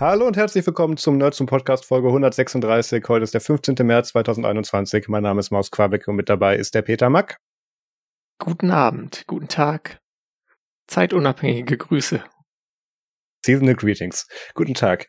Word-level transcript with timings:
Hallo 0.00 0.26
und 0.26 0.38
herzlich 0.38 0.66
willkommen 0.66 0.96
zum 0.96 1.18
Nerd 1.18 1.34
zum 1.34 1.44
Podcast 1.46 1.84
Folge 1.84 2.08
136. 2.08 3.04
Heute 3.06 3.22
ist 3.22 3.34
der 3.34 3.42
15. 3.42 3.74
März 3.86 4.08
2021. 4.08 5.08
Mein 5.08 5.22
Name 5.22 5.40
ist 5.40 5.50
Maus 5.50 5.70
Quabeck 5.70 6.08
und 6.08 6.16
mit 6.16 6.30
dabei 6.30 6.56
ist 6.56 6.74
der 6.74 6.80
Peter 6.80 7.10
Mack. 7.10 7.36
Guten 8.38 8.70
Abend, 8.70 9.24
guten 9.26 9.48
Tag. 9.48 10.00
Zeitunabhängige 10.86 11.76
Grüße. 11.76 12.24
Seasonal 13.44 13.74
Greetings. 13.74 14.26
Guten 14.54 14.72
Tag. 14.72 15.06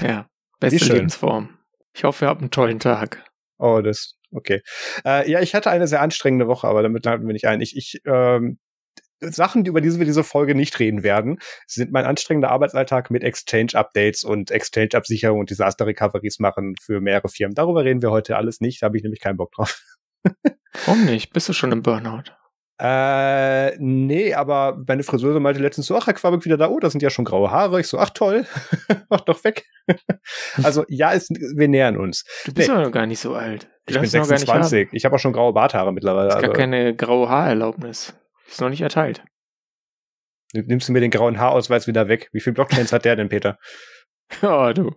Ja, 0.00 0.26
beste 0.58 0.90
Lebensform. 0.90 1.58
Ich 1.92 2.04
hoffe, 2.04 2.24
ihr 2.24 2.28
habt 2.30 2.40
einen 2.40 2.50
tollen 2.50 2.78
Tag. 2.78 3.22
Oh, 3.58 3.82
das, 3.82 4.14
okay. 4.32 4.62
Äh, 5.04 5.30
ja, 5.30 5.40
ich 5.40 5.54
hatte 5.54 5.68
eine 5.68 5.86
sehr 5.86 6.00
anstrengende 6.00 6.46
Woche, 6.46 6.66
aber 6.66 6.82
damit 6.82 7.04
laden 7.04 7.26
wir 7.26 7.34
nicht 7.34 7.46
ein. 7.46 7.60
Ich, 7.60 7.76
ich 7.76 8.00
ähm, 8.06 8.58
Sachen, 9.20 9.64
über 9.64 9.80
die 9.80 9.98
wir 9.98 10.06
diese 10.06 10.24
Folge 10.24 10.54
nicht 10.54 10.78
reden 10.78 11.02
werden, 11.02 11.38
sind 11.66 11.92
mein 11.92 12.04
anstrengender 12.04 12.50
Arbeitsalltag 12.50 13.10
mit 13.10 13.22
Exchange-Updates 13.22 14.24
und 14.24 14.50
Exchange-Absicherung 14.50 15.40
und 15.40 15.50
Disaster-Recoveries 15.50 16.38
machen 16.38 16.74
für 16.80 17.00
mehrere 17.00 17.28
Firmen. 17.28 17.54
Darüber 17.54 17.84
reden 17.84 18.02
wir 18.02 18.10
heute 18.10 18.36
alles 18.36 18.60
nicht, 18.60 18.82
da 18.82 18.86
habe 18.86 18.96
ich 18.96 19.02
nämlich 19.02 19.20
keinen 19.20 19.36
Bock 19.36 19.52
drauf. 19.52 19.82
Warum 20.86 21.04
nicht? 21.04 21.32
Bist 21.32 21.48
du 21.48 21.52
schon 21.52 21.72
im 21.72 21.82
Burnout? 21.82 22.32
Äh, 22.82 23.76
nee, 23.78 24.32
aber 24.32 24.82
meine 24.88 25.02
Friseuse 25.02 25.38
meinte 25.38 25.60
letztens 25.60 25.86
so, 25.86 25.96
ach, 25.98 26.06
Herr 26.06 26.14
Quabeck 26.14 26.46
wieder 26.46 26.56
da, 26.56 26.70
oh, 26.70 26.80
das 26.80 26.92
sind 26.92 27.02
ja 27.02 27.10
schon 27.10 27.26
graue 27.26 27.50
Haare. 27.50 27.78
Ich 27.78 27.88
so, 27.88 27.98
ach 27.98 28.08
toll, 28.08 28.46
mach 29.10 29.20
doch 29.20 29.44
weg. 29.44 29.66
also 30.62 30.86
ja, 30.88 31.12
es, 31.12 31.28
wir 31.28 31.68
nähern 31.68 31.98
uns. 31.98 32.24
Du 32.46 32.54
bist 32.54 32.70
nee. 32.70 32.74
noch 32.74 32.90
gar 32.90 33.04
nicht 33.04 33.20
so 33.20 33.34
alt. 33.34 33.68
Du 33.84 33.94
ich 33.94 34.00
bin 34.00 34.08
26. 34.08 34.88
Ich 34.92 35.04
habe 35.04 35.14
auch 35.14 35.18
schon 35.18 35.34
graue 35.34 35.52
Barthaare 35.52 35.92
mittlerweile. 35.92 36.28
Das 36.28 36.36
ist 36.36 36.42
also. 36.42 36.52
gar 36.52 36.56
keine 36.56 36.96
graue 36.96 37.28
Haarerlaubnis. 37.28 38.14
Ist 38.50 38.60
noch 38.60 38.68
nicht 38.68 38.80
erteilt. 38.80 39.22
Nimmst 40.52 40.88
du 40.88 40.92
mir 40.92 41.00
den 41.00 41.12
grauen 41.12 41.38
Haarausweis 41.38 41.86
wieder 41.86 42.08
weg? 42.08 42.28
Wie 42.32 42.40
viele 42.40 42.54
Blockchains 42.54 42.92
hat 42.92 43.04
der 43.04 43.16
denn, 43.16 43.28
Peter? 43.28 43.58
Ja, 44.42 44.72
du. 44.72 44.92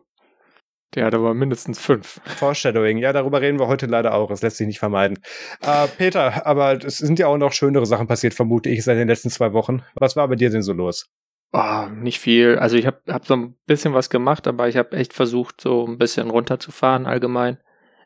Der 0.93 1.05
hat 1.05 1.15
aber 1.15 1.33
mindestens 1.33 1.79
fünf. 1.79 2.21
Foreshadowing, 2.23 2.99
ja, 2.99 3.13
darüber 3.13 3.41
reden 3.41 3.59
wir 3.59 3.67
heute 3.67 3.87
leider 3.87 4.13
auch. 4.13 4.29
Das 4.29 4.43
lässt 4.43 4.57
sich 4.57 4.67
nicht 4.67 4.77
vermeiden. 4.77 5.17
Äh, 5.61 5.87
Peter, 5.87 6.45
aber 6.45 6.73
es 6.85 6.99
sind 6.99 7.17
ja 7.17 7.25
auch 7.25 7.37
noch 7.37 7.51
schönere 7.51 7.87
Sachen 7.87 8.05
passiert, 8.05 8.35
vermute 8.35 8.69
ich, 8.69 8.83
seit 8.83 8.97
den 8.97 9.07
letzten 9.07 9.31
zwei 9.31 9.53
Wochen. 9.53 9.81
Was 9.95 10.15
war 10.15 10.27
bei 10.27 10.35
dir 10.35 10.51
denn 10.51 10.61
so 10.61 10.71
los? 10.71 11.09
Oh, 11.51 11.87
nicht 11.91 12.19
viel. 12.19 12.59
Also 12.59 12.77
ich 12.77 12.85
habe 12.85 13.01
hab 13.07 13.25
so 13.25 13.35
ein 13.35 13.55
bisschen 13.65 13.95
was 13.95 14.11
gemacht, 14.11 14.47
aber 14.47 14.67
ich 14.67 14.77
habe 14.77 14.95
echt 14.95 15.13
versucht, 15.13 15.61
so 15.61 15.87
ein 15.87 15.97
bisschen 15.97 16.29
runterzufahren 16.29 17.07
allgemein. 17.07 17.57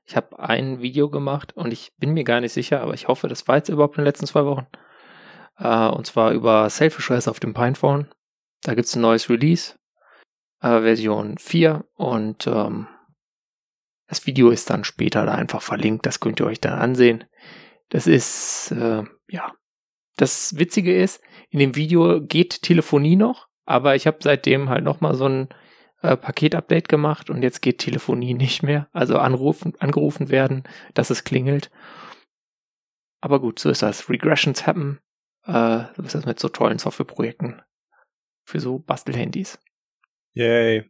Ich 0.05 0.15
habe 0.15 0.39
ein 0.39 0.81
Video 0.81 1.09
gemacht 1.09 1.57
und 1.57 1.73
ich 1.73 1.91
bin 1.97 2.13
mir 2.13 2.23
gar 2.23 2.39
nicht 2.39 2.53
sicher, 2.53 2.79
aber 2.81 2.93
ich 2.93 3.09
hoffe, 3.09 3.27
das 3.27 3.49
war 3.49 3.57
jetzt 3.57 3.67
überhaupt 3.67 3.97
in 3.97 4.03
den 4.03 4.07
letzten 4.07 4.27
zwei 4.27 4.45
Wochen. 4.45 4.67
Äh, 5.57 5.87
und 5.87 6.05
zwar 6.05 6.31
über 6.31 6.69
Selfish 6.69 7.09
Res 7.09 7.27
auf 7.27 7.39
dem 7.39 7.53
Pinephone. 7.53 8.07
Da 8.63 8.73
gibt's 8.73 8.95
ein 8.95 9.01
neues 9.01 9.29
Release, 9.29 9.75
äh, 10.61 10.81
Version 10.81 11.37
4. 11.37 11.85
Und 11.95 12.47
ähm, 12.47 12.87
das 14.07 14.25
Video 14.25 14.49
ist 14.49 14.69
dann 14.69 14.83
später 14.83 15.25
da 15.25 15.33
einfach 15.35 15.61
verlinkt. 15.61 16.05
Das 16.05 16.19
könnt 16.19 16.39
ihr 16.39 16.45
euch 16.45 16.61
dann 16.61 16.79
ansehen. 16.79 17.25
Das 17.89 18.07
ist, 18.07 18.71
äh, 18.71 19.03
ja. 19.29 19.53
Das 20.15 20.57
Witzige 20.57 20.99
ist, 20.99 21.21
in 21.49 21.59
dem 21.59 21.75
Video 21.75 22.21
geht 22.21 22.63
Telefonie 22.63 23.15
noch, 23.15 23.47
aber 23.65 23.95
ich 23.95 24.07
habe 24.07 24.17
seitdem 24.21 24.67
halt 24.67 24.83
nochmal 24.83 25.13
so 25.13 25.29
ein 25.29 25.49
äh, 26.01 26.17
Paketupdate 26.17 26.89
gemacht 26.89 27.29
und 27.29 27.43
jetzt 27.43 27.61
geht 27.61 27.79
Telefonie 27.79 28.33
nicht 28.33 28.63
mehr. 28.63 28.89
Also 28.93 29.19
anrufen, 29.19 29.73
angerufen 29.79 30.29
werden, 30.29 30.63
dass 30.93 31.09
es 31.09 31.23
klingelt. 31.23 31.69
Aber 33.21 33.39
gut, 33.39 33.59
so 33.59 33.69
ist 33.69 33.81
das. 33.81 34.09
Regressions 34.09 34.65
happen. 34.65 34.99
Äh, 35.47 35.85
so 35.95 36.03
ist 36.03 36.15
das 36.15 36.25
mit 36.25 36.39
so 36.39 36.49
tollen 36.49 36.77
Softwareprojekten 36.77 37.61
für 38.45 38.59
so 38.59 38.79
Bastelhandys. 38.79 39.59
Yay. 40.33 40.89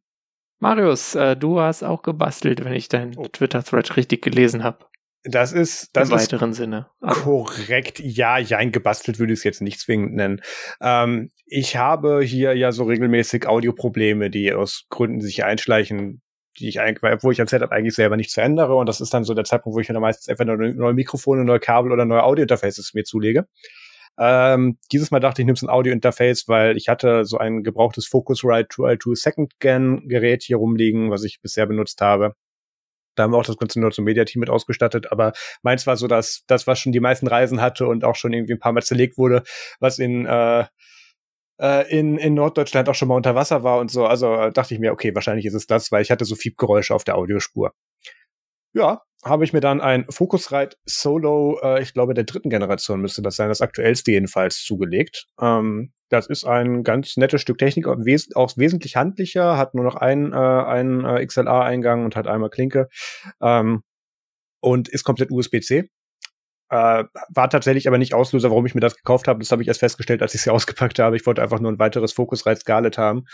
Marius, 0.59 1.15
äh, 1.15 1.35
du 1.35 1.59
hast 1.59 1.83
auch 1.83 2.01
gebastelt, 2.01 2.63
wenn 2.65 2.73
ich 2.73 2.89
deinen 2.89 3.15
oh. 3.17 3.27
Twitter-Thread 3.27 3.95
richtig 3.95 4.23
gelesen 4.23 4.63
habe. 4.63 4.85
Das 5.23 5.51
ist 5.51 5.89
das 5.93 6.09
im 6.09 6.15
weiteren 6.15 6.53
Sinne. 6.53 6.87
Also. 7.01 7.21
Korrekt. 7.21 7.99
Ja, 7.99 8.37
ja, 8.37 8.57
ein 8.57 8.71
gebastelt 8.71 9.19
würde 9.19 9.33
ich 9.33 9.39
es 9.39 9.43
jetzt 9.43 9.61
nicht 9.61 9.79
zwingend 9.79 10.15
nennen. 10.15 10.41
Ähm, 10.81 11.29
ich 11.45 11.75
habe 11.75 12.21
hier 12.21 12.55
ja 12.55 12.71
so 12.71 12.85
regelmäßig 12.85 13.47
Audioprobleme, 13.47 14.29
die 14.29 14.53
aus 14.53 14.85
Gründen 14.89 15.21
sich 15.21 15.43
einschleichen, 15.43 16.21
die 16.59 16.69
ich 16.69 16.79
eigentlich, 16.79 17.23
wo 17.23 17.31
ich 17.31 17.41
ein 17.41 17.47
Setup 17.47 17.71
eigentlich 17.71 17.95
selber 17.95 18.15
nicht 18.15 18.31
verändere. 18.31 18.75
Und 18.75 18.87
das 18.87 19.01
ist 19.01 19.13
dann 19.13 19.25
so 19.25 19.33
der 19.33 19.43
Zeitpunkt, 19.43 19.75
wo 19.75 19.79
ich 19.79 19.89
mir 19.89 19.93
dann 19.93 20.01
meistens 20.01 20.29
einfach 20.29 20.45
neue 20.45 20.93
Mikrofone, 20.93 21.43
neue 21.43 21.59
Kabel 21.59 21.91
oder 21.91 22.05
neue 22.05 22.23
Audio-Interfaces 22.23 22.93
mir 22.93 23.03
zulege. 23.03 23.47
Ähm, 24.19 24.77
dieses 24.91 25.11
Mal 25.11 25.19
dachte 25.19 25.41
ich, 25.41 25.59
so 25.59 25.67
ein 25.67 25.69
Audio-Interface, 25.69 26.47
weil 26.47 26.75
ich 26.77 26.89
hatte 26.89 27.23
so 27.25 27.37
ein 27.37 27.63
gebrauchtes 27.63 28.07
Focusrite 28.07 28.69
2i2 28.69 29.15
Second 29.15 29.59
Gen 29.59 30.07
Gerät 30.07 30.43
hier 30.43 30.57
rumliegen, 30.57 31.11
was 31.11 31.23
ich 31.23 31.39
bisher 31.41 31.67
benutzt 31.67 32.01
habe. 32.01 32.33
Da 33.15 33.23
haben 33.23 33.33
wir 33.33 33.37
auch 33.37 33.45
das 33.45 33.57
ganze 33.57 33.79
Nerd- 33.79 33.97
Media 33.99 34.25
Team 34.25 34.41
mit 34.41 34.49
ausgestattet, 34.49 35.11
aber 35.11 35.33
meins 35.63 35.87
war 35.87 35.97
so, 35.97 36.07
dass 36.07 36.43
das, 36.47 36.67
was 36.67 36.79
schon 36.79 36.91
die 36.91 36.99
meisten 36.99 37.27
Reisen 37.27 37.61
hatte 37.61 37.87
und 37.87 38.03
auch 38.03 38.15
schon 38.15 38.33
irgendwie 38.33 38.53
ein 38.53 38.59
paar 38.59 38.73
Mal 38.73 38.83
zerlegt 38.83 39.17
wurde, 39.17 39.43
was 39.79 39.99
in 39.99 40.25
äh, 40.25 40.65
äh 41.59 41.89
in, 41.99 42.17
in 42.17 42.33
Norddeutschland 42.35 42.89
auch 42.89 42.95
schon 42.95 43.07
mal 43.07 43.15
unter 43.15 43.35
Wasser 43.35 43.63
war 43.63 43.79
und 43.79 43.91
so. 43.91 44.05
Also 44.05 44.33
äh, 44.35 44.51
dachte 44.51 44.73
ich 44.73 44.79
mir, 44.79 44.93
okay, 44.93 45.15
wahrscheinlich 45.15 45.45
ist 45.45 45.55
es 45.55 45.67
das, 45.67 45.91
weil 45.91 46.01
ich 46.03 46.11
hatte 46.11 46.25
so 46.25 46.35
Fiebgeräusche 46.35 46.93
auf 46.95 47.03
der 47.03 47.17
Audiospur. 47.17 47.73
Ja, 48.77 49.01
habe 49.25 49.43
ich 49.43 49.53
mir 49.53 49.59
dann 49.59 49.81
ein 49.81 50.05
Focusrite 50.07 50.77
Solo, 50.85 51.59
äh, 51.63 51.81
ich 51.81 51.95
glaube 51.95 52.13
der 52.13 52.25
dritten 52.25 52.51
Generation 52.51 53.01
müsste 53.01 53.23
das 53.23 53.35
sein, 53.35 53.49
das 53.49 53.61
aktuellste 53.61 54.11
jedenfalls 54.11 54.63
zugelegt. 54.63 55.25
Ähm, 55.41 55.93
das 56.09 56.27
ist 56.27 56.45
ein 56.45 56.83
ganz 56.83 57.17
nettes 57.17 57.41
Stück 57.41 57.57
Technik, 57.57 57.87
auch, 57.87 57.95
wes 57.97 58.35
auch 58.35 58.55
wesentlich 58.55 58.95
handlicher, 58.95 59.57
hat 59.57 59.73
nur 59.73 59.83
noch 59.83 59.95
einen, 59.95 60.31
äh, 60.31 60.35
einen 60.35 61.03
äh, 61.05 61.25
XLR-Eingang 61.25 62.05
und 62.05 62.15
hat 62.15 62.27
einmal 62.27 62.51
Klinke 62.51 62.87
ähm, 63.41 63.81
und 64.61 64.89
ist 64.89 65.03
komplett 65.03 65.31
USB-C. 65.31 65.89
Äh, 66.69 67.03
war 67.33 67.49
tatsächlich 67.49 67.87
aber 67.87 67.97
nicht 67.97 68.13
Auslöser, 68.13 68.51
warum 68.51 68.67
ich 68.67 68.75
mir 68.75 68.81
das 68.81 68.95
gekauft 68.95 69.27
habe. 69.27 69.39
Das 69.39 69.51
habe 69.51 69.63
ich 69.63 69.67
erst 69.69 69.79
festgestellt, 69.79 70.21
als 70.21 70.35
ich 70.35 70.43
sie 70.43 70.51
ausgepackt 70.53 70.99
habe. 70.99 71.15
Ich 71.15 71.25
wollte 71.25 71.41
einfach 71.41 71.59
nur 71.59 71.71
ein 71.71 71.79
weiteres 71.79 72.13
Focusrite 72.13 72.61
Scarlett 72.61 72.99
haben 72.99 73.25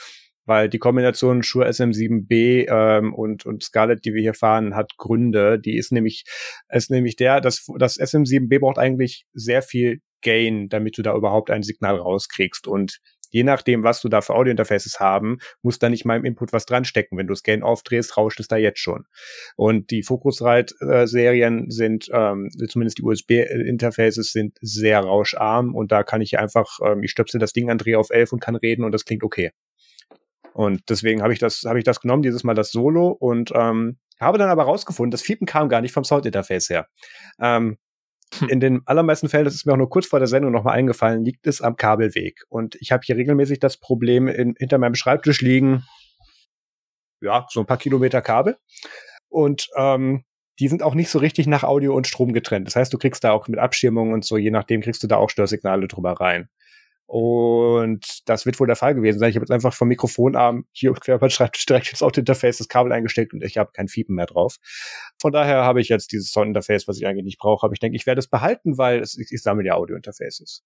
weil 0.45 0.69
die 0.69 0.79
Kombination 0.79 1.43
Shure 1.43 1.67
SM7B 1.67 2.67
ähm, 2.69 3.13
und, 3.13 3.45
und 3.45 3.63
Scarlett, 3.63 4.05
die 4.05 4.13
wir 4.13 4.21
hier 4.21 4.33
fahren, 4.33 4.75
hat 4.75 4.97
Gründe. 4.97 5.59
Die 5.59 5.77
ist 5.77 5.91
nämlich, 5.91 6.25
ist 6.69 6.91
nämlich 6.91 7.15
der, 7.15 7.41
dass 7.41 7.65
das 7.77 7.99
SM7B 7.99 8.59
braucht 8.59 8.77
eigentlich 8.77 9.25
sehr 9.33 9.61
viel 9.61 10.01
Gain, 10.21 10.69
damit 10.69 10.97
du 10.97 11.01
da 11.01 11.15
überhaupt 11.15 11.49
ein 11.49 11.63
Signal 11.63 11.97
rauskriegst. 11.97 12.67
Und 12.67 12.99
je 13.33 13.43
nachdem, 13.43 13.83
was 13.83 13.99
du 14.01 14.09
da 14.09 14.21
für 14.21 14.35
Audiointerfaces 14.35 14.99
haben, 14.99 15.39
muss 15.61 15.79
da 15.79 15.89
nicht 15.89 16.05
mal 16.05 16.17
im 16.17 16.25
Input 16.25 16.53
was 16.53 16.65
dran 16.65 16.85
stecken. 16.85 17.17
Wenn 17.17 17.27
du 17.27 17.33
das 17.33 17.43
Gain 17.43 17.63
aufdrehst, 17.63 18.15
rauscht 18.15 18.39
es 18.39 18.47
da 18.47 18.57
jetzt 18.57 18.79
schon. 18.79 19.05
Und 19.55 19.91
die 19.91 20.03
Focusrite-Serien 20.03 21.69
sind, 21.69 22.07
ähm, 22.13 22.49
zumindest 22.69 22.99
die 22.99 23.03
USB-Interfaces 23.03 24.31
sind 24.31 24.57
sehr 24.61 24.99
rauscharm 24.99 25.75
und 25.75 25.91
da 25.91 26.03
kann 26.03 26.21
ich 26.21 26.39
einfach, 26.39 26.79
ähm, 26.85 27.03
ich 27.03 27.11
stöpsel 27.11 27.39
das 27.39 27.53
Ding 27.53 27.69
an, 27.69 27.77
drehe 27.77 27.99
auf 27.99 28.11
11 28.11 28.33
und 28.33 28.39
kann 28.39 28.55
reden 28.55 28.85
und 28.85 28.91
das 28.91 29.05
klingt 29.05 29.23
okay. 29.23 29.51
Und 30.53 30.81
deswegen 30.89 31.21
habe 31.21 31.33
ich 31.33 31.39
das, 31.39 31.63
habe 31.65 31.79
ich 31.79 31.83
das 31.83 31.99
genommen, 31.99 32.23
dieses 32.23 32.43
Mal 32.43 32.53
das 32.53 32.71
Solo 32.71 33.09
und 33.09 33.51
ähm, 33.55 33.97
habe 34.19 34.37
dann 34.37 34.49
aber 34.49 34.63
rausgefunden, 34.63 35.11
das 35.11 35.21
Fiepen 35.21 35.47
kam 35.47 35.69
gar 35.69 35.81
nicht 35.81 35.93
vom 35.93 36.03
Soundinterface 36.03 36.69
her. 36.69 36.87
Ähm, 37.39 37.77
hm. 38.39 38.49
In 38.49 38.59
den 38.59 38.81
allermeisten 38.85 39.29
Fällen, 39.29 39.45
das 39.45 39.55
ist 39.55 39.65
mir 39.65 39.73
auch 39.73 39.77
nur 39.77 39.89
kurz 39.89 40.07
vor 40.07 40.19
der 40.19 40.27
Sendung 40.27 40.51
nochmal 40.51 40.77
eingefallen, 40.77 41.23
liegt 41.23 41.47
es 41.47 41.61
am 41.61 41.75
Kabelweg. 41.75 42.43
Und 42.49 42.75
ich 42.79 42.91
habe 42.91 43.03
hier 43.05 43.15
regelmäßig 43.15 43.59
das 43.59 43.77
Problem 43.77 44.27
in, 44.27 44.55
hinter 44.57 44.77
meinem 44.77 44.95
Schreibtisch 44.95 45.41
liegen, 45.41 45.83
ja, 47.21 47.45
so 47.49 47.61
ein 47.61 47.65
paar 47.65 47.77
Kilometer 47.77 48.21
Kabel. 48.21 48.57
Und 49.29 49.69
ähm, 49.75 50.23
die 50.59 50.67
sind 50.67 50.83
auch 50.83 50.93
nicht 50.93 51.09
so 51.09 51.19
richtig 51.19 51.47
nach 51.47 51.63
Audio 51.63 51.95
und 51.95 52.07
Strom 52.07 52.33
getrennt. 52.33 52.67
Das 52.67 52.75
heißt, 52.75 52.93
du 52.93 52.97
kriegst 52.97 53.23
da 53.23 53.31
auch 53.31 53.47
mit 53.47 53.59
Abschirmung 53.59 54.13
und 54.13 54.23
so, 54.23 54.37
je 54.37 54.51
nachdem 54.51 54.81
kriegst 54.81 55.01
du 55.03 55.07
da 55.07 55.17
auch 55.17 55.29
Störsignale 55.29 55.87
drüber 55.87 56.13
rein. 56.13 56.49
Und 57.13 58.27
das 58.27 58.47
wird 58.47 58.59
wohl 58.59 58.65
der 58.65 58.75
Fall 58.75 58.95
gewesen 58.95 59.19
sein. 59.19 59.29
Ich 59.29 59.35
habe 59.35 59.43
jetzt 59.43 59.51
einfach 59.51 59.75
vom 59.75 59.87
Mikrofonarm 59.87 60.65
hier 60.71 60.93
quer 60.93 61.13
über 61.13 61.29
Schreibtisch 61.29 61.67
direkt 61.67 61.91
ins 61.91 62.01
Auto-Interface 62.01 62.57
das 62.57 62.67
Kabel 62.67 62.91
eingesteckt 62.91 63.33
und 63.33 63.43
ich 63.43 63.59
habe 63.59 63.69
kein 63.71 63.87
Fiepen 63.87 64.15
mehr 64.15 64.25
drauf. 64.25 64.55
Von 65.21 65.31
daher 65.31 65.57
habe 65.57 65.79
ich 65.79 65.89
jetzt 65.89 66.11
dieses 66.11 66.31
Sound-Interface, 66.31 66.87
was 66.87 66.97
ich 66.97 67.05
eigentlich 67.05 67.25
nicht 67.25 67.37
brauche. 67.37 67.67
Aber 67.67 67.73
ich 67.73 67.79
denke, 67.79 67.95
ich 67.95 68.07
werde 68.07 68.17
es 68.17 68.27
behalten, 68.27 68.79
weil 68.79 68.99
es, 68.99 69.15
ich, 69.15 69.31
ich 69.31 69.43
sammle 69.43 69.63
ja 69.63 69.75
Audio-Interfaces. 69.75 70.63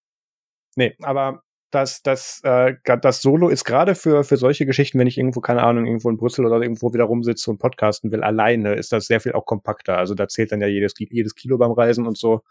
Nee, 0.77 0.95
aber 1.01 1.43
das, 1.69 2.01
das, 2.01 2.39
äh, 2.45 2.75
das 2.85 3.21
Solo 3.21 3.49
ist 3.49 3.65
gerade 3.65 3.93
für, 3.93 4.23
für 4.23 4.37
solche 4.37 4.65
Geschichten, 4.65 4.99
wenn 4.99 5.07
ich 5.07 5.17
irgendwo, 5.17 5.41
keine 5.41 5.63
Ahnung, 5.63 5.85
irgendwo 5.85 6.09
in 6.09 6.15
Brüssel 6.15 6.45
oder 6.45 6.61
irgendwo 6.61 6.93
wieder 6.93 7.03
rumsitze 7.03 7.51
und 7.51 7.57
podcasten 7.57 8.09
will, 8.13 8.23
alleine, 8.23 8.75
ist 8.75 8.93
das 8.93 9.07
sehr 9.07 9.19
viel 9.19 9.33
auch 9.33 9.45
kompakter. 9.45 9.97
Also 9.97 10.15
da 10.15 10.29
zählt 10.29 10.53
dann 10.53 10.61
ja 10.61 10.67
jedes, 10.67 10.93
jedes 10.97 11.35
Kilo 11.35 11.57
beim 11.57 11.73
Reisen 11.73 12.07
und 12.07 12.17
so 12.17 12.41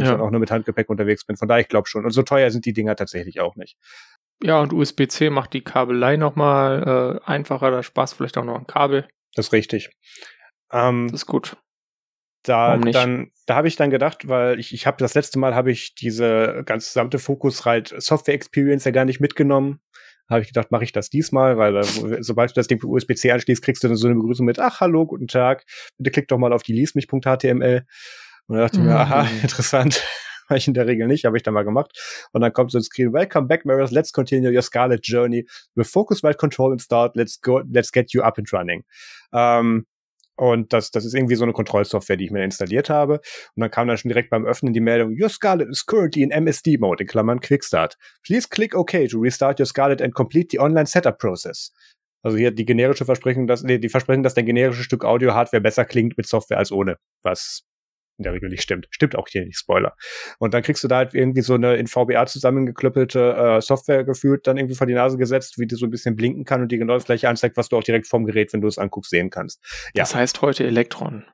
ja. 0.00 0.02
ich 0.02 0.08
dann 0.10 0.20
auch 0.20 0.30
nur 0.30 0.40
mit 0.40 0.50
Handgepäck 0.50 0.88
unterwegs 0.88 1.24
bin. 1.24 1.36
Von 1.36 1.48
daher, 1.48 1.60
ich 1.60 1.68
glaube 1.68 1.88
schon. 1.88 2.04
Und 2.04 2.10
so 2.10 2.22
teuer 2.22 2.50
sind 2.50 2.64
die 2.64 2.72
Dinger 2.72 2.96
tatsächlich 2.96 3.40
auch 3.40 3.56
nicht. 3.56 3.76
Ja, 4.42 4.60
und 4.60 4.72
USB-C 4.72 5.30
macht 5.30 5.52
die 5.52 5.62
Kabelei 5.62 6.16
nochmal 6.16 7.20
äh, 7.24 7.30
einfacher, 7.30 7.70
da 7.70 7.82
Spaß 7.82 8.14
vielleicht 8.14 8.36
auch 8.38 8.44
noch 8.44 8.58
ein 8.58 8.66
Kabel. 8.66 9.06
Das 9.34 9.46
ist 9.46 9.52
richtig. 9.52 9.90
Ähm, 10.72 11.08
das 11.10 11.22
ist 11.22 11.26
gut. 11.26 11.56
Da, 12.44 12.76
dann, 12.76 13.30
da 13.46 13.54
habe 13.54 13.68
ich 13.68 13.76
dann 13.76 13.90
gedacht, 13.90 14.26
weil 14.28 14.58
ich, 14.58 14.74
ich 14.74 14.86
habe 14.88 14.96
das 14.98 15.14
letzte 15.14 15.38
Mal 15.38 15.54
habe 15.54 15.70
ich 15.70 15.94
diese 15.94 16.62
ganz 16.66 16.86
gesamte 16.86 17.20
Focusrite 17.20 18.00
Software 18.00 18.34
Experience 18.34 18.84
ja 18.84 18.90
gar 18.90 19.04
nicht 19.04 19.20
mitgenommen. 19.20 19.80
Habe 20.28 20.40
ich 20.40 20.48
gedacht, 20.48 20.72
mache 20.72 20.82
ich 20.82 20.92
das 20.92 21.08
diesmal, 21.08 21.56
weil 21.56 21.76
äh, 21.76 22.22
sobald 22.22 22.50
du 22.50 22.54
das 22.54 22.66
Ding 22.66 22.80
per 22.80 22.88
USB-C 22.88 23.30
anschließt, 23.30 23.62
kriegst 23.62 23.84
du 23.84 23.88
dann 23.88 23.96
so 23.96 24.08
eine 24.08 24.16
Begrüßung 24.16 24.46
mit, 24.46 24.58
ach, 24.58 24.80
hallo, 24.80 25.06
guten 25.06 25.28
Tag, 25.28 25.64
bitte 25.98 26.10
klick 26.10 26.28
doch 26.28 26.38
mal 26.38 26.52
auf 26.52 26.64
die 26.64 26.72
liesmich.html. 26.72 27.84
Und 28.48 28.56
da 28.56 28.62
dachte 28.62 28.78
ich 28.78 28.84
mir, 28.84 28.96
aha, 28.96 29.24
mhm. 29.24 29.38
interessant. 29.42 30.02
Habe 30.48 30.58
ich 30.58 30.68
in 30.68 30.74
der 30.74 30.86
Regel 30.86 31.06
nicht, 31.06 31.24
habe 31.24 31.36
ich 31.36 31.42
dann 31.42 31.54
mal 31.54 31.64
gemacht. 31.64 31.98
Und 32.32 32.40
dann 32.40 32.52
kommt 32.52 32.72
so 32.72 32.78
ein 32.78 32.82
Screen, 32.82 33.12
Welcome 33.12 33.46
back, 33.46 33.64
Mirrors, 33.64 33.90
let's 33.90 34.12
continue 34.12 34.54
your 34.54 34.62
Scarlet 34.62 35.00
Journey. 35.06 35.46
With 35.74 35.90
Focus 35.90 36.22
White 36.22 36.38
Control 36.38 36.72
installed, 36.72 37.14
let's 37.14 37.40
go, 37.40 37.62
let's 37.70 37.92
get 37.92 38.12
you 38.12 38.22
up 38.22 38.38
and 38.38 38.52
running. 38.52 38.84
Ähm, 39.32 39.86
und 40.36 40.72
das, 40.72 40.90
das 40.90 41.04
ist 41.04 41.14
irgendwie 41.14 41.36
so 41.36 41.44
eine 41.44 41.52
Kontrollsoftware, 41.52 42.16
die 42.16 42.24
ich 42.24 42.30
mir 42.30 42.42
installiert 42.42 42.90
habe. 42.90 43.20
Und 43.54 43.60
dann 43.60 43.70
kam 43.70 43.86
dann 43.86 43.98
schon 43.98 44.08
direkt 44.08 44.30
beim 44.30 44.44
Öffnen 44.44 44.72
die 44.72 44.80
Meldung, 44.80 45.14
Your 45.18 45.28
Scarlet 45.28 45.68
is 45.68 45.86
currently 45.86 46.22
in 46.22 46.30
MSD 46.30 46.78
Mode, 46.78 47.02
in 47.02 47.06
Klammern 47.06 47.40
Quickstart. 47.40 47.96
Please 48.24 48.48
click 48.48 48.74
OK 48.74 49.08
to 49.08 49.18
restart 49.20 49.60
your 49.60 49.66
Scarlet 49.66 50.02
and 50.02 50.14
complete 50.14 50.48
the 50.50 50.58
online 50.58 50.86
setup 50.86 51.18
process. 51.18 51.72
Also 52.22 52.38
hier 52.38 52.50
die 52.50 52.64
generische 52.64 53.04
Versprechung, 53.04 53.46
dass, 53.46 53.62
nee, 53.62 53.78
die 53.78 53.88
Versprechen, 53.88 54.22
dass 54.22 54.34
dein 54.34 54.46
generisches 54.46 54.84
Stück 54.84 55.04
Audio-Hardware 55.04 55.60
besser 55.60 55.84
klingt 55.84 56.16
mit 56.16 56.26
Software 56.26 56.58
als 56.58 56.72
ohne. 56.72 56.98
Was 57.22 57.64
in 58.22 58.24
der 58.24 58.32
Regel 58.32 58.48
nicht 58.48 58.62
stimmt. 58.62 58.86
Stimmt 58.90 59.16
auch 59.16 59.28
hier 59.28 59.44
nicht, 59.44 59.58
Spoiler. 59.58 59.96
Und 60.38 60.54
dann 60.54 60.62
kriegst 60.62 60.82
du 60.84 60.88
da 60.88 60.98
halt 60.98 61.14
irgendwie 61.14 61.42
so 61.42 61.54
eine 61.54 61.76
in 61.76 61.86
VBA 61.86 62.26
zusammengeklöppelte 62.26 63.34
äh, 63.34 63.60
Software 63.60 64.04
gefühlt 64.04 64.46
dann 64.46 64.56
irgendwie 64.56 64.74
vor 64.74 64.86
die 64.86 64.94
Nase 64.94 65.18
gesetzt, 65.18 65.58
wie 65.58 65.66
die 65.66 65.74
so 65.74 65.86
ein 65.86 65.90
bisschen 65.90 66.16
blinken 66.16 66.44
kann 66.44 66.62
und 66.62 66.72
die 66.72 66.78
genau 66.78 66.94
das 66.94 67.04
gleiche 67.04 67.28
anzeigt, 67.28 67.56
was 67.56 67.68
du 67.68 67.76
auch 67.76 67.84
direkt 67.84 68.06
vom 68.06 68.24
Gerät, 68.24 68.52
wenn 68.52 68.60
du 68.60 68.68
es 68.68 68.78
anguckst, 68.78 69.10
sehen 69.10 69.30
kannst. 69.30 69.60
Ja. 69.94 70.02
Das 70.02 70.14
heißt 70.14 70.42
heute 70.42 70.64
Elektron. 70.64 71.24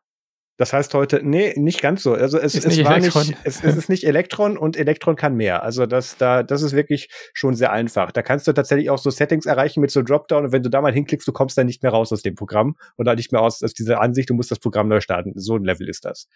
Das 0.59 0.73
heißt 0.73 0.93
heute, 0.93 1.21
nee, 1.23 1.55
nicht 1.57 1.81
ganz 1.81 2.03
so. 2.03 2.15
Also 2.15 2.37
es, 2.37 2.57
ist 2.57 2.67
es 2.67 2.85
war 2.85 2.97
Elektron. 2.97 3.29
nicht, 3.29 3.39
es, 3.45 3.63
es 3.63 3.77
ist 3.77 3.89
nicht 3.89 4.03
Elektron 4.03 4.59
und 4.59 4.77
Elektron 4.77 5.15
kann 5.15 5.37
mehr. 5.37 5.63
Also 5.63 5.87
das, 5.87 6.17
da, 6.17 6.43
das 6.43 6.63
ist 6.63 6.73
wirklich 6.73 7.09
schon 7.33 7.55
sehr 7.55 7.71
einfach. 7.71 8.11
Da 8.11 8.23
kannst 8.23 8.49
du 8.49 8.53
tatsächlich 8.53 8.91
auch 8.91 8.99
so 8.99 9.09
Settings 9.11 9.47
erreichen 9.47 9.81
mit 9.81 9.93
so 9.93 10.03
Dropdown 10.03 10.47
und 10.47 10.53
wenn 10.53 10.65
du 10.65 10.69
da 10.69 10.81
mal 10.81 10.93
hinklickst, 10.93 11.27
du 11.29 11.33
kommst 11.33 11.57
dann 11.57 11.67
nicht 11.67 11.85
mehr 11.85 11.93
raus 11.93 12.13
aus 12.13 12.23
dem 12.23 12.35
Programm 12.35 12.77
oder 12.97 13.15
nicht 13.15 13.31
mehr 13.31 13.41
aus, 13.41 13.63
aus 13.63 13.73
dieser 13.73 14.01
Ansicht, 14.01 14.31
du 14.31 14.35
musst 14.35 14.51
das 14.51 14.59
Programm 14.59 14.89
neu 14.89 15.01
starten. 15.01 15.33
So 15.37 15.55
ein 15.55 15.65
Level 15.65 15.89
ist 15.89 16.05
das. 16.05 16.27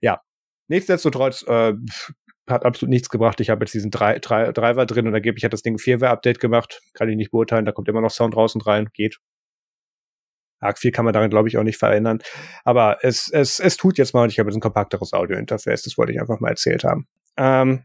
Ja. 0.00 0.22
Nichtsdestotrotz, 0.68 1.44
äh, 1.46 1.74
hat 2.48 2.64
absolut 2.64 2.90
nichts 2.90 3.08
gebracht. 3.08 3.40
Ich 3.40 3.50
habe 3.50 3.64
jetzt 3.64 3.74
diesen 3.74 3.90
drei, 3.90 4.18
drei, 4.20 4.52
Driver 4.52 4.86
drin 4.86 5.06
und 5.06 5.14
angeblich 5.14 5.44
hat 5.44 5.52
das 5.52 5.62
Ding 5.62 5.74
ein 5.74 5.78
Firmware-Update 5.78 6.40
gemacht. 6.40 6.80
Kann 6.94 7.08
ich 7.08 7.16
nicht 7.16 7.32
beurteilen. 7.32 7.64
Da 7.64 7.72
kommt 7.72 7.88
immer 7.88 8.00
noch 8.00 8.10
Sound 8.10 8.36
raus 8.36 8.54
und 8.54 8.66
rein. 8.66 8.88
Geht. 8.94 9.18
Arg 10.60 10.78
viel 10.78 10.90
kann 10.90 11.04
man 11.04 11.14
daran, 11.14 11.30
glaube 11.30 11.48
ich, 11.48 11.58
auch 11.58 11.62
nicht 11.62 11.78
verändern. 11.78 12.20
Aber 12.64 12.98
es, 13.02 13.28
es, 13.32 13.60
es 13.60 13.76
tut 13.76 13.98
jetzt 13.98 14.14
mal 14.14 14.22
und 14.24 14.32
ich 14.32 14.38
habe 14.38 14.48
jetzt 14.48 14.56
ein 14.56 14.60
kompakteres 14.60 15.12
Audio-Interface. 15.12 15.82
Das 15.82 15.98
wollte 15.98 16.12
ich 16.12 16.20
einfach 16.20 16.40
mal 16.40 16.50
erzählt 16.50 16.84
haben. 16.84 17.06
Ähm, 17.36 17.84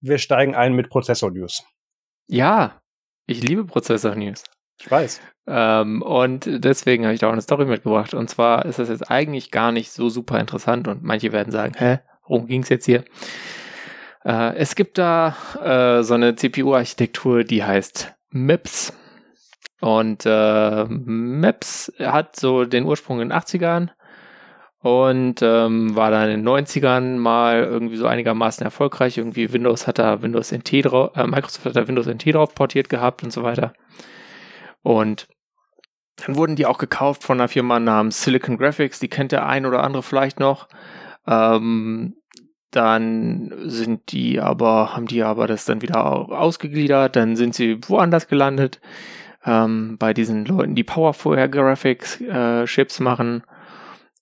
wir 0.00 0.18
steigen 0.18 0.54
ein 0.54 0.74
mit 0.74 0.88
Prozessor-News. 0.88 1.64
Ja, 2.26 2.82
ich 3.26 3.42
liebe 3.42 3.64
Prozessor-News. 3.64 4.44
Ich 4.80 4.90
weiß. 4.90 5.20
Ähm, 5.46 6.02
und 6.02 6.46
deswegen 6.46 7.04
habe 7.04 7.14
ich 7.14 7.20
da 7.20 7.28
auch 7.28 7.32
eine 7.32 7.42
Story 7.42 7.66
mitgebracht. 7.66 8.14
Und 8.14 8.28
zwar 8.28 8.64
ist 8.64 8.78
das 8.78 8.88
jetzt 8.88 9.10
eigentlich 9.10 9.50
gar 9.50 9.72
nicht 9.72 9.92
so 9.92 10.08
super 10.08 10.40
interessant 10.40 10.88
und 10.88 11.02
manche 11.02 11.32
werden 11.32 11.52
sagen, 11.52 11.74
hä, 11.76 11.98
worum 12.26 12.46
ging 12.46 12.62
es 12.62 12.68
jetzt 12.68 12.86
hier? 12.86 13.04
Äh, 14.24 14.56
es 14.56 14.74
gibt 14.74 14.98
da 14.98 15.36
äh, 15.62 16.02
so 16.02 16.14
eine 16.14 16.34
CPU-Architektur, 16.34 17.44
die 17.44 17.62
heißt 17.62 18.14
MIPS. 18.30 18.92
Und 19.84 20.24
äh, 20.24 20.86
Maps 20.88 21.92
hat 21.98 22.36
so 22.36 22.64
den 22.64 22.86
Ursprung 22.86 23.20
in 23.20 23.28
den 23.28 23.38
80ern 23.38 23.90
und 24.78 25.42
ähm, 25.42 25.94
war 25.94 26.10
dann 26.10 26.30
in 26.30 26.42
den 26.42 26.48
90ern 26.48 27.18
mal 27.18 27.64
irgendwie 27.64 27.96
so 27.96 28.06
einigermaßen 28.06 28.64
erfolgreich. 28.64 29.18
Irgendwie 29.18 29.52
Windows 29.52 29.86
hat 29.86 29.98
da 29.98 30.22
Windows 30.22 30.52
NT 30.52 30.86
drauf, 30.86 31.14
äh, 31.16 31.26
Microsoft 31.26 31.66
hat 31.66 31.76
da 31.76 31.86
Windows 31.86 32.06
NT 32.06 32.34
drauf 32.34 32.54
portiert 32.54 32.88
gehabt 32.88 33.22
und 33.24 33.30
so 33.30 33.42
weiter. 33.42 33.74
Und 34.80 35.28
dann 36.16 36.36
wurden 36.36 36.56
die 36.56 36.64
auch 36.64 36.78
gekauft 36.78 37.22
von 37.22 37.38
einer 37.38 37.48
Firma 37.48 37.78
namens 37.78 38.24
Silicon 38.24 38.56
Graphics, 38.56 39.00
die 39.00 39.08
kennt 39.08 39.32
der 39.32 39.46
ein 39.46 39.66
oder 39.66 39.84
andere 39.84 40.02
vielleicht 40.02 40.40
noch. 40.40 40.66
Ähm, 41.26 42.16
dann 42.70 43.52
sind 43.66 44.12
die 44.12 44.40
aber, 44.40 44.96
haben 44.96 45.08
die 45.08 45.22
aber 45.22 45.46
das 45.46 45.66
dann 45.66 45.82
wieder 45.82 46.06
ausgegliedert, 46.06 47.16
dann 47.16 47.36
sind 47.36 47.54
sie 47.54 47.78
woanders 47.86 48.28
gelandet 48.28 48.80
ähm, 49.44 49.96
bei 49.98 50.14
diesen 50.14 50.44
Leuten, 50.44 50.74
die 50.74 50.84
Powerful 50.84 51.48
Graphics 51.48 52.20
äh, 52.20 52.64
Chips 52.64 53.00
machen. 53.00 53.44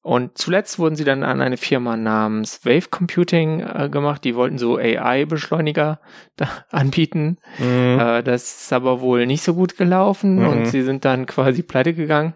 Und 0.05 0.37
zuletzt 0.37 0.81
wurden 0.81 0.97
sie 0.97 1.05
dann 1.05 1.23
an 1.23 1.41
eine 1.41 1.57
Firma 1.57 1.97
namens 1.97 2.67
Wave 2.67 2.89
Computing 2.91 3.61
äh, 3.61 3.89
gemacht. 3.89 4.25
Die 4.25 4.35
wollten 4.35 4.59
so 4.59 4.77
AI-Beschleuniger 4.77 6.01
anbieten. 6.71 7.39
Mhm. 7.59 8.01
Äh, 8.01 8.23
das 8.25 8.63
ist 8.63 8.73
aber 8.73 9.01
wohl 9.01 9.27
nicht 9.27 9.45
so 9.45 9.55
gut 9.55 9.77
gelaufen 9.77 10.41
mhm. 10.41 10.49
und 10.49 10.67
sie 10.67 10.83
sind 10.83 11.05
dann 11.05 11.27
quasi 11.27 11.63
pleite 11.63 11.95
gegangen. 11.95 12.35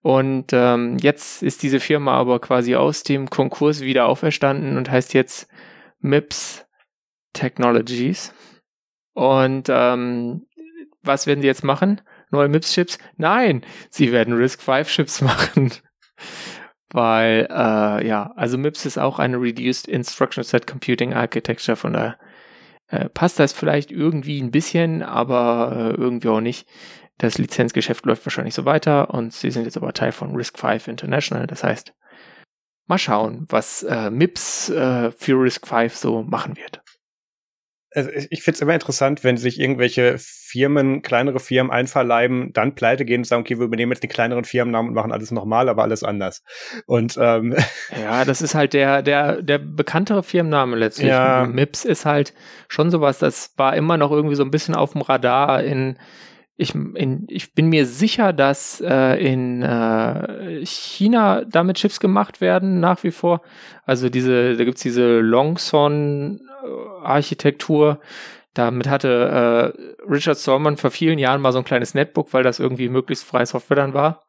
Und 0.00 0.52
ähm, 0.52 0.98
jetzt 0.98 1.42
ist 1.42 1.64
diese 1.64 1.80
Firma 1.80 2.12
aber 2.12 2.38
quasi 2.38 2.76
aus 2.76 3.02
dem 3.02 3.28
Konkurs 3.28 3.80
wieder 3.80 4.06
auferstanden 4.06 4.76
und 4.76 4.88
heißt 4.88 5.14
jetzt 5.14 5.48
MIPS 5.98 6.64
Technologies. 7.32 8.32
Und 9.14 9.66
ähm, 9.68 10.45
was 11.06 11.26
werden 11.26 11.40
sie 11.40 11.46
jetzt 11.46 11.64
machen? 11.64 12.00
Neue 12.30 12.48
MIPS-Chips? 12.48 12.98
Nein, 13.16 13.62
sie 13.90 14.12
werden 14.12 14.34
RISC-V-Chips 14.34 15.20
machen. 15.22 15.72
Weil, 16.90 17.48
äh, 17.50 18.06
ja, 18.06 18.32
also 18.36 18.58
MIPS 18.58 18.86
ist 18.86 18.98
auch 18.98 19.18
eine 19.18 19.40
Reduced 19.40 19.88
Instruction 19.88 20.44
Set 20.44 20.66
Computing 20.66 21.14
Architecture, 21.14 21.76
von 21.76 21.92
daher 21.92 22.18
äh, 22.88 23.08
passt 23.08 23.38
das 23.40 23.52
vielleicht 23.52 23.90
irgendwie 23.90 24.40
ein 24.40 24.52
bisschen, 24.52 25.02
aber 25.02 25.72
äh, 25.76 26.00
irgendwie 26.00 26.28
auch 26.28 26.40
nicht. 26.40 26.68
Das 27.18 27.38
Lizenzgeschäft 27.38 28.04
läuft 28.04 28.24
wahrscheinlich 28.26 28.54
so 28.54 28.64
weiter 28.64 29.12
und 29.12 29.32
sie 29.32 29.50
sind 29.50 29.64
jetzt 29.64 29.76
aber 29.76 29.92
Teil 29.94 30.12
von 30.12 30.36
RISC-V 30.36 30.90
International. 30.90 31.46
Das 31.46 31.64
heißt, 31.64 31.94
mal 32.86 32.98
schauen, 32.98 33.46
was 33.48 33.82
äh, 33.82 34.10
MIPS 34.10 34.68
äh, 34.70 35.10
für 35.10 35.40
RISC-V 35.40 35.88
so 35.88 36.22
machen 36.22 36.56
wird 36.56 36.82
also 37.96 38.10
ich 38.12 38.42
finde 38.42 38.56
es 38.56 38.60
immer 38.60 38.74
interessant, 38.74 39.24
wenn 39.24 39.38
sich 39.38 39.58
irgendwelche 39.58 40.16
Firmen, 40.18 41.00
kleinere 41.00 41.40
Firmen 41.40 41.72
einverleiben, 41.72 42.52
dann 42.52 42.74
pleite 42.74 43.06
gehen 43.06 43.20
und 43.20 43.24
sagen, 43.24 43.40
okay, 43.40 43.58
wir 43.58 43.64
übernehmen 43.64 43.92
jetzt 43.92 44.02
die 44.02 44.08
kleineren 44.08 44.44
Firmennamen 44.44 44.90
und 44.90 44.94
machen 44.94 45.12
alles 45.12 45.30
nochmal, 45.30 45.70
aber 45.70 45.82
alles 45.82 46.02
anders. 46.02 46.42
Und 46.84 47.18
ähm, 47.18 47.56
ja, 48.00 48.26
das 48.26 48.42
ist 48.42 48.54
halt 48.54 48.74
der 48.74 49.02
der 49.02 49.40
der 49.40 49.58
bekanntere 49.58 50.22
Firmenname 50.22 50.76
letztlich. 50.76 51.08
Ja. 51.08 51.46
MIPS 51.46 51.86
ist 51.86 52.04
halt 52.04 52.34
schon 52.68 52.90
sowas, 52.90 53.18
das 53.18 53.54
war 53.56 53.74
immer 53.74 53.96
noch 53.96 54.12
irgendwie 54.12 54.36
so 54.36 54.44
ein 54.44 54.50
bisschen 54.50 54.74
auf 54.74 54.92
dem 54.92 55.00
Radar 55.00 55.62
in 55.62 55.96
ich, 56.58 56.74
in, 56.74 57.26
ich 57.28 57.52
bin 57.54 57.68
mir 57.68 57.84
sicher, 57.84 58.32
dass 58.32 58.80
äh, 58.80 59.16
in 59.16 59.60
äh, 59.62 60.64
China 60.64 61.44
damit 61.44 61.76
Chips 61.76 62.00
gemacht 62.00 62.40
werden, 62.40 62.80
nach 62.80 63.04
wie 63.04 63.10
vor. 63.10 63.42
Also 63.84 64.08
diese, 64.08 64.56
da 64.56 64.64
gibt's 64.64 64.80
diese 64.80 65.20
Longson-Architektur. 65.20 68.00
Damit 68.54 68.88
hatte 68.88 69.74
äh, 70.08 70.10
Richard 70.10 70.38
Stallman 70.38 70.78
vor 70.78 70.90
vielen 70.90 71.18
Jahren 71.18 71.42
mal 71.42 71.52
so 71.52 71.58
ein 71.58 71.64
kleines 71.64 71.92
Netbook, 71.92 72.32
weil 72.32 72.42
das 72.42 72.58
irgendwie 72.58 72.88
möglichst 72.88 73.26
freie 73.26 73.44
Software 73.44 73.76
dann 73.76 73.92
war. 73.92 74.24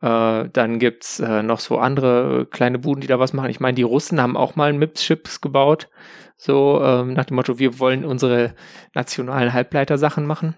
Äh, 0.00 0.48
dann 0.52 0.78
gibt's 0.78 1.18
äh, 1.18 1.42
noch 1.42 1.58
so 1.58 1.78
andere 1.78 2.46
kleine 2.46 2.78
Buden, 2.78 3.00
die 3.00 3.08
da 3.08 3.18
was 3.18 3.32
machen. 3.32 3.50
Ich 3.50 3.58
meine, 3.58 3.74
die 3.74 3.82
Russen 3.82 4.20
haben 4.20 4.36
auch 4.36 4.54
mal 4.54 4.72
MIPS-Chips 4.72 5.40
gebaut. 5.40 5.88
So 6.36 6.80
ähm, 6.84 7.14
nach 7.14 7.24
dem 7.24 7.34
Motto, 7.34 7.58
wir 7.58 7.80
wollen 7.80 8.04
unsere 8.04 8.54
nationalen 8.94 9.52
Halbleitersachen 9.52 10.24
machen. 10.24 10.54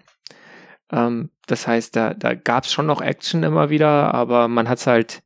Ähm, 0.91 1.31
das 1.47 1.67
heißt, 1.67 1.95
da, 1.95 2.13
da 2.13 2.33
gab 2.33 2.65
es 2.65 2.71
schon 2.71 2.85
noch 2.85 3.01
Action 3.01 3.43
immer 3.43 3.69
wieder, 3.69 4.13
aber 4.13 4.47
man 4.47 4.69
hat 4.69 4.79
es 4.79 4.87
halt 4.87 5.23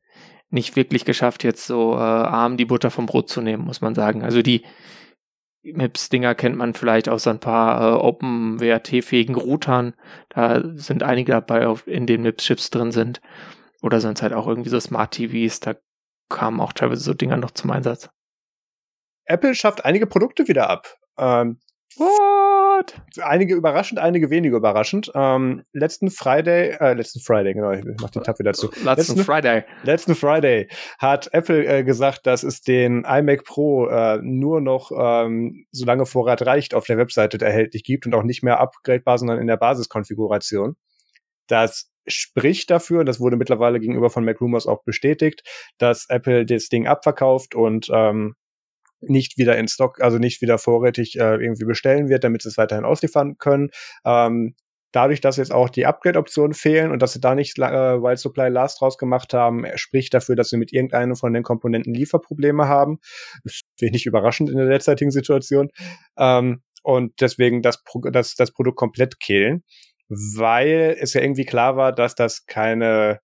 nicht 0.49 0.75
wirklich 0.75 1.05
geschafft, 1.05 1.43
jetzt 1.43 1.65
so 1.65 1.93
äh, 1.93 1.97
arm 1.97 2.57
die 2.57 2.65
Butter 2.65 2.91
vom 2.91 3.05
Brot 3.07 3.29
zu 3.29 3.41
nehmen, 3.41 3.65
muss 3.65 3.81
man 3.81 3.95
sagen. 3.95 4.23
Also 4.23 4.41
die 4.41 4.63
MIPS-Dinger 5.63 6.35
kennt 6.35 6.55
man 6.55 6.73
vielleicht 6.73 7.09
aus 7.09 7.27
ein 7.27 7.39
paar 7.39 7.81
äh, 7.81 7.99
Open-WRT-fähigen 7.99 9.35
Routern. 9.35 9.95
Da 10.29 10.61
sind 10.75 11.03
einige 11.03 11.31
dabei, 11.31 11.67
auf, 11.67 11.87
in 11.87 12.05
den 12.05 12.21
MIPS-Chips 12.21 12.69
drin 12.69 12.91
sind. 12.91 13.21
Oder 13.81 13.99
sonst 13.99 14.21
halt 14.21 14.33
auch 14.33 14.47
irgendwie 14.47 14.69
so 14.69 14.79
Smart-TVs. 14.79 15.59
Da 15.59 15.75
kamen 16.29 16.61
auch 16.61 16.73
teilweise 16.73 17.01
so 17.01 17.13
Dinger 17.13 17.37
noch 17.37 17.51
zum 17.51 17.71
Einsatz. 17.71 18.09
Apple 19.25 19.55
schafft 19.55 19.85
einige 19.85 20.05
Produkte 20.05 20.47
wieder 20.47 20.69
ab. 20.69 20.95
Ähm, 21.17 21.59
What? 22.75 22.93
Einige 23.21 23.55
überraschend, 23.55 23.99
einige 23.99 24.29
weniger 24.29 24.57
überraschend. 24.57 25.09
Ähm, 25.15 25.63
letzten 25.71 26.09
Friday, 26.09 26.71
äh, 26.71 26.93
letzten 26.93 27.21
Friday, 27.21 27.53
genau, 27.53 27.71
ich 27.71 27.85
mach 28.01 28.09
den 28.09 28.23
Tab 28.23 28.37
wieder 28.39 28.53
zu. 28.53 28.67
Letzten, 28.67 28.85
letzten 28.85 29.19
Friday. 29.19 29.63
Letzten 29.83 30.15
Friday 30.15 30.67
hat 30.99 31.29
Apple 31.33 31.65
äh, 31.65 31.83
gesagt, 31.83 32.27
dass 32.27 32.43
es 32.43 32.61
den 32.61 33.05
iMac 33.05 33.45
Pro 33.45 33.87
äh, 33.87 34.19
nur 34.21 34.59
noch, 34.59 34.91
ähm, 34.93 35.65
solange 35.71 36.05
Vorrat 36.05 36.45
reicht, 36.45 36.73
auf 36.73 36.85
der 36.85 36.97
Webseite 36.97 37.39
erhältlich 37.39 37.83
gibt 37.83 38.05
und 38.05 38.13
auch 38.13 38.23
nicht 38.23 38.43
mehr 38.43 38.59
upgradebar, 38.59 39.17
sondern 39.17 39.39
in 39.39 39.47
der 39.47 39.57
Basiskonfiguration. 39.57 40.75
Das 41.47 41.89
spricht 42.07 42.69
dafür, 42.69 43.05
das 43.05 43.21
wurde 43.21 43.37
mittlerweile 43.37 43.79
gegenüber 43.79 44.09
von 44.09 44.25
Mac 44.25 44.41
Rumors 44.41 44.67
auch 44.67 44.83
bestätigt, 44.83 45.43
dass 45.77 46.07
Apple 46.09 46.45
das 46.45 46.67
Ding 46.67 46.87
abverkauft 46.87 47.55
und 47.55 47.89
ähm, 47.93 48.35
nicht 49.09 49.37
wieder 49.37 49.57
in 49.57 49.67
Stock, 49.67 50.01
also 50.01 50.17
nicht 50.17 50.41
wieder 50.41 50.57
vorrätig 50.57 51.19
äh, 51.19 51.35
irgendwie 51.35 51.65
bestellen 51.65 52.09
wird, 52.09 52.23
damit 52.23 52.41
sie 52.41 52.49
es 52.49 52.57
weiterhin 52.57 52.85
ausliefern 52.85 53.37
können. 53.37 53.69
Ähm, 54.05 54.55
dadurch, 54.95 55.19
dass 55.19 55.37
jetzt 55.37 55.51
auch 55.51 55.69
die 55.69 55.85
Upgrade-Optionen 55.85 56.53
fehlen 56.53 56.91
und 56.91 57.01
dass 57.01 57.13
sie 57.13 57.19
da 57.19 57.35
nicht 57.35 57.57
äh, 57.57 57.61
Wild 57.61 58.17
Supply 58.17 58.47
Last 58.47 58.79
draus 58.79 58.97
gemacht 58.97 59.33
haben, 59.33 59.65
spricht 59.75 60.13
dafür, 60.13 60.35
dass 60.35 60.49
sie 60.49 60.57
mit 60.57 60.71
irgendeinem 60.71 61.15
von 61.15 61.33
den 61.33 61.43
Komponenten 61.43 61.93
Lieferprobleme 61.93 62.67
haben. 62.67 62.99
Nicht 63.81 64.05
überraschend 64.05 64.49
in 64.49 64.57
der 64.57 64.67
derzeitigen 64.67 65.11
Situation. 65.11 65.69
Ähm, 66.17 66.61
und 66.83 67.19
deswegen 67.19 67.61
das, 67.61 67.83
das, 68.11 68.35
das 68.35 68.51
Produkt 68.51 68.77
komplett 68.77 69.19
killen, 69.19 69.63
weil 70.07 70.95
es 70.99 71.13
ja 71.13 71.21
irgendwie 71.21 71.45
klar 71.45 71.75
war, 71.75 71.91
dass 71.91 72.15
das 72.15 72.45
keine 72.45 73.19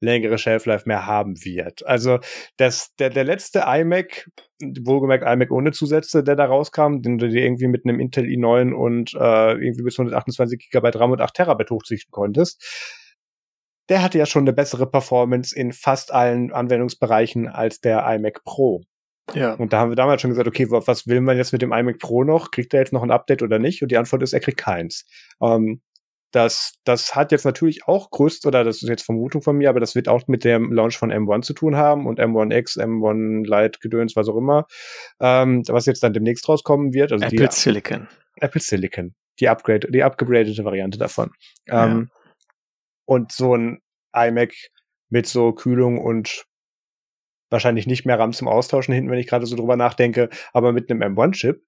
längere 0.00 0.38
Shelf-Life 0.38 0.84
mehr 0.86 1.06
haben 1.06 1.44
wird. 1.44 1.84
Also 1.86 2.18
das, 2.56 2.94
der, 2.96 3.10
der 3.10 3.24
letzte 3.24 3.64
iMac, 3.66 4.30
wohlgemerkt 4.60 5.24
iMac 5.24 5.50
ohne 5.50 5.72
Zusätze, 5.72 6.22
der 6.22 6.36
da 6.36 6.46
rauskam, 6.46 7.00
den 7.02 7.18
du 7.18 7.28
dir 7.28 7.42
irgendwie 7.42 7.68
mit 7.68 7.84
einem 7.84 8.00
Intel 8.00 8.24
i9 8.24 8.72
und 8.72 9.14
äh, 9.14 9.52
irgendwie 9.52 9.82
bis 9.82 9.98
128 9.98 10.70
GB 10.70 10.90
RAM 10.94 11.12
und 11.12 11.20
8 11.20 11.34
Terabyte 11.34 11.70
hochzüchten 11.70 12.10
konntest, 12.10 12.62
der 13.88 14.02
hatte 14.02 14.18
ja 14.18 14.26
schon 14.26 14.42
eine 14.42 14.52
bessere 14.52 14.90
Performance 14.90 15.56
in 15.56 15.72
fast 15.72 16.12
allen 16.12 16.52
Anwendungsbereichen 16.52 17.48
als 17.48 17.80
der 17.80 18.06
iMac 18.06 18.44
Pro. 18.44 18.82
Ja. 19.34 19.54
Und 19.54 19.72
da 19.72 19.80
haben 19.80 19.90
wir 19.90 19.96
damals 19.96 20.22
schon 20.22 20.30
gesagt, 20.30 20.48
okay, 20.48 20.70
was 20.70 21.06
will 21.06 21.20
man 21.20 21.36
jetzt 21.36 21.52
mit 21.52 21.62
dem 21.62 21.72
iMac 21.72 21.98
Pro 21.98 22.24
noch? 22.24 22.50
Kriegt 22.50 22.72
er 22.72 22.80
jetzt 22.80 22.92
noch 22.92 23.02
ein 23.02 23.10
Update 23.10 23.42
oder 23.42 23.58
nicht? 23.58 23.82
Und 23.82 23.90
die 23.90 23.98
Antwort 23.98 24.22
ist, 24.22 24.32
er 24.32 24.40
kriegt 24.40 24.58
keins. 24.58 25.06
Ähm, 25.42 25.80
das, 26.30 26.74
das 26.84 27.14
hat 27.14 27.32
jetzt 27.32 27.44
natürlich 27.44 27.86
auch 27.86 28.10
größt, 28.10 28.44
oder 28.46 28.62
das 28.62 28.82
ist 28.82 28.88
jetzt 28.88 29.04
Vermutung 29.04 29.40
von 29.40 29.56
mir, 29.56 29.70
aber 29.70 29.80
das 29.80 29.94
wird 29.94 30.08
auch 30.08 30.26
mit 30.28 30.44
dem 30.44 30.72
Launch 30.72 30.98
von 30.98 31.10
M1 31.10 31.42
zu 31.42 31.54
tun 31.54 31.76
haben 31.76 32.06
und 32.06 32.20
M1X, 32.20 32.78
M1 32.78 33.46
Lite, 33.46 33.78
Gedöns, 33.80 34.14
was 34.14 34.28
auch 34.28 34.36
immer, 34.36 34.66
ähm, 35.20 35.62
was 35.68 35.86
jetzt 35.86 36.02
dann 36.02 36.12
demnächst 36.12 36.48
rauskommen 36.48 36.92
wird. 36.92 37.12
Also 37.12 37.24
Apple 37.24 37.48
die, 37.48 37.54
Silicon. 37.54 38.08
Apple 38.36 38.60
Silicon. 38.60 39.14
Die 39.40 39.48
Upgrade, 39.48 39.88
die 39.90 40.02
upgradete 40.02 40.64
Variante 40.64 40.98
davon. 40.98 41.30
Ja. 41.66 41.86
Ähm, 41.86 42.10
und 43.06 43.32
so 43.32 43.56
ein 43.56 43.80
iMac 44.14 44.52
mit 45.08 45.26
so 45.26 45.52
Kühlung 45.52 45.98
und 45.98 46.44
wahrscheinlich 47.48 47.86
nicht 47.86 48.04
mehr 48.04 48.18
RAM 48.18 48.34
zum 48.34 48.48
Austauschen 48.48 48.92
hinten, 48.92 49.10
wenn 49.10 49.18
ich 49.18 49.26
gerade 49.26 49.46
so 49.46 49.56
drüber 49.56 49.76
nachdenke, 49.76 50.28
aber 50.52 50.72
mit 50.72 50.90
einem 50.90 51.16
M1-Chip, 51.16 51.64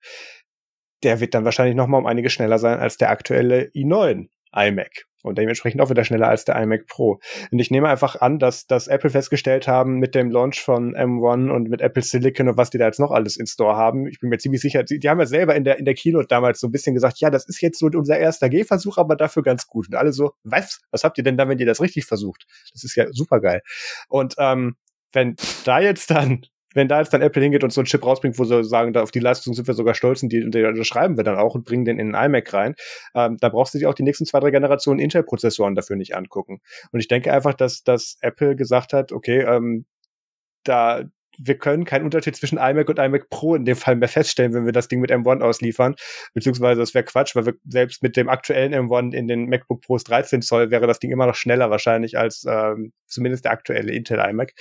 der 1.03 1.21
wird 1.21 1.33
dann 1.33 1.47
wahrscheinlich 1.47 1.77
noch 1.77 1.87
mal 1.87 1.97
um 1.97 2.05
einige 2.05 2.29
schneller 2.29 2.59
sein 2.59 2.79
als 2.79 2.99
der 2.99 3.09
aktuelle 3.09 3.71
i9 3.75 4.29
iMac 4.55 5.07
und 5.23 5.39
dementsprechend 5.39 5.81
auch 5.81 5.91
wieder 5.91 6.05
schneller 6.05 6.29
als 6.29 6.45
der 6.45 6.57
iMac 6.57 6.87
Pro. 6.87 7.21
Und 7.51 7.59
ich 7.59 7.71
nehme 7.71 7.89
einfach 7.89 8.21
an, 8.21 8.39
dass, 8.39 8.67
dass 8.67 8.89
Apple 8.89 9.11
festgestellt 9.11 9.69
haben 9.69 9.99
mit 9.99 10.15
dem 10.15 10.31
Launch 10.31 10.61
von 10.61 10.95
M1 10.95 11.51
und 11.51 11.69
mit 11.69 11.81
Apple 11.81 12.03
Silicon 12.03 12.49
und 12.49 12.57
was 12.57 12.71
die 12.71 12.79
da 12.79 12.87
jetzt 12.87 13.01
noch 13.01 13.11
alles 13.11 13.37
in 13.37 13.47
Store 13.47 13.77
haben. 13.77 14.07
Ich 14.07 14.21
bin 14.21 14.31
mir 14.31 14.39
ziemlich 14.39 14.61
sicher, 14.61 14.83
die, 14.83 14.99
die 14.99 15.09
haben 15.09 15.21
ja 15.21 15.27
selber 15.27 15.55
in 15.55 15.65
der, 15.65 15.79
in 15.79 15.85
der 15.85 15.95
Keynote 15.95 16.29
damals 16.29 16.61
so 16.61 16.69
ein 16.69 16.73
bisschen 16.73 16.95
gesagt, 16.95 17.21
ja, 17.21 17.31
das 17.31 17.47
ist 17.49 17.61
jetzt 17.61 17.79
so 17.79 17.87
unser 17.87 18.19
erster 18.19 18.49
Gehversuch, 18.49 18.99
aber 18.99 19.17
dafür 19.17 19.43
ganz 19.43 19.67
gut. 19.67 19.89
Und 19.89 19.95
alle 19.95 20.13
so, 20.13 20.33
was? 20.43 20.81
Was 20.91 21.05
habt 21.05 21.19
ihr 21.19 21.25
denn 21.25 21.37
da, 21.37 21.49
wenn 21.49 21.59
ihr 21.59 21.67
das 21.67 21.81
richtig 21.81 22.07
versucht? 22.07 22.47
Das 22.73 22.85
ist 22.85 22.97
ja 22.97 23.07
super 23.11 23.41
geil. 23.41 23.63
Und 24.09 24.35
ähm, 24.39 24.77
wenn 25.13 25.37
da 25.65 25.81
jetzt 25.81 26.11
dann 26.11 26.43
wenn 26.75 26.89
da 26.89 27.01
jetzt 27.01 27.13
dann 27.13 27.23
Apple 27.23 27.43
hingeht 27.43 27.65
und 27.65 27.73
so 27.73 27.81
einen 27.81 27.87
Chip 27.87 28.05
rausbringt, 28.05 28.39
wo 28.39 28.45
sie 28.45 28.65
sagen, 28.65 28.93
da 28.93 29.03
auf 29.03 29.11
die 29.11 29.19
Leistung 29.19 29.55
sind 29.55 29.67
wir 29.67 29.75
sogar 29.75 29.95
stolz 29.95 30.23
und 30.23 30.31
die, 30.31 30.49
die 30.51 30.85
schreiben 30.85 31.17
wir 31.17 31.25
dann 31.25 31.37
auch 31.37 31.55
und 31.55 31.65
bringen 31.65 31.85
den 31.85 31.99
in 31.99 32.15
einen 32.15 32.35
iMac 32.35 32.53
rein, 32.53 32.75
ähm, 33.15 33.37
da 33.41 33.49
brauchst 33.49 33.75
du 33.75 33.79
dir 33.79 33.89
auch 33.89 33.95
die 33.95 34.03
nächsten 34.03 34.27
zwei, 34.27 34.41
drei 34.41 34.51
Generationen 34.51 35.01
Intel-Prozessoren 35.01 35.75
dafür 35.75 35.97
nicht 35.97 36.17
angucken. 36.17 36.61
Und 36.93 37.01
ich 37.01 37.09
denke 37.09 37.33
einfach, 37.33 37.55
dass, 37.55 37.83
dass 37.83 38.19
Apple 38.21 38.57
gesagt 38.57 38.93
hat, 38.93 39.13
okay, 39.13 39.41
ähm, 39.41 39.85
da 40.65 41.05
wir 41.43 41.57
können 41.57 41.85
keinen 41.85 42.05
Unterschied 42.05 42.37
zwischen 42.37 42.59
iMac 42.59 42.89
und 42.89 42.99
iMac 42.99 43.31
Pro 43.31 43.55
in 43.55 43.65
dem 43.65 43.77
Fall 43.77 43.97
mehr 43.97 44.09
feststellen, 44.09 44.53
wenn 44.53 44.67
wir 44.67 44.73
das 44.73 44.89
Ding 44.89 45.01
mit 45.01 45.11
M1 45.11 45.41
ausliefern. 45.41 45.95
Beziehungsweise 46.35 46.81
das 46.81 46.95
wäre 46.95 47.05
Quatsch, 47.05 47.35
weil 47.35 47.47
wir 47.47 47.55
selbst 47.65 48.03
mit 48.03 48.17
dem 48.17 48.29
aktuellen 48.29 48.75
M1 48.75 49.15
in 49.15 49.27
den 49.27 49.49
MacBook 49.49 49.81
Pros 49.81 50.05
13 50.05 50.43
Zoll 50.43 50.71
wäre 50.71 50.87
das 50.87 50.99
Ding 50.99 51.11
immer 51.11 51.27
noch 51.27 51.35
schneller 51.35 51.71
wahrscheinlich 51.71 52.19
als 52.19 52.45
ähm, 52.49 52.93
zumindest 53.07 53.45
der 53.45 53.53
aktuelle 53.53 53.93
Intel 53.93 54.19
iMac. 54.19 54.53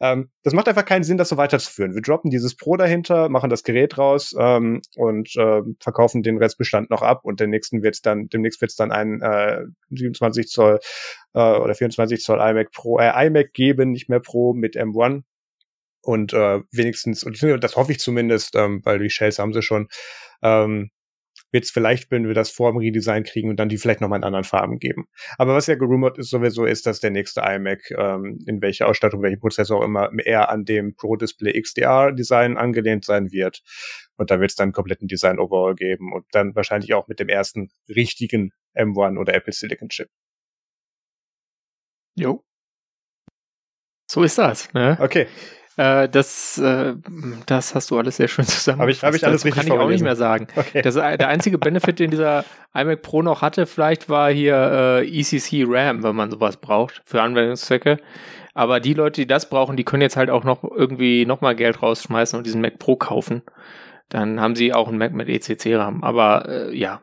Ähm, 0.00 0.30
das 0.42 0.54
macht 0.54 0.68
einfach 0.68 0.84
keinen 0.84 1.04
Sinn, 1.04 1.18
das 1.18 1.28
so 1.28 1.36
weiterzuführen. 1.36 1.94
Wir 1.94 2.02
droppen 2.02 2.30
dieses 2.30 2.56
Pro 2.56 2.76
dahinter, 2.76 3.28
machen 3.28 3.50
das 3.50 3.64
Gerät 3.64 3.98
raus 3.98 4.34
ähm, 4.38 4.80
und 4.96 5.34
äh, 5.36 5.62
verkaufen 5.80 6.22
den 6.22 6.38
Restbestand 6.38 6.90
noch 6.90 7.02
ab 7.02 7.24
und 7.24 7.40
den 7.40 7.50
nächsten 7.50 7.82
wird's 7.82 8.00
dann, 8.00 8.28
demnächst 8.28 8.60
wird's 8.60 8.76
dann 8.76 8.92
ein 8.92 9.20
äh, 9.22 9.64
27 9.90 10.46
Zoll 10.48 10.78
äh, 11.34 11.40
oder 11.40 11.74
24 11.74 12.20
Zoll 12.20 12.38
iMac 12.40 12.70
Pro, 12.72 12.98
äh, 12.98 13.26
iMac 13.26 13.52
geben, 13.52 13.90
nicht 13.90 14.08
mehr 14.08 14.20
Pro 14.20 14.54
mit 14.54 14.76
M1 14.76 15.22
und 16.02 16.32
äh, 16.32 16.60
wenigstens, 16.72 17.24
und 17.24 17.42
das 17.42 17.76
hoffe 17.76 17.92
ich 17.92 17.98
zumindest, 17.98 18.54
ähm, 18.56 18.80
weil 18.84 18.98
die 18.98 19.10
Shells 19.10 19.38
haben 19.38 19.52
sie 19.52 19.62
schon, 19.62 19.88
ähm, 20.42 20.90
wird 21.50 21.64
es 21.64 21.70
vielleicht, 21.70 22.10
wenn 22.10 22.26
wir 22.26 22.34
das 22.34 22.50
vor 22.50 22.72
dem 22.72 22.78
Redesign 22.78 23.24
kriegen 23.24 23.48
und 23.48 23.56
dann 23.56 23.68
die 23.68 23.78
vielleicht 23.78 24.00
nochmal 24.00 24.18
in 24.18 24.24
anderen 24.24 24.44
Farben 24.44 24.78
geben. 24.78 25.06
Aber 25.38 25.54
was 25.54 25.66
ja 25.66 25.76
gerumort 25.76 26.18
ist 26.18 26.30
sowieso, 26.30 26.66
ist, 26.66 26.86
dass 26.86 27.00
der 27.00 27.10
nächste 27.10 27.40
iMac, 27.40 27.90
ähm, 27.92 28.38
in 28.46 28.60
welche 28.60 28.86
Ausstattung, 28.86 29.22
welchen 29.22 29.40
Prozessor 29.40 29.78
auch 29.78 29.84
immer, 29.84 30.10
eher 30.18 30.50
an 30.50 30.64
dem 30.64 30.94
Pro 30.94 31.16
Display 31.16 31.58
XDR 31.60 32.12
Design 32.12 32.58
angelehnt 32.58 33.04
sein 33.04 33.32
wird. 33.32 33.62
Und 34.16 34.30
da 34.30 34.40
wird 34.40 34.50
es 34.50 34.56
dann 34.56 34.66
einen 34.66 34.72
kompletten 34.72 35.08
Design 35.08 35.38
Overall 35.38 35.74
geben 35.74 36.12
und 36.12 36.26
dann 36.32 36.54
wahrscheinlich 36.54 36.92
auch 36.94 37.08
mit 37.08 37.20
dem 37.20 37.28
ersten 37.28 37.70
richtigen 37.88 38.52
M1 38.74 39.18
oder 39.18 39.34
Apple 39.34 39.52
Silicon 39.52 39.88
Chip. 39.88 40.08
Jo. 42.14 42.44
So 44.10 44.22
ist 44.22 44.38
das, 44.38 44.72
ne? 44.72 44.98
Okay. 45.00 45.28
Äh, 45.78 46.08
das, 46.08 46.58
äh, 46.58 46.94
das 47.46 47.76
hast 47.76 47.92
du 47.92 47.98
alles 47.98 48.16
sehr 48.16 48.26
schön 48.26 48.44
zusammen. 48.44 48.80
Habe 48.80 48.90
ich, 48.90 49.02
hab 49.02 49.14
ich 49.14 49.24
alles 49.24 49.44
richtig 49.44 49.64
Kann 49.64 49.72
ich 49.72 49.80
auch 49.80 49.88
nicht 49.88 50.02
mehr 50.02 50.16
sagen. 50.16 50.48
Okay. 50.56 50.82
Das, 50.82 50.96
äh, 50.96 51.16
der 51.16 51.28
einzige 51.28 51.56
Benefit, 51.56 52.00
den 52.00 52.10
dieser 52.10 52.44
iMac 52.74 53.00
Pro 53.02 53.22
noch 53.22 53.42
hatte, 53.42 53.64
vielleicht 53.64 54.08
war 54.08 54.30
hier 54.32 54.56
äh, 55.02 55.20
ECC 55.20 55.64
RAM, 55.68 56.02
wenn 56.02 56.16
man 56.16 56.32
sowas 56.32 56.56
braucht 56.56 57.00
für 57.06 57.22
Anwendungszwecke. 57.22 57.98
Aber 58.54 58.80
die 58.80 58.92
Leute, 58.92 59.20
die 59.20 59.28
das 59.28 59.48
brauchen, 59.48 59.76
die 59.76 59.84
können 59.84 60.02
jetzt 60.02 60.16
halt 60.16 60.30
auch 60.30 60.42
noch 60.42 60.64
irgendwie 60.64 61.24
nochmal 61.24 61.54
Geld 61.54 61.80
rausschmeißen 61.80 62.36
und 62.36 62.44
diesen 62.44 62.60
Mac 62.60 62.80
Pro 62.80 62.96
kaufen. 62.96 63.42
Dann 64.08 64.40
haben 64.40 64.56
sie 64.56 64.74
auch 64.74 64.88
einen 64.88 64.98
Mac 64.98 65.12
mit 65.12 65.28
ECC-RAM. 65.28 66.02
Aber 66.02 66.48
äh, 66.48 66.76
ja, 66.76 67.02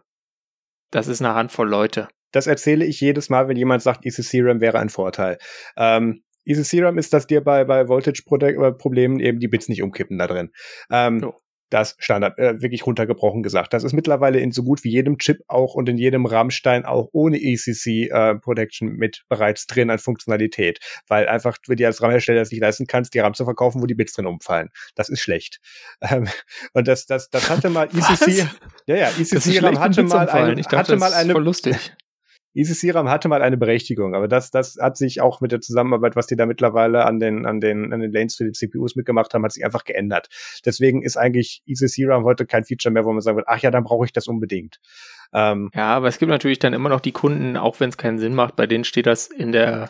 das 0.91 1.08
ist 1.08 1.22
eine 1.22 1.34
Handvoll 1.34 1.70
Leute. 1.70 2.10
Das 2.34 2.48
erzähle 2.48 2.84
ich 2.84 3.00
jedes 3.00 3.29
Mal, 3.29 3.48
wenn 3.48 3.55
jemand 3.55 3.84
sagt, 3.84 4.05
ECC-RAM 4.05 4.60
wäre 4.60 4.79
ein 4.79 4.89
Vorteil. 4.89 5.38
Ähm, 5.77 6.24
Easy 6.46 6.64
Serum 6.64 6.98
ist, 6.98 7.14
dass 7.14 7.28
dir 7.28 7.44
bei, 7.44 7.66
bei 7.66 7.88
Voltage-Problemen 7.88 9.20
eben 9.20 9.40
die 9.40 9.48
Bits 9.48 9.68
nicht 9.68 9.84
umkippen 9.84 10.18
da 10.18 10.28
drin. 10.28 10.52
Ähm, 10.92 11.24
oh. 11.25 11.34
Das 11.72 11.96
Standard, 11.98 12.38
äh, 12.38 12.62
wirklich 12.62 12.86
runtergebrochen 12.86 13.42
gesagt. 13.42 13.74
Das 13.74 13.84
ist 13.84 13.94
mittlerweile 13.94 14.40
in 14.40 14.52
so 14.52 14.64
gut 14.64 14.84
wie 14.84 14.92
jedem 14.92 15.18
Chip 15.18 15.40
auch 15.48 15.74
und 15.74 15.90
in 15.90 15.98
jedem 15.98 16.28
Rahmenstein 16.28 16.86
auch 16.86 17.10
ohne 17.12 17.38
ECC 17.42 18.12
äh, 18.12 18.36
Protection 18.36 18.94
mit 18.94 19.24
bereits 19.30 19.66
drin 19.66 19.90
an 19.90 19.98
Funktionalität, 19.98 20.80
weil 21.08 21.28
einfach 21.28 21.58
du 21.58 21.74
dir 21.74 21.88
als 21.88 22.04
RAM-Hersteller 22.04 22.42
es 22.42 22.52
nicht 22.52 22.62
leisten 22.62 22.86
kannst, 22.86 23.16
die 23.16 23.20
RAM 23.20 23.34
zu 23.34 23.46
verkaufen, 23.46 23.82
wo 23.82 23.88
die 23.88 23.96
Bits 23.96 24.14
drin 24.14 24.28
umfallen. 24.28 24.70
Das 24.94 25.10
ist 25.10 25.22
schlecht. 25.22 25.60
Ähm, 26.08 26.28
und 26.74 26.88
das, 26.88 27.08
das, 27.08 27.32
das 27.32 27.50
hatte 27.50 27.70
mal 27.70 27.88
ECC, 27.88 28.48
ja, 28.86 28.96
ja, 28.96 29.10
ECC 29.10 29.64
RAM 29.64 29.80
hatte 29.80 30.04
mal, 30.04 30.30
ein, 30.30 30.58
dachte, 30.58 30.78
hatte 30.78 30.98
mal 30.98 31.14
eine, 31.14 31.34
lustig. 32.56 32.90
ECC-RAM 32.90 33.10
hatte 33.10 33.28
mal 33.28 33.42
eine 33.42 33.58
Berechtigung, 33.58 34.16
aber 34.16 34.28
das, 34.28 34.52
das 34.52 34.78
hat 34.80 34.98
sich 34.98 35.22
auch 35.22 35.42
mit 35.42 35.52
der 35.52 35.62
Zusammenarbeit, 35.62 36.16
was 36.16 36.28
die 36.28 36.36
da 36.36 36.46
mittlerweile 36.46 37.06
an 37.06 37.20
den, 37.20 37.46
an 37.46 37.60
den, 37.60 37.94
an 37.94 38.00
den 38.00 38.12
Lanes 38.12 38.36
für 38.36 38.46
die 38.46 38.52
CPUs 38.52 38.96
mitgemacht 38.96 39.34
haben, 39.34 39.44
hat 39.44 39.52
sich 39.52 39.66
einfach 39.66 39.84
geändert. 39.84 40.30
Deswegen 40.66 41.02
ist 41.02 41.18
eigentlich 41.18 41.62
ECC-RAM 41.68 42.24
heute 42.24 42.46
kein 42.46 42.64
Feature 42.64 42.92
mehr, 42.92 43.06
wo 43.06 43.12
man 43.12 43.22
sagen 43.22 43.38
wird, 43.38 43.48
ach 43.48 43.60
ja, 43.60 43.72
dann 43.72 43.84
brauche 43.84 44.06
ich 44.06 44.14
das 44.14 44.28
unbedingt. 44.28 44.80
Ähm, 45.34 45.70
ja, 45.74 45.96
aber 45.96 46.08
es 46.08 46.18
gibt 46.18 46.30
natürlich 46.30 46.60
dann 46.60 46.74
immer 46.74 46.90
noch 46.90 47.02
die 47.02 47.12
Kunden, 47.12 47.58
auch 47.58 47.80
wenn 47.80 47.90
es 47.90 47.98
keinen 47.98 48.20
Sinn 48.20 48.36
macht, 48.36 48.56
bei 48.56 48.68
denen 48.68 48.84
steht 48.84 49.06
das 49.06 49.28
in 49.28 49.52
der 49.52 49.90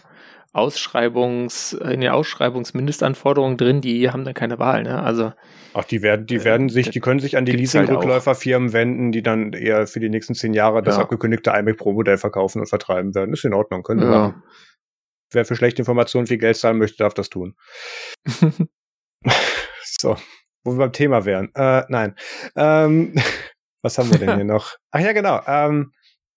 Ausschreibungs, 0.56 1.74
in 1.74 2.00
den 2.00 2.12
Ausschreibungsmindestanforderungen 2.12 3.58
drin, 3.58 3.82
die 3.82 4.10
haben 4.10 4.24
dann 4.24 4.34
keine 4.34 4.58
Wahl, 4.58 4.84
ne? 4.84 5.04
Also. 5.04 5.34
Ach, 5.74 5.84
die 5.84 6.02
werden, 6.02 6.26
die 6.28 6.46
werden 6.46 6.70
sich, 6.70 6.90
die 6.90 7.02
können 7.02 7.20
sich 7.20 7.36
an 7.36 7.44
die 7.44 7.52
halt 7.52 7.60
Leasing-Rückläuferfirmen 7.60 8.72
wenden, 8.72 9.12
die 9.12 9.22
dann 9.22 9.52
eher 9.52 9.86
für 9.86 10.00
die 10.00 10.10
nächsten 10.10 10.34
zehn 10.34 10.54
Jahre 10.54 10.82
das 10.82 10.96
ja. 10.96 11.02
abgekündigte 11.02 11.50
iMac 11.50 11.76
Pro 11.76 11.92
Modell 11.92 12.18
verkaufen 12.18 12.62
und 12.62 12.68
vertreiben 12.68 13.14
werden. 13.14 13.34
Ist 13.34 13.44
in 13.44 13.54
Ordnung, 13.54 13.84
können 13.84 14.00
wir 14.00 14.10
ja. 14.10 14.18
machen. 14.18 14.44
Wer 15.32 15.44
für 15.44 15.58
schlechte 15.58 15.82
Informationen 15.82 16.28
viel 16.28 16.38
Geld 16.38 16.56
zahlen 16.56 16.78
möchte, 16.78 16.98
darf 16.98 17.14
das 17.14 17.30
tun. 17.30 17.56
so, 19.84 20.16
wo 20.64 20.72
wir 20.72 20.78
beim 20.78 20.94
Thema 20.94 21.26
wären. 21.26 21.52
Äh, 21.54 21.84
nein. 21.90 22.16
Ähm, 22.56 23.14
was 23.82 23.98
haben 23.98 24.10
wir 24.10 24.20
denn 24.20 24.36
hier 24.36 24.46
noch? 24.46 24.76
Ach 24.92 25.02
ja, 25.02 25.12
genau. 25.12 25.42
Ähm, 25.46 25.92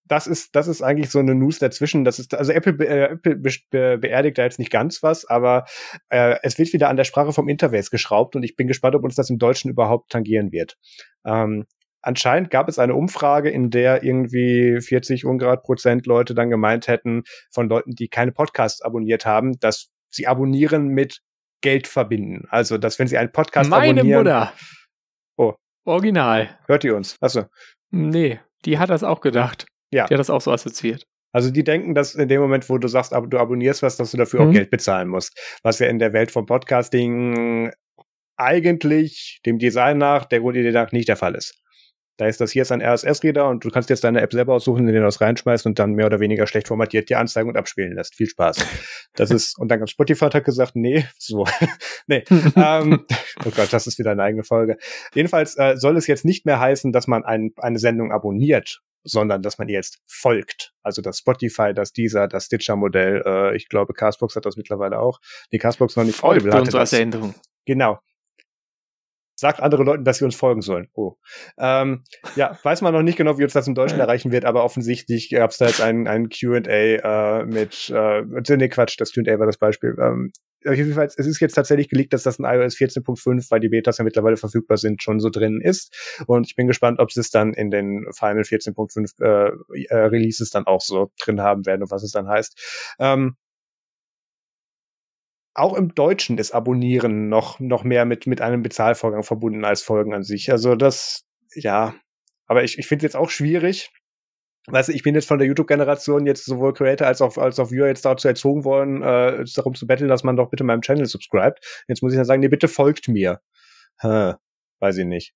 das 0.08 0.26
ist, 0.26 0.54
das 0.54 0.68
ist 0.68 0.82
eigentlich 0.82 1.10
so 1.10 1.18
eine 1.18 1.34
News 1.34 1.58
dazwischen. 1.58 2.04
Das 2.04 2.18
ist, 2.18 2.34
also 2.34 2.52
Apple, 2.52 2.84
äh, 2.86 3.12
Apple 3.12 3.36
be 3.36 3.50
be 3.70 3.98
beerdigt 3.98 4.38
da 4.38 4.44
jetzt 4.44 4.58
nicht 4.58 4.70
ganz 4.70 5.02
was, 5.02 5.24
aber 5.24 5.64
äh, 6.08 6.36
es 6.42 6.58
wird 6.58 6.72
wieder 6.72 6.88
an 6.88 6.96
der 6.96 7.04
Sprache 7.04 7.32
vom 7.32 7.48
Interface 7.48 7.90
geschraubt 7.90 8.36
und 8.36 8.42
ich 8.42 8.56
bin 8.56 8.66
gespannt, 8.66 8.94
ob 8.94 9.04
uns 9.04 9.14
das 9.14 9.30
im 9.30 9.38
Deutschen 9.38 9.70
überhaupt 9.70 10.10
tangieren 10.10 10.52
wird. 10.52 10.76
Ähm, 11.24 11.66
anscheinend 12.02 12.50
gab 12.50 12.68
es 12.68 12.78
eine 12.78 12.94
Umfrage, 12.94 13.50
in 13.50 13.70
der 13.70 14.02
irgendwie 14.02 14.80
40 14.80 15.24
Ungrad 15.24 15.62
Prozent 15.62 16.06
Leute 16.06 16.34
dann 16.34 16.50
gemeint 16.50 16.88
hätten, 16.88 17.22
von 17.50 17.68
Leuten, 17.68 17.92
die 17.92 18.08
keine 18.08 18.32
Podcasts 18.32 18.82
abonniert 18.82 19.26
haben, 19.26 19.58
dass 19.60 19.88
sie 20.08 20.26
abonnieren 20.26 20.88
mit 20.88 21.20
Geld 21.60 21.86
verbinden. 21.86 22.46
Also, 22.50 22.78
dass 22.78 22.98
wenn 22.98 23.08
sie 23.08 23.18
einen 23.18 23.32
Podcast 23.32 23.70
Meine 23.70 24.00
abonnieren. 24.00 24.24
Meine 24.24 24.40
Mutter. 24.40 24.52
Oh. 25.36 25.54
Original. 25.84 26.58
Hört 26.66 26.84
ihr 26.84 26.96
uns? 26.96 27.16
Achso. 27.20 27.44
Nee, 27.90 28.40
die 28.64 28.78
hat 28.78 28.90
das 28.90 29.02
auch 29.02 29.20
gedacht. 29.20 29.66
Ja. 29.90 30.07
Die 30.07 30.14
hat 30.14 30.21
das 30.21 30.30
auch 30.30 30.40
so 30.40 30.52
assoziiert. 30.52 31.07
Also 31.33 31.50
die 31.50 31.64
denken, 31.64 31.95
dass 31.95 32.14
in 32.14 32.28
dem 32.28 32.40
Moment, 32.40 32.68
wo 32.71 32.78
du 32.78 32.88
sagst, 32.88 33.12
du 33.12 33.38
abonnierst 33.38 33.83
was, 33.83 33.97
dass 33.97 34.11
du 34.11 34.16
dafür 34.16 34.40
mhm. 34.40 34.49
auch 34.49 34.52
Geld 34.52 34.71
bezahlen 34.71 35.09
musst. 35.09 35.38
Was 35.62 35.78
ja 35.78 35.87
in 35.88 35.99
der 35.99 36.12
Welt 36.12 36.30
vom 36.30 36.47
Podcasting 36.47 37.71
eigentlich 38.37 39.40
dem 39.45 39.59
Design 39.59 39.99
nach, 39.99 40.25
der 40.25 40.40
Grundidee 40.40 40.71
nach 40.71 40.92
nicht 40.92 41.09
der 41.09 41.16
Fall 41.16 41.35
ist. 41.35 41.61
Da 42.18 42.26
ist 42.26 42.40
das 42.40 42.50
hier 42.50 42.62
ist 42.62 42.73
ein 42.73 42.83
RSS-Reader 42.83 43.49
und 43.49 43.64
du 43.64 43.71
kannst 43.71 43.90
jetzt 43.90 44.02
deine 44.02 44.21
App 44.21 44.33
selber 44.33 44.54
aussuchen, 44.54 44.80
in 44.80 44.87
den 44.87 44.97
du 44.97 45.02
das 45.02 45.21
reinschmeißt 45.21 45.66
und 45.66 45.78
dann 45.78 45.92
mehr 45.92 46.07
oder 46.07 46.18
weniger 46.18 46.49
schlecht 46.49 46.66
formatiert 46.66 47.09
die 47.09 47.14
anzeigen 47.14 47.49
und 47.49 47.57
abspielen 47.57 47.95
lässt. 47.95 48.16
Viel 48.16 48.26
Spaß. 48.26 48.66
Das 49.14 49.30
ist, 49.30 49.57
und 49.57 49.68
dann 49.68 49.80
hat 49.80 49.90
Spotify 49.90 50.25
hat 50.25 50.45
gesagt, 50.45 50.75
nee, 50.75 51.07
so. 51.16 51.47
nee. 52.09 52.25
ähm, 52.57 53.04
oh 53.47 53.50
Gott, 53.54 53.73
das 53.73 53.87
ist 53.87 54.00
wieder 54.00 54.11
eine 54.11 54.25
eigene 54.25 54.42
Folge. 54.42 54.78
Jedenfalls 55.14 55.57
äh, 55.59 55.76
soll 55.76 55.97
es 55.97 56.09
jetzt 56.09 56.25
nicht 56.25 56.45
mehr 56.45 56.59
heißen, 56.59 56.90
dass 56.92 57.07
man 57.07 57.25
ein, 57.25 57.52
eine 57.57 57.78
Sendung 57.78 58.11
abonniert, 58.11 58.80
sondern 59.08 59.42
dass 59.42 59.58
man 59.58 59.68
jetzt 59.68 59.98
folgt. 60.06 60.72
Also 60.82 61.02
das 61.02 61.18
Spotify, 61.18 61.72
das 61.74 61.92
Deezer, 61.92 62.28
das 62.28 62.46
Stitcher-Modell, 62.46 63.22
äh, 63.24 63.56
ich 63.56 63.68
glaube, 63.68 63.94
Castbox 63.94 64.36
hat 64.36 64.46
das 64.46 64.56
mittlerweile 64.56 64.98
auch. 64.98 65.20
Die 65.52 65.58
Castbox 65.58 65.96
noch 65.96 66.04
nicht. 66.04 66.16
Folgt 66.16 66.42
Audible 66.42 66.58
hatte 66.58 66.70
das. 66.70 66.92
Änderung. 66.92 67.34
Genau 67.64 67.98
sagt 69.38 69.61
andere 69.61 69.85
Leuten, 69.85 70.04
dass 70.04 70.18
sie 70.18 70.25
uns 70.25 70.35
folgen 70.35 70.62
sollen. 70.62 70.88
Oh. 70.95 71.14
Ähm, 71.59 72.02
ja, 72.35 72.59
weiß 72.62 72.83
man 72.83 72.92
noch 72.92 73.02
nicht 73.02 73.16
genau, 73.16 73.38
wie 73.38 73.45
uns 73.45 73.52
das 73.52 73.68
im 73.68 73.75
Deutschen 73.75 74.00
erreichen 74.00 74.33
wird, 74.33 74.45
aber 74.45 74.64
offensichtlich 74.64 75.30
gab 75.30 75.50
es 75.50 75.59
da 75.59 75.66
jetzt 75.66 75.80
ein, 75.80 76.09
ein 76.09 76.28
QA 76.28 76.59
äh, 76.59 77.45
mit, 77.45 77.90
äh, 77.95 78.23
nee, 78.57 78.68
Quatsch, 78.68 78.97
das 78.99 79.12
QA 79.12 79.38
war 79.38 79.47
das 79.47 79.59
Beispiel. 79.59 79.97
Ähm, 80.00 80.33
jedenfalls, 80.64 81.16
es 81.16 81.26
ist 81.26 81.38
jetzt 81.40 81.54
tatsächlich 81.54 81.88
gelegt, 81.88 82.12
dass 82.12 82.25
das 82.25 82.40
in 82.40 82.45
iOS 82.45 82.76
14.5, 82.76 83.49
weil 83.50 83.61
die 83.61 83.68
Betas 83.68 83.99
ja 83.99 84.04
mittlerweile 84.04 84.37
verfügbar 84.37 84.76
sind, 84.76 85.02
schon 85.02 85.21
so 85.21 85.30
drin 85.30 85.61
ist. 85.62 85.95
Und 86.26 86.49
ich 86.49 86.57
bin 86.57 86.66
gespannt, 86.66 86.99
ob 86.99 87.12
sie 87.12 87.21
es 87.21 87.30
dann 87.30 87.54
in 87.54 87.71
den 87.71 88.07
Final 88.12 88.42
14.5 88.42 89.23
äh, 89.23 89.85
äh, 89.85 89.95
Releases 89.95 90.50
dann 90.50 90.66
auch 90.66 90.80
so 90.80 91.12
drin 91.23 91.40
haben 91.40 91.64
werden 91.64 91.83
und 91.83 91.92
was 91.92 92.02
es 92.02 92.11
dann 92.11 92.28
heißt. 92.28 92.97
Ähm, 92.99 93.37
auch 95.58 95.74
im 95.74 95.94
Deutschen 95.94 96.38
ist 96.38 96.52
Abonnieren 96.52 97.28
noch, 97.28 97.60
noch 97.60 97.84
mehr 97.84 98.04
mit, 98.04 98.26
mit 98.26 98.40
einem 98.40 98.62
Bezahlvorgang 98.62 99.22
verbunden 99.22 99.64
als 99.64 99.82
Folgen 99.82 100.14
an 100.14 100.22
sich. 100.22 100.50
Also 100.52 100.74
das, 100.74 101.24
ja. 101.54 101.94
Aber 102.46 102.64
ich, 102.64 102.78
ich 102.78 102.86
finde 102.86 103.06
es 103.06 103.12
jetzt 103.12 103.20
auch 103.20 103.30
schwierig. 103.30 103.90
Weißt 104.70 104.88
du, 104.90 104.92
ich 104.92 105.02
bin 105.02 105.14
jetzt 105.14 105.28
von 105.28 105.38
der 105.38 105.48
YouTube-Generation 105.48 106.26
jetzt 106.26 106.44
sowohl 106.44 106.74
Creator 106.74 107.06
als 107.06 107.22
auch, 107.22 107.36
als 107.38 107.58
auch 107.58 107.70
Viewer 107.70 107.86
jetzt 107.86 108.04
dazu 108.04 108.28
erzogen 108.28 108.64
worden, 108.64 109.02
äh, 109.02 109.44
darum 109.54 109.74
zu 109.74 109.86
betteln, 109.86 110.08
dass 110.08 110.24
man 110.24 110.36
doch 110.36 110.50
bitte 110.50 110.64
meinem 110.64 110.82
Channel 110.82 111.06
subscribt. 111.06 111.84
Jetzt 111.88 112.02
muss 112.02 112.12
ich 112.12 112.18
dann 112.18 112.26
sagen, 112.26 112.40
nee, 112.40 112.48
bitte 112.48 112.68
folgt 112.68 113.08
mir. 113.08 113.40
Hm, 114.00 114.34
weiß 114.80 114.98
ich 114.98 115.06
nicht. 115.06 115.34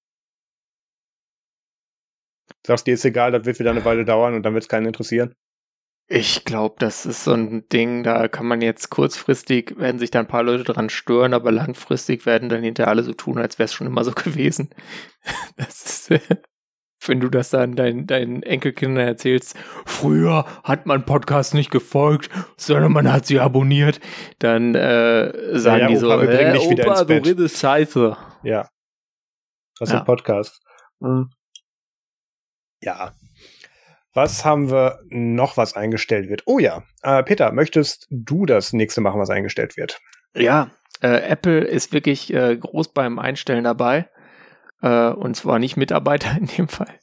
Sagst 2.66 2.86
dir 2.86 2.94
ist 2.94 3.04
egal, 3.04 3.32
das 3.32 3.44
wird 3.44 3.58
wieder 3.58 3.70
eine 3.70 3.84
Weile 3.84 4.04
dauern 4.04 4.34
und 4.34 4.42
dann 4.44 4.54
wird 4.54 4.64
es 4.64 4.68
keinen 4.68 4.86
interessieren. 4.86 5.34
Ich 6.08 6.44
glaube, 6.44 6.76
das 6.78 7.06
ist 7.06 7.24
so 7.24 7.32
ein 7.32 7.68
Ding, 7.70 8.02
da 8.02 8.28
kann 8.28 8.46
man 8.46 8.60
jetzt 8.60 8.90
kurzfristig, 8.90 9.78
werden 9.78 9.98
sich 9.98 10.10
da 10.10 10.20
ein 10.20 10.28
paar 10.28 10.42
Leute 10.42 10.64
dran 10.64 10.90
stören, 10.90 11.32
aber 11.32 11.52
langfristig 11.52 12.26
werden 12.26 12.48
dann 12.48 12.62
hinterher 12.62 12.90
alle 12.90 13.02
so 13.02 13.14
tun, 13.14 13.38
als 13.38 13.58
wäre 13.58 13.64
es 13.64 13.72
schon 13.72 13.86
immer 13.86 14.04
so 14.04 14.10
gewesen. 14.14 14.70
Das 15.56 15.82
ist, 15.84 16.10
äh, 16.10 16.20
wenn 17.06 17.20
du 17.20 17.28
das 17.28 17.50
dann 17.50 17.76
deinen, 17.76 18.06
deinen 18.06 18.42
Enkelkindern 18.42 19.06
erzählst, 19.06 19.56
früher 19.86 20.44
hat 20.64 20.86
man 20.86 21.04
Podcast 21.06 21.54
nicht 21.54 21.70
gefolgt, 21.70 22.30
sondern 22.56 22.92
man 22.92 23.10
hat 23.10 23.26
sie 23.26 23.40
abonniert, 23.40 24.00
dann 24.38 24.74
äh, 24.74 25.58
sagen 25.58 25.78
ja, 25.80 25.82
ja, 25.82 25.88
die 25.88 25.96
so, 25.96 26.12
Opa, 26.12 26.24
äh, 26.24 26.56
Opa, 26.58 26.70
wieder 26.70 26.86
ins 26.86 27.06
Bett. 27.06 27.24
du 27.24 27.28
redest 27.30 27.58
scheiße. 27.58 28.16
Ja. 28.42 28.68
Das 29.78 29.88
ist 29.88 29.92
ja. 29.94 30.00
ein 30.00 30.04
Podcast. 30.04 30.60
Mhm. 31.00 31.30
Ja, 32.82 33.14
was 34.14 34.44
haben 34.44 34.70
wir 34.70 34.98
noch, 35.08 35.56
was 35.56 35.74
eingestellt 35.74 36.28
wird? 36.28 36.42
Oh 36.46 36.58
ja, 36.58 36.82
äh, 37.02 37.22
Peter, 37.22 37.52
möchtest 37.52 38.06
du 38.10 38.46
das 38.46 38.72
nächste 38.72 39.00
machen, 39.00 39.20
was 39.20 39.30
eingestellt 39.30 39.76
wird? 39.76 40.00
Ja, 40.34 40.70
äh, 41.00 41.28
Apple 41.28 41.60
ist 41.60 41.92
wirklich 41.92 42.32
äh, 42.32 42.56
groß 42.56 42.92
beim 42.92 43.18
Einstellen 43.18 43.64
dabei. 43.64 44.08
Äh, 44.82 45.08
und 45.08 45.36
zwar 45.36 45.58
nicht 45.58 45.76
Mitarbeiter 45.76 46.36
in 46.38 46.46
dem 46.46 46.68
Fall, 46.68 46.94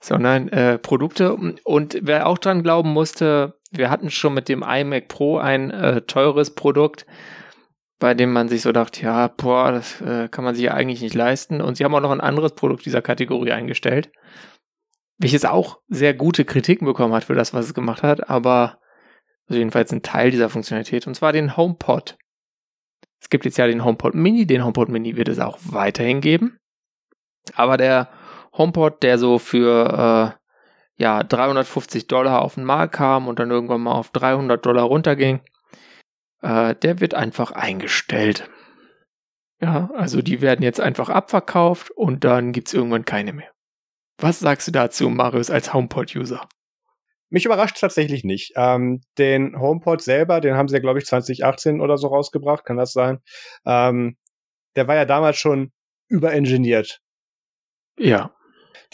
sondern 0.00 0.48
äh, 0.48 0.78
Produkte. 0.78 1.36
Und 1.64 1.98
wer 2.02 2.26
auch 2.26 2.38
dran 2.38 2.62
glauben 2.62 2.90
musste, 2.90 3.54
wir 3.70 3.90
hatten 3.90 4.10
schon 4.10 4.34
mit 4.34 4.48
dem 4.48 4.62
iMac 4.62 5.08
Pro 5.08 5.38
ein 5.38 5.70
äh, 5.70 6.02
teures 6.02 6.54
Produkt, 6.54 7.06
bei 7.98 8.14
dem 8.14 8.32
man 8.32 8.48
sich 8.48 8.62
so 8.62 8.72
dachte, 8.72 9.02
ja, 9.02 9.28
boah, 9.28 9.72
das 9.72 10.02
kann 10.30 10.44
man 10.44 10.54
sich 10.54 10.64
ja 10.64 10.74
eigentlich 10.74 11.00
nicht 11.00 11.14
leisten. 11.14 11.62
Und 11.62 11.76
sie 11.76 11.84
haben 11.84 11.94
auch 11.94 12.00
noch 12.00 12.10
ein 12.10 12.20
anderes 12.20 12.52
Produkt 12.52 12.84
dieser 12.84 13.00
Kategorie 13.00 13.52
eingestellt 13.52 14.10
welches 15.18 15.44
auch 15.44 15.80
sehr 15.88 16.14
gute 16.14 16.44
Kritiken 16.44 16.86
bekommen 16.86 17.14
hat 17.14 17.24
für 17.24 17.34
das, 17.34 17.54
was 17.54 17.66
es 17.66 17.74
gemacht 17.74 18.02
hat, 18.02 18.28
aber 18.28 18.78
also 19.46 19.58
jedenfalls 19.58 19.92
ein 19.92 20.02
Teil 20.02 20.30
dieser 20.30 20.48
Funktionalität, 20.48 21.06
und 21.06 21.14
zwar 21.14 21.32
den 21.32 21.56
HomePod. 21.56 22.16
Es 23.20 23.30
gibt 23.30 23.44
jetzt 23.44 23.58
ja 23.58 23.66
den 23.66 23.84
HomePod 23.84 24.14
Mini, 24.14 24.46
den 24.46 24.64
HomePod 24.64 24.88
Mini 24.88 25.16
wird 25.16 25.28
es 25.28 25.38
auch 25.38 25.58
weiterhin 25.62 26.20
geben, 26.20 26.58
aber 27.54 27.76
der 27.76 28.10
HomePod, 28.56 29.02
der 29.02 29.18
so 29.18 29.38
für 29.38 30.36
äh, 30.38 31.02
ja 31.02 31.22
350 31.22 32.06
Dollar 32.06 32.42
auf 32.42 32.54
den 32.54 32.64
Markt 32.64 32.94
kam 32.94 33.28
und 33.28 33.38
dann 33.38 33.50
irgendwann 33.50 33.82
mal 33.82 33.92
auf 33.92 34.10
300 34.10 34.64
Dollar 34.64 34.84
runterging, 34.84 35.40
äh, 36.42 36.74
der 36.74 37.00
wird 37.00 37.14
einfach 37.14 37.50
eingestellt. 37.50 38.48
Ja, 39.60 39.90
also 39.94 40.20
die 40.20 40.40
werden 40.40 40.62
jetzt 40.62 40.80
einfach 40.80 41.08
abverkauft 41.08 41.90
und 41.90 42.24
dann 42.24 42.52
gibt 42.52 42.68
es 42.68 42.74
irgendwann 42.74 43.04
keine 43.04 43.32
mehr. 43.32 43.53
Was 44.18 44.40
sagst 44.40 44.68
du 44.68 44.72
dazu, 44.72 45.08
Marius, 45.08 45.50
als 45.50 45.72
HomePod-User? 45.72 46.48
Mich 47.30 47.46
überrascht 47.46 47.78
tatsächlich 47.80 48.22
nicht. 48.22 48.52
Ähm, 48.56 49.00
den 49.18 49.58
HomePod 49.58 50.02
selber, 50.02 50.40
den 50.40 50.54
haben 50.54 50.68
sie 50.68 50.74
ja, 50.74 50.80
glaube 50.80 51.00
ich, 51.00 51.06
2018 51.06 51.80
oder 51.80 51.98
so 51.98 52.08
rausgebracht, 52.08 52.64
kann 52.64 52.76
das 52.76 52.92
sein? 52.92 53.20
Ähm, 53.66 54.16
der 54.76 54.86
war 54.86 54.94
ja 54.94 55.04
damals 55.04 55.36
schon 55.36 55.72
überengineert. 56.08 57.00
Ja. 57.98 58.33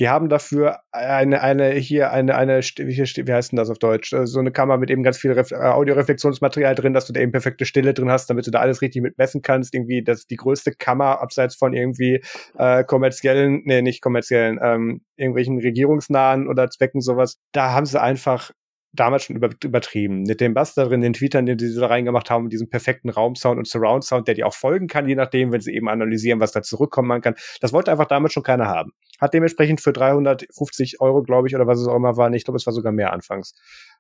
Die 0.01 0.09
haben 0.09 0.31
dafür 0.31 0.81
eine, 0.93 1.43
eine, 1.43 1.73
hier 1.73 2.11
eine, 2.11 2.35
eine, 2.35 2.61
wie, 2.61 2.97
wie 2.97 3.33
heißt 3.33 3.53
denn 3.53 3.59
das 3.59 3.69
auf 3.69 3.79
Deutsch? 3.79 4.15
Äh, 4.15 4.27
so 4.27 4.41
eine 4.41 4.51
Kamera 4.51 4.79
mit 4.79 4.91
eben 4.91 5.03
ganz 5.03 5.19
viel 5.19 5.33
Ref 5.33 5.53
äh, 5.53 5.57
Audioreflexionsmaterial 5.57 6.75
drin, 6.75 6.95
dass 6.95 7.07
du 7.07 7.13
da 7.13 7.21
eben 7.21 7.33
perfekte 7.33 7.67
Stille 7.67 7.93
drin 7.93 8.11
hast, 8.11 8.31
damit 8.31 8.47
du 8.47 8.51
da 8.51 8.61
alles 8.61 8.81
richtig 8.81 9.03
mit 9.03 9.19
messen 9.19 9.43
kannst. 9.43 9.75
Irgendwie 9.75 10.03
das 10.03 10.27
die 10.27 10.37
größte 10.37 10.73
Kamera 10.73 11.17
abseits 11.17 11.55
von 11.55 11.75
irgendwie 11.75 12.23
äh, 12.57 12.83
kommerziellen, 12.83 13.61
nee, 13.67 13.83
nicht 13.83 14.01
kommerziellen, 14.01 14.59
ähm, 14.63 15.03
irgendwelchen 15.17 15.59
regierungsnahen 15.59 16.49
oder 16.49 16.71
Zwecken 16.71 17.03
sowas. 17.03 17.39
Da 17.53 17.73
haben 17.73 17.85
sie 17.85 18.01
einfach 18.01 18.53
damals 18.93 19.25
schon 19.25 19.37
über, 19.37 19.51
übertrieben. 19.63 20.23
Mit 20.23 20.41
dem 20.41 20.55
Bass 20.55 20.75
da 20.75 20.85
drin, 20.85 21.01
den 21.01 21.13
Tweetern, 21.13 21.47
den 21.47 21.59
sie 21.59 21.75
da 21.79 21.87
reingemacht 21.87 22.31
haben, 22.31 22.49
diesen 22.49 22.69
perfekten 22.69 23.09
Raumsound 23.09 23.59
und 23.59 23.69
Surround-Sound, 23.69 24.27
der 24.27 24.35
dir 24.35 24.47
auch 24.47 24.55
folgen 24.55 24.89
kann, 24.89 25.09
je 25.09 25.15
nachdem, 25.15 25.53
wenn 25.53 25.61
sie 25.61 25.75
eben 25.75 25.89
analysieren, 25.89 26.41
was 26.41 26.53
da 26.53 26.63
zurückkommen 26.63 27.21
kann. 27.21 27.35
Das 27.61 27.73
wollte 27.73 27.93
einfach 27.93 28.07
damals 28.07 28.33
schon 28.33 28.43
keiner 28.43 28.67
haben. 28.67 28.93
Hat 29.21 29.35
dementsprechend 29.35 29.81
für 29.81 29.93
350 29.93 31.01
Euro, 31.01 31.23
glaube 31.23 31.49
ich, 31.49 31.55
oder 31.55 31.67
was 31.67 31.81
es 31.81 31.87
auch 31.87 31.97
immer 31.97 32.17
war, 32.17 32.33
ich 32.33 32.45
glaube, 32.45 32.57
es 32.57 32.67
war 32.67 32.73
sogar 32.73 32.93
mehr 32.93 33.13
anfangs. 33.13 33.55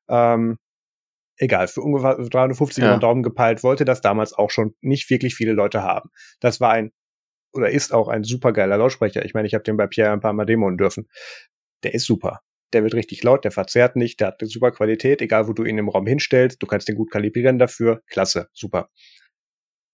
Ähm, 0.08 0.58
egal, 1.36 1.68
für 1.68 1.82
ungefähr 1.82 2.16
350 2.16 2.82
ja. 2.82 2.90
Euro 2.90 3.00
Daumen 3.00 3.22
gepeilt, 3.22 3.62
wollte 3.62 3.84
das 3.84 4.00
damals 4.00 4.32
auch 4.32 4.50
schon 4.50 4.74
nicht 4.80 5.08
wirklich 5.10 5.34
viele 5.34 5.52
Leute 5.52 5.82
haben. 5.82 6.10
Das 6.40 6.60
war 6.60 6.70
ein 6.72 6.92
oder 7.52 7.70
ist 7.70 7.92
auch 7.92 8.08
ein 8.08 8.22
supergeiler 8.22 8.76
Lautsprecher. 8.76 9.24
Ich 9.24 9.34
meine, 9.34 9.48
ich 9.48 9.54
habe 9.54 9.64
den 9.64 9.76
bei 9.76 9.88
Pierre 9.88 10.12
ein 10.12 10.20
paar 10.20 10.32
Mal 10.32 10.46
demonen 10.46 10.78
dürfen. 10.78 11.08
Der 11.82 11.94
ist 11.94 12.06
super 12.06 12.40
der 12.72 12.82
wird 12.82 12.94
richtig 12.94 13.22
laut, 13.22 13.44
der 13.44 13.50
verzerrt 13.50 13.96
nicht, 13.96 14.20
der 14.20 14.28
hat 14.28 14.40
eine 14.40 14.48
super 14.48 14.70
Qualität, 14.70 15.22
egal 15.22 15.48
wo 15.48 15.52
du 15.52 15.64
ihn 15.64 15.78
im 15.78 15.88
Raum 15.88 16.06
hinstellst, 16.06 16.62
du 16.62 16.66
kannst 16.66 16.88
den 16.88 16.96
gut 16.96 17.10
kalibrieren 17.10 17.58
dafür, 17.58 18.02
klasse, 18.06 18.48
super. 18.52 18.88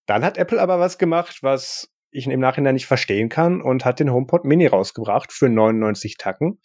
Dann 0.07 0.25
hat 0.25 0.39
Apple 0.39 0.61
aber 0.61 0.79
was 0.79 0.99
gemacht, 0.99 1.43
was 1.43 1.89
ich 2.11 2.27
im 2.27 2.41
Nachhinein 2.41 2.75
nicht 2.75 2.87
verstehen 2.87 3.29
kann 3.29 3.61
und 3.61 3.85
hat 3.85 4.01
den 4.01 4.13
HomePod 4.13 4.45
Mini 4.45 4.67
rausgebracht 4.67 5.33
für 5.33 5.49
99 5.49 6.17
Tacken, 6.17 6.61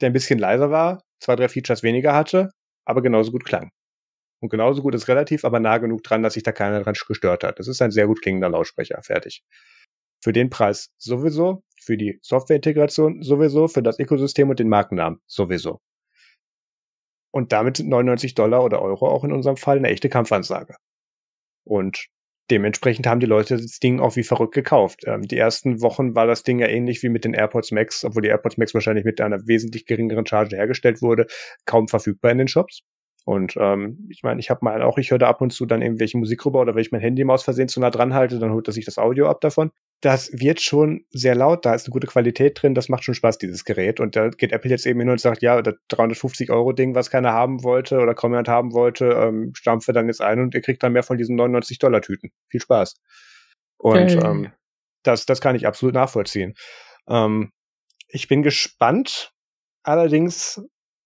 der 0.00 0.10
ein 0.10 0.12
bisschen 0.12 0.38
leiser 0.38 0.70
war, 0.70 1.02
zwei, 1.20 1.36
drei 1.36 1.48
Features 1.48 1.82
weniger 1.82 2.14
hatte, 2.14 2.50
aber 2.84 3.02
genauso 3.02 3.30
gut 3.30 3.44
klang. 3.44 3.70
Und 4.42 4.48
genauso 4.48 4.82
gut 4.82 4.94
ist 4.94 5.08
relativ, 5.08 5.44
aber 5.44 5.60
nah 5.60 5.78
genug 5.78 6.02
dran, 6.02 6.22
dass 6.22 6.32
sich 6.32 6.42
da 6.42 6.52
keiner 6.52 6.82
dran 6.82 6.94
gestört 7.06 7.44
hat. 7.44 7.58
Das 7.58 7.68
ist 7.68 7.82
ein 7.82 7.90
sehr 7.90 8.06
gut 8.06 8.22
klingender 8.22 8.48
Lautsprecher, 8.48 9.02
fertig. 9.02 9.42
Für 10.20 10.32
den 10.32 10.50
Preis 10.50 10.90
sowieso, 10.98 11.62
für 11.80 11.96
die 11.96 12.18
Softwareintegration 12.22 13.22
sowieso, 13.22 13.68
für 13.68 13.82
das 13.82 13.98
Ökosystem 13.98 14.50
und 14.50 14.58
den 14.58 14.68
Markennamen 14.68 15.20
sowieso. 15.26 15.80
Und 17.32 17.52
damit 17.52 17.76
sind 17.76 17.88
99 17.88 18.34
Dollar 18.34 18.64
oder 18.64 18.82
Euro 18.82 19.08
auch 19.08 19.24
in 19.24 19.32
unserem 19.32 19.56
Fall 19.56 19.78
eine 19.78 19.88
echte 19.88 20.08
Kampfansage. 20.08 20.74
Und 21.64 22.06
dementsprechend 22.50 23.06
haben 23.06 23.20
die 23.20 23.26
Leute 23.26 23.56
das 23.56 23.78
Ding 23.78 24.00
auch 24.00 24.16
wie 24.16 24.24
verrückt 24.24 24.54
gekauft. 24.54 25.02
Ähm, 25.06 25.22
die 25.22 25.38
ersten 25.38 25.80
Wochen 25.80 26.14
war 26.14 26.26
das 26.26 26.42
Ding 26.42 26.58
ja 26.58 26.66
ähnlich 26.66 27.02
wie 27.02 27.08
mit 27.08 27.24
den 27.24 27.34
AirPods 27.34 27.70
Max, 27.70 28.04
obwohl 28.04 28.22
die 28.22 28.28
AirPods 28.28 28.56
Max 28.56 28.74
wahrscheinlich 28.74 29.04
mit 29.04 29.20
einer 29.20 29.46
wesentlich 29.46 29.86
geringeren 29.86 30.26
Charge 30.26 30.56
hergestellt 30.56 31.00
wurde, 31.02 31.26
kaum 31.64 31.88
verfügbar 31.88 32.32
in 32.32 32.38
den 32.38 32.48
Shops. 32.48 32.82
Und 33.24 33.54
ähm, 33.58 34.08
ich 34.10 34.22
meine, 34.22 34.40
ich 34.40 34.50
habe 34.50 34.64
mal 34.64 34.82
auch, 34.82 34.98
ich 34.98 35.10
höre 35.10 35.18
da 35.18 35.28
ab 35.28 35.40
und 35.40 35.52
zu 35.52 35.66
dann 35.66 35.82
irgendwelche 35.82 36.16
Musik 36.16 36.44
rüber 36.46 36.60
oder 36.60 36.74
wenn 36.74 36.82
ich 36.82 36.90
mein 36.90 37.00
Handy 37.00 37.22
mal 37.22 37.34
aus 37.34 37.42
Versehen 37.42 37.68
zu 37.68 37.78
nah 37.78 37.90
dran 37.90 38.14
halte, 38.14 38.38
dann 38.38 38.52
holt 38.52 38.66
er 38.68 38.72
sich 38.72 38.84
das 38.84 38.98
Audio 38.98 39.28
ab 39.28 39.40
davon. 39.40 39.70
Das 40.00 40.30
wird 40.32 40.62
schon 40.62 41.04
sehr 41.10 41.34
laut, 41.34 41.66
da 41.66 41.74
ist 41.74 41.86
eine 41.86 41.92
gute 41.92 42.06
Qualität 42.06 42.60
drin, 42.60 42.74
das 42.74 42.88
macht 42.88 43.04
schon 43.04 43.14
Spaß, 43.14 43.36
dieses 43.36 43.64
Gerät. 43.66 44.00
Und 44.00 44.16
da 44.16 44.28
geht 44.28 44.52
Apple 44.52 44.70
jetzt 44.70 44.86
eben 44.86 45.00
hin 45.00 45.10
und 45.10 45.20
sagt, 45.20 45.42
ja, 45.42 45.60
das 45.60 45.74
350 45.88 46.50
Euro 46.50 46.72
Ding, 46.72 46.94
was 46.94 47.10
keiner 47.10 47.32
haben 47.32 47.62
wollte 47.62 47.98
oder 47.98 48.14
kaum 48.14 48.32
jemand 48.32 48.48
haben 48.48 48.72
wollte, 48.72 49.06
ähm, 49.06 49.52
stampfe 49.54 49.92
dann 49.92 50.06
jetzt 50.06 50.22
ein 50.22 50.40
und 50.40 50.54
ihr 50.54 50.62
kriegt 50.62 50.82
dann 50.82 50.92
mehr 50.92 51.02
von 51.02 51.18
diesen 51.18 51.36
99 51.36 51.78
Dollar 51.78 52.00
Tüten. 52.00 52.30
Viel 52.48 52.60
Spaß. 52.60 52.96
Und 53.76 53.96
hey. 53.96 54.24
ähm, 54.24 54.52
das, 55.02 55.26
das 55.26 55.40
kann 55.40 55.56
ich 55.56 55.66
absolut 55.66 55.94
nachvollziehen. 55.94 56.54
Ähm, 57.08 57.52
ich 58.08 58.28
bin 58.28 58.42
gespannt. 58.42 59.32
Allerdings, 59.82 60.62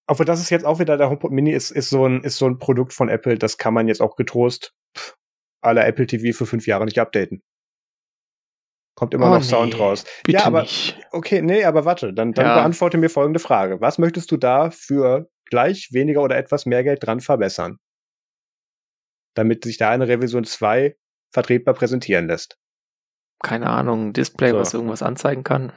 obwohl 0.07 0.27
das 0.27 0.41
ist 0.41 0.51
jetzt 0.51 0.67
auch 0.67 0.79
wieder 0.79 0.97
der 0.97 1.09
HomePod 1.09 1.33
Mini 1.33 1.53
ist, 1.53 1.71
ist 1.71 1.91
so 1.91 2.07
ein, 2.07 2.23
ist 2.23 2.37
so 2.37 2.47
ein 2.47 2.59
Produkt 2.59 2.93
von 2.93 3.09
Apple, 3.09 3.39
das 3.39 3.59
kann 3.59 3.75
man 3.75 3.89
jetzt 3.89 4.01
auch 4.01 4.17
getrost 4.17 4.75
aller 5.63 5.87
Apple 5.87 6.07
TV 6.07 6.37
für 6.37 6.47
fünf 6.47 6.67
Jahre 6.67 6.85
nicht 6.85 6.99
updaten. 6.99 7.43
Kommt 8.97 9.13
immer 9.13 9.27
oh, 9.27 9.31
noch 9.31 9.39
nee, 9.39 9.45
Sound 9.45 9.79
raus. 9.79 10.05
ja, 10.29 10.45
aber 10.45 10.63
nicht. 10.63 11.01
okay, 11.11 11.43
nee, 11.43 11.65
aber 11.65 11.85
warte, 11.85 12.13
dann, 12.13 12.33
dann 12.33 12.47
ja. 12.47 12.55
beantworte 12.55 12.97
mir 12.97 13.09
folgende 13.09 13.41
Frage. 13.41 13.81
Was 13.81 13.99
möchtest 13.99 14.31
du 14.31 14.37
da 14.37 14.71
für 14.71 15.29
gleich 15.47 15.89
weniger 15.93 16.23
oder 16.23 16.37
etwas 16.37 16.65
mehr 16.65 16.85
Geld 16.85 17.05
dran 17.05 17.21
verbessern? 17.21 17.79
Damit 19.35 19.65
sich 19.65 19.79
da 19.79 19.91
eine 19.91 20.07
Revision 20.07 20.45
2 20.45 20.97
vertretbar 21.33 21.75
präsentieren 21.75 22.29
lässt. 22.29 22.57
Keine 23.43 23.69
Ahnung, 23.69 24.13
Display, 24.13 24.51
so. 24.51 24.59
was 24.59 24.75
irgendwas 24.75 25.03
anzeigen 25.03 25.43
kann. 25.43 25.73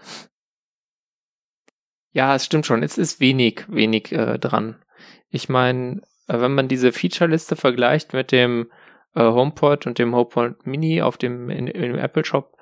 Ja, 2.18 2.34
es 2.34 2.46
stimmt 2.46 2.66
schon. 2.66 2.82
Es 2.82 2.98
ist 2.98 3.20
wenig, 3.20 3.66
wenig 3.68 4.12
äh, 4.12 4.40
dran. 4.40 4.84
Ich 5.30 5.50
meine, 5.50 6.02
äh, 6.28 6.42
wenn 6.42 6.56
man 6.56 6.68
diese 6.68 6.92
Feature-Liste 6.92 7.56
vergleicht 7.56 8.14
mit 8.14 8.32
dem 8.32 8.72
äh, 9.14 9.22
HomePod 9.22 9.86
und 9.86 10.00
dem 10.00 10.16
HomePod 10.16 10.66
Mini 10.66 11.04
auf 11.04 11.18
dem 11.18 11.52
in, 11.52 11.68
im 11.68 11.96
Apple 11.96 12.26
Shop, 12.26 12.58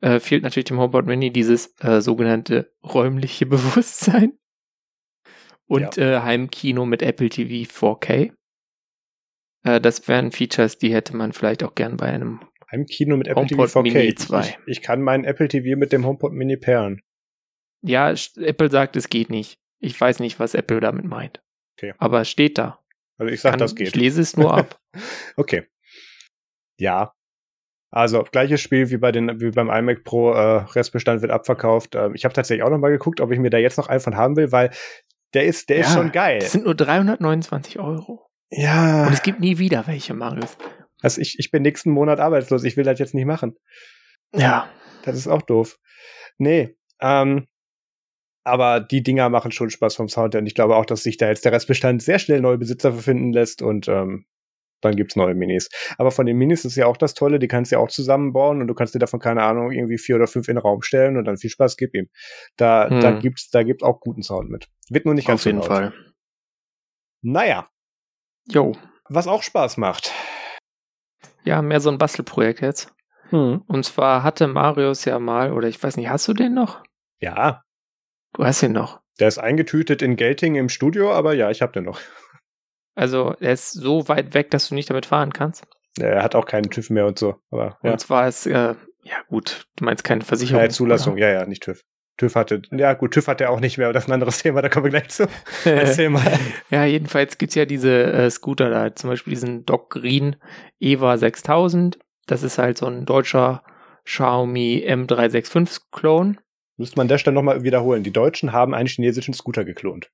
äh, 0.00 0.20
fehlt 0.20 0.44
natürlich 0.44 0.66
dem 0.66 0.78
HomePod 0.78 1.06
Mini 1.06 1.32
dieses 1.32 1.74
äh, 1.80 2.00
sogenannte 2.00 2.72
räumliche 2.84 3.46
Bewusstsein 3.46 4.38
und 5.66 5.96
ja. 5.96 6.18
äh, 6.18 6.20
Heimkino 6.20 6.86
mit 6.86 7.02
Apple 7.02 7.30
TV 7.30 7.68
4K. 7.68 8.30
Äh, 9.64 9.80
das 9.80 10.06
wären 10.06 10.30
Features, 10.30 10.78
die 10.78 10.94
hätte 10.94 11.16
man 11.16 11.32
vielleicht 11.32 11.64
auch 11.64 11.74
gern 11.74 11.96
bei 11.96 12.06
einem 12.06 12.42
Heimkino 12.70 13.16
mit 13.16 13.26
Apple 13.26 13.42
HomePod 13.42 13.70
TV 13.70 13.80
4K. 13.80 13.82
Mini 13.82 14.14
2. 14.14 14.40
Ich, 14.40 14.58
ich 14.66 14.82
kann 14.82 15.02
meinen 15.02 15.24
Apple 15.24 15.48
TV 15.48 15.76
mit 15.76 15.90
dem 15.90 16.06
HomePod 16.06 16.32
Mini 16.32 16.56
pairen. 16.56 17.02
Ja, 17.82 18.12
Apple 18.36 18.70
sagt, 18.70 18.96
es 18.96 19.08
geht 19.08 19.30
nicht. 19.30 19.58
Ich 19.80 19.98
weiß 20.00 20.20
nicht, 20.20 20.40
was 20.40 20.54
Apple 20.54 20.80
damit 20.80 21.04
meint. 21.04 21.40
Okay. 21.76 21.94
Aber 21.98 22.22
es 22.22 22.30
steht 22.30 22.58
da. 22.58 22.80
Also 23.18 23.32
ich 23.32 23.40
sag, 23.40 23.52
Kann, 23.52 23.60
das 23.60 23.74
geht. 23.74 23.88
Ich 23.88 23.94
lese 23.94 24.20
es 24.20 24.36
nur 24.36 24.52
ab. 24.56 24.80
okay. 25.36 25.66
Ja. 26.78 27.12
Also 27.90 28.22
gleiches 28.22 28.60
Spiel 28.60 28.90
wie 28.90 28.98
bei 28.98 29.12
den 29.12 29.40
wie 29.40 29.50
beim 29.50 29.70
iMac 29.70 30.04
Pro 30.04 30.32
äh, 30.32 30.58
Restbestand 30.74 31.22
wird 31.22 31.32
abverkauft. 31.32 31.94
Ähm, 31.94 32.14
ich 32.14 32.24
habe 32.24 32.34
tatsächlich 32.34 32.62
auch 32.62 32.70
noch 32.70 32.78
mal 32.78 32.90
geguckt, 32.90 33.20
ob 33.20 33.32
ich 33.32 33.38
mir 33.38 33.50
da 33.50 33.58
jetzt 33.58 33.78
noch 33.78 33.88
einen 33.88 34.00
von 34.00 34.16
haben 34.16 34.36
will, 34.36 34.52
weil 34.52 34.70
der 35.34 35.44
ist 35.44 35.68
der 35.68 35.78
ja, 35.78 35.86
ist 35.86 35.94
schon 35.94 36.12
geil. 36.12 36.40
Das 36.40 36.52
sind 36.52 36.64
nur 36.64 36.74
329 36.74 37.78
Euro. 37.78 38.28
Ja. 38.50 39.06
Und 39.06 39.12
es 39.12 39.22
gibt 39.22 39.40
nie 39.40 39.58
wieder 39.58 39.86
welche, 39.86 40.14
Marius. 40.14 40.56
Also 41.00 41.20
ich, 41.20 41.38
ich 41.38 41.50
bin 41.50 41.62
nächsten 41.62 41.90
Monat 41.90 42.20
arbeitslos. 42.20 42.64
Ich 42.64 42.76
will 42.76 42.84
das 42.84 42.98
jetzt 42.98 43.14
nicht 43.14 43.26
machen. 43.26 43.56
Ja. 44.34 44.68
Das 45.04 45.16
ist 45.16 45.28
auch 45.28 45.42
doof. 45.42 45.78
Nee. 46.38 46.76
Ähm, 47.00 47.46
aber 48.48 48.80
die 48.80 49.02
Dinger 49.02 49.28
machen 49.28 49.52
schon 49.52 49.70
Spaß 49.70 49.96
vom 49.96 50.08
Sound 50.08 50.34
und 50.34 50.46
ich 50.46 50.54
glaube 50.54 50.76
auch, 50.76 50.86
dass 50.86 51.02
sich 51.02 51.16
da 51.16 51.28
jetzt 51.28 51.44
der 51.44 51.52
Restbestand 51.52 52.02
sehr 52.02 52.18
schnell 52.18 52.40
neue 52.40 52.58
Besitzer 52.58 52.92
finden 52.92 53.32
lässt 53.32 53.62
und 53.62 53.88
ähm, 53.88 54.26
dann 54.80 54.96
gibt's 54.96 55.16
neue 55.16 55.34
Minis. 55.34 55.68
Aber 55.96 56.10
von 56.10 56.26
den 56.26 56.36
Minis 56.36 56.64
ist 56.64 56.76
ja 56.76 56.86
auch 56.86 56.96
das 56.96 57.14
Tolle, 57.14 57.38
die 57.38 57.48
kannst 57.48 57.72
du 57.72 57.76
ja 57.76 57.82
auch 57.82 57.88
zusammenbauen 57.88 58.60
und 58.60 58.68
du 58.68 58.74
kannst 58.74 58.94
dir 58.94 58.98
davon, 58.98 59.20
keine 59.20 59.42
Ahnung, 59.42 59.72
irgendwie 59.72 59.98
vier 59.98 60.16
oder 60.16 60.26
fünf 60.26 60.48
in 60.48 60.54
den 60.54 60.62
Raum 60.62 60.82
stellen 60.82 61.16
und 61.16 61.24
dann 61.24 61.36
viel 61.36 61.50
Spaß, 61.50 61.76
gib 61.76 61.94
ihm. 61.94 62.08
Da, 62.56 62.88
hm. 62.88 63.00
da 63.00 63.12
gibt's, 63.12 63.50
da 63.50 63.62
gibt 63.62 63.82
auch 63.82 64.00
guten 64.00 64.22
Sound 64.22 64.50
mit. 64.50 64.68
Wird 64.88 65.04
nur 65.04 65.14
nicht 65.14 65.26
ganz 65.26 65.42
Auf 65.42 65.46
jeden 65.46 65.62
so 65.62 65.68
Fall. 65.68 65.92
Naja. 67.22 67.68
Jo. 68.46 68.76
Was 69.08 69.26
auch 69.26 69.42
Spaß 69.42 69.78
macht. 69.78 70.12
Ja, 71.44 71.62
mehr 71.62 71.80
so 71.80 71.90
ein 71.90 71.98
Bastelprojekt 71.98 72.60
jetzt. 72.60 72.92
Hm. 73.30 73.62
Und 73.66 73.84
zwar 73.84 74.22
hatte 74.22 74.46
Marius 74.46 75.04
ja 75.04 75.18
mal, 75.18 75.52
oder 75.52 75.68
ich 75.68 75.82
weiß 75.82 75.96
nicht, 75.96 76.08
hast 76.08 76.28
du 76.28 76.34
den 76.34 76.54
noch? 76.54 76.82
Ja. 77.20 77.62
Du 78.38 78.44
hast 78.44 78.62
ihn 78.62 78.70
noch. 78.70 79.00
Der 79.18 79.26
ist 79.26 79.38
eingetütet 79.38 80.00
in 80.00 80.14
Gelting 80.14 80.54
im 80.54 80.68
Studio, 80.68 81.12
aber 81.12 81.34
ja, 81.34 81.50
ich 81.50 81.60
habe 81.60 81.72
den 81.72 81.84
noch. 81.84 81.98
Also, 82.94 83.34
er 83.40 83.52
ist 83.52 83.72
so 83.72 84.06
weit 84.06 84.32
weg, 84.32 84.52
dass 84.52 84.68
du 84.68 84.76
nicht 84.76 84.88
damit 84.90 85.06
fahren 85.06 85.32
kannst. 85.32 85.66
Er 85.98 86.22
hat 86.22 86.36
auch 86.36 86.46
keinen 86.46 86.70
TÜV 86.70 86.90
mehr 86.90 87.06
und 87.06 87.18
so. 87.18 87.34
Aber, 87.50 87.78
ja. 87.82 87.90
Und 87.92 87.98
zwar 87.98 88.28
ist, 88.28 88.46
äh, 88.46 88.76
ja 89.02 89.16
gut, 89.28 89.66
du 89.74 89.84
meinst 89.84 90.04
keine 90.04 90.20
Versicherung. 90.20 90.62
Ja, 90.62 90.68
Zulassung, 90.68 91.14
oder? 91.14 91.22
ja, 91.22 91.40
ja, 91.40 91.46
nicht 91.46 91.64
TÜV. 91.64 91.82
TÜV 92.16 92.36
hatte, 92.36 92.62
ja 92.70 92.94
gut, 92.94 93.12
TÜV 93.12 93.26
hat 93.26 93.40
er 93.40 93.50
auch 93.50 93.58
nicht 93.58 93.76
mehr, 93.76 93.88
aber 93.88 93.94
das 93.94 94.04
ist 94.04 94.08
ein 94.08 94.14
anderes 94.14 94.38
Thema, 94.42 94.62
da 94.62 94.68
kommen 94.68 94.84
wir 94.84 94.90
gleich 94.90 95.08
zu. 95.08 95.26
Erzähl 95.64 96.08
mal. 96.08 96.38
ja, 96.70 96.84
jedenfalls 96.84 97.38
gibt's 97.38 97.56
ja 97.56 97.64
diese 97.64 98.04
äh, 98.04 98.30
Scooter 98.30 98.70
da, 98.70 98.94
zum 98.94 99.10
Beispiel 99.10 99.32
diesen 99.32 99.66
Doc 99.66 99.90
Green 99.90 100.36
EVA 100.78 101.16
6000. 101.16 101.98
Das 102.26 102.44
ist 102.44 102.58
halt 102.58 102.78
so 102.78 102.86
ein 102.86 103.04
deutscher 103.04 103.64
Xiaomi 104.04 104.86
M365 104.88 105.80
Clone. 105.90 106.36
Müsste 106.78 106.96
man 106.96 107.08
der 107.08 107.18
Stelle 107.18 107.34
nochmal 107.34 107.64
wiederholen. 107.64 108.04
Die 108.04 108.12
Deutschen 108.12 108.52
haben 108.52 108.72
einen 108.72 108.88
chinesischen 108.88 109.34
Scooter 109.34 109.64
geklont. 109.64 110.10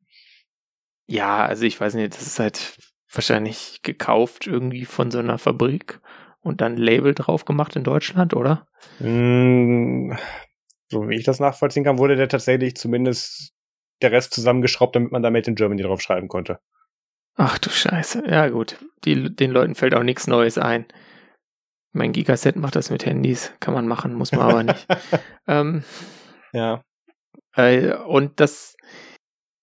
Ja, 1.07 1.45
also 1.45 1.65
ich 1.65 1.79
weiß 1.79 1.95
nicht, 1.95 2.15
das 2.15 2.27
ist 2.27 2.41
halt 2.41 2.79
wahrscheinlich 3.13 3.81
gekauft 3.83 4.47
irgendwie 4.47 4.87
von 4.87 5.11
so 5.11 5.19
einer 5.19 5.39
Fabrik 5.39 6.01
und 6.41 6.63
dann 6.63 6.77
Label 6.77 7.15
drauf 7.15 7.45
gemacht 7.45 7.77
in 7.77 7.85
Deutschland, 7.85 8.35
oder? 8.35 8.67
Mm, 8.99 10.13
so 10.89 11.09
wie 11.09 11.17
ich 11.17 11.25
das 11.25 11.39
nachvollziehen 11.39 11.85
kann, 11.85 11.99
wurde 11.99 12.17
der 12.17 12.29
tatsächlich 12.29 12.77
zumindest 12.77 13.53
der 14.03 14.13
Rest 14.13 14.33
zusammengeschraubt, 14.33 14.97
damit 14.97 15.13
man 15.13 15.23
da 15.23 15.31
Made 15.31 15.49
in 15.49 15.55
Germany 15.55 15.83
drauf 15.83 16.01
schreiben 16.01 16.29
konnte. 16.29 16.59
Ach 17.37 17.59
du 17.59 17.69
Scheiße. 17.69 18.25
Ja 18.29 18.49
gut, 18.49 18.79
Die, 19.05 19.35
den 19.35 19.51
Leuten 19.51 19.75
fällt 19.75 19.95
auch 19.95 20.03
nichts 20.03 20.27
Neues 20.27 20.57
ein. 20.57 20.87
Mein 21.93 22.13
Gigaset 22.13 22.57
macht 22.57 22.75
das 22.75 22.91
mit 22.91 23.05
Handys. 23.07 23.53
Kann 23.61 23.75
man 23.75 23.87
machen, 23.87 24.15
muss 24.15 24.33
man 24.33 24.41
aber 24.41 24.63
nicht. 24.63 24.87
ähm, 25.47 25.85
ja. 26.55 26.83
Äh, 27.57 27.95
und 27.95 28.41
das, 28.41 28.77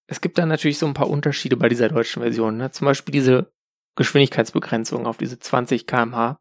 es 0.08 0.22
gibt 0.22 0.38
dann 0.38 0.50
natürlich 0.50 0.78
so 0.78 0.86
ein 0.86 0.94
paar 0.94 1.10
Unterschiede 1.10 1.58
bei 1.58 1.70
dieser 1.70 1.90
deutschen 1.90 2.22
Version. 2.22 2.58
Ne? 2.58 2.72
Zum 2.72 2.86
Beispiel 2.86 3.12
diese 3.12 3.52
Geschwindigkeitsbegrenzung 3.96 5.06
auf 5.06 5.18
diese 5.18 5.40
20 5.40 5.88
kmh. 5.88 6.38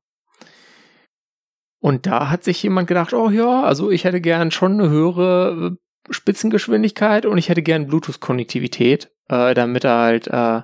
Und 1.82 2.06
da 2.06 2.30
hat 2.30 2.44
sich 2.44 2.62
jemand 2.62 2.88
gedacht, 2.88 3.14
oh 3.14 3.30
ja, 3.30 3.62
also 3.62 3.90
ich 3.90 4.04
hätte 4.04 4.20
gern 4.20 4.50
schon 4.50 4.74
eine 4.74 4.90
höhere 4.90 5.72
äh, 5.72 6.12
Spitzengeschwindigkeit 6.12 7.26
und 7.26 7.38
ich 7.38 7.48
hätte 7.48 7.62
gern 7.62 7.86
Bluetooth-Konnektivität, 7.86 9.10
äh, 9.28 9.54
damit 9.54 9.84
er 9.84 9.98
halt 9.98 10.26
äh, 10.28 10.62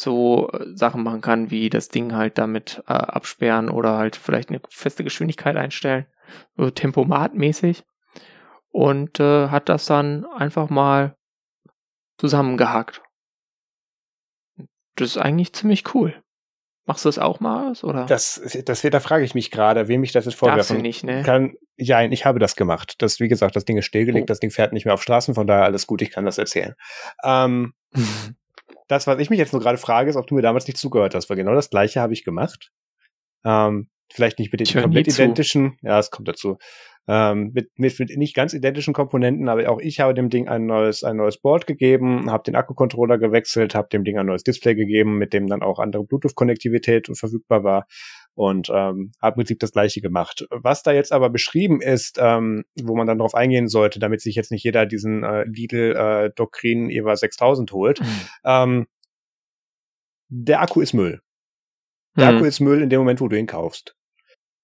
so 0.00 0.50
äh, 0.50 0.76
Sachen 0.76 1.02
machen 1.02 1.22
kann, 1.22 1.50
wie 1.50 1.70
das 1.70 1.88
Ding 1.88 2.14
halt 2.14 2.36
damit 2.36 2.82
äh, 2.86 2.92
absperren 2.92 3.70
oder 3.70 3.96
halt 3.96 4.16
vielleicht 4.16 4.50
eine 4.50 4.60
feste 4.68 5.02
Geschwindigkeit 5.02 5.56
einstellen, 5.56 6.06
so 6.56 6.70
tempomatmäßig 6.70 7.84
und 8.70 9.20
äh, 9.20 9.48
hat 9.48 9.68
das 9.68 9.86
dann 9.86 10.24
einfach 10.24 10.70
mal 10.70 11.16
zusammengehackt. 12.18 13.02
Das 14.96 15.10
ist 15.10 15.18
eigentlich 15.18 15.52
ziemlich 15.52 15.94
cool. 15.94 16.20
Machst 16.88 17.04
du 17.04 17.08
das 17.10 17.18
auch 17.18 17.38
mal 17.38 17.74
oder? 17.82 18.06
Das, 18.06 18.40
das 18.64 18.80
da 18.80 19.00
frage 19.00 19.22
ich 19.22 19.34
mich 19.34 19.50
gerade, 19.50 19.88
wem 19.88 20.02
ich 20.04 20.12
das 20.12 20.24
jetzt 20.24 20.36
vorwerfen 20.36 20.76
Darfst 20.76 20.82
nicht, 20.82 21.04
ne? 21.04 21.22
kann. 21.22 21.54
Ja, 21.76 22.02
ich 22.02 22.24
habe 22.24 22.38
das 22.38 22.56
gemacht. 22.56 22.94
Das, 22.98 23.20
wie 23.20 23.28
gesagt, 23.28 23.54
das 23.56 23.66
Ding 23.66 23.76
ist 23.76 23.84
stillgelegt, 23.84 24.24
oh. 24.24 24.26
das 24.26 24.40
Ding 24.40 24.50
fährt 24.50 24.72
nicht 24.72 24.86
mehr 24.86 24.94
auf 24.94 25.02
Straßen, 25.02 25.34
von 25.34 25.46
daher 25.46 25.64
alles 25.64 25.86
gut, 25.86 26.00
ich 26.00 26.10
kann 26.10 26.24
das 26.24 26.38
erzählen. 26.38 26.74
Ähm, 27.22 27.74
das, 28.88 29.06
was 29.06 29.18
ich 29.18 29.28
mich 29.28 29.38
jetzt 29.38 29.52
nur 29.52 29.60
gerade 29.60 29.76
frage, 29.76 30.08
ist, 30.08 30.16
ob 30.16 30.26
du 30.26 30.34
mir 30.34 30.42
damals 30.42 30.66
nicht 30.66 30.78
zugehört 30.78 31.14
hast, 31.14 31.28
weil 31.28 31.36
genau 31.36 31.54
das 31.54 31.68
gleiche 31.68 32.00
habe 32.00 32.14
ich 32.14 32.24
gemacht. 32.24 32.72
Ähm, 33.44 33.90
vielleicht 34.12 34.38
nicht 34.38 34.52
mit 34.52 34.60
den 34.60 34.82
komplett 34.82 35.08
identischen, 35.08 35.76
ja, 35.82 35.98
es 35.98 36.10
kommt 36.10 36.28
dazu 36.28 36.58
ähm, 37.08 37.52
mit, 37.54 37.70
mit, 37.78 37.98
mit 37.98 38.16
nicht 38.16 38.34
ganz 38.34 38.52
identischen 38.52 38.92
Komponenten, 38.92 39.48
aber 39.48 39.68
auch 39.70 39.80
ich 39.80 39.98
habe 39.98 40.12
dem 40.12 40.28
Ding 40.28 40.46
ein 40.46 40.66
neues, 40.66 41.02
ein 41.02 41.16
neues 41.16 41.38
Board 41.38 41.66
gegeben, 41.66 42.30
habe 42.30 42.44
den 42.44 42.54
Akkucontroller 42.54 43.16
gewechselt, 43.16 43.74
habe 43.74 43.88
dem 43.88 44.04
Ding 44.04 44.18
ein 44.18 44.26
neues 44.26 44.44
Display 44.44 44.74
gegeben, 44.74 45.16
mit 45.16 45.32
dem 45.32 45.46
dann 45.46 45.62
auch 45.62 45.78
andere 45.78 46.04
Bluetooth-Konnektivität 46.04 47.08
verfügbar 47.14 47.64
war 47.64 47.86
und 48.34 48.68
ähm, 48.68 49.12
habe 49.22 49.34
im 49.34 49.36
Prinzip 49.36 49.58
das 49.58 49.72
gleiche 49.72 50.02
gemacht. 50.02 50.46
Was 50.50 50.82
da 50.82 50.92
jetzt 50.92 51.10
aber 51.10 51.30
beschrieben 51.30 51.80
ist, 51.80 52.18
ähm, 52.20 52.64
wo 52.78 52.94
man 52.94 53.06
dann 53.06 53.18
darauf 53.18 53.34
eingehen 53.34 53.68
sollte, 53.68 53.98
damit 53.98 54.20
sich 54.20 54.34
jetzt 54.34 54.52
nicht 54.52 54.62
jeder 54.62 54.84
diesen 54.84 55.24
äh, 55.24 55.44
Lidl 55.44 55.96
äh, 55.96 56.30
Doctrine 56.36 56.92
EVA 56.92 57.16
6000 57.16 57.72
holt, 57.72 58.00
mhm. 58.00 58.06
ähm, 58.44 58.86
der 60.28 60.60
Akku 60.60 60.82
ist 60.82 60.92
Müll. 60.92 61.22
Der 62.18 62.32
mhm. 62.32 62.36
Akku 62.36 62.44
ist 62.46 62.60
Müll 62.60 62.82
in 62.82 62.90
dem 62.90 62.98
Moment, 62.98 63.22
wo 63.22 63.28
du 63.28 63.38
ihn 63.38 63.46
kaufst 63.46 63.97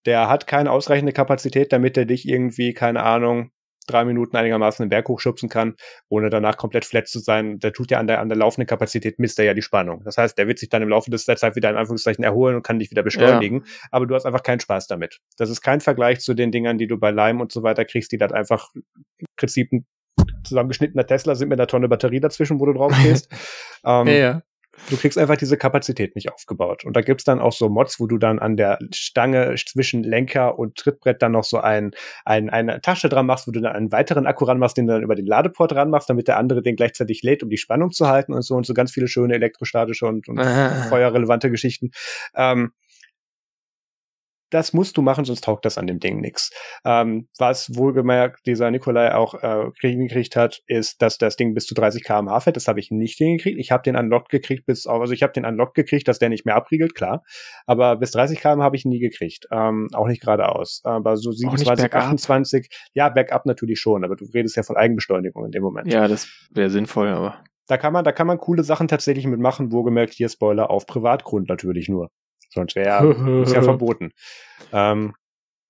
der 0.06 0.28
hat 0.28 0.46
keine 0.46 0.70
ausreichende 0.70 1.12
Kapazität, 1.12 1.72
damit 1.72 1.96
er 1.96 2.04
dich 2.04 2.28
irgendwie, 2.28 2.74
keine 2.74 3.02
Ahnung, 3.02 3.50
drei 3.86 4.04
Minuten 4.04 4.36
einigermaßen 4.36 4.84
den 4.84 4.88
Berg 4.88 5.08
hochschubsen 5.08 5.48
kann, 5.48 5.74
ohne 6.08 6.30
danach 6.30 6.56
komplett 6.56 6.84
flat 6.84 7.08
zu 7.08 7.18
sein. 7.18 7.58
Der 7.58 7.72
tut 7.72 7.90
ja 7.90 7.98
an 7.98 8.06
der, 8.06 8.20
an 8.20 8.28
der 8.28 8.38
laufenden 8.38 8.66
Kapazität 8.66 9.18
misst 9.18 9.38
er 9.38 9.44
ja 9.44 9.54
die 9.54 9.62
Spannung. 9.62 10.02
Das 10.04 10.16
heißt, 10.16 10.38
der 10.38 10.46
wird 10.48 10.58
sich 10.58 10.68
dann 10.68 10.82
im 10.82 10.88
Laufe 10.88 11.10
des 11.10 11.24
der 11.24 11.36
Zeit 11.36 11.56
wieder 11.56 11.70
in 11.70 11.76
Anführungszeichen 11.76 12.24
erholen 12.24 12.56
und 12.56 12.62
kann 12.62 12.78
dich 12.78 12.90
wieder 12.90 13.02
beschleunigen. 13.02 13.58
Ja. 13.58 13.88
Aber 13.90 14.06
du 14.06 14.14
hast 14.14 14.26
einfach 14.26 14.42
keinen 14.42 14.60
Spaß 14.60 14.86
damit. 14.86 15.20
Das 15.36 15.50
ist 15.50 15.60
kein 15.60 15.80
Vergleich 15.80 16.20
zu 16.20 16.34
den 16.34 16.50
Dingern, 16.50 16.78
die 16.78 16.86
du 16.86 16.98
bei 16.98 17.10
Lime 17.10 17.42
und 17.42 17.52
so 17.52 17.62
weiter 17.62 17.84
kriegst, 17.84 18.12
die 18.12 18.18
dann 18.18 18.32
einfach 18.32 18.70
im 18.74 19.26
Prinzip 19.36 19.72
ein 19.72 19.86
zusammengeschnittener 20.44 21.06
Tesla 21.06 21.34
sind 21.34 21.48
mit 21.48 21.58
einer 21.58 21.66
Tonne 21.66 21.88
Batterie 21.88 22.20
dazwischen, 22.20 22.60
wo 22.60 22.66
du 22.66 22.72
drauf 22.72 22.94
stehst. 22.94 23.30
ähm, 23.84 24.06
ja, 24.06 24.14
ja. 24.14 24.42
Du 24.90 24.96
kriegst 24.96 25.18
einfach 25.18 25.36
diese 25.36 25.56
Kapazität 25.56 26.14
nicht 26.14 26.32
aufgebaut. 26.32 26.84
Und 26.84 26.94
da 26.96 27.00
gibt's 27.00 27.24
dann 27.24 27.40
auch 27.40 27.52
so 27.52 27.68
Mods, 27.68 28.00
wo 28.00 28.06
du 28.06 28.18
dann 28.18 28.38
an 28.38 28.56
der 28.56 28.78
Stange 28.92 29.54
zwischen 29.66 30.02
Lenker 30.02 30.58
und 30.58 30.76
Trittbrett 30.76 31.22
dann 31.22 31.32
noch 31.32 31.44
so 31.44 31.58
ein, 31.58 31.92
ein, 32.24 32.50
eine 32.50 32.80
Tasche 32.80 33.08
dran 33.08 33.26
machst, 33.26 33.46
wo 33.46 33.52
du 33.52 33.60
dann 33.60 33.74
einen 33.74 33.92
weiteren 33.92 34.26
Akku 34.26 34.44
ranmachst, 34.44 34.76
den 34.76 34.86
du 34.86 34.92
dann 34.92 35.02
über 35.02 35.14
den 35.14 35.26
Ladeport 35.26 35.74
ranmachst, 35.74 36.10
damit 36.10 36.28
der 36.28 36.38
andere 36.38 36.62
den 36.62 36.76
gleichzeitig 36.76 37.22
lädt, 37.22 37.42
um 37.42 37.48
die 37.48 37.56
Spannung 37.56 37.92
zu 37.92 38.08
halten 38.08 38.32
und 38.32 38.42
so 38.42 38.54
und 38.54 38.66
so 38.66 38.74
ganz 38.74 38.92
viele 38.92 39.08
schöne 39.08 39.34
elektrostatische 39.34 40.06
und, 40.06 40.28
und 40.28 40.40
feuerrelevante 40.88 41.50
Geschichten. 41.50 41.90
Ähm, 42.34 42.72
das 44.54 44.72
musst 44.72 44.96
du 44.96 45.02
machen, 45.02 45.24
sonst 45.24 45.42
taugt 45.42 45.64
das 45.64 45.78
an 45.78 45.88
dem 45.88 45.98
Ding 45.98 46.20
nichts. 46.20 46.50
Ähm, 46.84 47.28
was 47.38 47.74
wohlgemerkt 47.74 48.46
dieser 48.46 48.70
Nikolai 48.70 49.12
auch 49.12 49.34
äh, 49.42 49.70
hingekriegt 49.80 50.36
hat, 50.36 50.62
ist, 50.68 51.02
dass 51.02 51.18
das 51.18 51.34
Ding 51.34 51.54
bis 51.54 51.66
zu 51.66 51.74
30 51.74 52.04
km/h 52.04 52.38
fährt. 52.40 52.56
Das 52.56 52.68
habe 52.68 52.78
ich 52.78 52.92
nicht 52.92 53.18
hingekriegt. 53.18 53.58
Ich 53.58 53.72
habe 53.72 53.82
den 53.82 53.96
Unlocked 53.96 54.28
gekriegt 54.28 54.64
bis 54.64 54.86
auf, 54.86 55.00
also 55.00 55.12
ich 55.12 55.24
habe 55.24 55.32
den 55.32 55.44
Unlocked 55.44 55.74
gekriegt, 55.74 56.06
dass 56.06 56.20
der 56.20 56.28
nicht 56.28 56.46
mehr 56.46 56.54
abriegelt, 56.54 56.94
klar. 56.94 57.24
Aber 57.66 57.96
bis 57.96 58.12
30 58.12 58.38
km 58.40 58.62
habe 58.62 58.76
ich 58.76 58.84
nie 58.84 59.00
gekriegt. 59.00 59.48
Ähm, 59.50 59.88
auch 59.92 60.06
nicht 60.06 60.22
geradeaus. 60.22 60.82
Aber 60.84 61.16
so 61.16 61.32
27, 61.32 61.92
28, 61.92 62.68
ja, 62.92 63.08
bergab 63.08 63.46
natürlich 63.46 63.80
schon, 63.80 64.04
aber 64.04 64.14
du 64.14 64.24
redest 64.32 64.56
ja 64.56 64.62
von 64.62 64.76
Eigenbeschleunigung 64.76 65.44
in 65.46 65.50
dem 65.50 65.64
Moment. 65.64 65.92
Ja, 65.92 66.06
das 66.06 66.28
wäre 66.50 66.70
sinnvoll, 66.70 67.08
aber. 67.08 67.42
Da 67.66 67.76
kann 67.76 67.92
man, 67.92 68.04
da 68.04 68.12
kann 68.12 68.26
man 68.26 68.38
coole 68.38 68.62
Sachen 68.62 68.86
tatsächlich 68.86 69.26
mitmachen, 69.26 69.72
wo 69.72 69.82
gemerkt, 69.82 70.12
hier 70.12 70.28
Spoiler 70.28 70.70
auf 70.70 70.86
Privatgrund 70.86 71.48
natürlich 71.48 71.88
nur. 71.88 72.10
Sonst 72.54 72.76
wäre 72.76 73.42
ist 73.42 73.52
ja 73.52 73.62
verboten. 73.62 74.12
Ähm, 74.72 75.14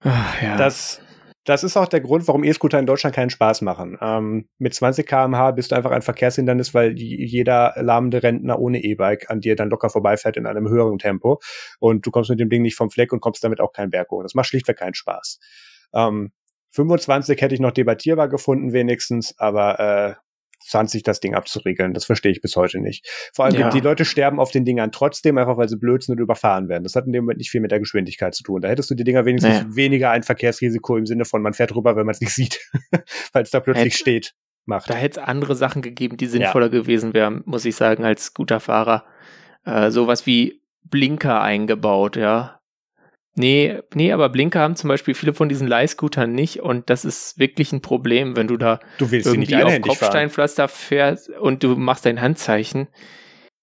Ach, 0.00 0.42
ja. 0.42 0.56
Das, 0.56 1.00
das 1.44 1.64
ist 1.64 1.76
auch 1.76 1.88
der 1.88 2.00
Grund, 2.00 2.28
warum 2.28 2.44
E-Scooter 2.44 2.78
in 2.78 2.86
Deutschland 2.86 3.14
keinen 3.14 3.30
Spaß 3.30 3.62
machen. 3.62 3.98
Ähm, 4.00 4.48
mit 4.58 4.74
20 4.74 5.06
km/h 5.06 5.52
bist 5.52 5.72
du 5.72 5.76
einfach 5.76 5.90
ein 5.90 6.02
Verkehrshindernis, 6.02 6.74
weil 6.74 6.98
jeder 6.98 7.74
lahmende 7.76 8.22
Rentner 8.22 8.58
ohne 8.58 8.82
E-Bike 8.82 9.30
an 9.30 9.40
dir 9.40 9.56
dann 9.56 9.70
locker 9.70 9.90
vorbeifährt 9.90 10.36
in 10.36 10.46
einem 10.46 10.68
höheren 10.68 10.98
Tempo. 10.98 11.40
Und 11.80 12.06
du 12.06 12.10
kommst 12.10 12.30
mit 12.30 12.40
dem 12.40 12.50
Ding 12.50 12.62
nicht 12.62 12.76
vom 12.76 12.90
Fleck 12.90 13.12
und 13.12 13.20
kommst 13.20 13.42
damit 13.44 13.60
auch 13.60 13.72
keinen 13.72 13.90
Berg 13.90 14.10
hoch. 14.10 14.22
Das 14.22 14.34
macht 14.34 14.46
schlichtweg 14.46 14.78
keinen 14.78 14.94
Spaß. 14.94 15.38
Ähm, 15.94 16.32
25 16.70 17.40
hätte 17.40 17.54
ich 17.54 17.60
noch 17.60 17.70
debattierbar 17.70 18.28
gefunden 18.28 18.72
wenigstens, 18.72 19.38
aber 19.38 19.78
äh, 19.78 20.14
20 20.60 21.02
das 21.02 21.20
Ding 21.20 21.34
abzuriegeln. 21.34 21.94
Das 21.94 22.04
verstehe 22.04 22.32
ich 22.32 22.40
bis 22.40 22.56
heute 22.56 22.80
nicht. 22.80 23.08
Vor 23.34 23.44
allem, 23.44 23.54
ja. 23.58 23.70
die 23.70 23.80
Leute 23.80 24.04
sterben 24.04 24.40
auf 24.40 24.50
den 24.50 24.64
Dingern 24.64 24.92
trotzdem, 24.92 25.38
einfach 25.38 25.56
weil 25.56 25.68
sie 25.68 25.76
blöd 25.76 26.02
sind 26.02 26.14
und 26.16 26.20
überfahren 26.20 26.68
werden. 26.68 26.84
Das 26.84 26.96
hat 26.96 27.06
in 27.06 27.12
dem 27.12 27.24
Moment 27.24 27.38
nicht 27.38 27.50
viel 27.50 27.60
mit 27.60 27.70
der 27.70 27.80
Geschwindigkeit 27.80 28.34
zu 28.34 28.42
tun. 28.42 28.60
Da 28.60 28.68
hättest 28.68 28.90
du 28.90 28.94
die 28.94 29.04
Dinger 29.04 29.24
wenigstens 29.24 29.54
naja. 29.54 29.76
weniger 29.76 30.10
ein 30.10 30.22
Verkehrsrisiko 30.22 30.96
im 30.96 31.06
Sinne 31.06 31.24
von, 31.24 31.42
man 31.42 31.54
fährt 31.54 31.74
rüber, 31.74 31.96
wenn 31.96 32.06
man 32.06 32.14
es 32.14 32.20
nicht 32.20 32.34
sieht, 32.34 32.60
weil 33.32 33.42
es 33.42 33.50
da 33.50 33.60
plötzlich 33.60 33.94
hätte, 33.94 33.96
steht. 33.96 34.34
Macht. 34.66 34.88
Da 34.88 34.94
hätte 34.94 35.20
es 35.20 35.26
andere 35.26 35.56
Sachen 35.56 35.82
gegeben, 35.82 36.16
die 36.16 36.26
sinnvoller 36.26 36.72
ja. 36.72 36.80
gewesen 36.80 37.12
wären, 37.12 37.42
muss 37.44 37.66
ich 37.66 37.76
sagen, 37.76 38.04
als 38.04 38.32
guter 38.32 38.60
Fahrer. 38.60 39.04
Äh, 39.66 39.90
sowas 39.90 40.26
wie 40.26 40.62
Blinker 40.84 41.42
eingebaut, 41.42 42.16
ja. 42.16 42.60
Nee, 43.36 43.80
nee, 43.94 44.12
aber 44.12 44.28
Blinker 44.28 44.60
haben 44.60 44.76
zum 44.76 44.88
Beispiel 44.88 45.14
viele 45.14 45.34
von 45.34 45.48
diesen 45.48 45.66
Leihscootern 45.66 46.32
nicht 46.32 46.60
und 46.60 46.88
das 46.88 47.04
ist 47.04 47.38
wirklich 47.38 47.72
ein 47.72 47.80
Problem, 47.80 48.36
wenn 48.36 48.46
du 48.46 48.56
da 48.56 48.78
du 48.98 49.06
irgendwie 49.06 49.56
auf 49.56 49.80
Kopfsteinpflaster 49.80 50.68
fährst 50.68 51.30
und 51.30 51.64
du 51.64 51.74
machst 51.74 52.06
dein 52.06 52.20
Handzeichen. 52.20 52.86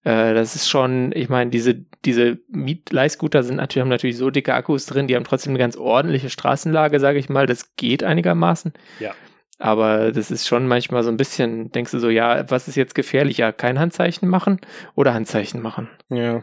Äh, 0.04 0.34
das 0.34 0.54
ist 0.56 0.68
schon, 0.68 1.12
ich 1.14 1.28
meine, 1.28 1.50
diese, 1.50 1.86
diese 2.04 2.38
Miet-Leihscooter 2.48 3.42
sind 3.42 3.56
natürlich, 3.56 3.82
haben 3.82 3.88
natürlich 3.88 4.18
so 4.18 4.30
dicke 4.30 4.52
Akkus 4.52 4.86
drin, 4.86 5.06
die 5.06 5.16
haben 5.16 5.24
trotzdem 5.24 5.52
eine 5.52 5.58
ganz 5.58 5.76
ordentliche 5.76 6.28
Straßenlage, 6.28 7.00
sage 7.00 7.18
ich 7.18 7.28
mal. 7.28 7.46
Das 7.46 7.74
geht 7.76 8.04
einigermaßen. 8.04 8.72
Ja. 9.00 9.14
Aber 9.58 10.10
das 10.10 10.32
ist 10.32 10.48
schon 10.48 10.66
manchmal 10.66 11.04
so 11.04 11.10
ein 11.10 11.16
bisschen, 11.16 11.70
denkst 11.70 11.92
du 11.92 12.00
so, 12.00 12.10
ja, 12.10 12.50
was 12.50 12.66
ist 12.66 12.74
jetzt 12.74 12.96
gefährlicher? 12.96 13.52
Kein 13.52 13.78
Handzeichen 13.78 14.28
machen 14.28 14.60
oder 14.96 15.14
Handzeichen 15.14 15.62
machen? 15.62 15.88
Ja. 16.08 16.42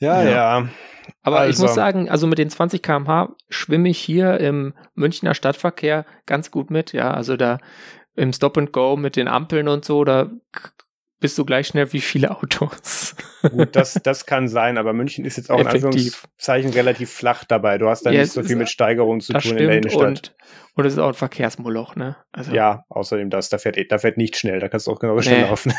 Ja, 0.00 0.22
ja. 0.22 0.30
ja. 0.30 0.68
Aber 1.22 1.40
also. 1.40 1.50
ich 1.50 1.58
muss 1.58 1.70
also. 1.70 1.80
sagen, 1.80 2.08
also 2.10 2.26
mit 2.26 2.38
den 2.38 2.50
20 2.50 2.82
km/h 2.82 3.34
schwimme 3.48 3.88
ich 3.88 3.98
hier 3.98 4.38
im 4.40 4.74
Münchner 4.94 5.34
Stadtverkehr 5.34 6.06
ganz 6.26 6.50
gut 6.50 6.70
mit. 6.70 6.92
Ja, 6.92 7.12
also 7.12 7.36
da 7.36 7.58
im 8.16 8.32
Stop 8.32 8.58
and 8.58 8.72
Go 8.72 8.96
mit 8.96 9.16
den 9.16 9.28
Ampeln 9.28 9.68
und 9.68 9.84
so, 9.84 10.04
da 10.04 10.30
bist 11.20 11.36
du 11.38 11.44
gleich 11.44 11.68
schnell 11.68 11.92
wie 11.92 12.00
viele 12.00 12.30
Autos. 12.30 13.14
Gut, 13.42 13.68
das, 13.76 13.94
das 14.02 14.26
kann 14.26 14.48
sein, 14.48 14.78
aber 14.78 14.92
München 14.92 15.24
ist 15.24 15.36
jetzt 15.36 15.50
auch 15.50 15.60
Effektiv. 15.60 15.82
in 15.82 15.88
Anführungszeichen 15.88 16.70
relativ 16.72 17.10
flach 17.10 17.44
dabei. 17.44 17.78
Du 17.78 17.88
hast 17.88 18.04
da 18.04 18.10
ja, 18.10 18.22
nicht 18.22 18.32
so 18.32 18.42
viel 18.42 18.56
mit 18.56 18.70
Steigerungen 18.70 19.20
zu 19.20 19.34
tun 19.34 19.56
in 19.56 19.68
der 19.68 19.76
Innenstadt. 19.76 20.08
Und, 20.08 20.34
und 20.76 20.86
es 20.86 20.94
ist 20.94 20.98
auch 20.98 21.08
ein 21.08 21.14
Verkehrsmoloch, 21.14 21.96
ne? 21.96 22.16
Also. 22.32 22.52
Ja, 22.52 22.84
außerdem 22.88 23.28
das, 23.28 23.48
da 23.48 23.58
fährt, 23.58 23.76
da 23.90 23.98
fährt 23.98 24.16
nicht 24.16 24.36
schnell, 24.36 24.60
da 24.60 24.68
kannst 24.68 24.86
du 24.86 24.92
auch 24.92 24.98
genau 24.98 25.20
schnell 25.20 25.42
nee. 25.42 25.48
laufen. 25.48 25.74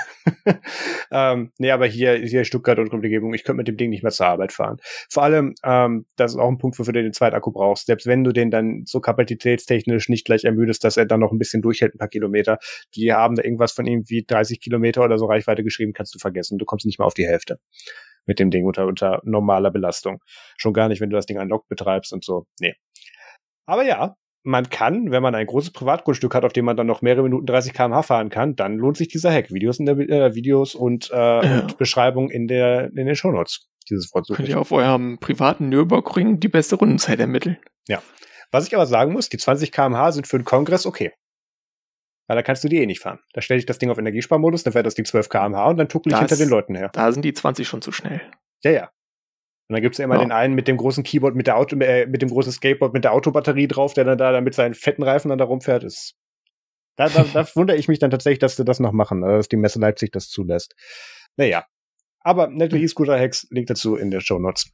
ähm, 1.12 1.52
nee, 1.58 1.72
aber 1.72 1.88
hier, 1.88 2.16
hier 2.16 2.44
Stuttgart 2.46 2.78
und 2.78 2.94
Umgebung, 2.94 3.34
ich 3.34 3.44
könnte 3.44 3.58
mit 3.58 3.68
dem 3.68 3.78
Ding 3.78 3.90
nicht 3.90 4.04
mehr 4.04 4.12
zur 4.12 4.28
Arbeit 4.28 4.52
fahren. 4.52 4.78
Vor 5.10 5.24
allem, 5.24 5.56
ähm, 5.64 6.06
das 6.18 6.34
ist 6.34 6.38
auch 6.38 6.50
ein 6.50 6.58
Punkt, 6.58 6.78
wofür 6.78 6.94
du 6.94 7.02
den 7.02 7.14
zweiten 7.14 7.36
Akku 7.36 7.52
brauchst. 7.52 7.88
Selbst 7.88 8.06
wenn 8.06 8.24
du 8.24 8.32
den 8.32 8.52
dann 8.52 8.84
so 8.86 9.00
kapazitätstechnisch 9.00 10.10
nicht 10.10 10.26
gleich 10.26 10.44
ermüdest, 10.44 10.84
dass 10.84 10.98
er 10.98 11.06
dann 11.06 11.22
noch 11.22 11.32
ein 11.32 11.40
bisschen 11.40 11.62
durchhält, 11.62 11.96
ein 11.96 11.98
paar 11.98 12.10
Kilometer. 12.10 12.60
Die 12.94 13.12
haben 13.14 13.36
da 13.36 13.44
irgendwas 13.44 13.72
von 13.72 13.88
irgendwie 13.88 14.24
30 14.24 14.60
Kilometer 14.60 15.04
oder 15.04 15.18
so 15.18 15.26
Reichweite 15.32 15.64
geschrieben, 15.64 15.94
kannst 15.94 16.14
du 16.14 16.20
vergessen. 16.20 16.58
Du 16.58 16.66
kommst 16.66 16.86
nicht 16.86 17.00
mal 17.00 17.06
auf 17.06 17.14
die 17.14 17.26
Hälfte 17.26 17.60
mit 18.26 18.40
dem 18.40 18.52
Ding 18.52 18.66
unter, 18.66 18.86
unter 18.86 19.22
normaler 19.24 19.72
Belastung. 19.72 20.20
Schon 20.58 20.74
gar 20.74 20.88
nicht, 20.88 21.02
wenn 21.02 21.10
du 21.10 21.16
das 21.16 21.26
Ding 21.26 21.38
an 21.38 21.50
Lok 21.50 21.68
betreibst 21.68 22.14
und 22.14 22.24
so. 22.24 22.46
Nee. 22.60 22.76
Aber 23.66 23.84
ja, 23.84 24.16
man 24.44 24.70
kann, 24.70 25.12
wenn 25.12 25.22
man 25.24 25.36
ein 25.36 25.46
großes 25.46 25.72
Privatgrundstück 25.72 26.34
hat, 26.34 26.46
auf 26.46 26.54
dem 26.54 26.66
man 26.66 26.76
dann 26.76 26.88
noch 26.88 27.02
mehrere 27.02 27.24
Minuten 27.24 27.46
30 27.46 27.74
km/h 27.74 28.04
fahren 28.04 28.30
kann, 28.30 28.56
dann 28.56 28.78
lohnt 28.78 28.98
sich 28.98 29.08
dieser 29.08 29.32
Hack. 29.32 29.52
Videos 29.52 29.80
in 29.80 29.86
der 29.86 29.98
äh, 29.98 30.36
Videos 30.36 30.76
und, 30.76 31.12
äh, 31.12 31.16
ja. 31.16 31.60
und 31.62 31.78
Beschreibung 31.78 32.30
in 32.30 32.48
der 32.48 32.88
in 32.96 33.06
den 33.06 33.16
Shownotes. 33.16 33.68
Dieses 33.90 34.14
Wort 34.14 34.28
Könnt 34.28 34.48
ihr 34.48 34.60
auf 34.60 34.72
eurem 34.72 35.18
privaten 35.20 35.70
Nürburgring 35.70 36.40
die 36.40 36.48
beste 36.48 36.76
Rundenzeit 36.76 37.20
ermitteln? 37.20 37.58
Ja. 37.88 38.02
Was 38.52 38.68
ich 38.68 38.76
aber 38.76 38.86
sagen 38.86 39.14
muss, 39.14 39.30
die 39.30 39.38
20 39.38 39.72
km/h 39.72 40.12
sind 40.12 40.28
für 40.28 40.38
einen 40.38 40.46
Kongress 40.46 40.86
okay. 40.86 41.12
Weil 42.32 42.38
da 42.38 42.44
kannst 42.44 42.64
du 42.64 42.70
die 42.70 42.78
eh 42.78 42.86
nicht 42.86 43.02
fahren. 43.02 43.20
Da 43.34 43.42
stelle 43.42 43.60
ich 43.60 43.66
das 43.66 43.78
Ding 43.78 43.90
auf 43.90 43.98
Energiesparmodus, 43.98 44.64
dann 44.64 44.72
fährt 44.72 44.86
das 44.86 44.96
Ding 44.96 45.04
12 45.04 45.28
km/h 45.28 45.68
und 45.68 45.76
dann 45.76 45.90
tuckel 45.90 46.14
ich 46.14 46.18
hinter 46.18 46.38
den 46.38 46.48
Leuten 46.48 46.76
her. 46.76 46.90
Da 46.94 47.12
sind 47.12 47.26
die 47.26 47.34
20 47.34 47.68
schon 47.68 47.82
zu 47.82 47.92
schnell. 47.92 48.22
Ja, 48.64 48.72
ja. 48.72 48.84
Und 49.68 49.74
dann 49.74 49.82
gibt's 49.82 49.98
ja 49.98 50.06
immer 50.06 50.16
ja. 50.16 50.22
den 50.22 50.32
einen 50.32 50.54
mit 50.54 50.70
dem 50.70 50.78
großen 50.78 51.04
Keyboard, 51.04 51.36
mit 51.36 51.48
der 51.48 51.58
Auto, 51.58 51.76
äh, 51.76 52.06
mit 52.06 52.22
dem 52.22 52.30
großen 52.30 52.54
Skateboard, 52.54 52.94
mit 52.94 53.04
der 53.04 53.12
Autobatterie 53.12 53.68
drauf, 53.68 53.94
der 53.94 54.06
dann 54.06 54.18
da 54.18 54.40
mit 54.40 54.54
seinen 54.54 54.76
fetten 54.76 55.04
Reifen 55.04 55.28
dann 55.28 55.40
da 55.40 55.44
rumfährt. 55.44 55.84
Ist, 55.84 56.16
da, 56.96 57.10
da, 57.10 57.26
da 57.26 57.46
wundere 57.56 57.76
ich 57.76 57.90
mich 57.90 58.00
dann 58.00 58.12
tatsächlich, 58.12 58.40
dass 58.40 58.56
sie 58.56 58.64
das 58.64 58.80
noch 58.80 58.94
machen, 58.94 59.20
dass 59.20 59.50
die 59.50 59.58
Messe 59.58 59.80
Leipzig 59.80 60.14
das 60.14 60.30
zulässt. 60.30 60.74
Naja. 61.36 61.66
Aber 62.22 62.48
nette 62.48 62.78
E-Scooter-Hacks, 62.78 63.48
Link 63.50 63.68
dazu 63.68 63.98
in 63.98 64.10
der 64.10 64.22
Show 64.22 64.40
Notes. 64.40 64.72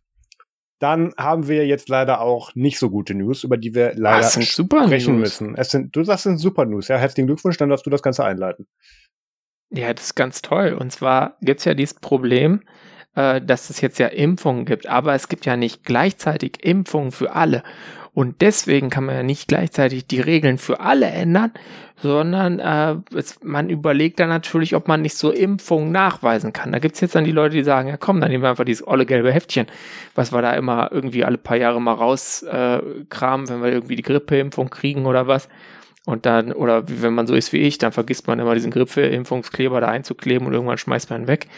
Dann 0.80 1.14
haben 1.18 1.48
wir 1.48 1.66
jetzt 1.66 1.90
leider 1.90 2.22
auch 2.22 2.54
nicht 2.54 2.78
so 2.78 2.90
gute 2.90 3.16
News, 3.16 3.44
über 3.44 3.58
die 3.58 3.74
wir 3.74 3.94
leider 3.96 4.30
sprechen 4.30 5.20
müssen. 5.20 5.56
Es 5.56 5.72
sind, 5.72 5.96
du 5.96 6.04
sagst, 6.04 6.26
es 6.26 6.32
sind 6.32 6.38
super 6.38 6.66
News. 6.66 6.88
Ja, 6.88 6.98
herzlichen 6.98 7.28
Glückwunsch, 7.28 7.58
dann 7.58 7.70
darfst 7.70 7.86
du 7.86 7.90
das 7.90 8.04
Ganze 8.04 8.24
einleiten. 8.24 8.68
Ja, 9.70 9.94
das 9.94 10.06
ist 10.06 10.16
ganz 10.16 10.42
toll. 10.42 10.74
Und 10.80 10.92
zwar 10.92 11.38
gibt's 11.42 11.66
ja 11.66 11.74
dieses 11.74 11.96
Problem, 11.96 12.62
äh, 13.16 13.42
dass 13.42 13.70
es 13.70 13.82
jetzt 13.82 13.98
ja 13.98 14.08
Impfungen 14.08 14.66
gibt, 14.66 14.88
aber 14.88 15.14
es 15.16 15.28
gibt 15.28 15.46
ja 15.46 15.58
nicht 15.58 15.84
gleichzeitig 15.84 16.64
Impfungen 16.64 17.12
für 17.12 17.34
alle. 17.34 17.64
Und 18.18 18.42
deswegen 18.42 18.90
kann 18.90 19.06
man 19.06 19.14
ja 19.14 19.22
nicht 19.22 19.48
gleichzeitig 19.48 20.08
die 20.08 20.20
Regeln 20.20 20.58
für 20.58 20.80
alle 20.80 21.06
ändern, 21.06 21.52
sondern 21.98 22.58
äh, 22.58 22.96
es, 23.16 23.38
man 23.44 23.70
überlegt 23.70 24.20
dann 24.20 24.30
natürlich, 24.30 24.76
ob 24.76 24.88
man 24.88 25.04
nicht 25.04 25.16
so 25.16 25.30
Impfungen 25.30 25.92
nachweisen 25.92 26.52
kann. 26.52 26.72
Da 26.72 26.80
gibt's 26.80 27.00
jetzt 27.00 27.14
dann 27.14 27.26
die 27.26 27.32
Leute, 27.32 27.56
die 27.56 27.64
sagen, 27.64 27.90
ja 27.90 27.98
komm, 27.98 28.20
dann 28.20 28.32
nehmen 28.32 28.44
wir 28.44 28.50
einfach 28.50 28.66
dieses 28.66 28.88
olle 28.88 29.06
gelbe 29.06 29.32
Heftchen, 29.32 29.68
was 30.16 30.34
wir 30.34 30.42
da 30.42 30.54
immer 30.54 30.90
irgendwie 30.92 31.26
alle 31.26 31.38
paar 31.38 31.58
Jahre 31.58 31.80
mal 31.80 31.94
rauskramen, 31.94 33.46
äh, 33.46 33.50
wenn 33.50 33.62
wir 33.62 33.72
irgendwie 33.72 33.96
die 33.96 34.02
Grippeimpfung 34.02 34.72
kriegen 34.72 35.06
oder 35.06 35.28
was. 35.28 35.48
Und 36.08 36.26
dann, 36.26 36.54
oder 36.54 36.86
wenn 36.88 37.14
man 37.14 37.28
so 37.28 37.36
ist 37.36 37.54
wie 37.54 37.60
ich, 37.60 37.78
dann 37.78 37.92
vergisst 37.92 38.26
man 38.26 38.40
immer 38.40 38.56
diesen 38.56 38.72
Grippeimpfungskleber 38.72 39.80
da 39.80 39.90
einzukleben 39.90 40.48
und 40.48 40.54
irgendwann 40.54 40.80
schmeißt 40.80 41.12
man 41.12 41.22
ihn 41.22 41.28
weg. 41.28 41.50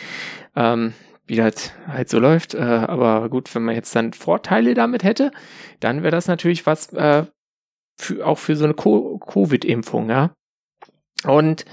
Ähm, 0.58 0.91
wie 1.30 1.36
das 1.36 1.72
halt 1.88 2.10
so 2.10 2.20
läuft. 2.20 2.56
Äh, 2.56 2.60
aber 2.60 3.30
gut, 3.30 3.54
wenn 3.54 3.63
man 3.63 3.76
jetzt 3.76 3.96
dann 3.96 4.13
Vorteile 4.13 4.74
damit 4.74 5.04
hätte, 5.04 5.32
dann 5.80 6.04
wäre 6.04 6.12
das 6.12 6.28
natürlich 6.28 6.65
was 6.65 6.92
äh, 6.94 7.26
für, 8.00 8.26
auch 8.26 8.38
für 8.38 8.56
so 8.56 8.65
eine 8.65 8.74
Covid-Impfung, 8.74 10.10
ja. 10.10 10.32
Und 11.26 11.65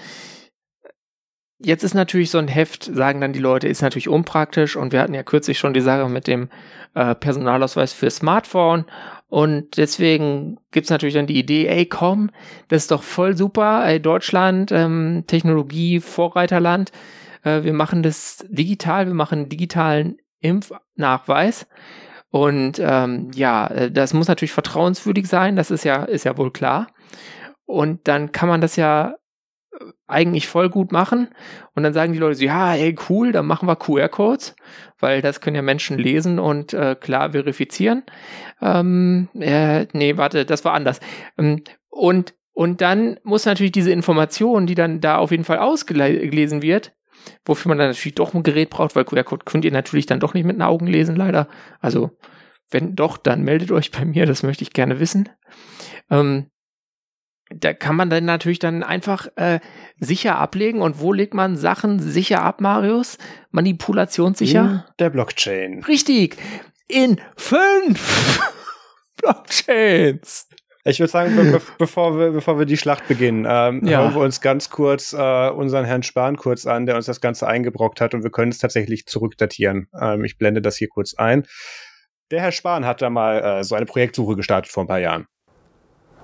jetzt 1.58 1.84
ist 1.84 1.94
natürlich 1.94 2.30
so 2.30 2.38
ein 2.38 2.48
Heft, 2.48 2.84
sagen 2.84 3.20
dann 3.20 3.32
die 3.32 3.38
Leute, 3.38 3.68
ist 3.68 3.80
natürlich 3.80 4.08
unpraktisch 4.08 4.76
und 4.76 4.92
wir 4.92 5.00
hatten 5.00 5.14
ja 5.14 5.22
kürzlich 5.22 5.58
schon 5.58 5.72
die 5.72 5.80
Sache 5.80 6.08
mit 6.08 6.26
dem 6.26 6.48
äh, 6.94 7.14
Personalausweis 7.14 7.92
für 7.92 8.10
Smartphone 8.10 8.84
Und 9.28 9.76
deswegen 9.76 10.58
gibt's 10.70 10.90
natürlich 10.90 11.14
dann 11.14 11.26
die 11.26 11.38
Idee, 11.38 11.66
ey 11.66 11.86
komm, 11.86 12.30
das 12.68 12.82
ist 12.82 12.90
doch 12.90 13.02
voll 13.02 13.36
super, 13.36 13.84
ey 13.86 14.00
Deutschland, 14.00 14.70
ähm, 14.72 15.24
Technologie, 15.26 16.00
Vorreiterland, 16.00 16.92
äh, 17.46 17.62
wir 17.64 17.72
machen 17.72 18.02
das 18.02 18.44
digital, 18.48 19.06
wir 19.06 19.14
machen 19.14 19.48
digitalen 19.48 20.18
Impfnachweis. 20.40 21.66
Und 22.30 22.80
ähm, 22.80 23.30
ja, 23.34 23.66
äh, 23.68 23.90
das 23.90 24.12
muss 24.12 24.28
natürlich 24.28 24.52
vertrauenswürdig 24.52 25.28
sein, 25.28 25.56
das 25.56 25.70
ist 25.70 25.84
ja, 25.84 26.04
ist 26.04 26.24
ja 26.24 26.36
wohl 26.36 26.50
klar. 26.50 26.88
Und 27.64 28.08
dann 28.08 28.32
kann 28.32 28.48
man 28.48 28.60
das 28.60 28.76
ja 28.76 29.14
äh, 29.72 29.84
eigentlich 30.06 30.48
voll 30.48 30.68
gut 30.68 30.92
machen. 30.92 31.28
Und 31.74 31.84
dann 31.84 31.94
sagen 31.94 32.12
die 32.12 32.18
Leute 32.18 32.34
so, 32.34 32.44
ja, 32.44 32.74
ey, 32.74 32.96
cool, 33.08 33.32
dann 33.32 33.46
machen 33.46 33.68
wir 33.68 33.76
QR-Codes, 33.76 34.56
weil 34.98 35.22
das 35.22 35.40
können 35.40 35.56
ja 35.56 35.62
Menschen 35.62 35.98
lesen 35.98 36.38
und 36.38 36.74
äh, 36.74 36.96
klar 36.96 37.30
verifizieren. 37.30 38.02
Ähm, 38.60 39.28
äh, 39.34 39.86
nee, 39.92 40.16
warte, 40.16 40.44
das 40.44 40.64
war 40.64 40.74
anders. 40.74 41.00
Ähm, 41.38 41.62
und, 41.88 42.34
und 42.52 42.80
dann 42.80 43.18
muss 43.22 43.46
natürlich 43.46 43.72
diese 43.72 43.92
Information, 43.92 44.66
die 44.66 44.74
dann 44.74 45.00
da 45.00 45.18
auf 45.18 45.30
jeden 45.30 45.44
Fall 45.44 45.58
ausgelesen 45.58 46.60
wird, 46.60 46.92
wofür 47.44 47.68
man 47.68 47.78
dann 47.78 47.88
natürlich 47.88 48.14
doch 48.14 48.34
ein 48.34 48.42
Gerät 48.42 48.70
braucht, 48.70 48.96
weil 48.96 49.04
QR-Code 49.04 49.44
könnt 49.44 49.64
ihr 49.64 49.72
natürlich 49.72 50.06
dann 50.06 50.20
doch 50.20 50.34
nicht 50.34 50.44
mit 50.44 50.56
den 50.56 50.62
Augen 50.62 50.86
lesen, 50.86 51.16
leider. 51.16 51.48
Also, 51.80 52.10
wenn 52.70 52.96
doch, 52.96 53.16
dann 53.16 53.42
meldet 53.42 53.70
euch 53.70 53.90
bei 53.90 54.04
mir, 54.04 54.26
das 54.26 54.42
möchte 54.42 54.62
ich 54.62 54.72
gerne 54.72 55.00
wissen. 55.00 55.28
Ähm, 56.10 56.50
da 57.48 57.72
kann 57.72 57.94
man 57.94 58.10
dann 58.10 58.24
natürlich 58.24 58.58
dann 58.58 58.82
einfach 58.82 59.28
äh, 59.36 59.60
sicher 59.98 60.38
ablegen. 60.38 60.82
Und 60.82 61.00
wo 61.00 61.12
legt 61.12 61.32
man 61.32 61.56
Sachen 61.56 62.00
sicher 62.00 62.42
ab, 62.42 62.60
Marius? 62.60 63.18
Manipulationssicher? 63.50 64.86
In 64.88 64.94
der 64.98 65.10
Blockchain. 65.10 65.84
Richtig. 65.84 66.36
In 66.88 67.20
fünf 67.36 68.40
Blockchains. 69.16 70.48
Ich 70.88 71.00
würde 71.00 71.10
sagen, 71.10 71.34
be 71.34 71.60
bevor, 71.78 72.16
wir, 72.16 72.30
bevor 72.30 72.58
wir 72.58 72.66
die 72.66 72.76
Schlacht 72.76 73.08
beginnen, 73.08 73.44
ähm, 73.48 73.84
ja. 73.84 74.02
hören 74.02 74.14
wir 74.14 74.20
uns 74.20 74.40
ganz 74.40 74.70
kurz 74.70 75.12
äh, 75.12 75.48
unseren 75.50 75.84
Herrn 75.84 76.04
Spahn 76.04 76.36
kurz 76.36 76.64
an, 76.64 76.86
der 76.86 76.94
uns 76.94 77.06
das 77.06 77.20
Ganze 77.20 77.48
eingebrockt 77.48 78.00
hat 78.00 78.14
und 78.14 78.22
wir 78.22 78.30
können 78.30 78.52
es 78.52 78.58
tatsächlich 78.58 79.06
zurückdatieren. 79.06 79.88
Ähm, 80.00 80.24
ich 80.24 80.38
blende 80.38 80.62
das 80.62 80.76
hier 80.76 80.88
kurz 80.88 81.14
ein. 81.14 81.44
Der 82.30 82.40
Herr 82.40 82.52
Spahn 82.52 82.86
hat 82.86 83.02
da 83.02 83.10
mal 83.10 83.42
äh, 83.42 83.64
so 83.64 83.74
eine 83.74 83.86
Projektsuche 83.86 84.36
gestartet 84.36 84.70
vor 84.70 84.84
ein 84.84 84.88
paar 84.88 85.00
Jahren. 85.00 85.26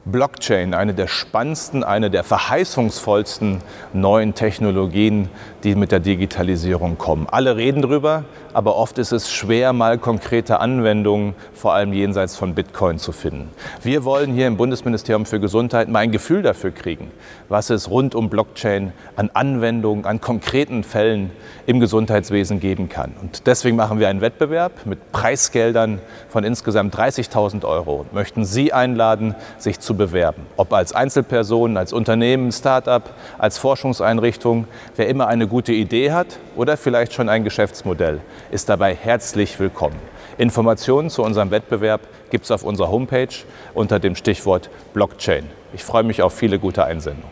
Blockchain, 0.05 0.75
eine 0.75 0.95
der 0.95 1.07
spannendsten, 1.07 1.85
eine 1.85 2.11
der 2.11 2.25
verheißungsvollsten 2.25 3.59
neuen 3.93 4.35
Technologien, 4.35 5.29
die 5.63 5.77
mit 5.77 5.93
der 5.93 6.01
Digitalisierung 6.01 6.99
kommen. 6.99 7.29
Alle 7.31 7.57
reden 7.57 7.83
drüber, 7.83 8.25
aber 8.53 8.75
oft 8.77 8.99
ist 8.99 9.13
es 9.13 9.31
schwer, 9.31 9.73
mal 9.73 9.99
konkrete 9.99 10.59
Anwendungen, 10.59 11.35
vor 11.55 11.75
allem 11.75 11.93
jenseits 11.93 12.37
von 12.37 12.55
Bitcoin, 12.55 12.99
zu 12.99 13.13
finden. 13.13 13.51
Wir 13.83 14.05
wollen 14.05 14.35
hier 14.35 14.49
im 14.49 14.57
Bundesministerium 14.57 15.25
für 15.25 15.39
Gesundheit 15.39 15.89
mal 15.89 16.01
ein 16.01 16.11
Gefühl 16.11 16.43
dafür 16.43 16.73
kriegen, 16.73 17.13
was 17.49 17.71
es 17.71 17.89
rund 17.89 18.17
um 18.17 18.29
Blockchain 18.29 18.93
an 19.15 19.31
Anwendungen, 19.33 20.05
an 20.05 20.21
konkreten 20.21 20.83
Fällen 20.83 21.31
im 21.67 21.79
Gesundheitswesen 21.79 22.59
geben 22.59 22.89
kann. 22.89 23.13
Und 23.21 23.47
deswegen 23.47 23.77
machen 23.77 24.01
wir 24.01 24.09
einen 24.09 24.21
Wettbewerb 24.21 24.85
mit 24.85 25.13
Preisgeldern 25.13 26.01
von 26.29 26.43
insgesamt 26.43 26.95
30.000 26.97 27.65
Euro 27.65 28.01
und 28.01 28.13
möchten 28.13 28.45
Sie 28.45 28.73
einladen, 28.73 29.37
sich 29.59 29.79
zu 29.79 29.92
bewerben. 29.95 30.47
Ob 30.57 30.73
als 30.73 30.93
Einzelperson, 30.93 31.77
als 31.77 31.93
Unternehmen, 31.93 32.53
Start-up, 32.53 33.15
als 33.39 33.59
Forschungseinrichtung, 33.59 34.67
wer 34.97 35.09
immer 35.09 35.27
eine 35.27 35.47
gute 35.47 35.73
Idee 35.73 36.13
hat 36.13 36.39
oder 36.57 36.77
vielleicht 36.77 37.13
schon 37.13 37.29
ein 37.29 37.45
Geschäftsmodell, 37.45 38.21
ist 38.51 38.69
dabei 38.69 38.95
herzlich 38.95 39.59
willkommen. 39.59 39.97
Informationen 40.39 41.11
zu 41.11 41.23
unserem 41.23 41.51
Wettbewerb 41.51 42.01
gibt 42.31 42.45
es 42.45 42.51
auf 42.51 42.65
unserer 42.65 42.91
Homepage 42.91 43.35
unter 43.75 43.99
dem 43.99 44.17
Stichwort 44.17 44.71
Blockchain. 44.95 45.49
Ich 45.73 45.85
freue 45.85 46.03
mich 46.03 46.23
auf 46.23 46.35
viele 46.35 46.59
gute 46.59 46.85
Einsendungen. 46.85 47.31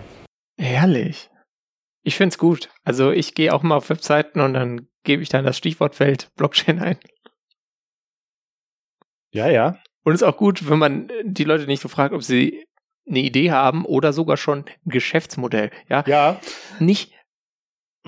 Herrlich. 0.58 1.30
Ich 2.02 2.16
finde 2.16 2.32
es 2.34 2.38
gut. 2.38 2.68
Also 2.84 3.10
ich 3.10 3.34
gehe 3.34 3.52
auch 3.52 3.62
mal 3.62 3.76
auf 3.76 3.90
Webseiten 3.90 4.40
und 4.40 4.54
dann 4.54 4.88
gebe 5.04 5.22
ich 5.22 5.28
dann 5.28 5.44
das 5.44 5.56
Stichwortfeld 5.56 6.30
Blockchain 6.36 6.80
ein. 6.80 6.98
Ja, 9.32 9.48
ja. 9.48 9.78
Und 10.02 10.14
es 10.14 10.22
ist 10.22 10.26
auch 10.26 10.36
gut, 10.36 10.68
wenn 10.68 10.78
man 10.78 11.10
die 11.24 11.44
Leute 11.44 11.66
nicht 11.66 11.82
so 11.82 11.88
fragt, 11.88 12.14
ob 12.14 12.22
sie 12.22 12.64
eine 13.08 13.20
Idee 13.20 13.50
haben 13.50 13.84
oder 13.84 14.12
sogar 14.12 14.36
schon 14.36 14.60
ein 14.60 14.90
Geschäftsmodell. 14.90 15.70
Ja. 15.88 16.04
Ja. 16.06 16.40
Nicht 16.78 17.12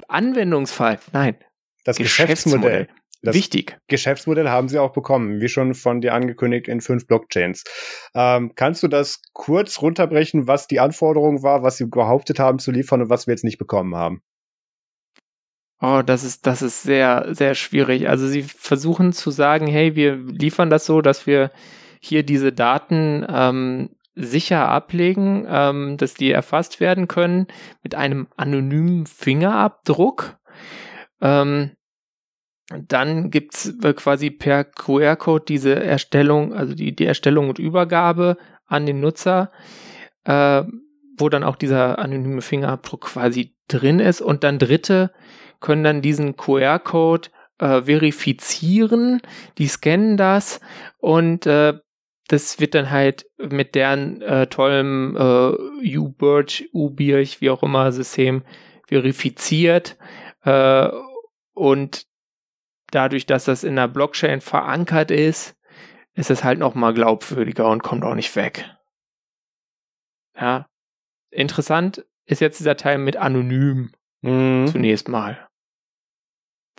Anwendungsfall. 0.09 1.01
Nein. 1.13 1.37
Das 1.85 1.97
Geschäftsmodell. 1.97 2.87
Geschäftsmodell. 2.87 3.03
Das 3.25 3.37
Wichtig. 3.37 3.79
Geschäftsmodell 3.87 4.49
haben 4.49 4.69
sie 4.69 4.81
auch 4.81 4.93
bekommen, 4.93 5.41
wie 5.41 5.49
schon 5.49 5.75
von 5.75 6.01
dir 6.01 6.13
angekündigt 6.13 6.67
in 6.67 6.81
fünf 6.81 7.07
Blockchains. 7.07 7.63
Ähm, 8.15 8.53
kannst 8.57 8.83
du 8.83 8.89
das 8.89 9.23
kurz 9.33 9.81
runterbrechen, 9.81 10.49
was 10.49 10.67
die 10.67 10.81
Anforderung 10.81 11.45
war, 11.45 11.63
was 11.63 11.77
sie 11.77 11.87
behauptet 11.87 12.41
haben 12.41 12.59
zu 12.59 12.73
liefern 12.73 13.03
und 13.03 13.11
was 13.11 13.29
wir 13.29 13.33
jetzt 13.33 13.45
nicht 13.45 13.59
bekommen 13.59 13.95
haben? 13.95 14.23
Oh, 15.81 16.03
das 16.05 16.25
ist, 16.25 16.47
das 16.49 16.63
ist 16.63 16.83
sehr, 16.83 17.29
sehr 17.33 17.55
schwierig. 17.55 18.09
Also 18.09 18.27
sie 18.27 18.43
versuchen 18.43 19.13
zu 19.13 19.31
sagen, 19.31 19.69
hey, 19.69 19.95
wir 19.95 20.17
liefern 20.17 20.71
das 20.71 20.87
so, 20.87 21.01
dass 21.01 21.27
wir 21.27 21.53
hier 22.05 22.25
diese 22.25 22.53
Daten 22.53 23.25
ähm, 23.29 23.91
sicher 24.17 24.69
ablegen, 24.69 25.47
ähm, 25.49 25.97
dass 25.97 26.15
die 26.15 26.33
erfasst 26.33 26.81
werden 26.81 27.07
können 27.07 27.47
mit 27.83 27.95
einem 27.95 28.27
anonymen 28.37 29.07
Fingerabdruck. 29.07 30.37
Ähm, 31.21 31.71
dann 32.89 33.31
gibt's 33.31 33.73
äh, 33.83 33.95
quasi 33.95 34.31
per 34.31 34.65
QR-Code 34.65 35.45
diese 35.47 35.77
Erstellung, 35.77 36.53
also 36.53 36.75
die, 36.75 36.95
die 36.95 37.07
Erstellung 37.07 37.49
und 37.49 37.61
Übergabe 37.61 38.37
an 38.67 38.85
den 38.85 39.01
Nutzer, 39.01 39.53
äh, 40.25 40.65
wo 41.17 41.29
dann 41.29 41.45
auch 41.45 41.57
dieser 41.57 42.01
anonyme 42.01 42.43
Fingerabdruck 42.43 43.03
quasi 43.03 43.55
drin 43.69 44.01
ist. 44.01 44.21
Und 44.21 44.43
dann 44.43 44.59
Dritte 44.59 45.13
können 45.61 45.85
dann 45.85 46.03
diesen 46.03 46.37
QR-Code 46.37 47.29
äh, 47.59 47.83
verifizieren, 47.83 49.21
die 49.59 49.69
scannen 49.69 50.17
das 50.17 50.61
und 50.99 51.47
äh, 51.47 51.75
das 52.29 52.61
wird 52.61 52.75
dann 52.75 52.91
halt 52.91 53.27
mit 53.39 53.75
deren 53.75 54.23
äh, 54.23 54.47
tollem 54.47 55.17
äh, 55.17 55.97
U-Birch, 55.99 56.71
U-Birch, 56.73 57.41
wie 57.41 57.51
auch 57.51 57.63
immer 57.63 57.93
System 57.93 58.43
verifiziert 58.87 59.97
äh, 60.45 60.89
und 61.55 62.07
dadurch, 62.91 63.27
dass 63.27 63.45
das 63.45 63.65
in 63.65 63.77
der 63.77 63.89
Blockchain 63.89 64.41
verankert 64.41 65.11
ist, 65.11 65.57
ist 66.15 66.31
es 66.31 66.45
halt 66.45 66.59
noch 66.59 66.75
mal 66.75 66.93
glaubwürdiger 66.93 67.69
und 67.69 67.83
kommt 67.83 68.05
auch 68.05 68.15
nicht 68.15 68.35
weg. 68.37 68.69
Ja. 70.39 70.69
Interessant 71.31 72.05
ist 72.27 72.41
jetzt 72.41 72.61
dieser 72.61 72.77
Teil 72.77 72.99
mit 72.99 73.17
anonym. 73.17 73.93
Mhm. 74.21 74.67
Zunächst 74.69 75.09
mal. 75.09 75.49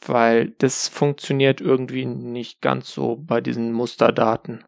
Weil 0.06 0.52
das 0.60 0.88
funktioniert 0.88 1.62
irgendwie 1.62 2.06
nicht 2.06 2.62
ganz 2.62 2.94
so 2.94 3.18
bei 3.18 3.42
diesen 3.42 3.72
Musterdaten. 3.72 4.64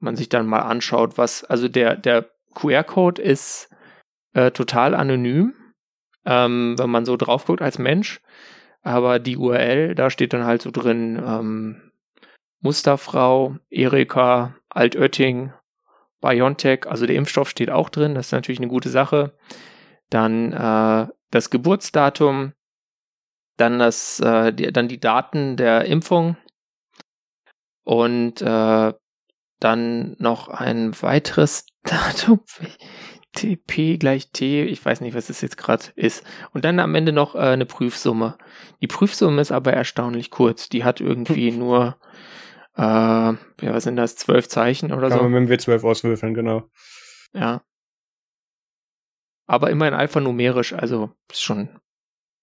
Man 0.00 0.16
sich 0.16 0.28
dann 0.28 0.46
mal 0.46 0.60
anschaut, 0.60 1.18
was, 1.18 1.44
also 1.44 1.68
der, 1.68 1.96
der 1.96 2.30
QR-Code 2.54 3.20
ist 3.20 3.68
äh, 4.32 4.50
total 4.50 4.94
anonym, 4.94 5.54
ähm, 6.24 6.76
wenn 6.78 6.90
man 6.90 7.04
so 7.04 7.16
drauf 7.16 7.46
guckt 7.46 7.62
als 7.62 7.78
Mensch. 7.78 8.20
Aber 8.82 9.18
die 9.18 9.36
URL, 9.36 9.94
da 9.94 10.10
steht 10.10 10.32
dann 10.32 10.44
halt 10.44 10.62
so 10.62 10.70
drin, 10.70 11.20
ähm, 11.24 11.92
Musterfrau, 12.60 13.56
Erika, 13.70 14.54
Altötting, 14.68 15.52
BioNTech, 16.20 16.86
also 16.86 17.06
der 17.06 17.16
Impfstoff 17.16 17.48
steht 17.48 17.70
auch 17.70 17.88
drin, 17.88 18.14
das 18.14 18.26
ist 18.26 18.32
natürlich 18.32 18.60
eine 18.60 18.68
gute 18.68 18.88
Sache. 18.88 19.36
Dann 20.10 20.52
äh, 20.52 21.08
das 21.30 21.50
Geburtsdatum, 21.50 22.52
dann 23.56 23.78
das, 23.78 24.20
äh, 24.20 24.52
die, 24.52 24.72
dann 24.72 24.88
die 24.88 25.00
Daten 25.00 25.56
der 25.56 25.84
Impfung 25.84 26.36
und 27.84 28.42
äh, 28.42 28.92
dann 29.60 30.16
noch 30.18 30.48
ein 30.48 31.00
weiteres 31.02 31.66
Datum. 31.82 32.40
TP 33.34 33.98
gleich 33.98 34.30
T, 34.32 34.64
ich 34.64 34.84
weiß 34.84 35.00
nicht, 35.00 35.14
was 35.14 35.26
das 35.28 35.40
jetzt 35.42 35.56
gerade 35.56 35.84
ist. 35.94 36.24
Und 36.52 36.64
dann 36.64 36.80
am 36.80 36.94
Ende 36.94 37.12
noch 37.12 37.34
äh, 37.34 37.38
eine 37.38 37.66
Prüfsumme. 37.66 38.36
Die 38.80 38.86
Prüfsumme 38.86 39.40
ist 39.40 39.52
aber 39.52 39.72
erstaunlich 39.72 40.30
kurz. 40.30 40.68
Die 40.68 40.82
hat 40.82 41.00
irgendwie 41.00 41.50
nur, 41.52 41.98
äh, 42.74 42.80
ja, 42.82 43.36
was 43.60 43.84
sind 43.84 43.96
das, 43.96 44.16
zwölf 44.16 44.48
Zeichen 44.48 44.92
oder 44.92 45.08
Kann 45.08 45.18
so. 45.18 45.28
mit 45.28 45.48
wir 45.48 45.58
zwölf 45.58 45.84
auswürfeln, 45.84 46.34
genau. 46.34 46.68
Ja. 47.32 47.62
Aber 49.46 49.70
immerhin 49.70 49.94
alphanumerisch, 49.94 50.72
also 50.72 51.12
ist 51.30 51.42
schon 51.42 51.80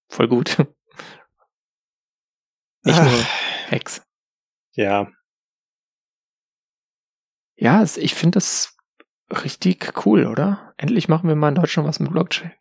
voll 0.09 0.27
gut. 0.27 0.57
Nicht 2.83 3.01
nur 3.01 3.25
Hex. 3.67 4.05
Ja. 4.73 5.11
Ja, 7.55 7.83
ich 7.83 8.13
finde 8.13 8.35
das 8.35 8.75
richtig 9.31 10.05
cool, 10.05 10.25
oder? 10.25 10.73
Endlich 10.77 11.07
machen 11.07 11.27
wir 11.27 11.35
mal 11.35 11.49
in 11.49 11.55
Deutschland 11.55 11.87
was 11.87 11.99
mit 11.99 12.11
Blockchain. 12.11 12.51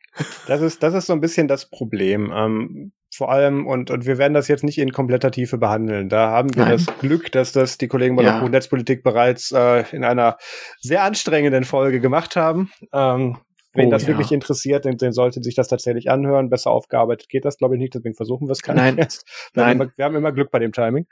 Das 0.46 0.60
ist, 0.60 0.82
das 0.82 0.94
ist 0.94 1.06
so 1.06 1.12
ein 1.12 1.20
bisschen 1.20 1.48
das 1.48 1.68
Problem. 1.68 2.32
Ähm, 2.32 2.92
vor 3.12 3.30
allem, 3.30 3.66
und, 3.66 3.90
und 3.90 4.06
wir 4.06 4.18
werden 4.18 4.34
das 4.34 4.48
jetzt 4.48 4.64
nicht 4.64 4.78
in 4.78 4.92
kompletter 4.92 5.30
Tiefe 5.30 5.58
behandeln. 5.58 6.08
Da 6.08 6.30
haben 6.30 6.54
wir 6.54 6.64
Nein. 6.64 6.72
das 6.72 6.98
Glück, 6.98 7.32
dass 7.32 7.52
das 7.52 7.78
die 7.78 7.88
Kollegen 7.88 8.16
bei 8.16 8.22
ja. 8.22 8.40
der 8.40 8.48
Netzpolitik 8.48 9.02
bereits 9.02 9.52
äh, 9.52 9.84
in 9.92 10.04
einer 10.04 10.36
sehr 10.80 11.02
anstrengenden 11.02 11.64
Folge 11.64 12.00
gemacht 12.00 12.36
haben. 12.36 12.70
Ähm, 12.92 13.38
Wen 13.76 13.88
oh, 13.88 13.90
das 13.90 14.02
ja. 14.02 14.08
wirklich 14.08 14.30
interessiert, 14.30 14.84
den, 14.84 14.98
den 14.98 15.12
sollte 15.12 15.42
sich 15.42 15.56
das 15.56 15.66
tatsächlich 15.66 16.08
anhören. 16.08 16.48
Besser 16.48 16.70
aufgearbeitet 16.70 17.28
geht 17.28 17.44
das, 17.44 17.58
glaube 17.58 17.74
ich, 17.74 17.80
nicht. 17.80 17.94
Deswegen 17.94 18.14
versuchen 18.14 18.46
wir 18.46 18.52
es 18.52 18.62
gar 18.62 18.74
nicht 18.74 19.24
Nein. 19.54 19.66
Haben 19.66 19.72
immer, 19.72 19.90
wir 19.96 20.04
haben 20.04 20.16
immer 20.16 20.32
Glück 20.32 20.52
bei 20.52 20.60
dem 20.60 20.72
Timing. 20.72 21.06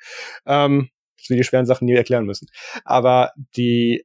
Ähm, 0.47 0.89
dass 1.23 1.31
wir 1.31 1.37
die 1.37 1.45
schweren 1.45 1.67
Sachen 1.67 1.87
nie 1.87 1.95
erklären 1.95 2.27
müssen. 2.27 2.49
Aber 2.85 3.33
die, 3.57 4.05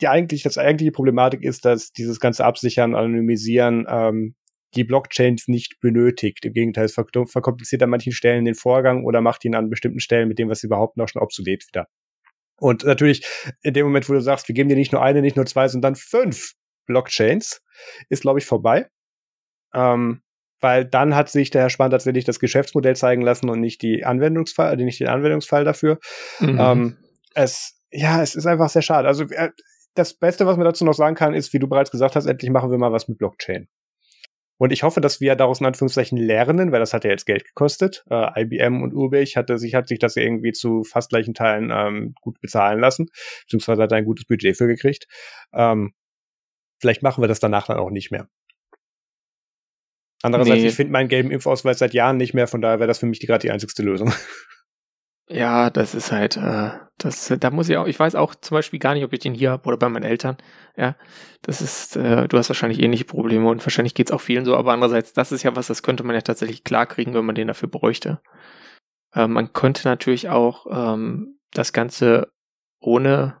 die 0.00 0.08
eigentlich, 0.08 0.42
das 0.42 0.58
eigentliche 0.58 0.92
Problematik 0.92 1.42
ist, 1.42 1.64
dass 1.64 1.92
dieses 1.92 2.20
ganze 2.20 2.44
Absichern, 2.44 2.94
Anonymisieren, 2.94 3.86
ähm, 3.88 4.34
die 4.74 4.84
Blockchains 4.84 5.48
nicht 5.48 5.80
benötigt. 5.80 6.44
Im 6.44 6.54
Gegenteil, 6.54 6.86
es 6.86 6.94
verkompliziert 6.94 7.82
an 7.82 7.90
manchen 7.90 8.12
Stellen 8.12 8.44
den 8.44 8.54
Vorgang 8.54 9.04
oder 9.04 9.20
macht 9.20 9.44
ihn 9.44 9.54
an 9.54 9.68
bestimmten 9.68 10.00
Stellen 10.00 10.28
mit 10.28 10.38
dem, 10.38 10.48
was 10.48 10.60
sie 10.60 10.68
behaupten, 10.68 11.00
auch 11.00 11.08
schon 11.08 11.22
obsolet 11.22 11.66
wieder. 11.68 11.88
Und 12.58 12.84
natürlich, 12.84 13.26
in 13.62 13.74
dem 13.74 13.84
Moment, 13.84 14.08
wo 14.08 14.12
du 14.12 14.20
sagst, 14.20 14.48
wir 14.48 14.54
geben 14.54 14.68
dir 14.68 14.76
nicht 14.76 14.92
nur 14.92 15.02
eine, 15.02 15.20
nicht 15.20 15.36
nur 15.36 15.46
zwei, 15.46 15.68
sondern 15.68 15.96
fünf 15.96 16.52
Blockchains, 16.86 17.60
ist, 18.08 18.22
glaube 18.22 18.38
ich, 18.38 18.46
vorbei. 18.46 18.88
Ähm, 19.74 20.22
weil 20.62 20.84
dann 20.84 21.14
hat 21.14 21.28
sich 21.28 21.50
der 21.50 21.62
Herr 21.62 21.70
Spahn 21.70 21.90
tatsächlich 21.90 22.24
das 22.24 22.38
Geschäftsmodell 22.38 22.96
zeigen 22.96 23.22
lassen 23.22 23.50
und 23.50 23.60
nicht 23.60 23.82
die 23.82 24.04
Anwendungsfall, 24.04 24.72
äh, 24.72 24.84
nicht 24.84 25.00
den 25.00 25.08
Anwendungsfall 25.08 25.64
dafür. 25.64 25.98
Mhm. 26.40 26.58
Ähm, 26.58 26.96
es, 27.34 27.80
ja, 27.90 28.22
es 28.22 28.34
ist 28.34 28.46
einfach 28.46 28.70
sehr 28.70 28.82
schade. 28.82 29.08
Also 29.08 29.24
äh, 29.24 29.50
das 29.94 30.14
Beste, 30.14 30.46
was 30.46 30.56
man 30.56 30.64
dazu 30.64 30.84
noch 30.84 30.94
sagen 30.94 31.16
kann, 31.16 31.34
ist, 31.34 31.52
wie 31.52 31.58
du 31.58 31.68
bereits 31.68 31.90
gesagt 31.90 32.16
hast, 32.16 32.26
endlich 32.26 32.50
machen 32.50 32.70
wir 32.70 32.78
mal 32.78 32.92
was 32.92 33.08
mit 33.08 33.18
Blockchain. 33.18 33.68
Und 34.58 34.72
ich 34.72 34.84
hoffe, 34.84 35.00
dass 35.00 35.20
wir 35.20 35.34
daraus 35.34 35.58
in 35.58 35.66
Anführungszeichen 35.66 36.16
lernen, 36.16 36.70
weil 36.70 36.78
das 36.78 36.94
hat 36.94 37.02
ja 37.02 37.10
jetzt 37.10 37.26
Geld 37.26 37.44
gekostet. 37.44 38.04
Äh, 38.08 38.42
IBM 38.42 38.82
und 38.82 38.94
Urbich 38.94 39.36
hatte 39.36 39.58
sich, 39.58 39.74
hat 39.74 39.88
sich 39.88 39.98
das 39.98 40.16
irgendwie 40.16 40.52
zu 40.52 40.84
fast 40.84 41.10
gleichen 41.10 41.34
Teilen 41.34 41.72
ähm, 41.74 42.14
gut 42.20 42.40
bezahlen 42.40 42.78
lassen, 42.78 43.08
beziehungsweise 43.42 43.82
hat 43.82 43.92
ein 43.92 44.04
gutes 44.04 44.24
Budget 44.24 44.56
für 44.56 44.68
gekriegt. 44.68 45.08
Ähm, 45.52 45.94
vielleicht 46.80 47.02
machen 47.02 47.24
wir 47.24 47.28
das 47.28 47.40
danach 47.40 47.66
dann 47.66 47.78
auch 47.78 47.90
nicht 47.90 48.12
mehr. 48.12 48.28
Andererseits, 50.22 50.62
nee. 50.62 50.68
ich 50.68 50.74
finde 50.74 50.92
meinen 50.92 51.08
gelben 51.08 51.30
Impfausweis 51.30 51.78
seit 51.78 51.94
Jahren 51.94 52.16
nicht 52.16 52.32
mehr, 52.32 52.46
von 52.46 52.60
daher 52.60 52.78
wäre 52.78 52.88
das 52.88 52.98
für 52.98 53.06
mich 53.06 53.18
die, 53.18 53.26
gerade 53.26 53.42
die 53.42 53.50
einzigste 53.50 53.82
Lösung. 53.82 54.12
Ja, 55.28 55.70
das 55.70 55.94
ist 55.94 56.12
halt, 56.12 56.36
äh, 56.36 56.72
das, 56.98 57.32
da 57.40 57.50
muss 57.50 57.68
ich 57.68 57.76
auch, 57.78 57.86
ich 57.86 57.98
weiß 57.98 58.16
auch 58.16 58.34
zum 58.34 58.56
Beispiel 58.56 58.78
gar 58.78 58.92
nicht, 58.92 59.04
ob 59.04 59.14
ich 59.14 59.20
den 59.20 59.32
hier 59.32 59.50
habe 59.50 59.66
oder 59.66 59.78
bei 59.78 59.88
meinen 59.88 60.02
Eltern. 60.02 60.36
Ja, 60.76 60.94
das 61.40 61.62
ist, 61.62 61.96
äh, 61.96 62.28
du 62.28 62.36
hast 62.36 62.50
wahrscheinlich 62.50 62.82
ähnliche 62.82 63.06
Probleme 63.06 63.48
und 63.48 63.64
wahrscheinlich 63.64 63.94
geht's 63.94 64.10
auch 64.10 64.20
vielen 64.20 64.44
so, 64.44 64.56
aber 64.56 64.72
andererseits, 64.72 65.14
das 65.14 65.32
ist 65.32 65.42
ja 65.42 65.56
was, 65.56 65.68
das 65.68 65.82
könnte 65.82 66.04
man 66.04 66.14
ja 66.14 66.20
tatsächlich 66.20 66.64
klar 66.64 66.84
kriegen, 66.84 67.14
wenn 67.14 67.24
man 67.24 67.34
den 67.34 67.48
dafür 67.48 67.70
bräuchte. 67.70 68.20
Äh, 69.14 69.26
man 69.26 69.52
könnte 69.54 69.88
natürlich 69.88 70.28
auch 70.28 70.66
ähm, 70.70 71.38
das 71.52 71.72
Ganze 71.72 72.30
ohne 72.80 73.40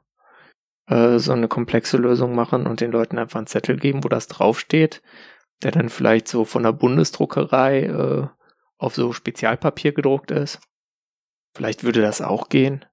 äh, 0.86 1.18
so 1.18 1.32
eine 1.32 1.48
komplexe 1.48 1.96
Lösung 1.96 2.34
machen 2.34 2.66
und 2.66 2.80
den 2.80 2.92
Leuten 2.92 3.18
einfach 3.18 3.38
einen 3.38 3.46
Zettel 3.46 3.76
geben, 3.76 4.04
wo 4.04 4.08
das 4.08 4.28
draufsteht, 4.28 5.02
der 5.62 5.72
dann 5.72 5.88
vielleicht 5.88 6.28
so 6.28 6.44
von 6.44 6.62
der 6.62 6.72
Bundesdruckerei 6.72 7.82
äh, 7.84 8.26
auf 8.78 8.94
so 8.94 9.12
Spezialpapier 9.12 9.92
gedruckt 9.92 10.30
ist 10.30 10.60
Vielleicht 11.54 11.84
würde 11.84 12.00
das 12.00 12.20
auch 12.20 12.48
gehen. 12.48 12.84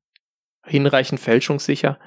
Hinreichend 0.65 1.19
fälschungssicher. 1.19 1.99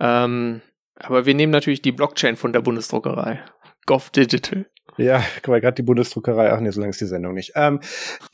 Ähm, 0.00 0.60
aber 0.96 1.26
wir 1.26 1.34
nehmen 1.34 1.52
natürlich 1.52 1.82
die 1.82 1.92
Blockchain 1.92 2.36
von 2.36 2.52
der 2.52 2.60
Bundesdruckerei. 2.60 3.42
Gov 3.86 4.10
Digital. 4.10 4.66
Ja, 4.98 5.22
guck 5.36 5.48
mal, 5.48 5.60
gerade 5.60 5.74
die 5.74 5.82
Bundesdruckerei, 5.82 6.52
ach 6.52 6.60
nee, 6.60 6.70
so 6.70 6.80
lange 6.80 6.90
ist 6.90 7.00
die 7.00 7.06
Sendung 7.06 7.32
nicht. 7.32 7.52
Ähm, 7.54 7.80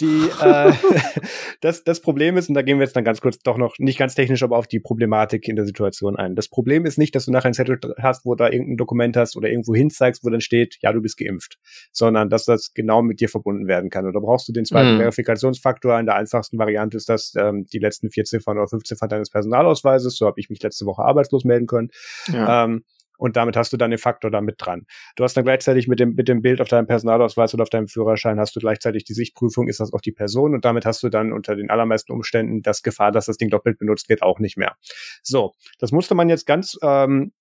die, 0.01 0.29
äh, 0.43 0.73
das, 1.61 1.85
das 1.85 2.01
Problem 2.01 2.37
ist, 2.37 2.49
und 2.49 2.55
da 2.55 2.63
gehen 2.63 2.79
wir 2.79 2.85
jetzt 2.85 2.97
dann 2.97 3.05
ganz 3.05 3.21
kurz 3.21 3.39
doch 3.39 3.57
noch, 3.59 3.77
nicht 3.79 3.99
ganz 3.99 4.15
technisch, 4.15 4.43
aber 4.43 4.57
auf 4.57 4.67
die 4.67 4.81
Problematik 4.81 5.47
in 5.47 5.55
der 5.55 5.65
Situation 5.65 6.17
ein. 6.17 6.35
Das 6.35 6.49
Problem 6.49 6.85
ist 6.85 6.99
nicht, 6.99 7.15
dass 7.15 7.27
du 7.27 7.33
nachher 7.33 7.47
einen 7.47 7.55
Zettel 7.55 7.79
hast, 8.01 8.25
wo 8.25 8.35
da 8.35 8.51
irgendein 8.51 8.77
Dokument 8.77 9.17
hast 9.17 9.37
oder 9.37 9.49
irgendwo 9.49 9.75
hinzeigst, 9.75 10.25
wo 10.25 10.31
dann 10.31 10.41
steht, 10.41 10.79
ja, 10.81 10.93
du 10.93 11.01
bist 11.01 11.17
geimpft, 11.17 11.59
sondern 11.93 12.29
dass 12.29 12.45
das 12.45 12.73
genau 12.75 13.03
mit 13.03 13.21
dir 13.21 13.29
verbunden 13.29 13.69
werden 13.69 13.89
kann. 13.91 14.07
Und 14.07 14.15
da 14.15 14.21
brauchst 14.21 14.49
du 14.49 14.53
den 14.53 14.65
zweiten 14.65 14.95
mhm. 14.95 14.99
Verifikationsfaktor. 14.99 15.99
In 16.01 16.07
der 16.07 16.17
einfachsten 16.17 16.59
Variante 16.59 16.97
ist 16.97 17.09
das 17.09 17.35
ähm, 17.37 17.67
die 17.73 17.79
letzten 17.79 18.11
vier 18.11 18.25
Ziffern 18.25 18.59
oder 18.59 18.67
fünf 18.67 18.83
Ziffern 18.83 19.09
deines 19.09 19.31
Personalausweises. 19.31 20.17
So 20.17 20.27
habe 20.27 20.41
ich 20.41 20.51
mich 20.51 20.61
letzte 20.63 20.87
Woche 20.87 21.03
arbeitslos 21.03 21.45
melden 21.45 21.67
können. 21.67 21.91
Ja. 22.33 22.65
Ähm, 22.65 22.83
und 23.19 23.37
damit 23.37 23.57
hast 23.57 23.73
du 23.73 23.77
dann 23.77 23.91
den 23.91 23.99
Faktor 23.99 24.31
da 24.31 24.41
mit 24.41 24.57
dran. 24.59 24.87
Du 25.17 25.25
hast 25.25 25.37
dann 25.37 25.45
gleichzeitig 25.45 25.89
mit 25.89 26.01
dem, 26.01 26.15
mit 26.15 26.29
dem 26.29 26.41
Bild 26.41 26.61
auf 26.61 26.69
deinem 26.69 26.87
Personalausweis 26.87 27.53
oder 27.53 27.65
auf 27.65 27.71
deinem 27.71 27.89
Führerschein 27.89 28.41
hast 28.41 28.57
du 28.57 28.61
gleichzeitig 28.61 29.05
die 29.05 29.15
Sichtprüfung, 29.15 29.69
ist 29.69 29.81
das 29.81 29.93
auch 29.93 30.01
die 30.01 30.13
Person 30.13 30.55
und 30.55 30.65
damit 30.65 30.87
hast 30.87 31.03
du 31.03 31.11
dann 31.11 31.33
unter 31.33 31.57
den 31.57 31.69
allermeisten 31.71 32.13
Umständen 32.13 32.63
das 32.63 32.83
Gefahr, 32.83 33.13
dass 33.13 33.27
das 33.27 33.37
Ding 33.37 33.51
doppelt 33.51 33.79
benutzt 33.79 34.09
wird, 34.09 34.23
auch 34.23 34.39
nicht 34.39 34.57
mehr. 34.57 34.77
So, 35.23 35.53
das 35.79 35.93
musste 35.93 36.15
man 36.15 36.29
jetzt 36.29 36.47
ganz 36.47 36.79
ähm, 36.83 37.33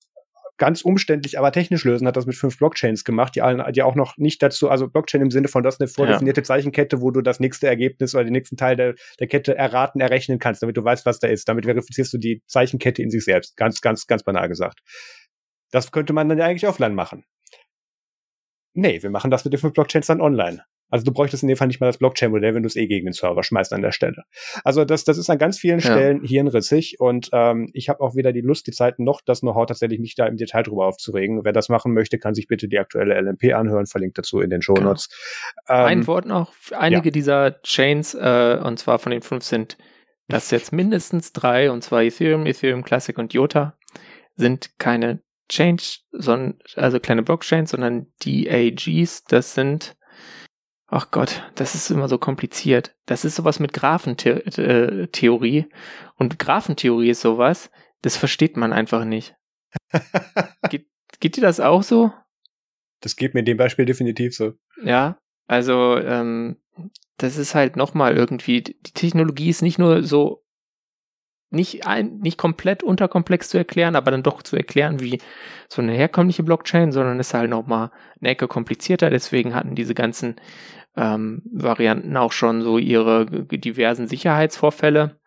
ganz 0.57 0.81
umständlich, 0.81 1.37
aber 1.37 1.51
technisch 1.51 1.83
lösen, 1.85 2.07
hat 2.07 2.17
das 2.17 2.25
mit 2.25 2.35
fünf 2.35 2.57
Blockchains 2.57 3.03
gemacht, 3.03 3.35
die 3.35 3.41
allen, 3.41 3.63
die 3.73 3.83
auch 3.83 3.95
noch 3.95 4.17
nicht 4.17 4.41
dazu, 4.41 4.69
also 4.69 4.87
Blockchain 4.87 5.21
im 5.21 5.31
Sinne 5.31 5.47
von, 5.47 5.63
das 5.63 5.79
eine 5.79 5.87
vordefinierte 5.87 6.41
ja. 6.41 6.45
Zeichenkette, 6.45 7.01
wo 7.01 7.11
du 7.11 7.21
das 7.21 7.39
nächste 7.39 7.67
Ergebnis 7.67 8.15
oder 8.15 8.23
den 8.23 8.33
nächsten 8.33 8.57
Teil 8.57 8.75
der, 8.75 8.95
der 9.19 9.27
Kette 9.27 9.55
erraten, 9.55 10.01
errechnen 10.01 10.39
kannst, 10.39 10.63
damit 10.63 10.75
du 10.75 10.83
weißt, 10.83 11.05
was 11.05 11.19
da 11.19 11.27
ist. 11.27 11.47
Damit 11.47 11.65
verifizierst 11.65 12.13
du 12.13 12.17
die 12.17 12.41
Zeichenkette 12.47 13.01
in 13.01 13.09
sich 13.09 13.23
selbst. 13.23 13.55
Ganz, 13.55 13.81
ganz, 13.81 14.07
ganz 14.07 14.23
banal 14.23 14.49
gesagt. 14.49 14.79
Das 15.71 15.91
könnte 15.91 16.13
man 16.13 16.29
dann 16.29 16.37
ja 16.37 16.45
eigentlich 16.45 16.67
offline 16.67 16.95
machen. 16.95 17.25
Nee, 18.73 19.01
wir 19.01 19.09
machen 19.09 19.31
das 19.31 19.43
mit 19.43 19.53
den 19.53 19.59
fünf 19.59 19.73
Blockchains 19.73 20.07
dann 20.07 20.21
online. 20.21 20.63
Also 20.89 21.03
du 21.03 21.11
bräuchtest 21.11 21.43
in 21.43 21.49
dem 21.49 21.57
Fall 21.57 21.67
nicht 21.67 21.81
mal 21.81 21.87
das 21.87 21.97
Blockchain-Modell, 21.97 22.55
wenn 22.55 22.63
du 22.63 22.67
es 22.67 22.75
eh 22.75 22.87
gegen 22.87 23.07
den 23.07 23.13
Server 23.13 23.43
schmeißt 23.43 23.73
an 23.73 23.81
der 23.81 23.91
Stelle. 23.91 24.23
Also 24.63 24.85
das, 24.85 25.03
das 25.03 25.17
ist 25.17 25.29
an 25.29 25.37
ganz 25.37 25.57
vielen 25.57 25.79
ja. 25.79 25.91
Stellen 25.91 26.23
hirnrissig 26.23 26.99
und 26.99 27.29
ähm, 27.33 27.69
ich 27.73 27.89
habe 27.89 27.99
auch 28.01 28.15
weder 28.15 28.31
die 28.31 28.41
Lust, 28.41 28.67
die 28.67 28.71
Zeit 28.71 28.99
noch 28.99 29.21
das 29.25 29.41
Know-how 29.41 29.65
tatsächlich 29.65 29.99
mich 29.99 30.15
da 30.15 30.25
im 30.27 30.37
Detail 30.37 30.63
drüber 30.63 30.85
aufzuregen. 30.85 31.43
Wer 31.43 31.51
das 31.51 31.67
machen 31.67 31.93
möchte, 31.93 32.19
kann 32.19 32.35
sich 32.35 32.47
bitte 32.47 32.69
die 32.69 32.79
aktuelle 32.79 33.19
LMP 33.19 33.53
anhören, 33.53 33.85
verlinkt 33.85 34.17
dazu 34.17 34.39
in 34.39 34.49
den 34.49 34.61
Show. 34.61 34.75
Notes. 34.75 35.09
Genau. 35.67 35.79
Ähm, 35.79 35.85
Ein 35.85 36.07
Wort 36.07 36.25
noch, 36.25 36.53
einige 36.71 37.07
ja. 37.07 37.11
dieser 37.11 37.61
Chains, 37.63 38.13
äh, 38.13 38.59
und 38.63 38.79
zwar 38.79 38.99
von 38.99 39.11
den 39.11 39.21
fünf 39.21 39.43
sind 39.43 39.77
das 40.29 40.51
jetzt 40.51 40.71
mindestens 40.71 41.33
drei, 41.33 41.71
und 41.71 41.83
zwar 41.83 42.03
Ethereum, 42.03 42.45
Ethereum 42.45 42.83
Classic 42.83 43.17
und 43.17 43.33
Jota, 43.33 43.77
sind 44.35 44.77
keine 44.77 45.21
Change, 45.49 45.99
sondern, 46.11 46.59
also 46.75 46.99
kleine 46.99 47.23
Blockchains, 47.23 47.71
sondern 47.71 48.07
DAGs, 48.23 49.23
das 49.25 49.53
sind, 49.53 49.95
ach 50.87 51.11
Gott, 51.11 51.43
das 51.55 51.75
ist 51.75 51.89
immer 51.89 52.07
so 52.07 52.17
kompliziert. 52.17 52.95
Das 53.05 53.25
ist 53.25 53.35
sowas 53.35 53.59
mit 53.59 53.73
Graphentheorie. 53.73 55.65
Und 56.15 56.39
Graphentheorie 56.39 57.09
ist 57.09 57.21
sowas, 57.21 57.69
das 58.01 58.17
versteht 58.17 58.57
man 58.57 58.73
einfach 58.73 59.05
nicht. 59.05 59.35
geht, 60.69 60.87
geht 61.19 61.37
dir 61.37 61.41
das 61.41 61.59
auch 61.59 61.83
so? 61.83 62.11
Das 63.01 63.15
geht 63.15 63.33
mir 63.33 63.41
in 63.41 63.45
dem 63.45 63.57
Beispiel 63.57 63.85
definitiv 63.85 64.35
so. 64.35 64.53
Ja, 64.83 65.19
also 65.45 65.97
ähm, 65.97 66.57
das 67.17 67.37
ist 67.37 67.55
halt 67.55 67.75
nochmal 67.75 68.15
irgendwie, 68.15 68.61
die 68.61 68.73
Technologie 68.93 69.49
ist 69.49 69.61
nicht 69.61 69.79
nur 69.79 70.03
so 70.03 70.43
nicht, 71.49 71.87
ein, 71.87 72.17
nicht 72.19 72.37
komplett 72.37 72.83
unterkomplex 72.83 73.49
zu 73.49 73.57
erklären, 73.57 73.95
aber 73.95 74.11
dann 74.11 74.23
doch 74.23 74.41
zu 74.41 74.55
erklären 74.55 74.99
wie 74.99 75.19
so 75.69 75.81
eine 75.81 75.93
herkömmliche 75.93 76.43
Blockchain, 76.43 76.91
sondern 76.91 77.19
ist 77.19 77.33
halt 77.33 77.49
nochmal 77.49 77.91
eine 78.19 78.29
Ecke 78.29 78.47
komplizierter. 78.47 79.09
Deswegen 79.09 79.55
hatten 79.55 79.75
diese 79.75 79.93
ganzen 79.93 80.35
ähm, 80.95 81.41
Varianten 81.51 82.17
auch 82.17 82.31
schon 82.31 82.61
so 82.61 82.77
ihre 82.77 83.25
diversen 83.25 84.07
Sicherheitsvorfälle. 84.07 85.19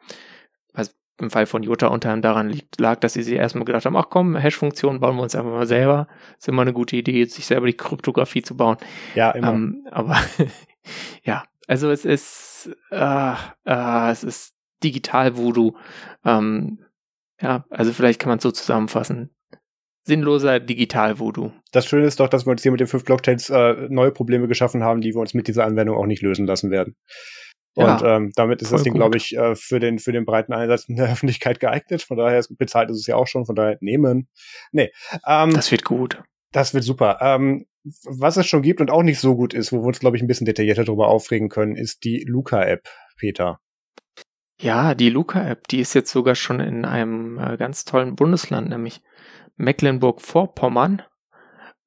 Was 0.74 0.94
im 1.18 1.30
Fall 1.30 1.46
von 1.46 1.62
Jota 1.62 1.86
unter 1.86 2.10
anderem 2.10 2.22
daran 2.22 2.48
liegt, 2.50 2.80
lag, 2.80 3.00
dass 3.00 3.14
sie 3.14 3.22
sich 3.22 3.34
erstmal 3.34 3.64
gedacht 3.64 3.86
haben, 3.86 3.96
ach 3.96 4.10
komm, 4.10 4.36
Hash-Funktionen 4.36 5.00
bauen 5.00 5.16
wir 5.16 5.22
uns 5.22 5.34
einfach 5.34 5.50
mal 5.50 5.66
selber. 5.66 6.08
Ist 6.38 6.48
immer 6.48 6.62
eine 6.62 6.72
gute 6.72 6.96
Idee, 6.96 7.24
sich 7.24 7.46
selber 7.46 7.66
die 7.66 7.76
Kryptographie 7.76 8.42
zu 8.42 8.56
bauen. 8.56 8.76
Ja, 9.14 9.30
immer. 9.30 9.52
Ähm, 9.52 9.86
aber 9.90 10.18
ja, 11.22 11.44
also 11.66 11.90
es 11.90 12.04
ist, 12.04 12.70
äh, 12.90 13.32
äh, 13.64 14.10
es 14.10 14.24
ist 14.24 14.54
digital 14.82 15.36
Voodoo. 15.36 15.72
Ähm, 16.24 16.78
ja, 17.40 17.64
also 17.70 17.92
vielleicht 17.92 18.20
kann 18.20 18.30
man 18.30 18.38
es 18.38 18.42
so 18.42 18.50
zusammenfassen. 18.50 19.30
Sinnloser 20.04 20.60
digital 20.60 21.18
Voodoo. 21.18 21.52
Das 21.72 21.86
Schöne 21.86 22.06
ist 22.06 22.20
doch, 22.20 22.28
dass 22.28 22.46
wir 22.46 22.50
uns 22.50 22.62
hier 22.62 22.72
mit 22.72 22.80
den 22.80 22.86
fünf 22.86 23.04
Blockchains 23.04 23.50
äh, 23.50 23.88
neue 23.88 24.10
Probleme 24.10 24.48
geschaffen 24.48 24.82
haben, 24.82 25.00
die 25.00 25.14
wir 25.14 25.20
uns 25.20 25.34
mit 25.34 25.46
dieser 25.46 25.64
Anwendung 25.64 25.96
auch 25.96 26.06
nicht 26.06 26.22
lösen 26.22 26.46
lassen 26.46 26.70
werden. 26.70 26.96
Und 27.74 27.86
ja, 27.86 28.16
ähm, 28.16 28.32
damit 28.34 28.62
ist 28.62 28.72
das 28.72 28.82
Ding, 28.82 28.94
glaube 28.94 29.16
ich, 29.16 29.36
äh, 29.36 29.54
für 29.54 29.78
den 29.78 30.00
für 30.00 30.10
den 30.10 30.24
breiten 30.24 30.52
Einsatz 30.52 30.88
in 30.88 30.96
der 30.96 31.06
Öffentlichkeit 31.12 31.60
geeignet. 31.60 32.02
Von 32.02 32.16
daher 32.16 32.44
bezahlt 32.50 32.90
ist 32.90 32.98
es 32.98 33.06
ja 33.06 33.16
auch 33.16 33.26
schon. 33.26 33.46
Von 33.46 33.54
daher 33.54 33.78
nehmen. 33.80 34.28
Nee. 34.72 34.90
Ähm, 35.26 35.52
das 35.52 35.70
wird 35.70 35.84
gut. 35.84 36.22
Das 36.52 36.74
wird 36.74 36.82
super. 36.82 37.18
Ähm, 37.20 37.66
was 38.04 38.36
es 38.36 38.46
schon 38.46 38.62
gibt 38.62 38.80
und 38.80 38.90
auch 38.90 39.02
nicht 39.02 39.20
so 39.20 39.36
gut 39.36 39.54
ist, 39.54 39.72
wo 39.72 39.78
wir 39.78 39.86
uns, 39.86 40.00
glaube 40.00 40.16
ich, 40.16 40.22
ein 40.22 40.26
bisschen 40.26 40.44
detaillierter 40.44 40.84
darüber 40.84 41.08
aufregen 41.08 41.48
können, 41.48 41.76
ist 41.76 42.04
die 42.04 42.24
Luca-App, 42.26 42.88
Peter. 43.16 43.60
Ja, 44.62 44.94
die 44.94 45.08
Luca-App, 45.08 45.68
die 45.68 45.80
ist 45.80 45.94
jetzt 45.94 46.12
sogar 46.12 46.34
schon 46.34 46.60
in 46.60 46.84
einem 46.84 47.38
äh, 47.38 47.56
ganz 47.56 47.86
tollen 47.86 48.14
Bundesland, 48.14 48.68
nämlich 48.68 49.00
Mecklenburg-Vorpommern, 49.56 51.02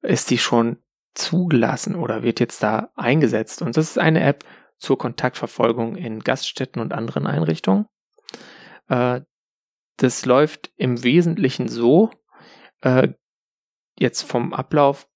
ist 0.02 0.30
die 0.30 0.38
schon 0.38 0.78
zugelassen 1.14 1.94
oder 1.94 2.24
wird 2.24 2.40
jetzt 2.40 2.64
da 2.64 2.90
eingesetzt. 2.96 3.62
Und 3.62 3.76
das 3.76 3.90
ist 3.90 3.98
eine 3.98 4.24
App 4.24 4.44
zur 4.78 4.98
Kontaktverfolgung 4.98 5.94
in 5.94 6.18
Gaststätten 6.18 6.82
und 6.82 6.92
anderen 6.92 7.28
Einrichtungen. 7.28 7.86
Äh, 8.88 9.20
das 9.98 10.26
läuft 10.26 10.72
im 10.76 11.04
Wesentlichen 11.04 11.68
so, 11.68 12.10
äh, 12.80 13.10
jetzt 13.96 14.22
vom 14.22 14.52
Ablauf 14.52 15.08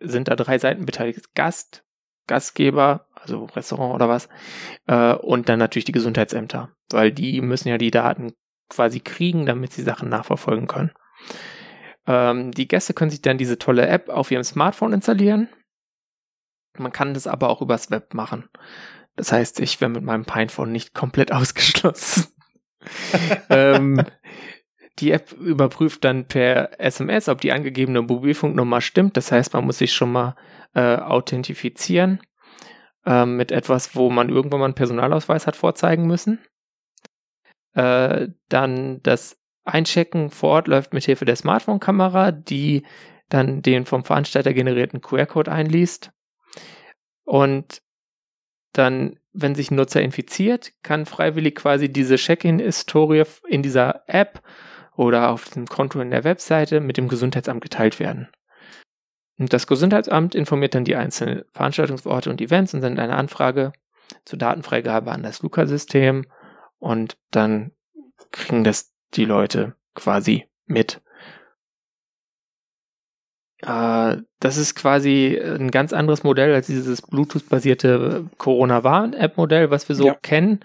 sind 0.00 0.26
da 0.26 0.34
drei 0.34 0.58
Seiten 0.58 0.84
beteiligt. 0.84 1.32
Gast, 1.36 1.84
Gastgeber, 2.26 3.06
also 3.14 3.44
Restaurant 3.44 3.94
oder 3.94 4.08
was, 4.08 4.28
äh, 4.86 5.14
und 5.14 5.48
dann 5.48 5.58
natürlich 5.58 5.84
die 5.84 5.92
Gesundheitsämter, 5.92 6.70
weil 6.90 7.12
die 7.12 7.40
müssen 7.40 7.68
ja 7.68 7.78
die 7.78 7.90
Daten 7.90 8.32
quasi 8.68 9.00
kriegen, 9.00 9.46
damit 9.46 9.72
sie 9.72 9.82
Sachen 9.82 10.08
nachverfolgen 10.08 10.66
können. 10.66 10.92
Ähm, 12.06 12.52
die 12.52 12.68
Gäste 12.68 12.94
können 12.94 13.10
sich 13.10 13.22
dann 13.22 13.38
diese 13.38 13.58
tolle 13.58 13.86
App 13.86 14.08
auf 14.08 14.30
ihrem 14.30 14.44
Smartphone 14.44 14.92
installieren. 14.92 15.48
Man 16.76 16.92
kann 16.92 17.14
das 17.14 17.26
aber 17.26 17.50
auch 17.50 17.60
übers 17.60 17.90
Web 17.90 18.14
machen. 18.14 18.48
Das 19.14 19.30
heißt, 19.30 19.60
ich 19.60 19.80
wäre 19.80 19.90
mit 19.90 20.02
meinem 20.02 20.24
Pinephone 20.24 20.72
nicht 20.72 20.94
komplett 20.94 21.32
ausgeschlossen. 21.32 22.28
ähm, 23.50 24.04
die 24.98 25.10
App 25.12 25.32
überprüft 25.32 26.04
dann 26.04 26.26
per 26.26 26.78
SMS, 26.80 27.28
ob 27.28 27.40
die 27.40 27.52
angegebene 27.52 28.02
Mobilfunknummer 28.02 28.80
stimmt. 28.80 29.16
Das 29.16 29.32
heißt, 29.32 29.54
man 29.54 29.64
muss 29.64 29.78
sich 29.78 29.92
schon 29.92 30.12
mal 30.12 30.36
äh, 30.74 30.96
authentifizieren 30.96 32.20
äh, 33.06 33.24
mit 33.24 33.52
etwas, 33.52 33.96
wo 33.96 34.10
man 34.10 34.28
irgendwann 34.28 34.60
mal 34.60 34.66
einen 34.66 34.74
Personalausweis 34.74 35.46
hat 35.46 35.56
vorzeigen 35.56 36.06
müssen. 36.06 36.40
Äh, 37.74 38.28
dann 38.48 39.02
das 39.02 39.38
Einchecken 39.64 40.30
vor 40.30 40.50
Ort 40.50 40.68
läuft 40.68 40.92
mit 40.92 41.04
Hilfe 41.04 41.24
der 41.24 41.36
Smartphone-Kamera, 41.36 42.32
die 42.32 42.82
dann 43.28 43.62
den 43.62 43.86
vom 43.86 44.04
Veranstalter 44.04 44.52
generierten 44.52 45.00
QR-Code 45.00 45.50
einliest. 45.50 46.12
Und 47.24 47.82
dann, 48.72 49.18
wenn 49.32 49.54
sich 49.54 49.70
ein 49.70 49.76
Nutzer 49.76 50.02
infiziert, 50.02 50.72
kann 50.82 51.06
freiwillig 51.06 51.54
quasi 51.54 51.90
diese 51.90 52.16
Check-in-Historie 52.16 53.24
in 53.48 53.62
dieser 53.62 54.02
App 54.06 54.42
oder 54.96 55.30
auf 55.30 55.48
dem 55.50 55.66
Konto 55.66 56.00
in 56.00 56.10
der 56.10 56.24
Webseite 56.24 56.80
mit 56.80 56.96
dem 56.96 57.08
Gesundheitsamt 57.08 57.62
geteilt 57.62 57.98
werden. 57.98 58.28
Und 59.38 59.52
das 59.52 59.66
Gesundheitsamt 59.66 60.34
informiert 60.34 60.74
dann 60.74 60.84
die 60.84 60.96
einzelnen 60.96 61.44
Veranstaltungsorte 61.52 62.30
und 62.30 62.40
Events 62.40 62.74
und 62.74 62.82
sendet 62.82 63.00
eine 63.00 63.16
Anfrage 63.16 63.72
zur 64.24 64.38
Datenfreigabe 64.38 65.10
an 65.10 65.22
das 65.22 65.42
Luca-System 65.42 66.26
und 66.78 67.16
dann 67.30 67.72
kriegen 68.30 68.64
das 68.64 68.92
die 69.14 69.24
Leute 69.24 69.74
quasi 69.94 70.46
mit. 70.66 71.00
Äh, 73.62 74.16
das 74.40 74.56
ist 74.56 74.74
quasi 74.74 75.40
ein 75.40 75.70
ganz 75.70 75.92
anderes 75.92 76.24
Modell 76.24 76.52
als 76.52 76.66
dieses 76.66 77.02
Bluetooth-basierte 77.02 78.26
Corona-Warn-App-Modell, 78.38 79.70
was 79.70 79.88
wir 79.88 79.96
so 79.96 80.06
ja. 80.06 80.14
kennen. 80.14 80.60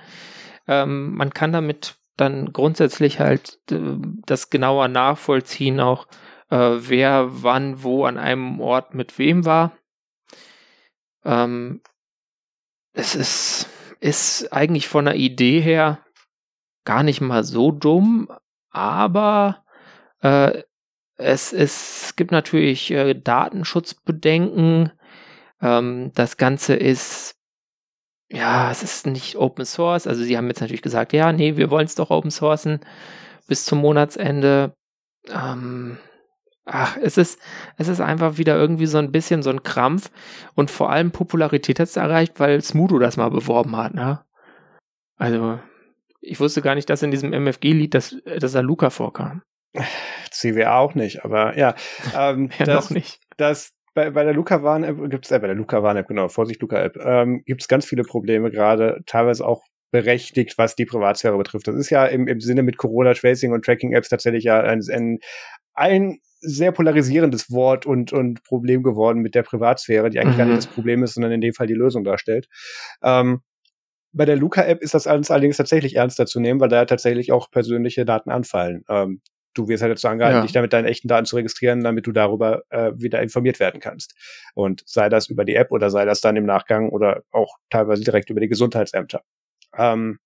Ähm, 0.68 1.16
man 1.16 1.34
kann 1.34 1.54
damit 1.54 1.97
dann 2.18 2.52
grundsätzlich 2.52 3.20
halt 3.20 3.60
äh, 3.72 3.98
das 4.26 4.50
genauer 4.50 4.88
nachvollziehen, 4.88 5.80
auch 5.80 6.08
äh, 6.50 6.58
wer 6.58 7.44
wann 7.44 7.84
wo 7.84 8.06
an 8.06 8.18
einem 8.18 8.60
Ort 8.60 8.94
mit 8.94 9.18
wem 9.18 9.46
war. 9.46 9.78
Ähm, 11.24 11.82
es 12.94 13.16
ist, 13.16 13.70
ist 14.00 14.52
eigentlich 14.52 14.88
von 14.88 15.06
der 15.06 15.16
Idee 15.16 15.60
her 15.60 16.00
gar 16.86 17.04
nicht 17.04 17.22
mal 17.22 17.44
so 17.44 17.72
dumm, 17.72 18.30
aber 18.70 19.64
äh, 20.22 20.64
es, 21.18 21.52
es 21.54 22.16
gibt 22.16 22.32
natürlich 22.32 22.92
äh, 22.92 23.14
Datenschutzbedenken. 23.14 24.92
Ähm, 25.62 26.12
das 26.14 26.38
Ganze 26.38 26.76
ist 26.76 27.37
ja, 28.30 28.72
es 28.72 28.84
ist 28.84 29.08
nicht 29.08 29.38
Open 29.38 29.66
Source. 29.66 30.08
Also 30.08 30.24
sie 30.24 30.38
haben 30.38 30.48
jetzt 30.48 30.62
natürlich 30.62 30.82
gesagt, 30.82 31.14
ja, 31.14 31.32
nee, 31.32 31.56
wir 31.56 31.70
wollen 31.70 31.86
es 31.86 31.96
doch 31.96 32.10
Open 32.10 32.32
Sourcen 32.32 32.80
bis 33.48 33.64
zum 33.66 33.80
Monatsende. 33.80 34.74
Ähm, 35.30 35.98
ach, 36.66 36.98
es 37.02 37.18
ist, 37.18 37.40
es 37.78 37.88
ist 37.88 38.02
einfach 38.02 38.38
wieder 38.38 38.56
irgendwie 38.58 38.86
so 38.86 38.98
ein 38.98 39.12
bisschen 39.12 39.44
so 39.44 39.50
ein 39.50 39.64
Krampf 39.64 40.12
und 40.56 40.70
vor 40.72 40.90
allem 40.90 41.12
Popularität 41.12 41.80
hat 41.80 41.88
es 41.88 41.96
erreicht, 41.96 42.40
weil 42.40 42.62
Smudo 42.62 43.00
das 43.00 43.18
mal 43.18 43.30
beworben 43.30 43.76
hat, 43.78 43.94
ne? 43.94 44.24
Also, 45.16 45.60
ich 46.22 46.40
wusste 46.40 46.62
gar 46.62 46.76
nicht, 46.76 46.90
dass 46.90 47.02
in 47.02 47.12
diesem 47.12 47.34
MFG-Lied, 47.34 47.94
dass, 47.94 48.16
dass 48.40 48.52
da 48.52 48.60
Luca 48.60 48.90
vorkam. 48.90 49.42
CWA 50.32 50.78
auch 50.78 50.96
nicht, 50.96 51.24
aber 51.24 51.58
ja. 51.58 51.76
Ähm, 52.16 52.50
ja, 52.60 52.66
das, 52.66 52.92
nicht. 52.92 53.20
Das, 53.38 53.74
bei, 53.98 54.12
bei 54.12 54.24
der 54.24 54.34
Luca 54.34 54.62
Warn 54.62 54.84
App 54.84 55.10
gibt's 55.10 55.32
äh, 55.32 55.40
bei 55.40 55.48
der 55.48 55.56
Luca 55.56 55.82
Warn 55.82 55.98
App 55.98 56.08
genau 56.08 56.28
Vorsicht 56.28 56.62
Luca 56.62 56.80
App 56.80 56.98
ähm, 57.04 57.42
gibt's 57.46 57.68
ganz 57.68 57.84
viele 57.84 58.04
Probleme 58.04 58.52
gerade 58.52 59.02
teilweise 59.08 59.44
auch 59.44 59.64
berechtigt, 59.90 60.60
was 60.60 60.76
die 60.76 60.86
Privatsphäre 60.86 61.36
betrifft. 61.36 61.68
Das 61.68 61.76
ist 61.76 61.90
ja 61.90 62.06
im, 62.06 62.28
im 62.28 62.40
Sinne 62.40 62.62
mit 62.62 62.78
Corona 62.78 63.16
Tracing 63.16 63.54
und 63.54 63.66
Tracking 63.66 63.94
Apps 63.94 64.10
tatsächlich 64.10 64.44
ja 64.44 64.62
ein, 64.62 64.82
ein, 64.92 65.18
ein 65.74 66.20
sehr 66.42 66.72
polarisierendes 66.72 67.50
Wort 67.50 67.88
und, 67.88 68.14
und 68.14 68.44
Problem 68.44 68.84
geworden 68.84 69.24
mit 69.24 69.34
der 69.34 69.42
Privatsphäre, 69.42 70.12
die 70.12 70.20
eigentlich 70.20 70.36
mhm. 70.36 70.38
gar 70.38 70.46
nicht 70.46 70.54
mhm. 70.54 70.60
das 70.60 70.68
Problem 70.68 71.02
ist, 71.02 71.16
sondern 71.16 71.32
in 71.32 71.42
dem 71.42 71.54
Fall 71.54 71.66
die 71.66 71.74
Lösung 71.74 72.04
darstellt. 72.04 72.48
Ähm, 73.02 73.42
bei 74.12 74.26
der 74.26 74.36
Luca-App 74.36 74.84
ist 74.84 74.94
das 74.94 75.08
allerdings 75.08 75.58
tatsächlich 75.58 75.96
ernster 75.96 76.28
zu 76.28 76.40
nehmen, 76.40 76.60
weil 76.60 76.70
da 76.70 76.86
tatsächlich 76.86 77.32
auch 77.32 77.50
persönliche 77.50 78.06
Daten 78.06 78.30
anfallen. 78.30 78.84
Ähm, 78.90 79.22
du 79.58 79.68
wirst 79.68 79.82
halt 79.82 79.92
dazu 79.92 80.08
angehalten, 80.08 80.38
ja. 80.38 80.42
dich 80.44 80.52
damit 80.52 80.74
deine 80.74 80.88
echten 80.88 81.08
Daten 81.08 81.26
zu 81.26 81.36
registrieren, 81.36 81.84
damit 81.84 82.08
du 82.08 82.12
darüber 82.12 82.64
äh, 82.70 82.92
wieder 82.96 83.22
informiert 83.22 83.60
werden 83.60 83.80
kannst. 83.80 84.16
Und 84.54 84.84
sei 84.86 85.10
das 85.10 85.28
über 85.28 85.46
die 85.46 85.56
App 85.56 85.72
oder 85.72 85.90
sei 85.90 86.06
das 86.06 86.22
dann 86.22 86.36
im 86.36 86.46
Nachgang 86.46 86.90
oder 86.90 87.24
auch 87.32 87.58
teilweise 87.70 88.04
direkt 88.04 88.30
über 88.30 88.40
die 88.40 88.48
Gesundheitsämter. 88.48 89.22
Ähm, 89.76 90.20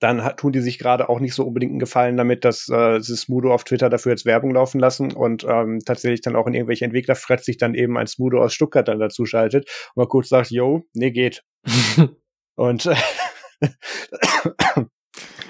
dann 0.00 0.24
hat, 0.24 0.38
tun 0.38 0.52
die 0.52 0.60
sich 0.60 0.78
gerade 0.78 1.08
auch 1.08 1.20
nicht 1.20 1.34
so 1.34 1.44
unbedingt 1.44 1.72
einen 1.72 1.78
Gefallen 1.78 2.16
damit, 2.16 2.44
dass 2.44 2.68
äh, 2.68 3.00
Smudo 3.00 3.52
auf 3.52 3.64
Twitter 3.64 3.90
dafür 3.90 4.12
jetzt 4.12 4.26
Werbung 4.26 4.52
laufen 4.52 4.78
lassen 4.80 5.12
und 5.12 5.44
ähm, 5.44 5.80
tatsächlich 5.84 6.20
dann 6.20 6.36
auch 6.36 6.46
in 6.46 6.54
irgendwelche 6.54 6.84
Entwicklerfrets 6.84 7.44
sich 7.44 7.58
dann 7.58 7.74
eben 7.74 7.96
ein 7.96 8.06
Smudo 8.06 8.42
aus 8.42 8.54
Stuttgart 8.54 8.88
dann 8.88 8.98
dazu 8.98 9.26
schaltet 9.26 9.68
und 9.94 10.02
mal 10.02 10.08
kurz 10.08 10.28
sagt, 10.28 10.50
yo, 10.50 10.84
nee, 10.94 11.10
geht. 11.10 11.42
und 12.56 12.86
äh, 12.86 12.96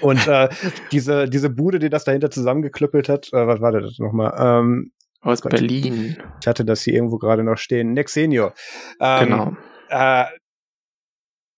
und 0.01 0.27
äh, 0.27 0.49
diese, 0.91 1.29
diese 1.29 1.49
Bude, 1.49 1.79
die 1.79 1.89
das 1.89 2.03
dahinter 2.03 2.29
zusammengeklüppelt 2.31 3.09
hat, 3.09 3.31
äh, 3.33 3.47
was 3.47 3.61
war 3.61 3.71
das 3.71 3.97
nochmal? 3.99 4.33
Ähm, 4.37 4.91
Aus 5.21 5.41
Gott, 5.41 5.51
Berlin. 5.51 6.17
Ich 6.41 6.47
hatte 6.47 6.65
das 6.65 6.81
hier 6.81 6.93
irgendwo 6.93 7.17
gerade 7.17 7.43
noch 7.43 7.57
stehen. 7.57 7.93
Nexenio. 7.93 8.51
Ähm, 8.99 9.25
genau. 9.25 9.57
Äh, 9.89 10.25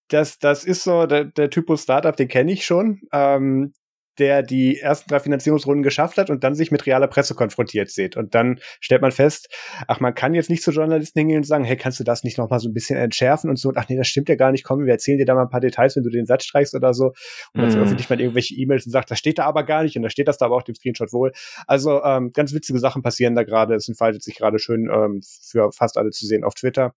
das, 0.10 0.40
das 0.40 0.64
ist 0.64 0.84
so 0.84 1.06
der, 1.06 1.26
der 1.26 1.50
Typus 1.50 1.84
Startup, 1.84 2.16
den 2.16 2.28
kenne 2.28 2.52
ich 2.52 2.66
schon. 2.66 3.02
Ähm, 3.12 3.74
der 4.20 4.44
die 4.44 4.80
ersten 4.80 5.10
drei 5.10 5.20
Finanzierungsrunden 5.20 5.84
geschafft 5.84 6.18
hat 6.18 6.30
und 6.30 6.44
dann 6.44 6.56
sich 6.56 6.72
mit 6.72 6.86
realer 6.86 7.08
Presse 7.08 7.36
konfrontiert 7.36 7.90
sieht. 7.90 8.18
Und 8.18 8.36
dann 8.36 8.60
stellt 8.80 9.02
man 9.02 9.12
fest, 9.12 9.50
ach, 9.88 10.00
man 10.00 10.16
kann 10.16 10.34
jetzt 10.34 10.50
nicht 10.50 10.64
zu 10.64 10.72
Journalisten 10.72 11.20
hingehen 11.20 11.38
und 11.38 11.44
sagen, 11.44 11.64
hey, 11.64 11.78
kannst 11.78 12.00
du 12.00 12.04
das 12.04 12.24
nicht 12.24 12.38
noch 12.38 12.50
mal 12.50 12.60
so 12.60 12.70
ein 12.70 12.74
bisschen 12.74 12.98
entschärfen 12.98 13.50
und 13.50 13.58
so, 13.58 13.72
ach 13.76 13.88
nee, 13.90 13.98
das 13.98 14.08
stimmt 14.08 14.30
ja 14.30 14.36
gar 14.36 14.52
nicht, 14.52 14.64
komm, 14.64 14.86
wir 14.86 14.94
erzählen 14.94 15.18
dir 15.18 15.26
da 15.26 15.36
mal 15.36 15.44
ein 15.44 15.50
paar 15.50 15.62
Details, 15.62 15.96
wenn 15.96 16.04
du 16.04 16.10
den 16.10 16.26
Satz 16.26 16.46
streichst 16.46 16.76
oder 16.76 16.94
so. 16.94 17.08
Und 17.54 17.62
dann 17.62 17.68
mhm. 17.68 17.74
veröffentlicht 17.74 18.10
man 18.10 18.20
irgendwelche 18.20 18.56
E-Mails 18.56 18.86
und 18.86 18.92
sagt, 18.92 19.12
das 19.12 19.20
steht 19.20 19.40
da 19.40 19.46
aber 19.46 19.64
gar 19.64 19.84
nicht 19.84 19.96
und 19.96 20.04
da 20.04 20.10
steht 20.10 20.28
das 20.28 20.38
da 20.38 20.46
aber 20.46 20.56
auch 20.56 20.64
dem 20.64 20.76
Screenshot 20.76 21.14
wohl. 21.14 21.32
Also 21.66 22.04
ähm, 22.04 22.32
ganz 22.34 22.54
witzige 22.54 22.80
Sachen 22.80 23.02
passieren 23.02 23.36
da 23.36 23.44
gerade. 23.44 23.76
Es 23.76 23.88
entfaltet 23.88 24.24
sich 24.24 24.36
gerade 24.36 24.60
schön 24.60 24.90
ähm, 24.92 25.22
für 25.24 25.72
fast 25.72 25.98
alle 25.98 26.12
zu 26.12 26.26
sehen 26.26 26.44
auf 26.44 26.54
Twitter. 26.54 26.94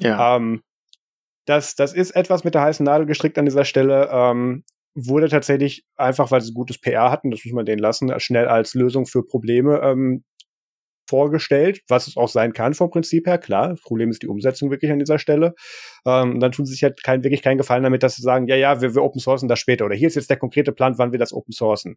Ja. 0.00 0.36
Ähm, 0.36 0.62
das, 1.44 1.74
das 1.74 1.94
ist 1.94 2.10
etwas 2.10 2.44
mit 2.44 2.54
der 2.54 2.62
heißen 2.62 2.84
Nadel 2.84 3.06
gestrickt 3.06 3.38
an 3.38 3.46
dieser 3.46 3.64
Stelle. 3.64 4.10
Ähm, 4.12 4.64
wurde 5.06 5.28
tatsächlich 5.28 5.84
einfach, 5.96 6.30
weil 6.30 6.40
sie 6.40 6.52
gutes 6.52 6.78
PR 6.78 7.10
hatten, 7.10 7.30
das 7.30 7.44
muss 7.44 7.54
man 7.54 7.66
denen 7.66 7.80
lassen, 7.80 8.12
schnell 8.18 8.48
als 8.48 8.74
Lösung 8.74 9.06
für 9.06 9.24
Probleme 9.24 9.80
ähm, 9.82 10.24
vorgestellt, 11.08 11.80
was 11.88 12.06
es 12.06 12.16
auch 12.16 12.28
sein 12.28 12.52
kann 12.52 12.74
vom 12.74 12.90
Prinzip 12.90 13.26
her. 13.26 13.38
Klar, 13.38 13.70
das 13.70 13.80
Problem 13.80 14.10
ist 14.10 14.22
die 14.22 14.28
Umsetzung 14.28 14.70
wirklich 14.70 14.90
an 14.90 14.98
dieser 14.98 15.18
Stelle. 15.18 15.54
Ähm, 16.06 16.38
dann 16.38 16.52
tun 16.52 16.66
sie 16.66 16.72
sich 16.72 16.82
halt 16.82 17.02
kein, 17.02 17.24
wirklich 17.24 17.42
keinen 17.42 17.58
Gefallen 17.58 17.82
damit, 17.82 18.02
dass 18.02 18.16
sie 18.16 18.22
sagen, 18.22 18.46
ja, 18.46 18.56
ja, 18.56 18.80
wir, 18.82 18.94
wir 18.94 19.02
open 19.02 19.20
sourcen 19.20 19.48
das 19.48 19.58
später 19.58 19.86
oder 19.86 19.94
hier 19.94 20.08
ist 20.08 20.16
jetzt 20.16 20.30
der 20.30 20.36
konkrete 20.36 20.72
Plan, 20.72 20.98
wann 20.98 21.12
wir 21.12 21.18
das 21.18 21.32
open 21.32 21.52
sourcen 21.52 21.96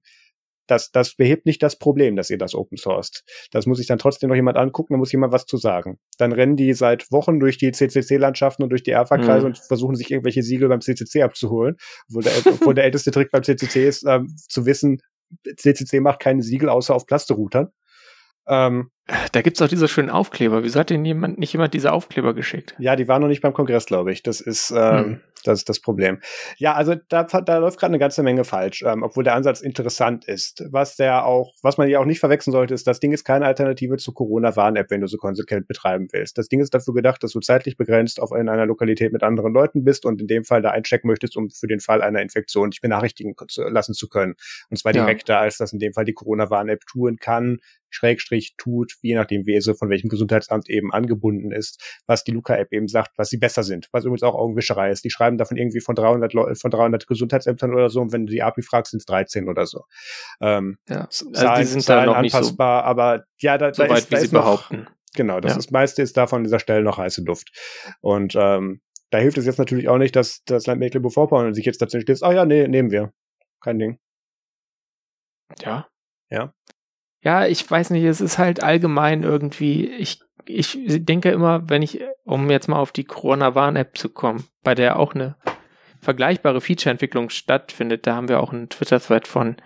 das, 0.67 0.91
das 0.91 1.15
behebt 1.15 1.45
nicht 1.45 1.61
das 1.63 1.77
Problem, 1.77 2.15
dass 2.15 2.29
ihr 2.29 2.37
das 2.37 2.55
open 2.55 2.77
sourced. 2.77 3.23
Das 3.51 3.65
muss 3.65 3.77
sich 3.77 3.87
dann 3.87 3.99
trotzdem 3.99 4.29
noch 4.29 4.35
jemand 4.35 4.57
angucken, 4.57 4.93
da 4.93 4.97
muss 4.97 5.11
jemand 5.11 5.33
was 5.33 5.45
zu 5.45 5.57
sagen. 5.57 5.99
Dann 6.17 6.31
rennen 6.31 6.55
die 6.55 6.73
seit 6.73 7.11
Wochen 7.11 7.39
durch 7.39 7.57
die 7.57 7.71
CCC-Landschaften 7.71 8.63
und 8.63 8.69
durch 8.69 8.83
die 8.83 8.91
Erfa-Kreise 8.91 9.41
mhm. 9.41 9.45
und 9.47 9.57
versuchen 9.57 9.95
sich 9.95 10.11
irgendwelche 10.11 10.43
Siegel 10.43 10.69
beim 10.69 10.81
CCC 10.81 11.23
abzuholen. 11.23 11.77
Obwohl 12.09 12.23
der, 12.23 12.33
obwohl 12.53 12.73
der 12.73 12.85
älteste 12.85 13.11
Trick 13.11 13.31
beim 13.31 13.43
CCC 13.43 13.87
ist, 13.87 14.05
ähm, 14.07 14.27
zu 14.37 14.65
wissen, 14.65 14.99
CCC 15.55 15.99
macht 15.99 16.19
keine 16.19 16.41
Siegel 16.41 16.69
außer 16.69 16.93
auf 16.93 17.05
Cluster-Routern. 17.05 17.69
Ähm, 18.47 18.89
Da 19.31 19.41
gibt's 19.41 19.61
auch 19.61 19.67
diese 19.67 19.87
schönen 19.87 20.09
Aufkleber. 20.09 20.63
Wieso 20.63 20.79
hat 20.79 20.89
denn 20.89 21.03
jemand, 21.03 21.37
nicht 21.37 21.53
jemand 21.53 21.73
diese 21.73 21.91
Aufkleber 21.91 22.33
geschickt? 22.33 22.75
Ja, 22.79 22.95
die 22.95 23.07
waren 23.07 23.21
noch 23.21 23.27
nicht 23.27 23.41
beim 23.41 23.53
Kongress, 23.53 23.85
glaube 23.85 24.11
ich. 24.11 24.23
Das 24.23 24.41
ist, 24.41 24.71
ähm, 24.71 25.05
hm. 25.05 25.21
das 25.43 25.59
ist 25.59 25.69
das 25.69 25.79
Problem. 25.79 26.19
Ja, 26.57 26.73
also 26.73 26.95
da, 27.09 27.23
da 27.23 27.57
läuft 27.57 27.79
gerade 27.79 27.91
eine 27.91 27.99
ganze 27.99 28.23
Menge 28.23 28.43
falsch, 28.43 28.83
ähm, 28.83 29.03
obwohl 29.03 29.23
der 29.23 29.35
Ansatz 29.35 29.61
interessant 29.61 30.25
ist. 30.25 30.63
Was 30.69 30.95
der 30.95 31.25
auch, 31.25 31.53
was 31.61 31.77
man 31.77 31.89
ja 31.89 31.99
auch 31.99 32.05
nicht 32.05 32.19
verwechseln 32.19 32.51
sollte, 32.51 32.73
ist, 32.73 32.87
das 32.87 32.99
Ding 32.99 33.11
ist 33.11 33.23
keine 33.23 33.45
Alternative 33.45 33.97
zur 33.97 34.13
Corona-Warn-App, 34.13 34.91
wenn 34.91 35.01
du 35.01 35.07
so 35.07 35.17
konsequent 35.17 35.67
betreiben 35.67 36.07
willst. 36.11 36.37
Das 36.37 36.47
Ding 36.47 36.61
ist 36.61 36.73
dafür 36.73 36.93
gedacht, 36.93 37.23
dass 37.23 37.31
du 37.31 37.39
zeitlich 37.39 37.77
begrenzt 37.77 38.21
auf 38.21 38.31
in 38.31 38.49
einer 38.49 38.65
Lokalität 38.65 39.11
mit 39.11 39.23
anderen 39.23 39.53
Leuten 39.53 39.83
bist 39.83 40.05
und 40.05 40.21
in 40.21 40.27
dem 40.27 40.45
Fall 40.45 40.61
da 40.61 40.69
einchecken 40.69 41.09
möchtest, 41.09 41.35
um 41.35 41.49
für 41.49 41.67
den 41.67 41.79
Fall 41.79 42.01
einer 42.01 42.21
Infektion 42.21 42.69
dich 42.69 42.81
benachrichtigen 42.81 43.35
lassen 43.57 43.93
zu 43.93 44.07
können. 44.07 44.35
Und 44.69 44.77
zwar 44.77 44.93
ja. 44.95 45.03
direkter, 45.03 45.39
als 45.39 45.57
das 45.57 45.73
in 45.73 45.79
dem 45.79 45.93
Fall 45.93 46.05
die 46.05 46.13
Corona-Warn-App 46.13 46.85
tun 46.85 47.17
kann, 47.17 47.57
Schrägstrich 47.91 48.55
tut, 48.57 48.95
je 49.01 49.15
nachdem, 49.15 49.45
wie 49.45 49.59
sie 49.61 49.75
von 49.75 49.89
welchem 49.89 50.09
Gesundheitsamt 50.09 50.69
eben 50.69 50.91
angebunden 50.91 51.51
ist, 51.51 52.01
was 52.07 52.23
die 52.23 52.31
Luca-App 52.31 52.71
eben 52.71 52.87
sagt, 52.87 53.11
was 53.17 53.29
sie 53.29 53.37
besser 53.37 53.63
sind, 53.63 53.87
was 53.91 54.05
übrigens 54.05 54.23
auch 54.23 54.35
Augenwischerei 54.35 54.91
ist. 54.91 55.03
Die 55.03 55.09
schreiben 55.09 55.37
davon 55.37 55.57
irgendwie 55.57 55.81
von 55.81 55.95
300, 55.95 56.33
Leu 56.33 56.53
von 56.55 56.71
300 56.71 57.07
Gesundheitsämtern 57.07 57.73
oder 57.73 57.89
so 57.89 58.01
und 58.01 58.11
wenn 58.11 58.25
du 58.25 58.31
die 58.31 58.43
API 58.43 58.61
fragst, 58.61 58.91
sind 58.91 58.99
es 58.99 59.05
13 59.05 59.49
oder 59.49 59.65
so. 59.65 59.83
Ähm, 60.41 60.77
ja, 60.89 61.05
also 61.05 61.31
Zahlen, 61.31 61.61
die 61.61 61.67
sind 61.67 61.83
Zahlen 61.83 62.05
da 62.05 62.11
noch 62.11 62.17
anpassbar, 62.17 62.81
nicht 62.81 62.85
so, 62.85 62.89
aber 62.89 63.23
ja, 63.39 63.57
da, 63.57 63.73
so 63.73 63.83
da 63.83 63.89
weit, 63.89 63.99
ist, 63.99 64.11
da 64.11 64.17
wie 64.17 64.21
ist 64.21 64.29
sie 64.29 64.35
noch, 64.35 64.43
behaupten. 64.43 64.87
Genau, 65.13 65.39
das 65.39 65.53
ja. 65.53 65.59
ist 65.59 65.71
meiste 65.71 66.01
ist 66.01 66.15
davon 66.15 66.37
an 66.37 66.43
dieser 66.43 66.59
Stelle 66.59 66.83
noch 66.83 66.97
heiße 66.97 67.23
Luft. 67.23 67.51
Und 67.99 68.33
ähm, 68.35 68.81
da 69.09 69.17
hilft 69.17 69.37
es 69.37 69.45
jetzt 69.45 69.59
natürlich 69.59 69.89
auch 69.89 69.97
nicht, 69.97 70.15
dass 70.15 70.41
das 70.45 70.67
Land 70.67 70.79
Mecklenburg-Vorpommern 70.79 71.53
sich 71.53 71.65
jetzt 71.65 71.81
dazu 71.81 71.99
steht, 71.99 72.23
ah 72.23 72.31
ja, 72.31 72.45
nee, 72.45 72.67
nehmen 72.67 72.91
wir. 72.91 73.11
Kein 73.59 73.77
Ding. 73.77 73.99
Ja. 75.59 75.87
Ja. 76.29 76.53
Ja, 77.21 77.45
ich 77.45 77.69
weiß 77.69 77.91
nicht, 77.91 78.03
es 78.03 78.21
ist 78.21 78.37
halt 78.37 78.63
allgemein 78.63 79.23
irgendwie, 79.23 79.87
ich, 79.87 80.21
ich 80.45 80.77
denke 81.05 81.31
immer, 81.31 81.69
wenn 81.69 81.81
ich, 81.81 82.01
um 82.23 82.49
jetzt 82.49 82.67
mal 82.67 82.79
auf 82.79 82.91
die 82.91 83.03
Corona-Warn-App 83.03 83.97
zu 83.97 84.09
kommen, 84.09 84.45
bei 84.63 84.75
der 84.75 84.97
auch 84.97 85.13
eine 85.13 85.35
vergleichbare 86.01 86.61
Feature-Entwicklung 86.61 87.29
stattfindet, 87.29 88.07
da 88.07 88.15
haben 88.15 88.27
wir 88.27 88.39
auch 88.39 88.51
einen 88.51 88.69
Twitter-Thread 88.69 89.27
von 89.27 89.57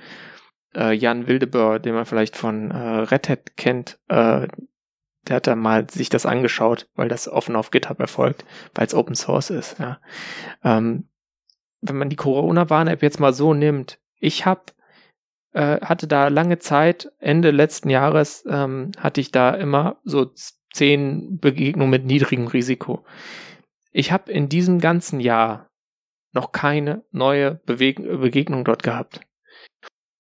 äh, 0.76 0.94
Jan 0.94 1.28
Wildeböhr, 1.28 1.80
den 1.80 1.96
man 1.96 2.06
vielleicht 2.06 2.36
von 2.36 2.72
äh, 2.72 2.78
Red 2.78 3.30
Hat 3.30 3.58
kennt, 3.58 4.00
äh, 4.10 4.48
der 5.28 5.38
hat 5.38 5.48
da 5.48 5.56
mal 5.56 5.90
sich 5.90 6.10
das 6.10 6.26
angeschaut, 6.26 6.88
weil 6.96 7.08
das 7.08 7.28
offen 7.28 7.56
auf 7.56 7.72
GitHub 7.72 8.00
erfolgt, 8.00 8.46
weil 8.76 8.86
es 8.86 8.94
Open 8.94 9.16
Source 9.16 9.50
ist. 9.50 9.80
Ja. 9.80 10.00
Ähm, 10.64 11.10
wenn 11.82 11.98
man 11.98 12.10
die 12.10 12.16
Corona-Warn-App 12.16 13.02
jetzt 13.02 13.20
mal 13.20 13.34
so 13.34 13.54
nimmt, 13.54 14.00
ich 14.20 14.46
habe 14.46 14.62
äh, 15.56 15.80
hatte 15.80 16.08
da 16.08 16.28
lange 16.28 16.60
Zeit, 16.60 17.12
Ende 17.20 17.52
letzten 17.52 17.90
Jahres, 17.90 18.44
ähm, 18.48 18.92
hatte 18.98 19.22
ich 19.22 19.32
da 19.32 19.52
immer 19.52 19.98
so 20.04 20.30
zehn 20.74 21.40
Begegnungen 21.40 21.90
mit 21.90 22.06
niedrigem 22.06 22.48
Risiko. 22.48 23.06
Ich 23.94 24.12
habe 24.12 24.32
in 24.34 24.50
diesem 24.50 24.80
ganzen 24.80 25.22
Jahr 25.22 25.70
noch 26.34 26.52
keine 26.52 27.06
neue 27.12 27.56
Beweg 27.66 27.96
Begegnung 28.04 28.66
dort 28.66 28.84
gehabt. 28.84 29.22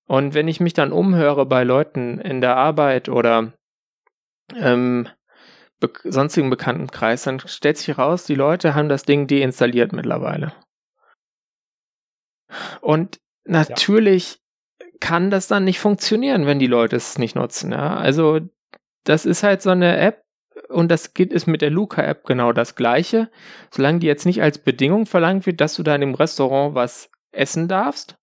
Und 0.08 0.34
wenn 0.34 0.48
ich 0.48 0.62
mich 0.62 0.74
dann 0.74 0.94
umhöre 0.94 1.46
bei 1.46 1.66
Leuten 1.66 2.20
in 2.20 2.40
der 2.40 2.56
Arbeit 2.56 3.10
oder 3.10 3.52
ähm, 4.56 5.10
be 5.82 5.92
sonstigen 6.06 6.50
Bekanntenkreis, 6.50 7.24
dann 7.24 7.42
stellt 7.42 7.78
sich 7.78 7.90
heraus, 7.90 8.24
die 8.24 8.36
Leute 8.36 8.74
haben 8.74 8.88
das 8.88 9.04
Ding 9.04 9.28
deinstalliert 9.28 9.92
mittlerweile. 9.92 10.54
Und 12.80 13.20
natürlich 13.44 14.40
kann 15.00 15.30
das 15.30 15.48
dann 15.48 15.64
nicht 15.64 15.80
funktionieren, 15.80 16.46
wenn 16.46 16.60
die 16.60 16.68
Leute 16.68 16.96
es 16.96 17.18
nicht 17.18 17.36
nutzen. 17.36 17.72
Ja? 17.72 17.98
Also 17.98 18.40
das 19.04 19.26
ist 19.26 19.44
halt 19.44 19.62
so 19.62 19.70
eine 19.70 19.98
App 19.98 20.24
und 20.70 20.90
das 20.90 21.14
geht 21.14 21.34
ist 21.34 21.48
mit 21.48 21.62
der 21.62 21.70
Luca-App 21.70 22.26
genau 22.26 22.54
das 22.54 22.76
gleiche. 22.76 23.30
Solange 23.72 24.00
die 24.00 24.08
jetzt 24.08 24.26
nicht 24.26 24.42
als 24.42 24.58
Bedingung 24.58 25.06
verlangt 25.06 25.46
wird, 25.46 25.62
dass 25.62 25.76
du 25.76 25.84
da 25.84 25.96
in 25.96 26.02
dem 26.02 26.16
Restaurant 26.16 26.76
was 26.76 27.10
essen 27.32 27.68
darfst, 27.68 28.18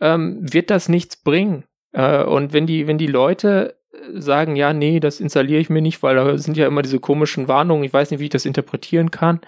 ähm, 0.00 0.40
wird 0.40 0.70
das 0.70 0.88
nichts 0.88 1.16
bringen. 1.16 1.64
Äh, 1.92 2.24
und 2.24 2.52
wenn 2.52 2.66
die, 2.66 2.86
wenn 2.86 2.98
die 2.98 3.06
Leute 3.06 3.76
sagen, 4.12 4.56
ja, 4.56 4.72
nee, 4.72 5.00
das 5.00 5.20
installiere 5.20 5.60
ich 5.60 5.70
mir 5.70 5.82
nicht, 5.82 6.02
weil 6.02 6.16
da 6.16 6.36
sind 6.38 6.56
ja 6.56 6.66
immer 6.66 6.82
diese 6.82 7.00
komischen 7.00 7.48
Warnungen, 7.48 7.84
ich 7.84 7.92
weiß 7.92 8.10
nicht, 8.10 8.20
wie 8.20 8.24
ich 8.24 8.30
das 8.30 8.44
interpretieren 8.44 9.10
kann. 9.10 9.40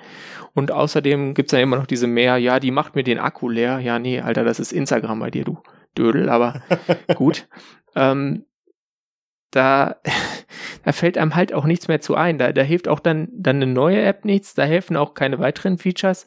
Und 0.54 0.72
außerdem 0.72 1.34
gibt's 1.34 1.52
ja 1.52 1.60
immer 1.60 1.76
noch 1.76 1.86
diese 1.86 2.06
mehr, 2.06 2.38
ja, 2.38 2.58
die 2.58 2.70
macht 2.70 2.96
mir 2.96 3.04
den 3.04 3.18
Akku 3.18 3.48
leer. 3.48 3.78
Ja, 3.80 3.98
nee, 3.98 4.20
Alter, 4.20 4.44
das 4.44 4.60
ist 4.60 4.72
Instagram 4.72 5.20
bei 5.20 5.30
dir, 5.30 5.44
du. 5.44 5.58
Dödel, 5.98 6.28
aber 6.28 6.62
gut. 7.14 7.48
Ähm, 7.94 8.44
da, 9.50 9.96
da 10.84 10.92
fällt 10.92 11.18
einem 11.18 11.34
halt 11.34 11.52
auch 11.52 11.64
nichts 11.64 11.88
mehr 11.88 12.00
zu 12.00 12.14
ein. 12.14 12.38
Da, 12.38 12.52
da 12.52 12.62
hilft 12.62 12.88
auch 12.88 13.00
dann, 13.00 13.28
dann 13.32 13.56
eine 13.56 13.66
neue 13.66 14.02
App 14.02 14.24
nichts, 14.24 14.54
da 14.54 14.64
helfen 14.64 14.96
auch 14.96 15.14
keine 15.14 15.38
weiteren 15.38 15.78
Features 15.78 16.26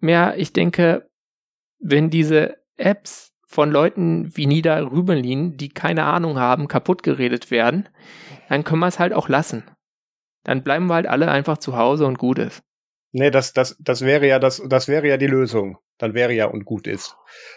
mehr. 0.00 0.34
Ich 0.36 0.52
denke, 0.52 1.08
wenn 1.78 2.10
diese 2.10 2.56
Apps 2.76 3.32
von 3.46 3.70
Leuten 3.70 4.36
wie 4.36 4.46
Nida 4.46 4.78
Rübelin, 4.78 5.56
die 5.56 5.70
keine 5.70 6.04
Ahnung 6.04 6.38
haben, 6.38 6.68
kaputt 6.68 7.02
geredet 7.02 7.50
werden, 7.50 7.88
dann 8.48 8.64
können 8.64 8.80
wir 8.80 8.86
es 8.86 8.98
halt 8.98 9.12
auch 9.12 9.28
lassen. 9.28 9.64
Dann 10.44 10.62
bleiben 10.62 10.86
wir 10.86 10.94
halt 10.94 11.06
alle 11.06 11.30
einfach 11.30 11.58
zu 11.58 11.76
Hause 11.76 12.06
und 12.06 12.18
gut 12.18 12.38
ist. 12.38 12.62
Nee, 13.12 13.30
das, 13.30 13.52
das, 13.52 13.76
das 13.80 14.02
wäre 14.02 14.26
ja 14.26 14.38
das, 14.38 14.62
das 14.68 14.86
wäre 14.86 15.08
ja 15.08 15.16
die 15.16 15.26
Lösung. 15.26 15.78
Dann 15.98 16.14
wäre 16.14 16.32
ja 16.32 16.46
und 16.46 16.64
gut 16.64 16.86
ist. 16.86 17.16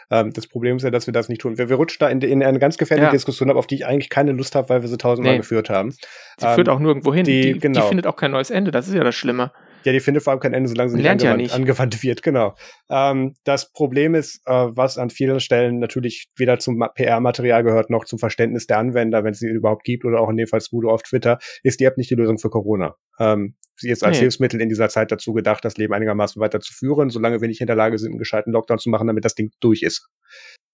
Ähm, 0.10 0.34
das 0.34 0.47
Problem 0.47 0.78
ist 0.78 0.84
ja, 0.84 0.89
dass 0.89 1.06
wir 1.06 1.14
das 1.14 1.30
nicht 1.30 1.41
tun. 1.41 1.58
Wir, 1.58 1.70
wir 1.70 1.76
rutschen 1.76 1.99
da 1.99 2.10
in, 2.10 2.22
in 2.22 2.43
eine 2.43 2.60
ganz 2.60 2.78
gefährliche 2.78 3.08
ja. 3.08 3.12
Diskussion 3.12 3.49
ab, 3.49 3.56
auf 3.56 3.68
die 3.68 3.76
ich 3.76 3.86
eigentlich 3.86 4.10
keine 4.10 4.32
Lust 4.32 4.56
habe, 4.56 4.70
weil 4.70 4.82
wir 4.82 4.89
sie 4.89 4.97
tausendmal 4.97 5.34
nee. 5.34 5.39
geführt 5.39 5.70
haben. 5.70 5.91
Sie 5.91 6.45
ähm, 6.45 6.56
führt 6.56 6.70
auch 6.70 6.80
nirgendwo 6.80 7.14
hin. 7.14 7.24
Die, 7.24 7.54
die, 7.54 7.60
genau. 7.60 7.82
die 7.82 7.88
findet 7.88 8.08
auch 8.08 8.16
kein 8.16 8.32
neues 8.32 8.49
Ende. 8.49 8.72
Das 8.72 8.88
ist 8.88 8.95
ja 8.95 9.04
das 9.04 9.16
Schlimme. 9.16 9.51
Ja, 9.86 9.91
die 9.91 9.99
findet 9.99 10.23
vor 10.23 10.31
allem 10.31 10.39
kein 10.39 10.53
Ende, 10.53 10.69
solange 10.69 10.89
sie 10.89 10.97
nicht 10.97 11.09
angewandt, 11.09 11.23
ja 11.23 11.38
nicht. 11.38 11.53
angewandt, 11.53 12.03
wird, 12.03 12.23
genau. 12.23 12.55
Ähm, 12.89 13.36
das 13.43 13.71
Problem 13.71 14.15
ist, 14.15 14.41
äh, 14.45 14.51
was 14.51 14.97
an 14.97 15.09
vielen 15.09 15.39
Stellen 15.39 15.79
natürlich 15.79 16.27
weder 16.38 16.59
zum 16.59 16.84
PR-Material 16.95 17.63
gehört, 17.63 17.89
noch 17.89 18.05
zum 18.05 18.19
Verständnis 18.19 18.67
der 18.67 18.79
Anwender, 18.79 19.23
wenn 19.23 19.31
es 19.31 19.39
sie 19.39 19.47
überhaupt 19.47 19.84
gibt, 19.84 20.05
oder 20.05 20.19
auch 20.19 20.29
in 20.29 20.38
dem 20.38 20.47
Fall 20.47 20.61
Smudo 20.61 20.89
auf 20.89 21.03
Twitter, 21.03 21.39
ist 21.63 21.79
die 21.79 21.86
App 21.86 21.97
nicht 21.97 22.09
die 22.09 22.15
Lösung 22.15 22.38
für 22.38 22.49
Corona. 22.49 22.95
Ähm, 23.19 23.55
sie 23.75 23.89
ist 23.89 24.03
als 24.03 24.17
nee. 24.17 24.21
Hilfsmittel 24.21 24.61
in 24.61 24.69
dieser 24.69 24.89
Zeit 24.89 25.11
dazu 25.11 25.34
gedacht, 25.34 25.63
das 25.65 25.77
Leben 25.77 25.93
einigermaßen 25.93 26.41
weiterzuführen, 26.41 27.09
solange 27.09 27.41
wir 27.41 27.47
nicht 27.47 27.61
in 27.61 27.67
der 27.67 27.75
Lage 27.75 27.97
sind, 27.97 28.11
einen 28.11 28.19
gescheiten 28.19 28.51
Lockdown 28.51 28.79
zu 28.79 28.89
machen, 28.89 29.07
damit 29.07 29.25
das 29.25 29.36
Ding 29.36 29.51
durch 29.59 29.81
ist. 29.81 30.09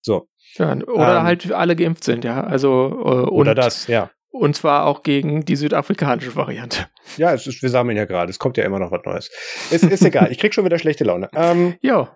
So. 0.02 0.28
Ja, 0.56 0.74
oder 0.74 1.18
ähm, 1.18 1.24
halt 1.24 1.52
alle 1.52 1.76
geimpft 1.76 2.04
sind, 2.04 2.24
ja. 2.24 2.44
Also 2.44 2.90
äh, 3.06 3.30
oder 3.30 3.54
das, 3.54 3.88
ja. 3.88 4.10
Und 4.32 4.56
zwar 4.56 4.86
auch 4.86 5.04
gegen 5.04 5.44
die 5.44 5.56
südafrikanische 5.56 6.36
Variante. 6.36 6.88
Ja, 7.18 7.34
es 7.34 7.48
ist, 7.48 7.62
wir 7.62 7.70
sammeln 7.70 7.98
ja 7.98 8.06
gerade. 8.06 8.30
Es 8.30 8.40
kommt 8.40 8.58
ja 8.58 8.64
immer 8.64 8.80
noch 8.80 8.92
was 8.92 9.02
Neues. 9.04 9.32
Ist, 9.72 9.84
ist 9.84 10.04
egal. 10.04 10.32
Ich 10.32 10.38
krieg 10.38 10.54
schon 10.54 10.66
wieder 10.66 10.78
schlechte 10.78 11.04
Laune. 11.04 11.30
Ähm, 11.34 11.78
ja. 11.82 12.16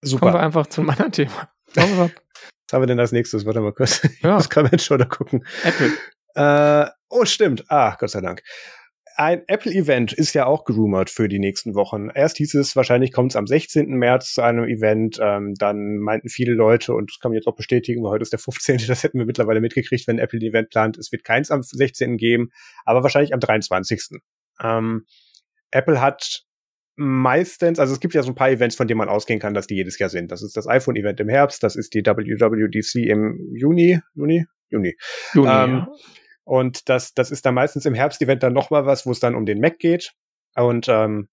Super. 0.00 0.26
Kommen 0.26 0.34
wir 0.34 0.40
einfach 0.40 0.66
zu 0.68 0.82
meinem 0.82 1.10
Thema. 1.10 1.48
Was 1.74 2.10
haben 2.72 2.82
wir 2.82 2.86
denn 2.86 3.00
als 3.00 3.12
nächstes? 3.12 3.44
Warte 3.44 3.60
mal 3.60 3.72
kurz. 3.72 4.04
Ich 4.04 4.22
ja. 4.22 4.34
muss 4.34 4.48
gerade 4.48 4.68
mal 4.70 4.78
schon 4.78 4.98
da 4.98 5.04
gucken. 5.04 5.44
Apple. 5.64 5.92
Äh, 6.34 6.90
oh, 7.10 7.24
stimmt. 7.24 7.64
Ah, 7.68 7.96
Gott 7.98 8.10
sei 8.10 8.20
Dank 8.20 8.42
ein 9.16 9.42
Apple-Event 9.46 10.12
ist 10.12 10.34
ja 10.34 10.46
auch 10.46 10.64
gerumort 10.64 11.10
für 11.10 11.28
die 11.28 11.38
nächsten 11.38 11.74
Wochen. 11.74 12.08
Erst 12.14 12.38
hieß 12.38 12.54
es, 12.54 12.76
wahrscheinlich 12.76 13.12
kommt 13.12 13.32
es 13.32 13.36
am 13.36 13.46
16. 13.46 13.88
März 13.90 14.34
zu 14.34 14.42
einem 14.42 14.64
Event. 14.64 15.18
Ähm, 15.20 15.54
dann 15.54 15.98
meinten 15.98 16.28
viele 16.28 16.54
Leute, 16.54 16.94
und 16.94 17.10
das 17.10 17.18
kann 17.18 17.30
man 17.30 17.36
jetzt 17.36 17.46
auch 17.46 17.56
bestätigen, 17.56 18.02
weil 18.02 18.12
heute 18.12 18.22
ist 18.22 18.32
der 18.32 18.38
15., 18.38 18.78
das 18.86 19.02
hätten 19.02 19.18
wir 19.18 19.26
mittlerweile 19.26 19.60
mitgekriegt, 19.60 20.06
wenn 20.06 20.18
Apple 20.18 20.38
ein 20.38 20.46
Event 20.46 20.70
plant. 20.70 20.98
Es 20.98 21.12
wird 21.12 21.24
keins 21.24 21.50
am 21.50 21.62
16. 21.62 22.16
geben, 22.16 22.50
aber 22.84 23.02
wahrscheinlich 23.02 23.34
am 23.34 23.40
23. 23.40 24.18
Ähm, 24.62 25.06
Apple 25.70 26.00
hat 26.00 26.42
meistens, 26.96 27.78
also 27.78 27.94
es 27.94 28.00
gibt 28.00 28.14
ja 28.14 28.22
so 28.22 28.30
ein 28.30 28.34
paar 28.34 28.50
Events, 28.50 28.76
von 28.76 28.86
denen 28.86 28.98
man 28.98 29.08
ausgehen 29.08 29.40
kann, 29.40 29.54
dass 29.54 29.66
die 29.66 29.74
jedes 29.74 29.98
Jahr 29.98 30.10
sind. 30.10 30.30
Das 30.30 30.42
ist 30.42 30.56
das 30.56 30.66
iPhone-Event 30.66 31.20
im 31.20 31.28
Herbst, 31.28 31.62
das 31.62 31.76
ist 31.76 31.94
die 31.94 32.00
WWDC 32.00 33.08
im 33.08 33.54
Juni, 33.54 34.00
Juni, 34.14 34.44
Juni. 34.70 34.96
Juni 35.34 35.48
ähm, 35.48 35.70
ja. 35.70 35.88
Und 36.44 36.88
das, 36.88 37.14
das 37.14 37.30
ist 37.30 37.46
dann 37.46 37.54
meistens 37.54 37.86
im 37.86 37.94
Herbst-Event 37.94 38.42
dann 38.42 38.52
nochmal 38.52 38.86
was, 38.86 39.06
wo 39.06 39.10
es 39.10 39.20
dann 39.20 39.34
um 39.34 39.46
den 39.46 39.60
Mac 39.60 39.78
geht. 39.78 40.12
Und 40.54 40.88
ähm, 40.88 41.28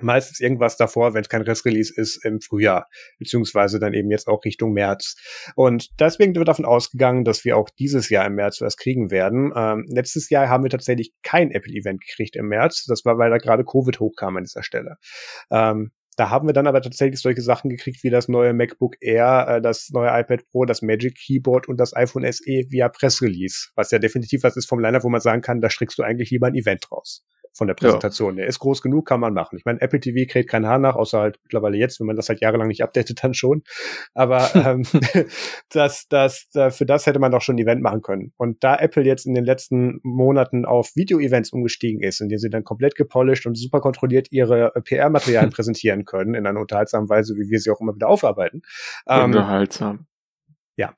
meistens 0.00 0.40
irgendwas 0.40 0.76
davor, 0.76 1.14
wenn 1.14 1.22
es 1.22 1.28
kein 1.28 1.42
Rest-Release 1.42 1.92
ist, 1.94 2.24
im 2.24 2.40
Frühjahr, 2.40 2.88
beziehungsweise 3.18 3.78
dann 3.78 3.94
eben 3.94 4.10
jetzt 4.10 4.28
auch 4.28 4.44
Richtung 4.44 4.72
März. 4.72 5.16
Und 5.56 5.88
deswegen 5.98 6.34
wird 6.34 6.48
davon 6.48 6.64
ausgegangen, 6.64 7.24
dass 7.24 7.44
wir 7.44 7.56
auch 7.56 7.68
dieses 7.78 8.08
Jahr 8.08 8.26
im 8.26 8.34
März 8.34 8.60
was 8.60 8.76
kriegen 8.76 9.10
werden. 9.10 9.52
Ähm, 9.54 9.84
letztes 9.88 10.30
Jahr 10.30 10.48
haben 10.48 10.62
wir 10.62 10.70
tatsächlich 10.70 11.12
kein 11.22 11.50
Apple-Event 11.50 12.00
gekriegt 12.00 12.36
im 12.36 12.48
März. 12.48 12.84
Das 12.86 13.04
war, 13.04 13.18
weil 13.18 13.30
da 13.30 13.38
gerade 13.38 13.64
Covid 13.64 13.98
hochkam 14.00 14.36
an 14.36 14.44
dieser 14.44 14.62
Stelle. 14.62 14.96
Ähm, 15.50 15.90
da 16.18 16.30
haben 16.30 16.48
wir 16.48 16.52
dann 16.52 16.66
aber 16.66 16.82
tatsächlich 16.82 17.20
solche 17.20 17.42
Sachen 17.42 17.70
gekriegt 17.70 18.02
wie 18.02 18.10
das 18.10 18.26
neue 18.26 18.52
MacBook 18.52 18.96
Air, 19.00 19.46
äh, 19.48 19.62
das 19.62 19.90
neue 19.90 20.08
iPad 20.08 20.44
Pro, 20.50 20.64
das 20.64 20.82
Magic 20.82 21.16
Keyboard 21.16 21.68
und 21.68 21.78
das 21.78 21.94
iPhone 21.94 22.30
SE 22.30 22.44
via 22.44 22.88
Pressrelease, 22.88 23.68
was 23.76 23.92
ja 23.92 24.00
definitiv 24.00 24.42
was 24.42 24.56
ist 24.56 24.68
vom 24.68 24.80
Liner, 24.80 25.04
wo 25.04 25.08
man 25.08 25.20
sagen 25.20 25.42
kann, 25.42 25.60
da 25.60 25.70
strickst 25.70 25.96
du 25.96 26.02
eigentlich 26.02 26.30
lieber 26.30 26.48
ein 26.48 26.56
Event 26.56 26.90
raus. 26.90 27.24
Von 27.58 27.66
der 27.66 27.74
Präsentation. 27.74 28.34
Ja. 28.34 28.42
Der 28.42 28.46
ist 28.46 28.60
groß 28.60 28.80
genug, 28.80 29.06
kann 29.06 29.20
man 29.20 29.34
machen. 29.34 29.58
Ich 29.58 29.64
meine, 29.64 29.80
Apple 29.80 30.00
TV 30.00 30.30
kriegt 30.30 30.48
kein 30.48 30.66
Haar 30.66 30.78
nach, 30.78 30.94
außer 30.94 31.18
halt 31.18 31.38
mittlerweile 31.42 31.76
jetzt, 31.76 32.00
wenn 32.00 32.06
man 32.06 32.16
das 32.16 32.28
halt 32.28 32.40
jahrelang 32.40 32.68
nicht 32.68 32.82
updatet, 32.82 33.22
dann 33.22 33.34
schon. 33.34 33.62
Aber 34.14 34.50
ähm, 34.54 34.84
das, 35.70 36.06
das, 36.08 36.48
für 36.52 36.86
das 36.86 37.06
hätte 37.06 37.18
man 37.18 37.32
doch 37.32 37.42
schon 37.42 37.56
ein 37.56 37.62
Event 37.62 37.82
machen 37.82 38.00
können. 38.00 38.32
Und 38.36 38.62
da 38.64 38.76
Apple 38.76 39.02
jetzt 39.02 39.26
in 39.26 39.34
den 39.34 39.44
letzten 39.44 40.00
Monaten 40.02 40.64
auf 40.64 40.92
Video-Events 40.94 41.52
umgestiegen 41.52 42.02
ist, 42.02 42.20
in 42.20 42.28
denen 42.28 42.38
sie 42.38 42.50
dann 42.50 42.64
komplett 42.64 42.94
gepolished 42.94 43.46
und 43.46 43.58
super 43.58 43.80
kontrolliert 43.80 44.28
ihre 44.30 44.74
äh, 44.74 44.80
PR-Materialien 44.80 45.50
präsentieren 45.58 46.04
können, 46.04 46.34
in 46.34 46.46
einer 46.46 46.60
unterhaltsamen 46.60 47.08
Weise, 47.08 47.34
wie 47.34 47.50
wir 47.50 47.58
sie 47.58 47.70
auch 47.70 47.80
immer 47.80 47.94
wieder 47.94 48.08
aufarbeiten. 48.08 48.62
Ähm, 49.08 49.24
Unterhaltsam. 49.26 50.06
Ja, 50.78 50.94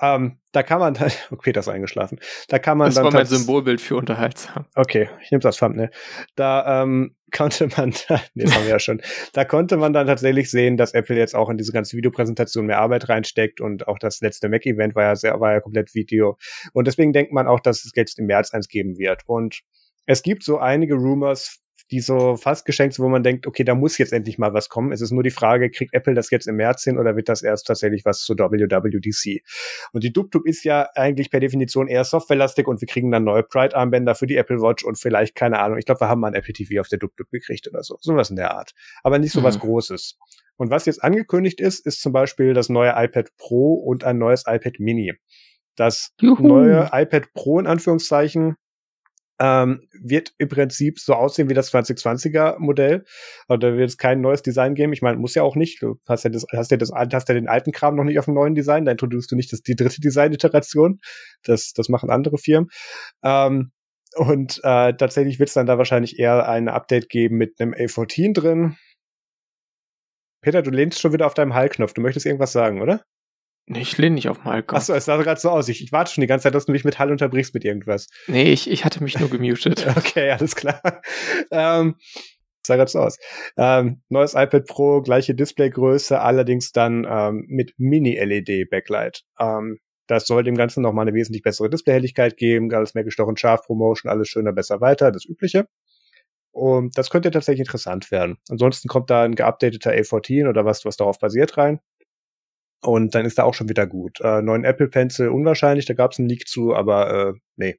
ähm, 0.00 0.38
da 0.52 0.62
kann 0.62 0.80
man 0.80 0.94
dann, 0.94 1.12
okay, 1.30 1.42
Peter 1.42 1.60
ist 1.60 1.68
eingeschlafen, 1.68 2.18
da 2.48 2.58
kann 2.58 2.78
man 2.78 2.86
das 2.86 2.94
dann... 2.94 3.04
Das 3.04 3.12
war 3.12 3.20
mein 3.20 3.26
Symbolbild 3.26 3.82
für 3.82 3.96
unterhaltsam. 3.96 4.64
Okay, 4.74 5.10
ich 5.22 5.30
nehme 5.30 5.42
das 5.42 5.58
Thumbnail. 5.58 5.90
Da 6.36 6.82
ähm, 6.82 7.14
konnte 7.30 7.68
man, 7.76 7.90
nee, 8.34 8.44
das 8.44 8.54
haben 8.54 8.64
wir 8.64 8.70
ja 8.70 8.78
schon, 8.78 9.02
da 9.34 9.44
konnte 9.44 9.76
man 9.76 9.92
dann 9.92 10.06
tatsächlich 10.06 10.50
sehen, 10.50 10.78
dass 10.78 10.94
Apple 10.94 11.16
jetzt 11.16 11.34
auch 11.36 11.50
in 11.50 11.58
diese 11.58 11.70
ganze 11.70 11.98
Videopräsentation 11.98 12.64
mehr 12.64 12.78
Arbeit 12.78 13.10
reinsteckt 13.10 13.60
und 13.60 13.88
auch 13.88 13.98
das 13.98 14.22
letzte 14.22 14.48
Mac-Event 14.48 14.94
war 14.94 15.04
ja 15.04 15.16
sehr, 15.16 15.38
war 15.38 15.52
ja 15.52 15.60
komplett 15.60 15.94
Video. 15.94 16.38
Und 16.72 16.86
deswegen 16.86 17.12
denkt 17.12 17.32
man 17.32 17.46
auch, 17.46 17.60
dass 17.60 17.84
es 17.84 17.92
jetzt 17.94 18.18
im 18.18 18.24
März 18.24 18.54
eins 18.54 18.68
geben 18.68 18.96
wird. 18.96 19.24
Und 19.26 19.60
es 20.06 20.22
gibt 20.22 20.44
so 20.44 20.58
einige 20.58 20.94
Rumors, 20.94 21.59
die 21.90 22.00
so 22.00 22.36
fast 22.36 22.64
geschenkt 22.66 22.94
sind, 22.94 23.04
wo 23.04 23.08
man 23.08 23.22
denkt, 23.22 23.46
okay, 23.46 23.64
da 23.64 23.74
muss 23.74 23.98
jetzt 23.98 24.12
endlich 24.12 24.38
mal 24.38 24.54
was 24.54 24.68
kommen. 24.68 24.92
Es 24.92 25.00
ist 25.00 25.10
nur 25.10 25.22
die 25.22 25.30
Frage, 25.30 25.70
kriegt 25.70 25.92
Apple 25.92 26.14
das 26.14 26.30
jetzt 26.30 26.46
im 26.46 26.56
März 26.56 26.84
hin 26.84 26.98
oder 26.98 27.16
wird 27.16 27.28
das 27.28 27.42
erst 27.42 27.66
tatsächlich 27.66 28.04
was 28.04 28.20
zu 28.20 28.34
WWDC? 28.34 29.42
Und 29.92 30.04
die 30.04 30.12
DubDub 30.12 30.46
ist 30.46 30.64
ja 30.64 30.88
eigentlich 30.94 31.30
per 31.30 31.40
Definition 31.40 31.88
eher 31.88 32.04
softwarelastig 32.04 32.68
und 32.68 32.80
wir 32.80 32.86
kriegen 32.86 33.10
dann 33.10 33.24
neue 33.24 33.42
Pride-Armbänder 33.42 34.14
für 34.14 34.26
die 34.26 34.36
Apple 34.36 34.60
Watch 34.60 34.84
und 34.84 34.98
vielleicht, 34.98 35.34
keine 35.34 35.58
Ahnung, 35.58 35.78
ich 35.78 35.84
glaube, 35.84 36.00
wir 36.00 36.08
haben 36.08 36.20
mal 36.20 36.28
ein 36.28 36.34
Apple 36.34 36.52
TV 36.52 36.80
auf 36.80 36.88
der 36.88 36.98
DubDub 36.98 37.28
gekriegt 37.30 37.66
oder 37.68 37.82
so. 37.82 37.96
Sowas 38.00 38.30
in 38.30 38.36
der 38.36 38.54
Art. 38.54 38.72
Aber 39.02 39.18
nicht 39.18 39.32
so 39.32 39.40
mhm. 39.40 39.44
was 39.44 39.58
Großes. 39.58 40.16
Und 40.56 40.70
was 40.70 40.86
jetzt 40.86 41.02
angekündigt 41.02 41.60
ist, 41.60 41.86
ist 41.86 42.02
zum 42.02 42.12
Beispiel 42.12 42.54
das 42.54 42.68
neue 42.68 42.92
iPad 42.94 43.30
Pro 43.38 43.74
und 43.74 44.04
ein 44.04 44.18
neues 44.18 44.44
iPad 44.46 44.78
Mini. 44.78 45.14
Das 45.74 46.12
Juhu. 46.20 46.46
neue 46.46 46.90
iPad 46.92 47.32
Pro 47.32 47.58
in 47.58 47.66
Anführungszeichen 47.66 48.56
ähm, 49.40 49.88
wird 49.92 50.34
im 50.38 50.48
Prinzip 50.48 51.00
so 51.00 51.14
aussehen 51.14 51.48
wie 51.48 51.54
das 51.54 51.72
2020er 51.72 52.58
Modell. 52.58 53.04
Und 53.48 53.62
da 53.62 53.74
wird 53.76 53.88
es 53.88 53.96
kein 53.96 54.20
neues 54.20 54.42
Design 54.42 54.74
geben. 54.74 54.92
Ich 54.92 55.02
meine, 55.02 55.16
muss 55.16 55.34
ja 55.34 55.42
auch 55.42 55.56
nicht. 55.56 55.82
Du 55.82 55.98
hast 56.06 56.24
ja 56.24 56.30
das, 56.30 56.46
hast 56.54 56.70
ja 56.70 56.76
das, 56.76 56.92
hast 56.92 57.28
ja 57.28 57.34
den 57.34 57.48
alten 57.48 57.72
Kram 57.72 57.96
noch 57.96 58.04
nicht 58.04 58.18
auf 58.18 58.26
dem 58.26 58.34
neuen 58.34 58.54
Design. 58.54 58.84
Da 58.84 58.92
introduzierst 58.92 59.32
du 59.32 59.36
nicht 59.36 59.52
das, 59.52 59.62
die 59.62 59.76
dritte 59.76 60.00
Design-Iteration. 60.02 61.00
Das, 61.42 61.72
das 61.72 61.88
machen 61.88 62.10
andere 62.10 62.36
Firmen. 62.36 62.68
Ähm, 63.24 63.72
und 64.16 64.58
äh, 64.62 64.92
tatsächlich 64.94 65.38
wird 65.38 65.48
es 65.48 65.54
dann 65.54 65.66
da 65.66 65.78
wahrscheinlich 65.78 66.18
eher 66.18 66.48
ein 66.48 66.68
Update 66.68 67.08
geben 67.08 67.36
mit 67.36 67.60
einem 67.60 67.72
A14 67.72 68.34
drin. 68.34 68.76
Peter, 70.42 70.62
du 70.62 70.70
lehnst 70.70 71.00
schon 71.00 71.12
wieder 71.12 71.26
auf 71.26 71.34
deinem 71.34 71.54
Hallknopf. 71.54 71.94
Du 71.94 72.02
möchtest 72.02 72.26
irgendwas 72.26 72.52
sagen, 72.52 72.82
oder? 72.82 73.04
Nee, 73.72 73.82
ich 73.82 73.96
lehne 73.98 74.16
nicht 74.16 74.28
auf 74.28 74.42
Malcolm. 74.42 74.76
Achso, 74.76 74.94
es 74.94 75.04
sah 75.04 75.16
gerade 75.16 75.40
so 75.40 75.48
aus. 75.48 75.68
Ich, 75.68 75.80
ich 75.80 75.92
warte 75.92 76.12
schon 76.12 76.22
die 76.22 76.26
ganze 76.26 76.42
Zeit, 76.42 76.56
dass 76.56 76.66
du 76.66 76.72
mich 76.72 76.82
mit 76.82 76.98
Hall 76.98 77.12
unterbrichst 77.12 77.54
mit 77.54 77.64
irgendwas. 77.64 78.08
Nee, 78.26 78.50
ich, 78.50 78.68
ich 78.68 78.84
hatte 78.84 79.00
mich 79.00 79.16
nur 79.20 79.30
gemutet. 79.30 79.86
okay, 79.96 80.32
alles 80.32 80.56
klar. 80.56 80.82
ähm, 81.52 81.94
sah 82.66 82.74
gerade 82.74 82.90
so 82.90 82.98
aus. 82.98 83.16
Ähm, 83.56 84.02
neues 84.08 84.34
iPad 84.34 84.66
Pro, 84.66 85.02
gleiche 85.02 85.36
Displaygröße, 85.36 86.20
allerdings 86.20 86.72
dann 86.72 87.06
ähm, 87.08 87.44
mit 87.46 87.74
Mini-LED-Backlight. 87.78 89.22
Ähm, 89.38 89.78
das 90.08 90.26
soll 90.26 90.42
dem 90.42 90.56
Ganzen 90.56 90.82
nochmal 90.82 91.06
eine 91.06 91.14
wesentlich 91.14 91.44
bessere 91.44 91.70
Displayhelligkeit 91.70 92.36
geben, 92.36 92.74
alles 92.74 92.94
mehr 92.94 93.04
gestochen 93.04 93.36
scharf, 93.36 93.62
Promotion, 93.66 94.10
alles 94.10 94.26
schöner, 94.26 94.52
besser, 94.52 94.80
weiter, 94.80 95.12
das 95.12 95.24
Übliche. 95.24 95.68
Und 96.50 96.98
das 96.98 97.08
könnte 97.08 97.30
tatsächlich 97.30 97.60
interessant 97.60 98.10
werden. 98.10 98.38
Ansonsten 98.48 98.88
kommt 98.88 99.10
da 99.10 99.22
ein 99.22 99.36
geupdateter 99.36 99.92
A14 99.92 100.48
oder 100.48 100.64
was, 100.64 100.84
was 100.84 100.96
darauf 100.96 101.20
basiert 101.20 101.56
rein. 101.56 101.78
Und 102.82 103.14
dann 103.14 103.26
ist 103.26 103.38
da 103.38 103.44
auch 103.44 103.54
schon 103.54 103.68
wieder 103.68 103.86
gut. 103.86 104.20
Äh, 104.20 104.42
neuen 104.42 104.64
Apple 104.64 104.88
Pencil 104.88 105.28
unwahrscheinlich, 105.28 105.86
da 105.86 105.94
gab 105.94 106.12
es 106.12 106.18
einen 106.18 106.28
Leak 106.28 106.48
zu, 106.48 106.74
aber 106.74 107.30
äh, 107.30 107.32
nee. 107.56 107.78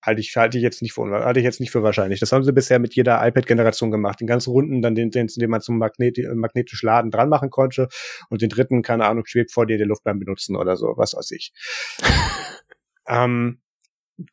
Halte 0.00 0.20
ich, 0.20 0.36
halte 0.36 0.56
ich 0.56 0.62
jetzt 0.62 0.80
nicht 0.80 0.92
für 0.92 1.10
halte 1.10 1.40
ich 1.40 1.44
jetzt 1.44 1.58
nicht 1.58 1.72
für 1.72 1.82
wahrscheinlich. 1.82 2.20
Das 2.20 2.30
haben 2.30 2.44
sie 2.44 2.52
bisher 2.52 2.78
mit 2.78 2.94
jeder 2.94 3.26
iPad-Generation 3.26 3.90
gemacht. 3.90 4.20
Den 4.20 4.28
ganz 4.28 4.46
runden, 4.46 4.80
dann 4.80 4.94
den, 4.94 5.10
den, 5.10 5.26
den 5.26 5.50
man 5.50 5.60
zum 5.60 5.76
Magnet, 5.76 6.18
magnetisch 6.34 6.82
Laden 6.82 7.10
dran 7.10 7.28
machen 7.28 7.50
konnte. 7.50 7.88
Und 8.30 8.40
den 8.40 8.48
dritten, 8.48 8.82
keine 8.82 9.06
Ahnung, 9.06 9.26
schwebt 9.26 9.50
vor 9.50 9.66
dir 9.66 9.76
der 9.76 9.88
Luft 9.88 10.04
beim 10.04 10.20
Benutzen 10.20 10.54
oder 10.54 10.76
so, 10.76 10.94
was 10.96 11.14
weiß 11.14 11.32
ich. 11.32 11.52
ähm, 13.08 13.60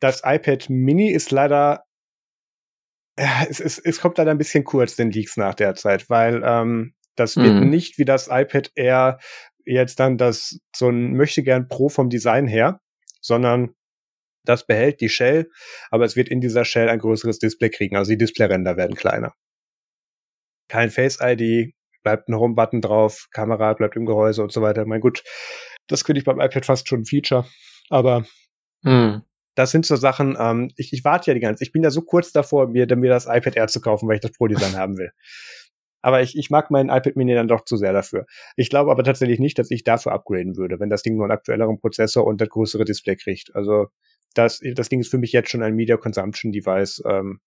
das 0.00 0.22
iPad 0.24 0.70
Mini 0.70 1.10
ist 1.10 1.32
leider 1.32 1.86
ja, 3.18 3.46
es, 3.48 3.60
es, 3.60 3.78
es 3.78 4.00
kommt 4.00 4.18
leider 4.18 4.30
ein 4.30 4.38
bisschen 4.38 4.64
kurz, 4.64 4.96
den 4.96 5.10
Leaks 5.10 5.36
nach 5.36 5.54
der 5.54 5.74
Zeit, 5.74 6.10
weil 6.10 6.42
ähm, 6.44 6.94
das 7.14 7.36
wird 7.36 7.54
mhm. 7.54 7.70
nicht 7.70 7.98
wie 7.98 8.04
das 8.04 8.28
iPad 8.30 8.70
Air 8.74 9.18
jetzt 9.66 10.00
dann 10.00 10.16
das 10.16 10.58
so 10.74 10.88
ein 10.88 11.12
möchte 11.14 11.42
gern 11.42 11.68
Pro 11.68 11.88
vom 11.88 12.08
Design 12.08 12.46
her, 12.46 12.80
sondern 13.20 13.74
das 14.44 14.66
behält 14.66 15.00
die 15.00 15.08
Shell, 15.08 15.50
aber 15.90 16.04
es 16.04 16.16
wird 16.16 16.28
in 16.28 16.40
dieser 16.40 16.64
Shell 16.64 16.88
ein 16.88 17.00
größeres 17.00 17.38
Display 17.38 17.68
kriegen. 17.68 17.96
Also 17.96 18.12
die 18.12 18.18
Displayränder 18.18 18.76
werden 18.76 18.96
kleiner. 18.96 19.34
Kein 20.68 20.90
Face 20.90 21.18
ID, 21.20 21.74
bleibt 22.02 22.28
ein 22.28 22.36
Home-Button 22.36 22.80
drauf, 22.80 23.26
Kamera 23.32 23.74
bleibt 23.74 23.96
im 23.96 24.06
Gehäuse 24.06 24.42
und 24.42 24.52
so 24.52 24.62
weiter. 24.62 24.86
Mein 24.86 25.00
gut, 25.00 25.24
das 25.88 26.04
könnte 26.04 26.20
ich 26.20 26.24
beim 26.24 26.40
iPad 26.40 26.64
fast 26.64 26.88
schon 26.88 27.00
ein 27.00 27.04
Feature, 27.04 27.46
aber 27.90 28.24
hm. 28.84 29.22
das 29.56 29.72
sind 29.72 29.86
so 29.86 29.96
Sachen, 29.96 30.36
ähm, 30.38 30.70
ich, 30.76 30.92
ich 30.92 31.04
warte 31.04 31.30
ja 31.30 31.34
die 31.34 31.40
ganze, 31.40 31.64
ich 31.64 31.72
bin 31.72 31.82
ja 31.82 31.90
so 31.90 32.02
kurz 32.02 32.30
davor, 32.30 32.68
mir, 32.68 32.86
mir 32.96 33.10
das 33.10 33.26
iPad 33.26 33.56
Air 33.56 33.66
zu 33.68 33.80
kaufen, 33.80 34.08
weil 34.08 34.16
ich 34.16 34.20
das 34.20 34.32
Pro-Design 34.32 34.76
haben 34.76 34.96
will. 34.98 35.10
Aber 36.06 36.22
ich, 36.22 36.38
ich 36.38 36.50
mag 36.50 36.70
meinen 36.70 36.88
iPad 36.88 37.16
Mini 37.16 37.34
dann 37.34 37.48
doch 37.48 37.64
zu 37.64 37.76
sehr 37.76 37.92
dafür. 37.92 38.26
Ich 38.54 38.70
glaube 38.70 38.92
aber 38.92 39.02
tatsächlich 39.02 39.40
nicht, 39.40 39.58
dass 39.58 39.72
ich 39.72 39.82
dafür 39.82 40.12
upgraden 40.12 40.56
würde, 40.56 40.78
wenn 40.78 40.88
das 40.88 41.02
Ding 41.02 41.16
nur 41.16 41.24
einen 41.24 41.32
aktuelleren 41.32 41.80
Prozessor 41.80 42.24
und 42.24 42.40
das 42.40 42.48
größere 42.48 42.84
Display 42.84 43.16
kriegt. 43.16 43.56
Also 43.56 43.88
das, 44.32 44.60
das 44.76 44.88
Ding 44.88 45.00
ist 45.00 45.10
für 45.10 45.18
mich 45.18 45.32
jetzt 45.32 45.50
schon 45.50 45.64
ein 45.64 45.74
Media 45.74 45.96
Consumption 45.96 46.52
Device. 46.52 47.02
Ähm, 47.04 47.40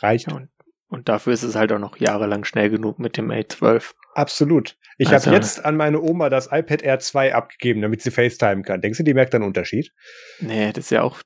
reicht. 0.00 0.28
Ja, 0.30 0.36
und, 0.36 0.48
und 0.88 1.10
dafür 1.10 1.34
ist 1.34 1.42
es 1.42 1.56
halt 1.56 1.72
auch 1.72 1.78
noch 1.78 1.98
jahrelang 1.98 2.44
schnell 2.44 2.70
genug 2.70 2.98
mit 2.98 3.18
dem 3.18 3.30
A12. 3.30 3.92
Absolut. 4.14 4.78
Ich 4.96 5.10
also, 5.10 5.26
habe 5.26 5.36
jetzt 5.36 5.62
an 5.62 5.76
meine 5.76 6.00
Oma 6.00 6.30
das 6.30 6.46
iPad 6.50 6.80
Air 6.80 7.00
2 7.00 7.34
abgegeben, 7.34 7.82
damit 7.82 8.00
sie 8.00 8.10
FaceTime 8.10 8.62
kann. 8.62 8.80
Denkst 8.80 8.96
du, 8.96 9.04
die 9.04 9.12
merkt 9.12 9.34
einen 9.34 9.44
Unterschied? 9.44 9.92
Nee, 10.40 10.72
das 10.72 10.86
ist 10.86 10.90
ja 10.90 11.02
auch 11.02 11.20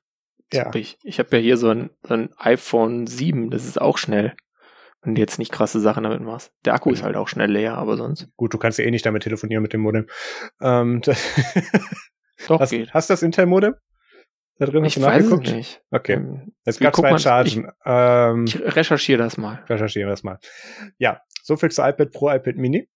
ja. 0.51 0.75
Ich, 0.75 0.97
ich 1.03 1.19
habe 1.19 1.37
ja 1.37 1.41
hier 1.41 1.57
so 1.57 1.69
ein, 1.69 1.89
so 2.03 2.15
ein 2.15 2.29
iPhone 2.37 3.07
7, 3.07 3.49
das 3.49 3.65
ist 3.65 3.79
auch 3.79 3.97
schnell 3.97 4.35
du 5.13 5.21
jetzt 5.21 5.37
nicht 5.37 5.51
krasse 5.51 5.79
Sachen 5.79 6.03
damit 6.03 6.21
machst. 6.21 6.51
Der 6.65 6.73
Akku 6.73 6.89
ist 6.89 7.03
halt 7.03 7.15
auch 7.15 7.27
schnell 7.27 7.51
leer, 7.51 7.77
aber 7.77 7.97
sonst. 7.97 8.27
Gut, 8.35 8.53
du 8.53 8.57
kannst 8.57 8.79
ja 8.79 8.85
eh 8.85 8.91
nicht 8.91 9.05
damit 9.05 9.23
telefonieren 9.23 9.61
mit 9.61 9.73
dem 9.73 9.81
Modem. 9.81 10.07
Ähm, 10.61 11.01
Doch, 12.47 12.59
hast, 12.59 12.71
geht. 12.71 12.93
Hast 12.93 13.09
du 13.09 13.13
das 13.13 13.21
Intel-Modem? 13.21 13.75
Da 14.57 14.65
drin 14.65 14.85
ich 14.85 15.01
weiß 15.01 15.25
es 15.25 15.51
nicht. 15.51 15.83
Okay. 15.91 16.13
Ähm, 16.13 16.53
es 16.63 16.79
gab 16.79 16.95
zwei 16.95 17.17
Chargen. 17.17 17.65
Ich, 17.65 17.73
ähm, 17.85 18.45
ich 18.45 18.59
recherchiere 18.59 19.21
das 19.21 19.37
mal. 19.37 19.63
Recherchiere 19.67 20.09
das 20.09 20.23
mal. 20.23 20.39
Ja, 20.97 21.21
so 21.43 21.57
viel 21.57 21.71
zu 21.71 21.81
iPad 21.81 22.11
Pro, 22.11 22.31
iPad 22.31 22.55
Mini. 22.55 22.89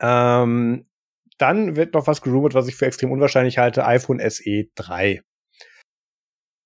Ähm, 0.00 0.86
dann 1.38 1.76
wird 1.76 1.94
noch 1.94 2.06
was 2.08 2.20
gerumort, 2.22 2.54
was 2.54 2.66
ich 2.66 2.74
für 2.74 2.86
extrem 2.86 3.12
unwahrscheinlich 3.12 3.58
halte, 3.58 3.86
iPhone 3.86 4.20
SE 4.28 4.64
3. 4.74 5.22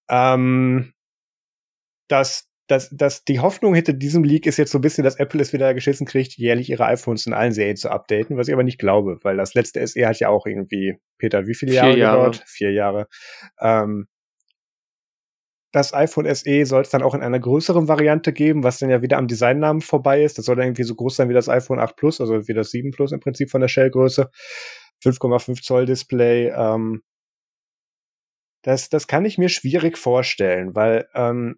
Ähm, 0.08 0.94
das 2.08 2.48
dass, 2.68 2.90
dass 2.90 3.24
die 3.24 3.40
Hoffnung 3.40 3.74
hinter 3.74 3.92
diesem 3.92 4.24
Leak 4.24 4.46
ist 4.46 4.56
jetzt 4.56 4.70
so 4.70 4.78
ein 4.78 4.82
bisschen, 4.82 5.04
dass 5.04 5.16
Apple 5.16 5.40
es 5.40 5.52
wieder 5.52 5.74
geschissen 5.74 6.06
kriegt, 6.06 6.36
jährlich 6.36 6.70
ihre 6.70 6.84
iPhones 6.86 7.26
in 7.26 7.32
allen 7.32 7.52
Serien 7.52 7.76
zu 7.76 7.90
updaten, 7.90 8.36
was 8.36 8.48
ich 8.48 8.54
aber 8.54 8.62
nicht 8.62 8.78
glaube, 8.78 9.18
weil 9.22 9.36
das 9.36 9.54
letzte 9.54 9.86
SE 9.86 10.06
hat 10.06 10.20
ja 10.20 10.28
auch 10.28 10.46
irgendwie, 10.46 10.98
Peter, 11.18 11.46
wie 11.46 11.54
viele 11.54 11.72
Jahre, 11.72 11.98
Jahre. 11.98 12.16
gedauert? 12.18 12.44
Vier 12.46 12.72
Jahre. 12.72 13.08
Ähm, 13.60 14.06
das 15.72 15.94
iPhone 15.94 16.32
SE 16.34 16.66
soll 16.66 16.82
es 16.82 16.90
dann 16.90 17.02
auch 17.02 17.14
in 17.14 17.22
einer 17.22 17.40
größeren 17.40 17.88
Variante 17.88 18.32
geben, 18.32 18.62
was 18.62 18.78
dann 18.78 18.90
ja 18.90 19.00
wieder 19.00 19.16
am 19.16 19.26
Designnamen 19.26 19.80
vorbei 19.80 20.22
ist. 20.22 20.36
Das 20.36 20.44
soll 20.44 20.56
dann 20.56 20.66
irgendwie 20.66 20.82
so 20.82 20.94
groß 20.94 21.16
sein 21.16 21.30
wie 21.30 21.34
das 21.34 21.48
iPhone 21.48 21.80
8 21.80 21.96
Plus, 21.96 22.20
also 22.20 22.46
wie 22.46 22.52
das 22.52 22.70
7 22.70 22.90
Plus 22.90 23.10
im 23.12 23.20
Prinzip 23.20 23.50
von 23.50 23.62
der 23.62 23.68
Shellgröße. 23.68 24.30
5,5 25.02 25.62
Zoll 25.62 25.86
Display. 25.86 26.52
Ähm, 26.54 27.02
das, 28.62 28.90
das 28.90 29.06
kann 29.06 29.24
ich 29.24 29.38
mir 29.38 29.48
schwierig 29.48 29.98
vorstellen, 29.98 30.74
weil 30.76 31.08
ähm, 31.14 31.56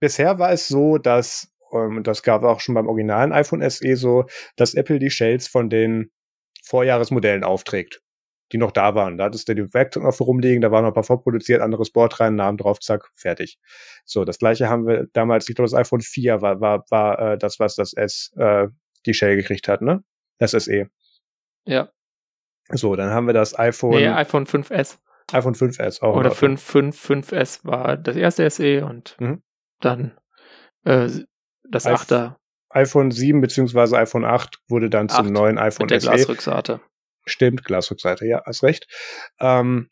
bisher 0.00 0.38
war 0.38 0.52
es 0.52 0.68
so, 0.68 0.98
dass, 0.98 1.52
ähm, 1.72 2.02
das 2.02 2.22
gab 2.22 2.42
auch 2.44 2.60
schon 2.60 2.74
beim 2.74 2.88
originalen 2.88 3.32
iPhone 3.32 3.68
SE 3.68 3.96
so, 3.96 4.24
dass 4.56 4.74
Apple 4.74 4.98
die 4.98 5.10
Shells 5.10 5.48
von 5.48 5.70
den 5.70 6.10
Vorjahresmodellen 6.64 7.44
aufträgt, 7.44 8.02
die 8.52 8.58
noch 8.58 8.72
da 8.72 8.94
waren. 8.94 9.18
Da 9.18 9.24
hattest 9.24 9.48
du 9.48 9.54
die 9.54 9.72
Werkzeug 9.72 10.02
noch 10.02 10.20
rumliegen, 10.20 10.60
da 10.60 10.70
war 10.70 10.82
noch 10.82 10.88
ein 10.88 10.94
paar 10.94 11.04
vorproduziert, 11.04 11.60
anderes 11.60 11.90
Board 11.90 12.18
rein, 12.20 12.34
Namen 12.34 12.58
drauf, 12.58 12.80
zack, 12.80 13.10
fertig. 13.14 13.58
So, 14.04 14.24
das 14.24 14.38
gleiche 14.38 14.68
haben 14.68 14.86
wir 14.86 15.06
damals, 15.12 15.48
ich 15.48 15.54
glaube, 15.54 15.70
das 15.70 15.78
iPhone 15.78 16.00
4 16.00 16.42
war, 16.42 16.60
war, 16.60 16.84
war 16.90 17.32
äh, 17.32 17.38
das, 17.38 17.60
was 17.60 17.76
das 17.76 17.92
S, 17.92 18.32
äh, 18.36 18.68
die 19.06 19.14
Shell 19.14 19.36
gekriegt 19.36 19.68
hat, 19.68 19.82
ne? 19.82 20.02
Das 20.38 20.50
SE. 20.50 20.90
Ja. 21.64 21.90
So, 22.70 22.96
dann 22.96 23.10
haben 23.10 23.26
wir 23.26 23.32
das 23.32 23.56
iPhone. 23.58 23.96
Nee, 23.96 24.08
iPhone 24.08 24.44
5S. 24.44 24.98
iPhone 25.32 25.54
5S 25.54 26.02
auch. 26.02 26.16
Oder 26.16 26.32
5, 26.32 26.60
5, 26.60 27.10
5S 27.10 27.64
war 27.64 27.96
das 27.96 28.16
erste 28.16 28.50
SE 28.50 28.84
und 28.84 29.16
mhm 29.20 29.42
dann 29.80 30.16
Äh, 30.84 31.08
das 31.68 31.86
8er. 31.86 32.36
iPhone 32.70 33.10
7 33.10 33.40
bzw. 33.40 33.96
iPhone 33.96 34.24
8 34.24 34.58
wurde 34.68 34.88
dann 34.88 35.08
zum 35.08 35.26
8, 35.26 35.30
neuen 35.32 35.58
iPhone 35.58 35.84
mit 35.84 35.90
der 35.90 36.00
SE. 36.00 36.10
Glasrückseite. 36.10 36.80
Stimmt, 37.26 37.64
Glasrückseite, 37.64 38.24
ja, 38.26 38.42
hast 38.46 38.62
recht. 38.62 38.86
Ähm, 39.40 39.88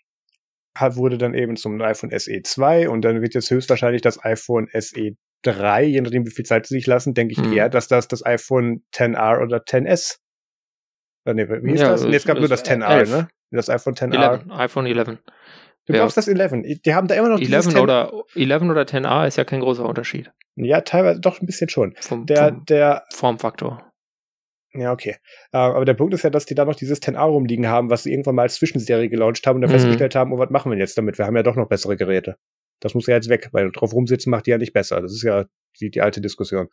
wurde 0.79 1.19
dann 1.19 1.35
eben 1.35 1.57
zum 1.57 1.81
iPhone 1.81 2.17
SE 2.17 2.43
2 2.43 2.89
und 2.89 3.03
dann 3.03 3.23
wird 3.23 3.35
jetzt 3.35 3.51
höchstwahrscheinlich 3.51 4.03
das 4.03 4.25
iPhone 4.25 4.69
SE 4.73 5.17
3, 5.43 5.85
je 5.85 6.01
nachdem 6.01 6.27
wie 6.27 6.31
viel 6.31 6.45
Zeit 6.45 6.67
sie 6.67 6.75
sich 6.75 6.87
lassen, 6.87 7.15
denke 7.15 7.33
ich 7.33 7.39
mhm. 7.39 7.53
eher, 7.53 7.69
dass 7.69 7.89
das 7.89 8.09
das 8.09 8.25
iPhone 8.25 8.83
10R 8.95 9.43
oder 9.43 9.59
10S. 9.59 10.19
Äh, 11.27 11.35
nee, 11.35 11.49
wie 11.49 11.73
hieß 11.73 11.81
ja, 11.81 11.89
das? 11.91 12.05
Nee, 12.05 12.17
es 12.17 12.25
gab 12.25 12.39
nur 12.39 12.49
das 12.49 12.65
10R, 12.65 12.87
11. 12.87 13.11
ne? 13.11 13.29
Das 13.51 13.69
iPhone 13.71 13.95
10R. 13.95 14.33
11, 14.33 14.51
iPhone 14.51 14.87
11. 14.87 15.19
Du 15.87 15.93
ja. 15.93 16.03
brauchst 16.03 16.17
das 16.17 16.29
11. 16.29 16.81
Die 16.85 16.95
haben 16.95 17.09
da 17.09 17.15
immer 17.15 17.29
noch 17.29 17.41
11 17.41 17.77
oder 17.77 18.25
11 18.35 18.63
oder 18.63 18.83
10a 18.83 19.27
ist 19.27 19.37
ja 19.37 19.45
kein 19.45 19.61
großer 19.61 19.85
Unterschied. 19.85 20.33
Ja, 20.57 20.81
teilweise 20.81 21.21
doch 21.21 21.41
ein 21.41 21.47
bisschen 21.47 21.69
schon. 21.69 21.95
Vom, 22.01 22.27
der, 22.27 22.49
vom 22.49 22.65
der 22.67 23.05
Formfaktor. 23.13 23.93
Ja, 24.73 24.93
okay. 24.93 25.17
Uh, 25.53 25.59
aber 25.59 25.85
der 25.85 25.95
Punkt 25.95 26.15
ist 26.15 26.23
ja, 26.23 26.31
dass 26.31 26.47
die 26.47 26.55
da 26.55 26.65
noch 26.65 26.75
dieses 26.75 27.01
10a 27.01 27.25
rumliegen 27.25 27.69
haben, 27.69 27.91
was 27.91 28.03
sie 28.03 28.11
irgendwann 28.11 28.35
mal 28.35 28.43
als 28.43 28.57
Zwischenserie 28.57 29.09
gelauncht 29.09 29.47
haben 29.47 29.57
und 29.57 29.63
dann 29.63 29.71
mhm. 29.71 29.75
festgestellt 29.75 30.15
haben, 30.15 30.33
oh, 30.33 30.39
was 30.39 30.51
machen 30.51 30.73
wir 30.73 30.79
jetzt 30.79 30.99
damit? 30.99 31.19
Wir 31.19 31.27
haben 31.27 31.37
ja 31.37 31.43
doch 31.43 31.57
noch 31.57 31.69
bessere 31.69 31.97
Geräte. 31.97 32.37
Das 32.81 32.95
muss 32.95 33.07
ja 33.07 33.15
jetzt 33.15 33.29
weg, 33.29 33.51
weil 33.53 33.71
drauf 33.71 33.93
rumsitzen 33.93 34.31
macht 34.31 34.47
die 34.47 34.51
ja 34.51 34.59
nicht 34.59 34.73
besser. 34.73 35.01
Das 35.01 35.13
ist 35.13 35.23
ja 35.23 35.45
die, 35.81 35.91
die 35.91 36.01
alte 36.01 36.21
Diskussion. 36.21 36.69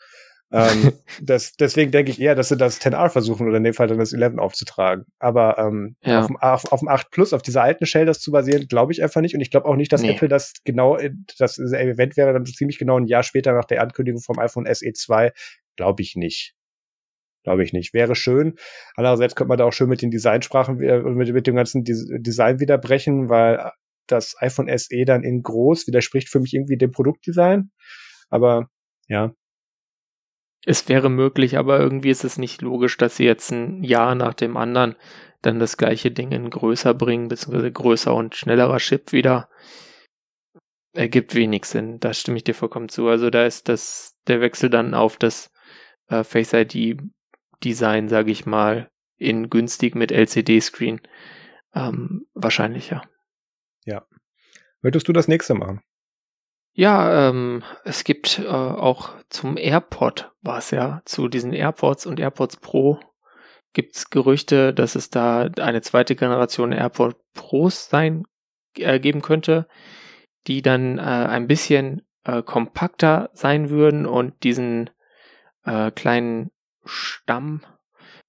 Ähm, 0.52 0.94
das, 1.22 1.54
deswegen 1.54 1.92
denke 1.92 2.12
ich 2.12 2.20
eher, 2.20 2.36
dass 2.36 2.50
sie 2.50 2.58
das 2.58 2.82
10R 2.82 3.10
versuchen 3.10 3.48
oder 3.48 3.58
in 3.58 3.64
dem 3.64 3.74
Fall 3.74 3.88
dann 3.88 4.00
das 4.00 4.14
11 4.14 4.38
aufzutragen. 4.38 5.06
Aber 5.20 5.58
ähm, 5.58 5.96
ja. 6.04 6.22
auf, 6.22 6.28
dem, 6.28 6.38
auf, 6.38 6.72
auf 6.72 6.80
dem 6.80 6.90
8 6.90 7.12
Plus, 7.12 7.34
auf 7.34 7.42
dieser 7.42 7.64
alten 7.64 7.86
Shell 7.86 8.06
das 8.06 8.20
zu 8.20 8.32
basieren, 8.32 8.68
glaube 8.68 8.92
ich 8.92 9.02
einfach 9.02 9.22
nicht. 9.22 9.36
Und 9.36 9.42
ich 9.42 9.52
glaube 9.52 9.68
auch 9.68 9.76
nicht, 9.76 9.92
dass 9.92 10.02
nee. 10.02 10.12
Apple 10.12 10.28
das 10.28 10.54
genau, 10.64 10.98
das 11.38 11.58
Event 11.58 12.18
wäre 12.18 12.34
dann 12.34 12.46
ziemlich 12.46 12.78
genau 12.78 12.98
ein 12.98 13.08
Jahr 13.08 13.24
später 13.24 13.54
nach 13.54 13.66
der 13.66 13.82
Ankündigung 13.82 14.22
vom 14.22 14.40
iPhone 14.40 14.68
SE 14.72 14.92
2. 14.92 15.32
Glaube 15.76 16.02
ich 16.02 16.16
nicht. 16.16 16.54
Glaube 17.44 17.64
ich 17.64 17.74
nicht. 17.74 17.94
Wäre 17.94 18.16
schön. 18.16 18.56
Andererseits 18.96 19.36
könnte 19.36 19.50
man 19.50 19.58
da 19.58 19.66
auch 19.66 19.74
schön 19.74 19.90
mit 19.90 20.02
den 20.02 20.12
Designsprachen, 20.12 20.82
äh, 20.82 21.00
mit, 21.00 21.34
mit 21.34 21.48
dem 21.48 21.56
ganzen 21.56 21.84
Design 21.84 22.60
wieder 22.60 22.78
brechen, 22.78 23.30
weil 23.30 23.72
das 24.08 24.36
iPhone 24.40 24.70
SE 24.78 25.06
dann 25.06 25.24
in 25.24 25.42
groß 25.42 25.88
widerspricht 25.88 26.30
für 26.30 26.40
mich 26.40 26.54
irgendwie 26.54 26.78
dem 26.78 26.92
Produktdesign. 26.92 27.72
Aber 28.30 28.70
ja. 29.08 29.34
Es 30.66 30.88
wäre 30.88 31.10
möglich, 31.10 31.58
aber 31.58 31.80
irgendwie 31.80 32.10
ist 32.10 32.24
es 32.24 32.38
nicht 32.38 32.62
logisch, 32.62 32.98
dass 32.98 33.16
sie 33.16 33.26
jetzt 33.26 33.52
ein 33.52 33.84
Jahr 33.84 34.16
nach 34.16 34.34
dem 34.34 34.58
anderen 34.58 34.96
dann 35.42 35.60
das 35.60 35.78
gleiche 35.78 36.12
Ding 36.12 36.32
in 36.32 36.50
größer 36.50 36.94
bringen, 36.94 37.28
beziehungsweise 37.28 37.72
größer 37.72 38.14
und 38.14 38.36
schnellerer 38.36 38.78
Chip 38.78 39.12
wieder. 39.12 39.50
Ergibt 40.94 41.34
wenig 41.34 41.66
Sinn. 41.66 42.00
Da 42.00 42.14
stimme 42.14 42.38
ich 42.38 42.44
dir 42.44 42.54
vollkommen 42.54 42.90
zu. 42.90 43.08
Also 43.08 43.30
da 43.30 43.46
ist 43.46 43.70
das, 43.70 44.16
der 44.28 44.42
Wechsel 44.42 44.70
dann 44.70 44.94
auf 44.94 45.18
das 45.18 45.52
äh, 46.10 46.24
Face 46.24 46.54
ID 46.54 47.02
Design, 47.64 48.10
sage 48.10 48.32
ich 48.32 48.46
mal, 48.46 48.92
in 49.18 49.50
günstig 49.50 49.96
mit 49.96 50.12
LCD-Screen 50.12 51.02
ähm, 51.74 52.28
wahrscheinlicher. 52.34 53.04
Ja. 53.86 54.06
Möchtest 54.82 55.08
du 55.08 55.14
das 55.14 55.28
nächste 55.28 55.54
machen? 55.54 55.82
Ja, 56.74 57.30
ähm, 57.30 57.64
es 57.84 58.04
gibt 58.04 58.40
äh, 58.40 58.48
auch 58.48 59.10
zum 59.30 59.58
AirPod, 59.58 60.32
war 60.42 60.58
es 60.58 60.72
ja, 60.72 61.02
zu 61.06 61.28
diesen 61.28 61.54
AirPods 61.54 62.06
und 62.06 62.20
AirPods 62.20 62.58
Pro 62.58 63.00
gibt's 63.74 64.10
Gerüchte, 64.10 64.74
dass 64.74 64.96
es 64.96 65.10
da 65.10 65.50
eine 65.60 65.82
zweite 65.82 66.16
Generation 66.16 66.72
AirPod 66.72 67.16
Pros 67.34 67.90
sein 67.90 68.26
äh, 68.78 69.00
geben 69.00 69.22
könnte, 69.22 69.68
die 70.48 70.62
dann 70.62 70.98
äh, 70.98 71.02
ein 71.02 71.48
bisschen 71.48 72.02
äh, 72.24 72.42
kompakter 72.42 73.30
sein 73.34 73.70
würden 73.70 74.06
und 74.06 74.44
diesen 74.44 74.90
äh, 75.64 75.92
kleinen 75.92 76.52
Stamm, 76.86 77.62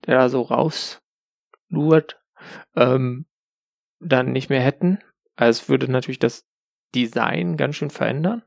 der 0.06 0.18
da 0.18 0.28
so 0.28 0.42
rauslurt, 0.42 2.20
ähm, 2.76 3.26
dann 4.00 4.32
nicht 4.32 4.50
mehr 4.50 4.60
hätten. 4.60 4.98
Also 5.36 5.62
es 5.62 5.68
würde 5.68 5.90
natürlich 5.90 6.18
das 6.18 6.46
Design 6.94 7.56
ganz 7.56 7.76
schön 7.76 7.90
verändern. 7.90 8.42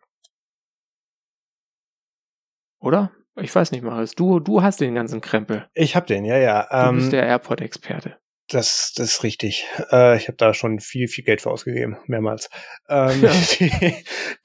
Oder? 2.80 3.12
Ich 3.42 3.54
weiß 3.54 3.72
nicht, 3.72 3.84
Marius. 3.84 4.16
Du, 4.16 4.40
du 4.40 4.62
hast 4.62 4.80
den 4.80 4.96
ganzen 4.96 5.20
Krempel. 5.20 5.68
Ich 5.74 5.96
hab 5.96 6.08
den, 6.08 6.24
ja, 6.24 6.38
ja. 6.38 6.68
Du 6.70 6.90
ähm, 6.90 6.96
bist 6.98 7.12
der 7.12 7.26
AirPod-Experte. 7.26 8.18
Das, 8.48 8.94
das 8.96 9.08
ist 9.08 9.24
richtig. 9.24 9.66
Äh, 9.92 10.18
ich 10.18 10.28
habe 10.28 10.38
da 10.38 10.54
schon 10.54 10.80
viel, 10.80 11.08
viel 11.08 11.24
Geld 11.24 11.42
für 11.42 11.50
ausgegeben, 11.50 11.98
mehrmals. 12.06 12.50
Ähm, 12.88 13.24
ja. 13.24 13.32
die, 13.60 13.94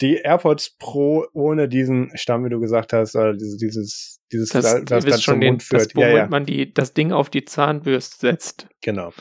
die, 0.01 0.17
AirPods 0.17 0.77
Pro 0.79 1.27
ohne 1.35 1.69
diesen 1.69 2.11
Stamm, 2.17 2.45
wie 2.45 2.49
du 2.49 2.61
gesagt 2.61 2.95
hast, 2.95 3.15
oder 3.15 3.35
dieses, 3.35 3.59
dieses, 3.59 4.21
dieses 4.33 4.49
das, 4.49 4.65
das, 4.65 4.85
das 4.85 5.05
dann 5.05 5.21
schon 5.21 5.41
den, 5.41 5.53
Mund 5.53 5.63
führt. 5.63 5.83
Das, 5.83 5.95
womit 5.95 6.09
ja, 6.09 6.17
ja. 6.17 6.27
man 6.29 6.47
die, 6.47 6.73
das 6.73 6.95
Ding 6.95 7.13
auf 7.13 7.29
die 7.29 7.45
Zahnbürste 7.45 8.17
setzt. 8.19 8.69
Genau. 8.81 9.13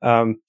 Ähm, 0.00 0.40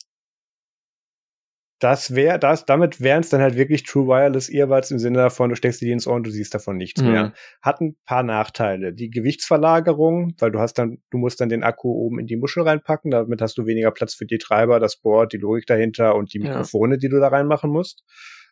das 1.85 2.15
wäre, 2.15 2.39
das, 2.39 2.65
damit 2.65 2.99
wären 2.99 3.19
es 3.19 3.29
dann 3.29 3.41
halt 3.41 3.57
wirklich 3.57 3.83
True 3.83 4.07
Wireless 4.07 4.49
Earbuds 4.49 4.89
im 4.89 4.97
Sinne 4.97 5.19
davon, 5.19 5.51
du 5.51 5.55
steckst 5.55 5.81
die 5.81 5.91
ins 5.91 6.07
Ohr 6.07 6.15
und 6.15 6.25
du 6.25 6.31
siehst 6.31 6.51
davon 6.55 6.77
nichts 6.77 6.99
mhm. 6.99 7.11
mehr. 7.11 7.33
Hat 7.61 7.79
ein 7.79 7.95
paar 8.05 8.23
Nachteile. 8.23 8.91
Die 8.91 9.11
Gewichtsverlagerung, 9.11 10.33
weil 10.39 10.49
du 10.49 10.57
hast 10.57 10.79
dann, 10.79 10.97
du 11.11 11.19
musst 11.19 11.41
dann 11.41 11.49
den 11.49 11.61
Akku 11.61 11.89
oben 11.89 12.17
in 12.17 12.25
die 12.25 12.37
Muschel 12.37 12.63
reinpacken, 12.63 13.11
damit 13.11 13.39
hast 13.39 13.59
du 13.59 13.67
weniger 13.67 13.91
Platz 13.91 14.15
für 14.15 14.25
die 14.25 14.39
Treiber, 14.39 14.79
das 14.79 14.97
Board, 14.99 15.31
die 15.31 15.37
Logik 15.37 15.67
dahinter 15.67 16.15
und 16.15 16.33
die 16.33 16.39
Mikrofone, 16.39 16.95
ja. 16.95 16.97
die 16.97 17.09
du 17.09 17.19
da 17.19 17.27
reinmachen 17.27 17.69
musst. 17.69 18.03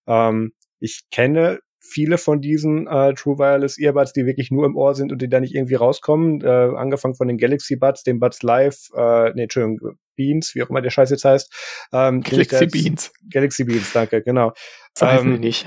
Ähm, 0.06 0.52
ich 0.80 1.02
kenne 1.10 1.58
viele 1.80 2.20
von 2.20 2.40
diesen 2.40 2.86
äh, 2.86 3.16
True 3.16 3.40
Wireless 3.40 3.80
Earbuds, 3.80 4.14
die 4.14 4.28
wirklich 4.28 4.52
nur 4.52 4.68
im 4.68 4.76
Ohr 4.76 4.94
sind 4.94 5.12
und 5.12 5.24
die 5.24 5.30
da 5.30 5.40
nicht 5.40 5.56
irgendwie 5.56 5.74
rauskommen. 5.74 6.42
Äh, 6.42 6.48
angefangen 6.48 7.16
von 7.16 7.28
den 7.28 7.40
Galaxy 7.40 7.78
Buds, 7.78 8.04
den 8.04 8.20
Buds 8.20 8.44
Live, 8.44 8.90
äh, 8.96 9.32
nee, 9.34 9.44
Entschuldigung, 9.44 9.98
Beans, 10.16 10.56
wie 10.56 10.64
auch 10.64 10.70
immer 10.70 10.82
der 10.82 10.90
Scheiß 10.90 11.10
jetzt 11.10 11.26
heißt. 11.26 11.88
Ähm, 11.92 12.22
Galaxy 12.22 12.68
Beans. 12.68 13.12
Galaxy 13.32 13.64
Beans, 13.64 13.92
danke, 13.94 14.22
genau. 14.22 14.54
Das 14.94 15.10
heißen 15.10 15.28
ähm, 15.28 15.34
die 15.34 15.48
nicht. 15.48 15.66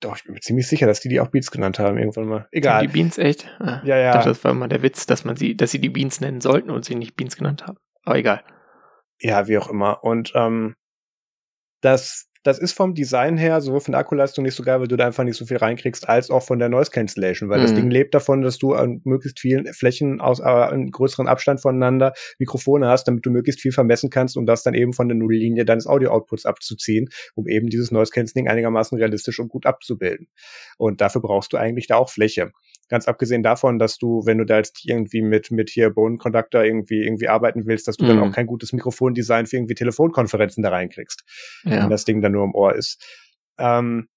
Doch, 0.00 0.16
ich 0.16 0.24
bin 0.24 0.34
mir 0.34 0.40
ziemlich 0.40 0.68
sicher, 0.68 0.86
dass 0.86 1.00
die 1.00 1.08
die 1.08 1.20
auch 1.20 1.28
Beans 1.28 1.50
genannt 1.50 1.78
haben 1.78 1.96
irgendwann 1.96 2.26
mal. 2.26 2.48
Egal. 2.52 2.86
Die 2.86 2.92
Beans 2.92 3.16
echt? 3.16 3.48
Ah, 3.58 3.80
ja, 3.84 3.96
ja. 3.96 4.12
Dachte, 4.12 4.28
das 4.28 4.44
war 4.44 4.50
immer 4.50 4.68
der 4.68 4.82
Witz, 4.82 5.06
dass 5.06 5.24
man 5.24 5.36
sie, 5.36 5.56
dass 5.56 5.70
sie 5.70 5.78
die 5.78 5.88
Beans 5.88 6.20
nennen 6.20 6.42
sollten 6.42 6.70
und 6.70 6.84
sie 6.84 6.94
nicht 6.94 7.16
Beans 7.16 7.36
genannt 7.36 7.66
haben. 7.66 7.78
Aber 8.02 8.16
egal. 8.16 8.44
Ja, 9.18 9.48
wie 9.48 9.56
auch 9.56 9.70
immer. 9.70 10.04
Und 10.04 10.32
ähm, 10.34 10.74
das 11.80 12.28
das 12.44 12.58
ist 12.58 12.72
vom 12.72 12.94
Design 12.94 13.38
her 13.38 13.60
sowohl 13.62 13.80
von 13.80 13.92
der 13.92 14.00
Akkuleistung 14.00 14.44
nicht 14.44 14.54
so 14.54 14.62
geil, 14.62 14.78
weil 14.78 14.86
du 14.86 14.96
da 14.96 15.06
einfach 15.06 15.24
nicht 15.24 15.36
so 15.36 15.46
viel 15.46 15.56
reinkriegst, 15.56 16.08
als 16.08 16.30
auch 16.30 16.42
von 16.42 16.58
der 16.58 16.68
Noise 16.68 16.90
Cancellation, 16.90 17.48
weil 17.48 17.58
mhm. 17.58 17.62
das 17.62 17.74
Ding 17.74 17.90
lebt 17.90 18.14
davon, 18.14 18.42
dass 18.42 18.58
du 18.58 18.74
an 18.74 19.00
möglichst 19.04 19.40
vielen 19.40 19.72
Flächen 19.72 20.20
aus 20.20 20.40
äh, 20.40 20.44
einem 20.44 20.90
größeren 20.90 21.26
Abstand 21.26 21.62
voneinander 21.62 22.12
Mikrofone 22.38 22.86
hast, 22.86 23.08
damit 23.08 23.24
du 23.24 23.30
möglichst 23.30 23.62
viel 23.62 23.72
vermessen 23.72 24.10
kannst, 24.10 24.36
um 24.36 24.44
das 24.44 24.62
dann 24.62 24.74
eben 24.74 24.92
von 24.92 25.08
der 25.08 25.16
Nulllinie 25.16 25.64
deines 25.64 25.86
Audio-Outputs 25.86 26.44
abzuziehen, 26.44 27.08
um 27.34 27.48
eben 27.48 27.68
dieses 27.68 27.90
Noise 27.90 28.12
Cancelling 28.12 28.46
einigermaßen 28.46 28.98
realistisch 28.98 29.40
und 29.40 29.48
gut 29.48 29.64
abzubilden. 29.64 30.28
Und 30.76 31.00
dafür 31.00 31.22
brauchst 31.22 31.54
du 31.54 31.56
eigentlich 31.56 31.86
da 31.86 31.96
auch 31.96 32.10
Fläche. 32.10 32.52
Ganz 32.88 33.08
abgesehen 33.08 33.42
davon, 33.42 33.78
dass 33.78 33.98
du, 33.98 34.26
wenn 34.26 34.38
du 34.38 34.44
da 34.44 34.58
jetzt 34.58 34.84
irgendwie 34.84 35.22
mit, 35.22 35.50
mit 35.50 35.70
hier 35.70 35.90
Bone 35.90 36.18
Conductor 36.18 36.62
irgendwie, 36.64 37.02
irgendwie 37.02 37.28
arbeiten 37.28 37.66
willst, 37.66 37.88
dass 37.88 37.96
du 37.96 38.04
mhm. 38.04 38.08
dann 38.08 38.18
auch 38.20 38.32
kein 38.32 38.46
gutes 38.46 38.72
Mikrofondesign 38.72 39.46
für 39.46 39.56
irgendwie 39.56 39.74
Telefonkonferenzen 39.74 40.62
da 40.62 40.70
reinkriegst, 40.70 41.24
ja. 41.64 41.82
wenn 41.82 41.90
das 41.90 42.04
Ding 42.04 42.20
dann 42.20 42.32
nur 42.32 42.44
im 42.44 42.54
Ohr 42.54 42.74
ist. 42.74 43.02
Ähm, 43.58 44.08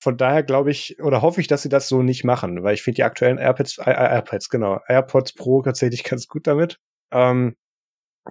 von 0.00 0.16
daher 0.16 0.44
glaube 0.44 0.70
ich 0.70 1.02
oder 1.02 1.22
hoffe 1.22 1.40
ich, 1.40 1.48
dass 1.48 1.62
sie 1.62 1.68
das 1.68 1.88
so 1.88 2.02
nicht 2.02 2.24
machen, 2.24 2.62
weil 2.62 2.74
ich 2.74 2.82
finde 2.82 2.96
die 2.96 3.04
aktuellen 3.04 3.38
AirPods, 3.38 3.78
AirPods, 3.78 4.48
genau, 4.48 4.80
AirPods 4.86 5.32
Pro 5.34 5.62
tatsächlich 5.62 6.04
ganz 6.04 6.28
gut 6.28 6.46
damit. 6.46 6.78
Ähm, 7.10 7.56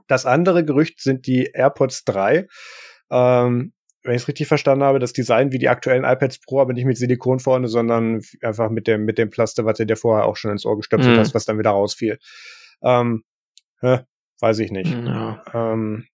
das 0.08 0.26
andere 0.26 0.64
Gerücht 0.64 1.02
sind 1.02 1.28
die 1.28 1.46
AirPods 1.54 2.06
3. 2.06 2.48
Ähm, 3.10 3.74
wenn 4.08 4.16
ich 4.16 4.22
es 4.22 4.28
richtig 4.28 4.48
verstanden 4.48 4.86
habe, 4.86 5.00
das 5.00 5.12
Design 5.12 5.52
wie 5.52 5.60
die 5.60 5.68
aktuellen 5.68 6.06
iPads 6.06 6.40
Pro, 6.40 6.62
aber 6.62 6.72
nicht 6.72 6.86
mit 6.86 6.98
Silikon 6.98 7.40
vorne, 7.40 7.68
sondern 7.68 8.22
einfach 8.42 8.70
mit 8.70 8.88
dem, 8.88 9.04
mit 9.04 9.18
dem 9.18 9.30
Plaster, 9.30 9.66
was 9.66 9.78
der 9.78 9.98
vorher 9.98 10.26
auch 10.26 10.38
schon 10.38 10.52
ins 10.52 10.66
Ohr 10.66 10.78
gestöpselt 10.78 11.16
mhm. 11.16 11.20
hast, 11.20 11.36
was 11.36 11.46
dann 11.46 11.60
wieder 11.60 11.72
rausfiel. 11.72 12.18
Ähm, 12.82 13.24
hä, 13.82 14.00
weiß 14.40 14.60
ich 14.60 14.72
nicht. 14.72 14.92
Ja. 14.94 15.44
Ähm, 15.54 16.08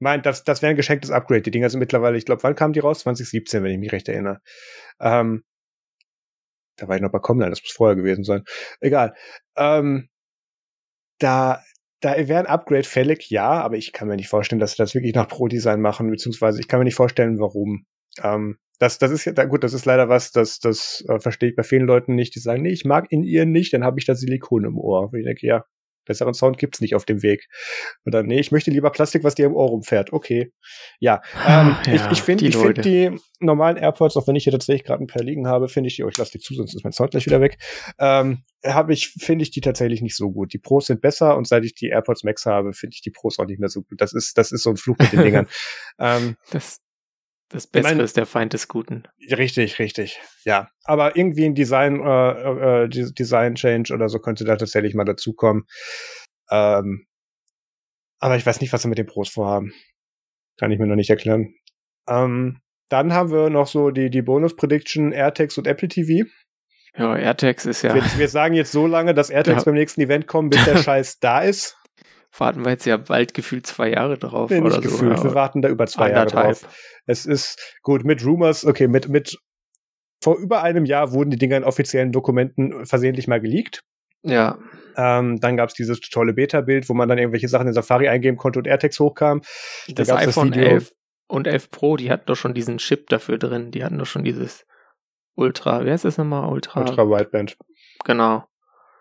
meint, 0.00 0.26
das, 0.26 0.42
das 0.42 0.60
wäre 0.60 0.70
ein 0.70 0.76
geschenktes 0.76 1.12
Upgrade. 1.12 1.42
Die 1.42 1.52
Dinger 1.52 1.70
sind 1.70 1.78
mittlerweile, 1.78 2.18
ich 2.18 2.24
glaube, 2.24 2.42
wann 2.42 2.56
kamen 2.56 2.72
die 2.72 2.80
raus? 2.80 2.98
2017, 3.00 3.62
wenn 3.62 3.70
ich 3.70 3.78
mich 3.78 3.92
recht 3.92 4.08
erinnere. 4.08 4.40
Ähm, 5.00 5.44
da 6.76 6.88
war 6.88 6.96
ich 6.96 7.02
noch 7.02 7.12
bei 7.12 7.20
Comline, 7.20 7.50
das 7.50 7.62
muss 7.62 7.72
vorher 7.72 7.96
gewesen 7.96 8.24
sein. 8.24 8.42
Egal. 8.80 9.14
Ähm, 9.56 10.08
da, 11.20 11.62
da 12.06 12.28
wäre 12.28 12.38
ein 12.38 12.46
Upgrade 12.46 12.84
fällig, 12.84 13.30
ja, 13.30 13.50
aber 13.50 13.76
ich 13.76 13.92
kann 13.92 14.06
mir 14.06 14.14
nicht 14.14 14.28
vorstellen, 14.28 14.60
dass 14.60 14.72
sie 14.72 14.76
das 14.76 14.94
wirklich 14.94 15.14
nach 15.14 15.26
Pro-Design 15.26 15.80
machen, 15.80 16.08
beziehungsweise 16.08 16.60
ich 16.60 16.68
kann 16.68 16.78
mir 16.78 16.84
nicht 16.84 16.94
vorstellen, 16.94 17.40
warum. 17.40 17.84
Ähm, 18.22 18.58
das, 18.78 18.98
das 18.98 19.10
ist 19.10 19.24
ja, 19.24 19.44
gut, 19.44 19.64
das 19.64 19.72
ist 19.72 19.86
leider 19.86 20.08
was, 20.08 20.30
das, 20.30 20.60
das 20.60 21.04
äh, 21.08 21.18
verstehe 21.18 21.50
ich 21.50 21.56
bei 21.56 21.64
vielen 21.64 21.86
Leuten 21.86 22.14
nicht, 22.14 22.36
die 22.36 22.38
sagen, 22.38 22.62
nee, 22.62 22.70
ich 22.70 22.84
mag 22.84 23.06
in 23.10 23.24
ihr 23.24 23.44
nicht, 23.44 23.72
dann 23.72 23.82
habe 23.82 23.98
ich 23.98 24.06
da 24.06 24.14
Silikon 24.14 24.64
im 24.64 24.78
Ohr. 24.78 25.10
Und 25.10 25.18
ich 25.18 25.24
denke, 25.24 25.44
ja, 25.46 25.64
Besseren 26.06 26.34
Sound 26.34 26.58
gibt's 26.58 26.80
nicht 26.80 26.94
auf 26.94 27.04
dem 27.04 27.22
Weg. 27.22 27.48
Oder 28.06 28.22
nee, 28.22 28.40
ich 28.40 28.52
möchte 28.52 28.70
lieber 28.70 28.90
Plastik, 28.90 29.24
was 29.24 29.34
dir 29.34 29.46
im 29.46 29.54
Ohr 29.54 29.68
rumfährt. 29.68 30.12
Okay. 30.12 30.52
Ja. 30.98 31.20
Ähm, 31.46 31.76
ja 31.86 31.94
ich 31.94 32.12
ich 32.12 32.22
finde 32.22 32.46
ich 32.46 32.56
finde 32.56 32.80
die 32.80 33.18
normalen 33.40 33.76
AirPods, 33.76 34.16
auch 34.16 34.26
wenn 34.26 34.36
ich 34.36 34.44
hier 34.44 34.52
tatsächlich 34.52 34.84
gerade 34.84 35.04
ein 35.04 35.06
paar 35.06 35.22
liegen 35.22 35.46
habe, 35.46 35.68
finde 35.68 35.88
ich 35.88 35.96
die, 35.96 36.04
oh, 36.04 36.08
ich 36.08 36.16
lasse 36.16 36.32
die 36.32 36.38
zu, 36.38 36.54
sonst 36.54 36.74
ist 36.74 36.84
mein 36.84 36.92
Sound 36.92 37.10
gleich 37.10 37.26
wieder 37.26 37.40
weg. 37.40 37.58
Ähm, 37.98 38.44
habe 38.64 38.92
ich, 38.92 39.08
finde 39.08 39.42
ich 39.42 39.50
die 39.50 39.60
tatsächlich 39.60 40.02
nicht 40.02 40.16
so 40.16 40.30
gut. 40.30 40.52
Die 40.52 40.58
Pros 40.58 40.86
sind 40.86 41.00
besser 41.00 41.36
und 41.36 41.46
seit 41.46 41.64
ich 41.64 41.74
die 41.74 41.88
AirPods 41.88 42.24
Max 42.24 42.46
habe, 42.46 42.72
finde 42.72 42.94
ich 42.94 43.02
die 43.02 43.10
Pros 43.10 43.38
auch 43.38 43.46
nicht 43.46 43.60
mehr 43.60 43.68
so 43.68 43.82
gut. 43.82 44.00
Das 44.00 44.12
ist, 44.12 44.38
das 44.38 44.52
ist 44.52 44.62
so 44.62 44.70
ein 44.70 44.76
Fluch 44.76 44.96
mit 44.98 45.12
den 45.12 45.20
Dingern. 45.22 45.46
ähm, 45.98 46.36
das, 46.50 46.80
das 47.48 47.66
Bessere 47.66 47.92
meine, 47.92 48.02
ist 48.02 48.16
der 48.16 48.26
Feind 48.26 48.52
des 48.52 48.68
Guten. 48.68 49.04
Richtig, 49.30 49.78
richtig. 49.78 50.20
Ja. 50.44 50.68
Aber 50.84 51.16
irgendwie 51.16 51.44
ein 51.44 51.54
Design, 51.54 52.00
äh, 52.00 52.84
äh, 52.84 52.88
Design 52.88 53.54
Change 53.54 53.94
oder 53.94 54.08
so 54.08 54.18
könnte 54.18 54.44
da 54.44 54.56
tatsächlich 54.56 54.94
mal 54.94 55.04
dazukommen. 55.04 55.66
Ähm, 56.50 57.06
aber 58.18 58.36
ich 58.36 58.44
weiß 58.44 58.60
nicht, 58.60 58.72
was 58.72 58.82
sie 58.82 58.88
mit 58.88 58.98
den 58.98 59.06
Pros 59.06 59.28
vorhaben. 59.28 59.72
Kann 60.58 60.72
ich 60.72 60.78
mir 60.78 60.86
noch 60.86 60.96
nicht 60.96 61.10
erklären. 61.10 61.54
Ähm, 62.08 62.60
dann 62.88 63.12
haben 63.12 63.30
wir 63.30 63.50
noch 63.50 63.66
so 63.66 63.90
die, 63.90 64.10
die 64.10 64.22
Bonus-Prediction 64.22 65.12
AirTags 65.12 65.58
und 65.58 65.66
Apple 65.66 65.88
TV. 65.88 66.28
Ja, 66.96 67.16
AirTags 67.16 67.66
ist 67.66 67.82
ja. 67.82 67.94
Wir, 67.94 68.02
wir 68.02 68.28
sagen 68.28 68.54
jetzt 68.54 68.72
so 68.72 68.86
lange, 68.86 69.12
dass 69.12 69.30
AirTags 69.30 69.62
ja. 69.62 69.64
beim 69.64 69.74
nächsten 69.74 70.00
Event 70.00 70.26
kommen, 70.26 70.50
bis 70.50 70.64
der 70.64 70.76
Scheiß 70.82 71.18
da 71.20 71.42
ist. 71.42 71.76
Warten 72.36 72.64
wir 72.64 72.72
jetzt 72.72 72.86
ja 72.86 72.96
bald 72.96 73.34
gefühlt 73.34 73.66
zwei 73.66 73.90
Jahre 73.90 74.18
drauf. 74.18 74.50
Nee, 74.50 74.58
oder 74.58 74.76
nicht 74.76 74.76
so, 74.76 74.90
gefühlt, 74.90 75.22
wir 75.22 75.34
warten 75.34 75.62
da 75.62 75.68
über 75.68 75.86
zwei 75.86 76.10
Jahre 76.10 76.26
drauf. 76.26 76.66
Es 77.06 77.24
ist 77.26 77.78
gut 77.82 78.04
mit 78.04 78.24
Rumors, 78.24 78.64
okay, 78.64 78.88
mit, 78.88 79.08
mit 79.08 79.38
vor 80.22 80.36
über 80.38 80.62
einem 80.62 80.84
Jahr 80.84 81.12
wurden 81.12 81.30
die 81.30 81.38
Dinger 81.38 81.56
in 81.56 81.64
offiziellen 81.64 82.12
Dokumenten 82.12 82.84
versehentlich 82.86 83.28
mal 83.28 83.40
geleakt. 83.40 83.84
Ja. 84.22 84.58
Ähm, 84.96 85.38
dann 85.40 85.56
gab 85.56 85.68
es 85.68 85.74
dieses 85.74 86.00
tolle 86.00 86.32
Beta-Bild, 86.32 86.88
wo 86.88 86.94
man 86.94 87.08
dann 87.08 87.18
irgendwelche 87.18 87.48
Sachen 87.48 87.68
in 87.68 87.74
Safari 87.74 88.08
eingeben 88.08 88.36
konnte 88.36 88.58
und 88.58 88.66
AirTags 88.66 88.98
hochkam. 88.98 89.42
Das 89.88 90.10
iPhone 90.10 90.50
das 90.50 90.58
11 90.58 90.92
und 91.28 91.46
11 91.46 91.70
Pro, 91.70 91.96
die 91.96 92.10
hatten 92.10 92.26
doch 92.26 92.36
schon 92.36 92.54
diesen 92.54 92.78
Chip 92.78 93.08
dafür 93.08 93.38
drin. 93.38 93.70
Die 93.70 93.84
hatten 93.84 93.98
doch 93.98 94.06
schon 94.06 94.24
dieses 94.24 94.66
Ultra, 95.34 95.84
wie 95.84 95.90
heißt 95.90 96.04
das 96.04 96.18
nochmal? 96.18 96.50
Ultra. 96.50 96.80
Ultra 96.80 97.04
Wideband. 97.04 97.56
Genau. 98.04 98.44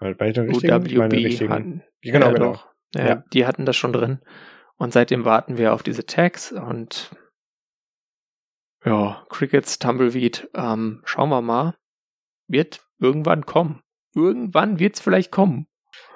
UWB 0.02 1.50
hatten. 1.50 1.84
Genau, 2.02 2.28
ja, 2.28 2.34
genau. 2.34 2.52
Doch. 2.54 2.75
Ja, 2.94 3.08
ja, 3.08 3.24
die 3.34 3.46
hatten 3.46 3.66
das 3.66 3.76
schon 3.76 3.94
drin. 3.94 4.20
Und 4.78 4.94
seitdem 4.94 5.26
warten 5.26 5.58
wir 5.58 5.74
auf 5.74 5.84
diese 5.84 6.06
Tags 6.06 6.52
und 6.52 7.12
ja, 8.86 9.26
Crickets, 9.30 9.80
Tumbleweed, 9.80 10.50
ähm, 10.54 11.02
schauen 11.06 11.30
wir 11.30 11.42
mal. 11.42 11.76
Wird 12.48 12.86
irgendwann 13.00 13.46
kommen. 13.46 13.82
Irgendwann 14.14 14.80
wird 14.80 14.96
es 14.96 15.02
vielleicht 15.02 15.32
kommen. 15.32 15.68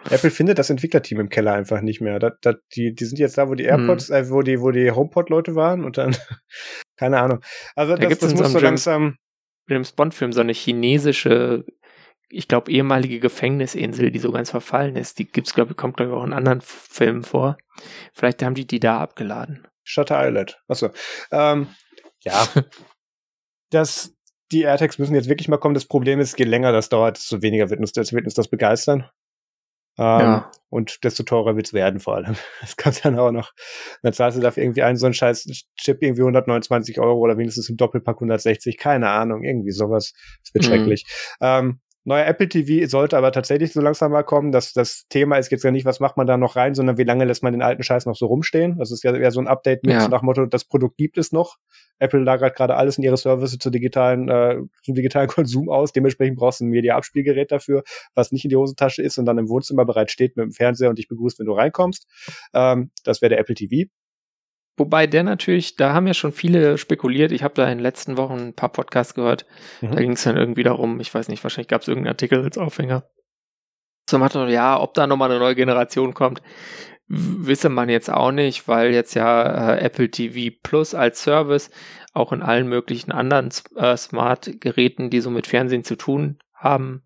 Apple 0.10 0.32
findet 0.32 0.60
das 0.60 0.70
Entwicklerteam 0.70 1.20
im 1.20 1.30
Keller 1.30 1.54
einfach 1.54 1.82
nicht 1.82 2.02
mehr. 2.02 2.20
Das, 2.20 2.34
das, 2.42 2.56
die, 2.76 2.94
die 2.94 3.06
sind 3.06 3.20
jetzt 3.20 3.38
da, 3.38 3.50
wo 3.50 3.56
die 3.56 3.64
AirPods, 3.64 4.10
mhm. 4.10 4.16
äh, 4.16 4.30
wo 4.30 4.42
die, 4.42 4.62
wo 4.62 4.72
die 4.72 4.92
HomePod-Leute 4.92 5.56
waren 5.56 5.84
und 5.84 5.98
dann, 5.98 6.16
keine 6.98 7.20
Ahnung. 7.20 7.42
Also 7.76 7.96
da 7.96 8.08
das, 8.08 8.20
das 8.20 8.36
muss 8.36 8.52
so 8.52 8.60
langsam. 8.60 9.18
James 9.68 9.92
Bond-Film 9.92 10.32
so 10.32 10.42
eine 10.42 10.54
chinesische, 10.54 11.64
ich 12.30 12.48
glaube, 12.48 12.72
ehemalige 12.72 13.20
Gefängnisinsel, 13.20 14.12
die 14.12 14.20
so 14.20 14.32
ganz 14.32 14.52
verfallen 14.52 14.96
ist. 14.96 15.20
Die 15.20 15.30
gibt's, 15.30 15.54
glaube 15.54 15.72
ich, 15.72 15.78
kommt, 15.78 15.98
glaube 15.98 16.12
ich, 16.12 16.18
auch 16.18 16.24
in 16.24 16.34
anderen 16.34 16.62
Filmen 16.62 17.24
vor. 17.24 17.58
Vielleicht 18.14 18.44
haben 18.44 18.56
die 18.56 18.68
die 18.68 18.80
da 18.80 19.00
abgeladen. 19.00 19.68
Shutter 19.84 20.26
Island. 20.26 20.62
Achso. 20.68 20.90
Ähm, 21.32 21.68
ja. 22.24 22.48
das, 23.72 24.16
die 24.52 24.62
AirTags 24.62 25.00
müssen 25.00 25.16
jetzt 25.16 25.30
wirklich 25.30 25.48
mal 25.48 25.58
kommen. 25.58 25.74
Das 25.74 25.86
Problem 25.86 26.20
ist, 26.20 26.38
je 26.38 26.46
länger 26.46 26.72
das 26.72 26.90
dauert, 26.90 27.18
desto 27.18 27.42
weniger 27.42 27.70
wird 27.70 27.80
uns 27.80 27.92
das, 27.94 28.14
wird 28.14 28.26
uns 28.26 28.36
das 28.36 28.48
begeistern. 28.48 29.10
Ähm, 29.98 30.20
ja. 30.20 30.52
Und 30.70 31.04
desto 31.04 31.24
teurer 31.24 31.56
wird's 31.56 31.74
werden 31.74 32.00
vor 32.00 32.16
allem. 32.16 32.36
Das 32.62 32.78
kann 32.78 32.94
dann 33.04 33.18
auch 33.18 33.32
noch. 33.32 33.54
Dann 34.04 34.14
zahlst 34.14 34.38
du 34.38 34.42
dafür 34.42 34.64
irgendwie 34.64 34.84
einen 34.84 34.98
so 34.98 35.08
einen 35.08 35.16
scheiß 35.16 35.46
Chip 35.78 36.02
irgendwie 36.02 36.22
129 36.22 37.00
Euro 37.00 37.20
oder 37.20 37.38
wenigstens 37.38 37.70
im 37.70 37.78
Doppelpack 37.78 38.18
160. 38.18 38.78
Keine 38.78 39.10
Ahnung, 39.10 39.44
irgendwie 39.44 39.72
sowas. 39.72 40.14
Das 40.44 40.54
wird 40.54 40.66
mhm. 40.66 40.68
schrecklich. 40.68 41.06
Ähm, 41.42 41.82
Neuer 42.06 42.26
Apple 42.26 42.48
TV 42.48 42.88
sollte 42.88 43.18
aber 43.18 43.32
tatsächlich 43.32 43.74
so 43.74 43.82
langsam 43.82 44.12
mal 44.12 44.24
kommen. 44.24 44.52
Das, 44.52 44.74
das 44.74 45.06
Thema 45.10 45.38
ist 45.38 45.52
jetzt 45.52 45.64
ja 45.64 45.72
nicht, 45.72 45.86
was 45.86 46.00
macht 46.00 46.18
man 46.18 46.28
da 46.28 46.38
noch 46.38 46.56
rein, 46.56 46.74
sondern 46.74 46.98
wie 46.98 47.04
lange 47.04 47.26
lässt 47.26 47.44
man 47.44 47.54
den 47.54 47.62
alten 47.62 47.84
Scheiß 47.84 48.06
noch 48.06 48.16
so 48.16 48.28
rumstehen. 48.28 48.78
Das 48.78 48.92
ist 48.92 49.04
ja 49.04 49.16
eher 49.16 49.32
so 49.32 49.40
ein 49.40 49.48
Update 49.48 49.84
mit 49.84 49.94
ja. 49.94 50.08
nach 50.08 50.22
Motto, 50.22 50.46
das 50.46 50.66
Produkt 50.66 50.98
gibt 50.98 51.18
es 51.18 51.32
noch. 51.32 51.58
Apple 52.00 52.22
lagert 52.22 52.56
gerade 52.56 52.76
alles 52.76 52.98
in 52.98 53.04
ihre 53.04 53.18
Services 53.18 53.60
zur 53.60 53.72
digitalen, 53.72 54.30
äh, 54.30 54.58
zum 54.84 54.96
digitalen 54.96 55.28
Konsum 55.30 55.70
aus. 55.70 55.92
Dementsprechend 55.92 56.38
brauchst 56.38 56.62
du 56.62 56.66
ein 56.66 56.70
Media-Abspielgerät 56.70 57.52
dafür, 57.52 57.84
was 58.16 58.32
nicht 58.32 58.46
in 58.46 58.50
die 58.50 58.56
Hosentasche 58.56 59.04
ist 59.04 59.18
und 59.18 59.26
dann 59.26 59.38
im 59.38 59.50
Wohnzimmer 59.50 59.86
bereit 59.86 60.10
steht 60.10 60.38
mit 60.38 60.46
dem 60.46 60.52
Fernseher 60.52 60.90
und 60.90 60.98
dich 60.98 61.10
begrüßt, 61.10 61.40
wenn 61.40 61.48
du 61.48 61.54
reinkommst. 61.54 62.08
Ähm, 62.54 62.92
das 63.04 63.22
wäre 63.22 63.30
der 63.30 63.40
Apple 63.40 63.56
TV. 63.56 63.90
Wobei 64.80 65.08
der 65.08 65.24
natürlich, 65.24 65.76
da 65.76 65.94
haben 65.94 66.08
ja 66.08 66.14
schon 66.14 66.32
viele 66.32 66.78
spekuliert. 66.78 67.34
Ich 67.34 67.44
habe 67.44 67.54
da 67.54 67.64
in 67.64 67.78
den 67.78 67.84
letzten 67.84 68.16
Wochen 68.16 68.40
ein 68.40 68.54
paar 68.54 68.70
Podcasts 68.70 69.14
gehört. 69.14 69.46
Mhm. 69.82 69.92
Da 69.92 70.00
ging 70.00 70.12
es 70.14 70.24
dann 70.24 70.38
irgendwie 70.38 70.64
darum, 70.64 71.02
ich 71.02 71.14
weiß 71.14 71.28
nicht, 71.28 71.44
wahrscheinlich 71.44 71.68
gab 71.68 71.82
es 71.82 71.90
irgendeinen 71.90 72.14
Artikel 72.14 72.42
als 72.42 72.58
Aufhänger. 72.58 73.04
So 74.10 74.18
Motto, 74.18 74.48
ja, 74.48 74.80
ob 74.80 74.94
da 74.94 75.06
nochmal 75.06 75.30
eine 75.30 75.40
neue 75.40 75.56
Generation 75.56 76.14
kommt, 76.14 76.42
wisse 77.08 77.70
man 77.70 77.90
jetzt 77.90 78.10
auch 78.10 78.32
nicht, 78.32 78.68
weil 78.68 78.92
jetzt 78.92 79.16
ja 79.16 79.74
äh, 79.74 79.82
Apple 79.82 80.10
TV 80.10 80.56
Plus 80.64 80.96
als 80.96 81.22
Service 81.22 81.70
auch 82.14 82.32
in 82.32 82.42
allen 82.42 82.68
möglichen 82.68 83.12
anderen 83.12 83.50
äh, 83.76 83.98
Smart-Geräten, 83.98 85.10
die 85.10 85.20
so 85.20 85.30
mit 85.30 85.46
Fernsehen 85.46 85.84
zu 85.84 85.96
tun 85.96 86.40
haben, 86.54 87.04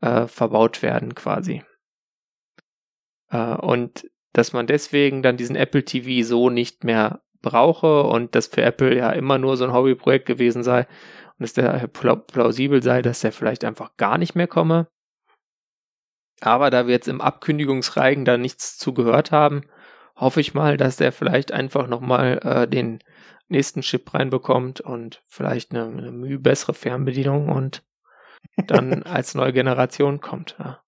äh, 0.00 0.26
verbaut 0.28 0.80
werden 0.82 1.14
quasi. 1.14 1.62
Äh, 3.30 3.56
und 3.56 4.08
dass 4.36 4.52
man 4.52 4.66
deswegen 4.66 5.22
dann 5.22 5.38
diesen 5.38 5.56
Apple 5.56 5.84
TV 5.84 6.26
so 6.26 6.50
nicht 6.50 6.84
mehr 6.84 7.22
brauche 7.40 8.02
und 8.02 8.34
das 8.34 8.48
für 8.48 8.62
Apple 8.62 8.94
ja 8.94 9.10
immer 9.12 9.38
nur 9.38 9.56
so 9.56 9.64
ein 9.64 9.72
Hobbyprojekt 9.72 10.26
gewesen 10.26 10.62
sei 10.62 10.86
und 11.38 11.44
es 11.44 11.54
der 11.54 11.86
plausibel 11.86 12.82
sei, 12.82 13.00
dass 13.00 13.20
der 13.20 13.32
vielleicht 13.32 13.64
einfach 13.64 13.96
gar 13.96 14.18
nicht 14.18 14.34
mehr 14.34 14.46
komme. 14.46 14.88
Aber 16.42 16.68
da 16.68 16.86
wir 16.86 16.92
jetzt 16.92 17.08
im 17.08 17.22
Abkündigungsreigen 17.22 18.26
da 18.26 18.36
nichts 18.36 18.76
zugehört 18.76 19.32
haben, 19.32 19.62
hoffe 20.16 20.40
ich 20.40 20.52
mal, 20.52 20.76
dass 20.76 20.96
der 20.96 21.12
vielleicht 21.12 21.52
einfach 21.52 21.86
nochmal 21.86 22.38
äh, 22.42 22.68
den 22.68 22.98
nächsten 23.48 23.80
Chip 23.80 24.12
reinbekommt 24.12 24.82
und 24.82 25.22
vielleicht 25.26 25.72
eine, 25.72 25.86
eine 25.86 26.12
mühe 26.12 26.38
bessere 26.38 26.74
Fernbedienung 26.74 27.48
und 27.48 27.82
dann 28.66 29.02
als 29.04 29.34
neue 29.34 29.54
Generation 29.54 30.20
kommt. 30.20 30.56
Ja. 30.58 30.82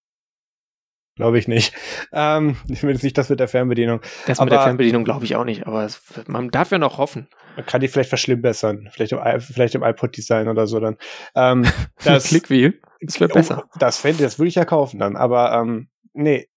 Glaube 1.19 1.37
ich 1.37 1.49
nicht. 1.49 1.75
Ähm, 2.13 2.57
zumindest 2.67 3.03
nicht 3.03 3.19
das 3.19 3.29
mit 3.29 3.41
der 3.41 3.49
Fernbedienung. 3.49 4.01
Das 4.29 4.39
aber 4.39 4.47
mit 4.47 4.53
der 4.53 4.63
Fernbedienung 4.63 5.03
glaube 5.03 5.25
ich 5.25 5.35
auch 5.35 5.45
nicht, 5.45 5.67
aber 5.67 5.85
es, 5.85 6.01
man 6.29 6.51
darf 6.51 6.71
ja 6.71 6.79
noch 6.79 6.99
hoffen. 6.99 7.29
Man 7.57 7.67
kann 7.67 7.81
die 7.81 7.89
vielleicht 7.89 8.09
verschlimmbessern. 8.09 8.89
Vielleicht 8.93 9.11
im, 9.11 9.19
vielleicht 9.41 9.75
im 9.75 9.83
iPod-Design 9.83 10.47
oder 10.47 10.69
so 10.69 10.79
dann. 10.79 10.97
Ähm, 11.35 11.67
das 12.05 12.29
Clickwheel. 12.29 12.81
Das 13.01 13.19
wäre 13.19 13.33
besser. 13.33 13.65
Oh, 13.67 13.79
das, 13.81 13.99
fände, 13.99 14.23
das 14.23 14.39
würde 14.39 14.49
ich 14.49 14.55
ja 14.55 14.65
kaufen 14.65 15.01
dann. 15.01 15.17
Aber 15.17 15.53
ähm, 15.53 15.89
nee, 16.13 16.49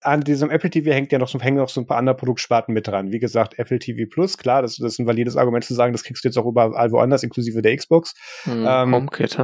an 0.00 0.20
diesem 0.20 0.48
Apple 0.50 0.70
TV 0.70 0.92
hängt 0.92 1.10
ja 1.10 1.18
noch 1.18 1.26
so, 1.26 1.40
hängen 1.40 1.56
noch 1.56 1.68
so 1.68 1.80
ein 1.80 1.88
paar 1.88 1.96
andere 1.98 2.14
Produktsparten 2.14 2.72
mit 2.72 2.86
dran. 2.86 3.10
Wie 3.10 3.18
gesagt, 3.18 3.58
Apple 3.58 3.80
TV 3.80 4.08
Plus, 4.08 4.38
klar, 4.38 4.62
das, 4.62 4.76
das 4.76 4.92
ist 4.92 5.00
ein 5.00 5.08
valides 5.08 5.36
Argument 5.36 5.64
zu 5.64 5.74
sagen, 5.74 5.92
das 5.92 6.04
kriegst 6.04 6.22
du 6.22 6.28
jetzt 6.28 6.36
auch 6.38 6.46
überall 6.46 6.92
woanders, 6.92 7.24
inklusive 7.24 7.62
der 7.62 7.76
Xbox. 7.76 8.14
Hm, 8.44 8.64
ähm, 8.64 8.94
HomeKit, 8.94 9.40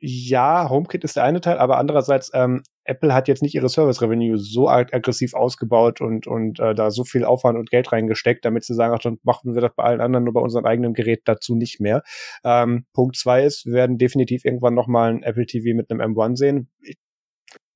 ja, 0.00 0.68
HomeKit 0.68 1.04
ist 1.04 1.16
der 1.16 1.24
eine 1.24 1.40
Teil, 1.40 1.58
aber 1.58 1.78
andererseits, 1.78 2.30
ähm, 2.34 2.62
Apple 2.86 3.12
hat 3.12 3.28
jetzt 3.28 3.42
nicht 3.42 3.54
ihre 3.54 3.68
Service 3.68 4.00
Revenue 4.00 4.38
so 4.38 4.68
aggressiv 4.68 5.34
ausgebaut 5.34 6.00
und, 6.00 6.26
und 6.26 6.60
äh, 6.60 6.74
da 6.74 6.90
so 6.90 7.04
viel 7.04 7.24
Aufwand 7.24 7.58
und 7.58 7.70
Geld 7.70 7.92
reingesteckt, 7.92 8.44
damit 8.44 8.64
sie 8.64 8.74
sagen, 8.74 8.94
ach, 8.94 9.02
dann 9.02 9.18
machen 9.22 9.54
wir 9.54 9.60
das 9.60 9.72
bei 9.74 9.84
allen 9.84 10.00
anderen, 10.00 10.24
nur 10.24 10.34
bei 10.34 10.40
unserem 10.40 10.64
eigenen 10.64 10.94
Gerät 10.94 11.22
dazu 11.24 11.54
nicht 11.54 11.80
mehr. 11.80 12.02
Ähm, 12.44 12.86
Punkt 12.92 13.16
zwei 13.16 13.44
ist, 13.44 13.66
wir 13.66 13.74
werden 13.74 13.98
definitiv 13.98 14.44
irgendwann 14.44 14.74
nochmal 14.74 15.10
ein 15.10 15.22
Apple 15.22 15.46
TV 15.46 15.76
mit 15.76 15.90
einem 15.90 16.14
M1 16.14 16.36
sehen. 16.36 16.70
Ich, 16.80 16.96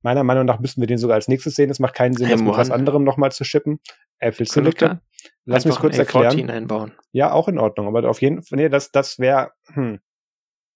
meiner 0.02 0.24
Meinung 0.24 0.46
nach 0.46 0.60
müssten 0.60 0.80
wir 0.80 0.86
den 0.86 0.98
sogar 0.98 1.16
als 1.16 1.28
nächstes 1.28 1.54
sehen. 1.54 1.70
Es 1.70 1.78
macht 1.78 1.94
keinen 1.94 2.14
Sinn, 2.14 2.28
M1. 2.28 2.30
das 2.30 2.42
mit 2.42 2.56
was 2.56 2.70
anderem 2.70 3.04
nochmal 3.04 3.32
zu 3.32 3.44
shippen. 3.44 3.80
Apple 4.18 4.46
Silicon. 4.46 5.00
Lass 5.44 5.64
mich 5.64 5.76
kurz 5.76 5.98
erklären. 5.98 6.48
Einbauen. 6.50 6.92
Ja, 7.12 7.32
auch 7.32 7.48
in 7.48 7.58
Ordnung, 7.58 7.86
aber 7.86 8.08
auf 8.08 8.20
jeden 8.22 8.42
Fall, 8.42 8.58
nee, 8.58 8.68
das, 8.68 8.92
das 8.92 9.18
wäre, 9.18 9.52
hm, 9.72 10.00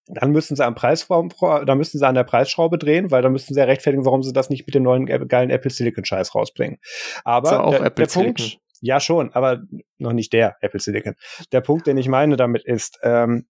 dann 0.07 0.33
müssen 0.33 0.57
sie 0.57 0.65
am 0.65 0.75
Preisraum, 0.75 1.31
da 1.41 1.75
müssen 1.75 1.99
sie 1.99 2.07
an 2.07 2.15
der 2.15 2.25
Preisschraube 2.25 2.79
drehen, 2.79 3.11
weil 3.11 3.23
da 3.23 3.31
müssen 3.31 3.55
sie 3.55 3.61
ja 3.61 3.67
rechtfertigen, 3.67 4.05
warum 4.05 4.23
sie 4.23 4.33
das 4.33 4.51
nicht 4.51 4.67
mit 4.67 4.75
dem 4.75 4.83
neuen 4.83 5.07
geilen 5.07 5.51
Apple 5.51 5.71
Silicon 5.71 6.05
Scheiß 6.05 6.35
rausbringen. 6.35 6.79
Aber 7.25 7.65
auch 7.65 7.79
der, 7.79 7.91
der. 7.91 8.07
Punkt, 8.07 8.59
ja 8.81 9.01
schon, 9.01 9.33
aber 9.33 9.63
noch 9.99 10.13
nicht 10.13 10.33
der 10.33 10.57
Apple 10.61 10.81
Silicon. 10.81 11.15
Der 11.53 11.63
Punkt, 11.63 11.87
den 11.87 11.97
ich 11.97 12.09
meine 12.09 12.37
damit 12.37 12.65
ist, 12.65 12.99
ähm, 13.03 13.47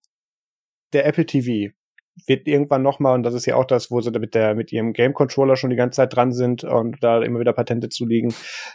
der 0.93 1.07
Apple 1.07 1.27
TV 1.27 1.75
wird 2.27 2.47
irgendwann 2.47 2.83
nochmal, 2.83 3.15
und 3.15 3.23
das 3.25 3.35
ist 3.35 3.47
ja 3.47 3.57
auch 3.57 3.65
das, 3.65 3.91
wo 3.91 4.01
sie 4.01 4.11
mit 4.13 4.35
der, 4.35 4.55
mit 4.55 4.73
ihrem 4.73 4.93
Game 4.93 5.15
Controller 5.15 5.57
schon 5.57 5.71
die 5.71 5.77
ganze 5.77 5.97
Zeit 5.97 6.15
dran 6.15 6.33
sind 6.33 6.65
und 6.65 7.03
da 7.03 7.23
immer 7.23 7.41
wieder 7.41 7.53
Patente 7.53 7.89
zu 7.89 8.07
liegen. 8.07 8.35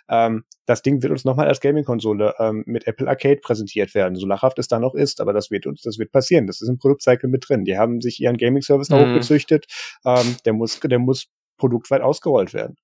Ähm, 0.10 0.44
das 0.66 0.82
Ding 0.82 1.02
wird 1.02 1.12
uns 1.12 1.26
nochmal 1.26 1.48
als 1.48 1.62
Gaming-Konsole 1.62 2.36
ähm, 2.40 2.64
mit 2.66 2.86
Apple 2.86 3.08
Arcade 3.08 3.40
präsentiert 3.42 3.96
werden, 3.96 4.16
so 4.16 4.28
lachhaft 4.28 4.60
es 4.60 4.68
da 4.68 4.80
noch 4.80 4.94
ist, 4.94 5.22
aber 5.22 5.34
das 5.34 5.52
wird 5.52 5.66
uns, 5.66 5.82
das 5.82 5.98
wird 5.98 6.12
passieren. 6.12 6.48
Das 6.48 6.62
ist 6.62 6.68
im 6.68 6.78
Produktcycle 6.78 7.30
mit 7.30 7.46
drin. 7.48 7.64
Die 7.64 7.78
haben 7.78 8.02
sich 8.02 8.20
ihren 8.20 8.38
Gaming-Service 8.38 8.90
mhm. 8.90 8.94
da 8.94 9.10
hochgezüchtet. 9.10 9.66
Ähm, 10.06 10.36
der 10.46 10.54
muss, 10.54 10.80
der 10.80 11.00
muss 11.00 11.28
produktweit 11.58 12.02
ausgerollt 12.02 12.54
werden. 12.54 12.76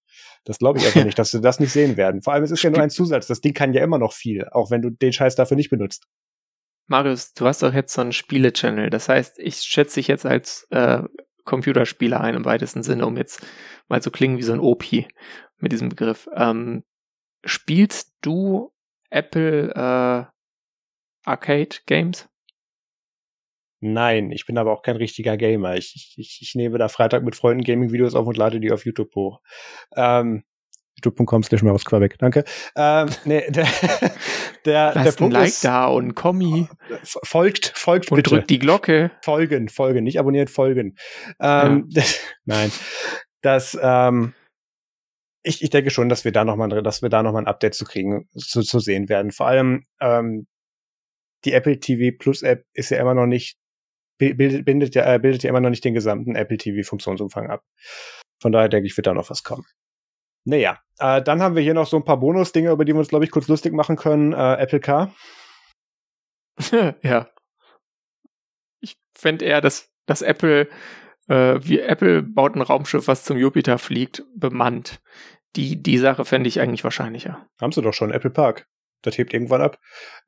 Das 0.45 0.60
glaube 0.60 0.80
ich 0.80 0.86
einfach 0.86 1.03
nicht, 1.06 1.20
dass 1.20 1.32
sie 1.32 1.41
das 1.41 1.60
nicht 1.60 1.72
sehen 1.72 1.97
werden. 1.97 2.22
Vor 2.22 2.34
allem, 2.34 2.43
es 2.43 2.51
ist 2.51 2.64
ja 2.64 2.70
nur 2.70 2.82
ein 2.82 2.89
Zusatz. 2.89 3.28
Das 3.28 3.41
Ding 3.41 3.53
kann 3.53 3.74
ja 3.74 3.84
immer 3.84 3.97
noch 3.97 4.14
viel, 4.14 4.47
auch 4.51 4.72
wenn 4.72 4.82
du 4.82 4.89
den 4.89 5.12
Scheiß 5.12 5.36
dafür 5.36 5.58
nicht 5.58 5.70
benutzt. 5.70 6.06
Marius, 6.88 7.33
du 7.33 7.45
hast 7.45 7.63
doch 7.63 7.73
jetzt 7.73 7.93
so 7.93 8.01
einen 8.01 8.13
Spiele-Channel. 8.13 8.89
Das 8.89 9.09
heißt, 9.09 9.39
ich 9.39 9.57
schätze 9.57 9.99
dich 9.99 10.07
jetzt 10.07 10.25
als 10.25 10.67
äh, 10.69 11.01
Computerspieler 11.43 12.21
ein 12.21 12.36
im 12.36 12.45
weitesten 12.45 12.83
Sinne, 12.83 13.05
um 13.05 13.17
jetzt 13.17 13.45
mal 13.88 14.01
zu 14.01 14.11
klingen 14.11 14.38
wie 14.38 14.43
so 14.43 14.53
ein 14.53 14.59
OP 14.59 14.86
mit 15.57 15.71
diesem 15.71 15.89
Begriff. 15.89 16.27
Ähm, 16.36 16.83
spielst 17.43 18.15
du 18.21 18.71
Apple 19.09 19.71
äh, 19.73 20.25
Arcade 21.25 21.77
Games? 21.86 22.29
Nein, 23.81 24.31
ich 24.31 24.45
bin 24.45 24.57
aber 24.57 24.71
auch 24.71 24.81
kein 24.81 24.95
richtiger 24.95 25.38
Gamer. 25.38 25.75
Ich, 25.75 26.15
ich, 26.17 26.39
ich 26.41 26.55
nehme 26.55 26.77
da 26.77 26.88
Freitag 26.88 27.23
mit 27.23 27.36
Freunden 27.36 27.63
Gaming-Videos 27.63 28.15
auf 28.15 28.25
und 28.25 28.38
lade 28.38 28.59
die 28.59 28.71
auf 28.71 28.86
YouTube 28.86 29.13
hoch. 29.15 29.41
Ähm, 29.95 30.43
youtube.com 30.97 31.43
slash 31.43 31.61
Quebec, 31.83 32.17
danke. 32.19 32.43
Ähm, 32.75 33.09
nee, 33.25 33.43
der, 33.51 33.67
der, 34.65 34.93
der 34.93 35.11
Punkt 35.11 35.21
ein 35.21 35.31
Like 35.31 35.47
ist, 35.49 35.63
da 35.65 35.87
und 35.87 36.15
Kommi 36.15 36.67
folgt, 37.03 37.73
folgt 37.75 38.11
und 38.11 38.17
bitte. 38.17 38.29
drückt 38.29 38.49
die 38.49 38.59
Glocke. 38.59 39.11
Folgen, 39.21 39.69
folgen, 39.69 40.03
nicht 40.03 40.19
abonniert, 40.19 40.49
folgen. 40.49 40.95
Ähm, 41.39 41.89
nein, 42.45 42.71
das, 43.41 43.77
ähm, 43.81 44.33
ich, 45.43 45.61
ich 45.61 45.69
denke 45.69 45.91
schon, 45.91 46.09
dass 46.09 46.25
wir 46.25 46.31
da 46.31 46.43
nochmal, 46.43 46.81
dass 46.81 47.01
wir 47.01 47.09
da 47.09 47.21
noch 47.21 47.33
mal 47.33 47.39
ein 47.39 47.47
Update 47.47 47.75
zu 47.75 47.85
kriegen, 47.85 48.27
zu, 48.35 48.61
zu 48.61 48.79
sehen 48.79 49.09
werden. 49.09 49.31
Vor 49.31 49.47
allem, 49.47 49.83
ähm, 50.01 50.47
die 51.45 51.53
Apple 51.53 51.79
TV 51.79 52.15
Plus 52.17 52.41
App 52.41 52.65
ist 52.73 52.89
ja 52.89 52.99
immer 52.99 53.13
noch 53.13 53.27
nicht, 53.27 53.57
bildet, 54.17 54.65
bindet 54.65 54.95
ja, 54.95 55.13
äh, 55.13 55.19
bildet 55.19 55.43
ja 55.43 55.49
immer 55.51 55.61
noch 55.61 55.69
nicht 55.69 55.85
den 55.85 55.93
gesamten 55.93 56.35
Apple 56.35 56.57
TV 56.57 56.87
Funktionsumfang 56.87 57.49
ab. 57.49 57.63
Von 58.41 58.51
daher 58.51 58.69
denke 58.69 58.87
ich, 58.87 58.97
wird 58.97 59.07
da 59.07 59.13
noch 59.13 59.29
was 59.29 59.43
kommen. 59.43 59.65
Naja, 60.45 60.79
äh, 60.99 61.21
dann 61.21 61.41
haben 61.41 61.55
wir 61.55 61.63
hier 61.63 61.73
noch 61.73 61.87
so 61.87 61.97
ein 61.97 62.05
paar 62.05 62.19
Bonus-Dinge, 62.19 62.71
über 62.71 62.85
die 62.85 62.93
wir 62.93 62.99
uns, 62.99 63.09
glaube 63.09 63.25
ich, 63.25 63.31
kurz 63.31 63.47
lustig 63.47 63.73
machen 63.73 63.95
können. 63.95 64.33
Äh, 64.33 64.55
Apple 64.55 64.79
Car. 64.79 65.13
ja. 67.01 67.27
Ich 68.79 68.97
fände 69.13 69.43
eher, 69.43 69.61
dass, 69.61 69.91
dass 70.05 70.21
Apple, 70.21 70.69
äh, 71.27 71.59
wie 71.61 71.79
Apple 71.79 72.21
baut 72.21 72.55
ein 72.55 72.61
Raumschiff, 72.61 73.07
was 73.07 73.23
zum 73.23 73.37
Jupiter 73.37 73.77
fliegt, 73.79 74.23
bemannt. 74.35 75.01
Die, 75.55 75.81
die 75.81 75.97
Sache 75.97 76.25
fände 76.25 76.47
ich 76.47 76.59
eigentlich 76.59 76.83
wahrscheinlicher. 76.83 77.47
Haben 77.59 77.71
sie 77.71 77.81
doch 77.81 77.93
schon, 77.93 78.11
Apple 78.11 78.29
Park. 78.29 78.67
Das 79.01 79.17
hebt 79.17 79.33
irgendwann 79.33 79.61
ab. 79.61 79.79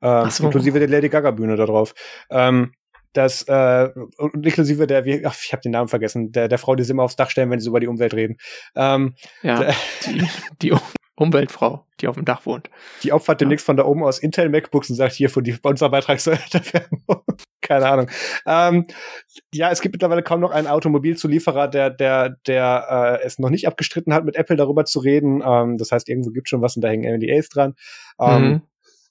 Ähm, 0.02 0.30
so. 0.30 0.44
Inklusive 0.44 0.78
der 0.78 0.88
Lady 0.88 1.08
Gaga 1.08 1.30
Bühne 1.30 1.56
da 1.56 1.66
drauf. 1.66 1.94
Ähm, 2.30 2.72
das, 3.18 3.42
äh, 3.48 3.88
inklusive 4.32 4.86
der, 4.86 5.04
wie, 5.04 5.26
ach, 5.26 5.36
ich 5.42 5.52
habe 5.52 5.60
den 5.60 5.72
Namen 5.72 5.88
vergessen, 5.88 6.30
der, 6.30 6.46
der 6.48 6.58
Frau, 6.58 6.76
die 6.76 6.84
sie 6.84 6.92
immer 6.92 7.02
aufs 7.02 7.16
Dach 7.16 7.30
stellen, 7.30 7.50
wenn 7.50 7.58
sie 7.58 7.68
über 7.68 7.80
die 7.80 7.88
Umwelt 7.88 8.14
reden. 8.14 8.36
Ähm, 8.76 9.14
Ja, 9.42 9.58
der, 9.58 9.74
die, 10.06 10.28
die 10.62 10.74
Umweltfrau, 11.16 11.84
die 12.00 12.06
auf 12.06 12.14
dem 12.14 12.24
Dach 12.24 12.46
wohnt. 12.46 12.70
die 13.02 13.12
opfert 13.12 13.40
demnächst 13.40 13.66
von 13.66 13.76
da 13.76 13.84
oben 13.84 14.04
aus 14.04 14.20
Intel 14.20 14.48
MacBooks 14.48 14.88
und 14.90 14.96
sagt, 14.96 15.14
hier, 15.14 15.30
für 15.30 15.42
die, 15.42 15.56
unser 15.62 15.88
Beitrag 15.90 16.20
soll 16.20 16.38
Keine 17.60 17.88
Ahnung. 17.88 18.08
Ähm, 18.46 18.86
ja, 19.52 19.70
es 19.72 19.80
gibt 19.80 19.94
mittlerweile 19.94 20.22
kaum 20.22 20.38
noch 20.40 20.52
einen 20.52 20.68
Automobilzulieferer, 20.68 21.66
der, 21.66 21.90
der, 21.90 22.36
der 22.46 23.18
äh, 23.20 23.26
es 23.26 23.40
noch 23.40 23.50
nicht 23.50 23.66
abgestritten 23.66 24.14
hat, 24.14 24.24
mit 24.24 24.36
Apple 24.36 24.54
darüber 24.54 24.84
zu 24.84 25.00
reden. 25.00 25.42
Ähm, 25.44 25.76
das 25.76 25.90
heißt, 25.90 26.08
irgendwo 26.08 26.30
gibt 26.30 26.48
schon 26.48 26.62
was 26.62 26.76
und 26.76 26.82
da 26.82 26.88
hängen 26.88 27.12
NDAs 27.18 27.48
dran. 27.48 27.74
Ähm, 28.20 28.42
Mhm. 28.48 28.62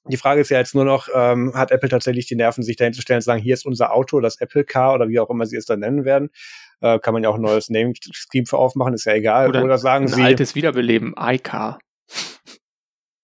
Die 0.10 0.18
Frage 0.18 0.42
ist 0.42 0.50
ja 0.50 0.58
jetzt 0.60 0.76
nur 0.76 0.86
noch, 0.86 1.08
ähm, 1.14 1.54
hat 1.54 1.72
Apple 1.72 1.90
tatsächlich 1.90 2.26
die 2.28 2.36
Nerven, 2.36 2.64
sich 2.64 2.76
dahin 2.76 2.94
zu 2.94 3.02
stellen 3.02 3.18
und 3.18 3.22
zu 3.22 3.26
sagen, 3.28 3.42
hier 3.42 3.54
ist 3.54 3.66
unser 3.66 3.94
Auto, 3.94 4.20
das 4.20 4.40
Apple 4.42 4.64
Car 4.64 4.94
oder 4.94 5.10
wie 5.10 5.20
auch 5.20 5.30
immer 5.30 5.46
sie 5.46 5.58
es 5.58 5.66
dann 5.66 5.80
nennen 5.80 6.06
werden. 6.06 6.30
Äh, 6.82 7.00
kann 7.00 7.14
man 7.14 7.24
ja 7.24 7.30
auch 7.30 7.36
ein 7.36 7.42
neues 7.42 7.70
Naming-Scheme 7.70 8.46
für 8.46 8.58
aufmachen, 8.58 8.94
ist 8.94 9.06
ja 9.06 9.14
egal. 9.14 9.50
Oder, 9.50 9.64
Oder 9.64 9.78
sagen 9.78 10.06
Ein 10.06 10.14
sie, 10.14 10.22
altes 10.22 10.56
Wiederbeleben, 10.56 11.16
iCar. 11.20 11.80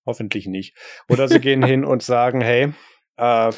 hoffentlich 0.05 0.47
nicht. 0.47 0.75
Oder 1.09 1.27
sie 1.27 1.39
gehen 1.39 1.63
hin 1.65 1.85
und 1.85 2.01
sagen, 2.03 2.41
hey, 2.41 2.73
äh, 3.17 3.51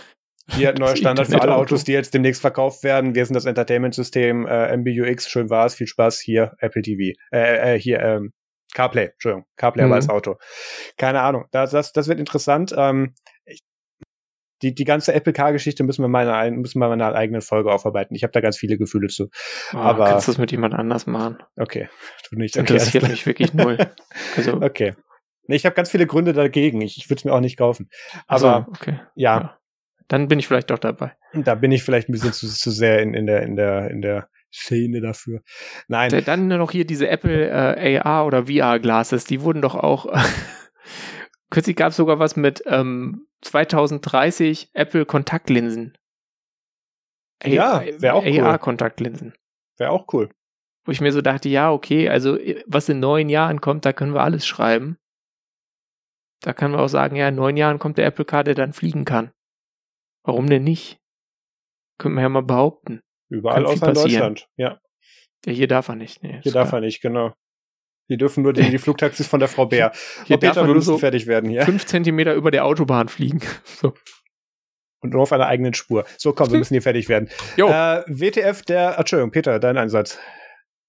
hier 0.52 0.70
ein 0.70 0.76
neuer 0.76 0.96
Standard 0.98 1.28
für 1.28 1.42
alle. 1.42 1.56
Autos, 1.56 1.84
die 1.84 1.94
jetzt 1.94 2.14
demnächst 2.14 2.42
verkauft 2.42 2.84
werden. 2.84 3.16
Wir 3.16 3.26
sind 3.26 3.36
das 3.36 3.46
Entertainment-System 3.46 4.46
äh, 4.46 4.78
MBUX, 4.78 5.30
schön 5.30 5.50
war's, 5.50 5.76
viel 5.76 5.88
Spaß, 5.88 6.20
hier 6.20 6.54
Apple 6.60 6.82
TV. 6.82 7.18
Äh, 7.32 7.76
äh, 7.76 7.80
hier, 7.80 8.00
ähm, 8.02 8.34
CarPlay, 8.76 9.06
Entschuldigung, 9.14 9.46
CarPlay 9.58 9.84
Mhm. 9.84 9.88
aber 9.88 9.96
als 9.96 10.10
Auto. 10.10 10.36
Keine 10.98 11.22
Ahnung, 11.22 11.46
das, 11.52 11.72
das, 11.72 11.94
das 11.94 12.08
wird 12.08 12.20
interessant. 12.20 12.74
Ähm, 12.78 13.16
ich, 13.46 13.62
die, 14.62 14.74
die 14.74 14.84
ganze 14.86 15.14
Apple 15.14 15.34
Car-Geschichte 15.34 15.84
müssen 15.84 16.02
wir 16.04 16.08
mal 16.08 16.24
in 16.24 16.30
einer, 16.30 16.56
müssen 16.56 16.80
wir 16.80 16.88
mal 16.88 16.94
in 16.94 17.02
einer 17.02 17.16
eigenen 17.16 17.42
Folge 17.42 17.72
aufarbeiten. 17.72 18.16
Ich 18.16 18.24
habe 18.24 18.32
da 18.32 18.42
ganz 18.42 18.58
viele 18.58 18.78
Gefühle 18.78 19.08
zu. 19.08 19.30
Oh, 19.74 19.78
Aber- 19.78 20.06
kannst 20.06 20.28
du 20.28 20.32
das 20.32 20.40
mit 20.40 20.52
jemand 20.52 20.74
anders 20.74 21.08
machen? 21.08 21.38
Okay, 21.58 21.90
du 22.30 22.38
nicht. 22.38 22.56
Das 22.56 22.64
Okay, 22.64 22.74
interessiert 22.74 23.04
alles 23.04 23.12
mich 23.14 23.26
wirklich 23.26 23.54
null. 23.54 23.78
Also, 24.38 24.54
okay. 24.62 24.94
Nee, 25.48 25.56
ich 25.58 25.66
habe 25.66 25.76
ganz 25.76 25.90
viele 25.92 26.08
Gründe 26.08 26.34
dagegen. 26.34 26.82
Ich, 26.82 26.98
ich 26.98 27.10
würde 27.10 27.20
es 27.20 27.26
mir 27.26 27.34
auch 27.34 27.40
nicht 27.40 27.58
kaufen. 27.58 27.90
also, 28.28 28.48
Aber 28.48 28.68
okay. 28.70 29.00
ja, 29.16 29.38
Ja. 29.40 29.60
Dann 30.08 30.28
bin 30.28 30.38
ich 30.40 30.48
vielleicht 30.48 30.70
doch 30.70 30.78
dabei. 30.80 31.14
da 31.34 31.56
bin 31.56 31.72
ich 31.72 31.84
vielleicht 31.84 32.10
ein 32.10 32.12
bisschen 32.12 32.32
zu, 32.34 32.48
zu 32.48 32.70
sehr 32.72 33.02
in, 33.02 33.14
in 33.16 33.26
der, 33.26 33.42
in 33.44 33.56
der, 33.56 33.90
in 33.90 34.02
der 34.04 34.30
Szene 34.56 35.02
dafür. 35.02 35.42
Nein, 35.88 36.10
Da- 36.12 36.22
Dann 36.22 36.48
noch 36.48 36.72
hier 36.72 36.86
diese 36.86 37.08
Apple 37.10 37.50
äh, 37.78 37.98
AR 38.00 38.26
oder 38.26 38.46
VR 38.48 38.80
Glasses, 38.80 39.26
die 39.26 39.42
wurden 39.42 39.62
doch 39.62 39.76
auch. 39.76 40.06
Kürzlich 41.52 41.76
gab 41.76 41.90
es 41.92 41.98
sogar 41.98 42.20
was 42.20 42.36
mit 42.36 42.64
ähm, 42.66 43.28
2030 43.42 44.70
Apple 44.74 45.06
Kontaktlinsen. 45.06 45.98
Ja, 47.44 47.84
wär 48.00 48.16
auch 48.16 48.26
cool. 48.26 48.40
AR 48.42 48.60
Kontaktlinsen. 48.60 49.34
wäre 49.78 49.92
auch 49.92 50.06
cool. 50.14 50.30
Wo 50.86 50.92
ich 50.92 51.02
mir 51.02 51.12
so 51.12 51.22
dachte, 51.22 51.50
ja, 51.50 51.72
okay, 51.72 52.10
also 52.10 52.38
was 52.68 52.90
in 52.90 53.00
neun 53.00 53.28
Jahren 53.30 53.60
kommt, 53.62 53.86
da 53.86 53.94
können 53.94 54.14
wir 54.14 54.22
alles 54.22 54.46
schreiben. 54.46 54.98
Da 56.42 56.54
können 56.54 56.74
wir 56.74 56.80
auch 56.80 56.88
sagen, 56.90 57.16
ja, 57.16 57.28
in 57.28 57.36
neun 57.36 57.58
Jahren 57.58 57.80
kommt 57.80 57.98
der 57.98 58.06
Apple 58.06 58.26
Car, 58.26 58.44
der 58.44 58.54
dann 58.56 58.74
fliegen 58.74 59.04
kann. 59.04 59.32
Warum 60.24 60.48
denn 60.50 60.64
nicht? 60.64 61.00
Können 61.98 62.16
wir 62.16 62.22
ja 62.22 62.30
mal 62.30 62.44
behaupten. 62.44 63.02
Überall 63.30 63.66
außer 63.66 63.88
in. 63.90 63.94
Deutschland. 63.94 64.48
Ja, 64.58 64.80
Ja, 65.46 65.52
hier 65.54 65.68
darf 65.68 65.88
er 65.90 65.96
nicht. 65.96 66.24
Nee, 66.24 66.40
hier 66.44 66.52
darf 66.52 66.70
klar. 66.70 66.82
er 66.82 66.86
nicht, 66.86 67.02
genau. 67.02 67.34
Hier 68.08 68.18
dürfen 68.18 68.44
nur 68.44 68.54
die, 68.54 68.70
die 68.70 68.78
Flugtaxis 68.78 69.28
von 69.28 69.40
der 69.40 69.50
Frau 69.50 69.66
Bär. 69.66 69.92
Hier 70.26 70.38
darf 70.38 70.52
Peter, 70.52 70.62
er 70.62 70.68
wir 70.68 70.74
müssen 70.76 70.86
so 70.88 70.98
fertig 70.98 71.26
werden 71.28 71.50
hier. 71.50 71.64
fünf 71.64 71.86
Zentimeter 71.86 72.34
über 72.36 72.52
der 72.52 72.66
Autobahn 72.66 73.08
fliegen. 73.10 73.42
So. 73.66 73.94
Und 75.02 75.14
nur 75.14 75.22
auf 75.22 75.32
einer 75.34 75.46
eigenen 75.46 75.76
Spur. 75.76 76.06
So, 76.18 76.34
komm, 76.34 76.50
wir 76.52 76.58
müssen 76.58 76.74
hier 76.74 76.82
fertig 76.82 77.10
werden. 77.10 77.30
Jo. 77.58 77.68
Äh, 77.68 78.04
WTF 78.08 78.64
der, 78.64 78.98
Entschuldigung, 78.98 79.30
Peter, 79.32 79.60
dein 79.60 79.78
Einsatz. 79.78 80.18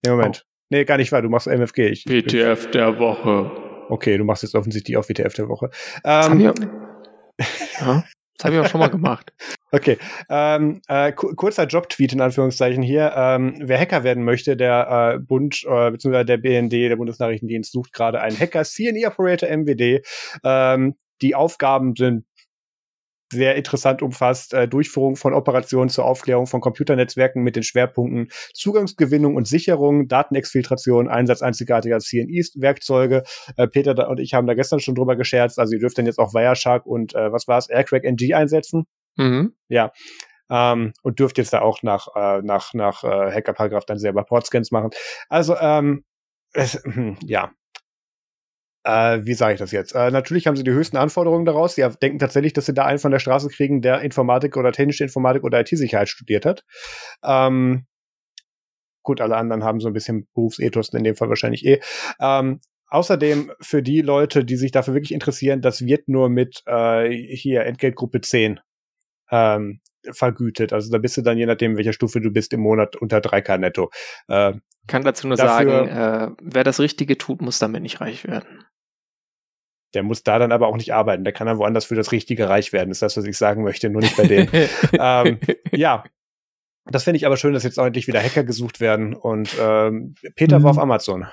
Nee, 0.05 0.11
Moment. 0.13 0.45
Oh. 0.47 0.49
Nee, 0.71 0.85
gar 0.85 0.97
nicht 0.97 1.13
wahr, 1.13 1.21
du 1.23 1.29
machst 1.29 1.47
MFG. 1.47 1.89
Ich, 1.89 2.07
WTF 2.07 2.71
der 2.71 2.99
Woche. 2.99 3.51
Okay, 3.89 4.17
du 4.19 4.25
machst 4.25 4.43
jetzt 4.43 4.55
offensichtlich 4.55 4.97
auch 4.97 5.09
WTF 5.09 5.35
der 5.35 5.49
Woche. 5.49 5.71
Ähm, 6.05 6.41
ja, 6.41 8.05
das 8.39 8.45
hab 8.45 8.53
ich 8.53 8.59
auch 8.61 8.69
schon 8.71 8.81
mal 8.81 8.89
gemacht. 8.91 9.33
Okay, 9.73 9.99
ähm, 10.31 10.81
äh, 10.89 11.13
ku- 11.13 11.35
kurzer 11.35 11.67
Job-Tweet 11.67 12.13
in 12.15 12.21
Anführungszeichen 12.23 12.83
hier. 12.83 13.13
Ähm, 13.15 13.57
wer 13.61 13.79
Hacker 13.79 14.05
werden 14.05 14.25
möchte, 14.25 14.57
der 14.57 15.17
äh, 15.17 15.19
Bund 15.19 15.65
äh, 15.69 15.91
bzw. 15.91 16.25
der 16.25 16.37
BND, 16.39 16.73
der 16.73 16.97
Bundesnachrichtendienst, 16.97 17.73
sucht 17.73 17.93
gerade 17.93 18.21
einen 18.23 18.39
Hacker, 18.39 18.63
CNE-Operator 18.65 19.51
MWD. 19.51 20.03
Ähm, 20.45 20.95
die 21.21 21.35
Aufgaben 21.35 21.95
sind 21.97 22.25
sehr 23.33 23.57
interessant 23.57 24.03
umfasst 24.03 24.55
äh, 24.55 24.69
Durchführung 24.69 25.17
von 25.17 25.35
Operationen 25.35 25.89
zur 25.89 26.05
Aufklärung 26.05 26.47
von 26.47 26.61
Computernetzwerken 26.61 27.43
mit 27.43 27.57
den 27.57 27.63
Schwerpunkten 27.63 28.29
Zugangsgewinnung 28.55 29.35
und 29.35 29.49
Sicherung, 29.49 30.09
Datenexfiltration, 30.09 31.09
Einsatz 31.09 31.43
einzigartiger 31.43 31.99
CNI-Werkzeuge. 31.99 33.25
Äh, 33.57 33.69
Peter 33.69 34.09
und 34.09 34.21
ich 34.21 34.35
haben 34.35 34.47
da 34.47 34.55
gestern 34.55 34.81
schon 34.81 34.95
drüber 34.95 35.17
gescherzt. 35.17 35.59
Also 35.59 35.75
ihr 35.75 35.81
dürft 35.81 35.99
dann 35.99 36.07
jetzt 36.07 36.19
auch 36.19 36.35
Wireshark 36.35 36.87
und 36.87 37.15
äh, 37.15 37.33
was 37.33 37.49
war 37.49 37.59
es, 37.59 37.69
Aircrack 37.69 38.05
NG 38.05 38.35
einsetzen 38.35 38.87
Mhm. 39.17 39.55
ähm, 40.51 40.93
und 41.03 41.19
dürft 41.19 41.39
jetzt 41.39 41.53
da 41.53 41.61
auch 41.63 41.83
nach, 41.83 42.09
äh, 42.15 42.43
nach, 42.43 42.75
nach 42.75 43.03
äh, 43.05 43.33
Hackerparagraph 43.33 43.85
dann 43.87 43.99
selber 43.99 44.25
Portscans 44.25 44.71
machen. 44.71 44.91
Also, 45.29 45.57
ähm, 45.59 46.05
es, 46.53 46.83
ja. 47.25 47.53
Äh, 48.87 49.27
wie 49.27 49.35
sage 49.35 49.55
ich 49.55 49.59
das 49.59 49.73
jetzt? 49.73 49.97
Äh, 49.97 50.13
natürlich 50.13 50.47
haben 50.47 50.55
sie 50.55 50.63
die 50.63 50.71
höchsten 50.71 50.97
Anforderungen 50.97 51.45
daraus. 51.45 51.75
Sie 51.75 51.85
denken 52.01 52.21
tatsächlich, 52.21 52.53
dass 52.53 52.67
sie 52.67 52.75
da 52.75 52.85
einen 52.85 53.01
von 53.01 53.11
der 53.11 53.19
Straße 53.19 53.49
kriegen, 53.49 53.83
der 53.83 54.01
Informatik 54.03 54.57
oder 54.57 54.71
technische 54.71 55.03
Informatik 55.03 55.43
oder 55.43 55.59
IT-Sicherheit 55.61 56.09
studiert 56.09 56.47
hat. 56.47 56.65
Ähm, 57.25 57.87
gut, 59.03 59.21
alle 59.21 59.37
anderen 59.37 59.65
haben 59.65 59.81
so 59.81 59.89
ein 59.89 59.93
bisschen 59.93 60.29
Berufsethos, 60.35 60.91
in 60.91 61.03
dem 61.03 61.17
Fall 61.17 61.29
wahrscheinlich 61.29 61.67
eh. 61.67 61.81
Ähm, 62.21 62.61
außerdem 62.87 63.51
für 63.61 63.83
die 63.83 64.03
Leute, 64.03 64.45
die 64.45 64.57
sich 64.57 64.71
dafür 64.71 64.95
wirklich 64.95 65.13
interessieren, 65.13 65.63
das 65.63 65.85
wird 65.85 66.07
nur 66.09 66.29
mit 66.29 66.63
äh, 66.67 67.11
hier 67.11 67.65
Entgeltgruppe 67.65 68.21
10 68.21 68.61
ähm, 69.33 69.81
vergütet. 70.13 70.73
Also 70.73 70.93
da 70.93 70.99
bist 70.99 71.17
du 71.17 71.23
dann, 71.23 71.39
je 71.39 71.47
nachdem, 71.47 71.77
welcher 71.77 71.93
Stufe 71.93 72.21
du 72.21 72.31
bist, 72.31 72.53
im 72.53 72.61
Monat 72.61 72.95
unter 72.95 73.19
3K 73.19 73.59
netto. 73.59 73.91
Äh, 74.29 74.53
Kann 74.87 75.03
dazu 75.03 75.27
nur 75.27 75.37
Dafür- 75.37 75.87
sagen, 75.89 75.89
äh, 75.89 76.37
wer 76.41 76.63
das 76.63 76.79
Richtige 76.79 77.19
tut, 77.19 77.43
muss 77.43 77.59
damit 77.59 77.83
nicht 77.83 78.01
reich 78.01 78.25
werden. 78.29 78.65
Der 79.97 80.03
muss 80.03 80.23
da 80.23 80.39
dann 80.39 80.53
aber 80.53 80.69
auch 80.69 80.77
nicht 80.77 80.93
arbeiten. 80.93 81.25
Der 81.25 81.33
kann 81.33 81.47
dann 81.47 81.57
woanders 81.57 81.87
für 81.87 81.95
das 81.95 82.13
Richtige 82.13 82.51
reich 82.51 82.75
werden. 82.75 82.91
Das 82.91 82.99
ist 82.99 83.03
das, 83.03 83.17
was 83.17 83.25
ich 83.25 83.39
sagen 83.39 83.65
möchte, 83.65 83.89
nur 83.89 84.03
nicht 84.03 84.15
bei 84.15 84.27
denen. 84.27 84.51
ähm, 84.93 85.41
ja. 85.73 86.05
Das 86.85 87.05
finde 87.05 87.17
ich 87.17 87.25
aber 87.25 87.39
schön, 87.39 87.55
dass 87.55 87.65
jetzt 87.65 87.79
auch 87.81 87.87
endlich 87.87 88.07
wieder 88.07 88.23
Hacker 88.23 88.45
gesucht 88.45 88.79
werden. 88.79 89.15
Und 89.15 89.57
ähm, 89.59 90.15
Peter 90.35 90.59
Mhm. 90.59 90.65
war 90.65 90.71
auf 90.73 90.79
Amazon. 90.79 91.27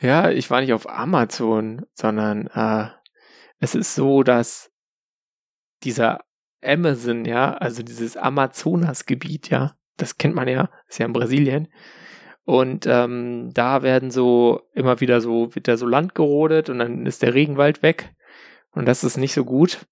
Ja, 0.00 0.30
ich 0.30 0.50
war 0.50 0.60
nicht 0.60 0.74
auf 0.74 0.86
Amazon, 0.86 1.86
sondern 1.94 2.46
äh, 2.48 2.88
es 3.58 3.74
ist 3.74 3.94
so, 3.94 4.22
dass 4.22 4.70
dieser 5.82 6.20
Amazon, 6.62 7.24
ja, 7.24 7.54
also 7.54 7.82
dieses 7.82 8.18
Amazonasgebiet, 8.18 9.48
ja, 9.48 9.74
das 9.96 10.18
kennt 10.18 10.34
man 10.34 10.46
ja, 10.46 10.68
ist 10.88 10.98
ja 10.98 11.06
in 11.06 11.14
Brasilien. 11.14 11.68
Und 12.50 12.84
ähm, 12.88 13.54
da 13.54 13.84
werden 13.84 14.10
so 14.10 14.62
immer 14.74 15.00
wieder 15.00 15.20
so, 15.20 15.54
wird 15.54 15.68
da 15.68 15.76
so 15.76 15.86
Land 15.86 16.16
gerodet 16.16 16.68
und 16.68 16.80
dann 16.80 17.06
ist 17.06 17.22
der 17.22 17.32
Regenwald 17.32 17.84
weg. 17.84 18.12
Und 18.72 18.86
das 18.86 19.04
ist 19.04 19.16
nicht 19.16 19.34
so 19.34 19.44
gut 19.44 19.86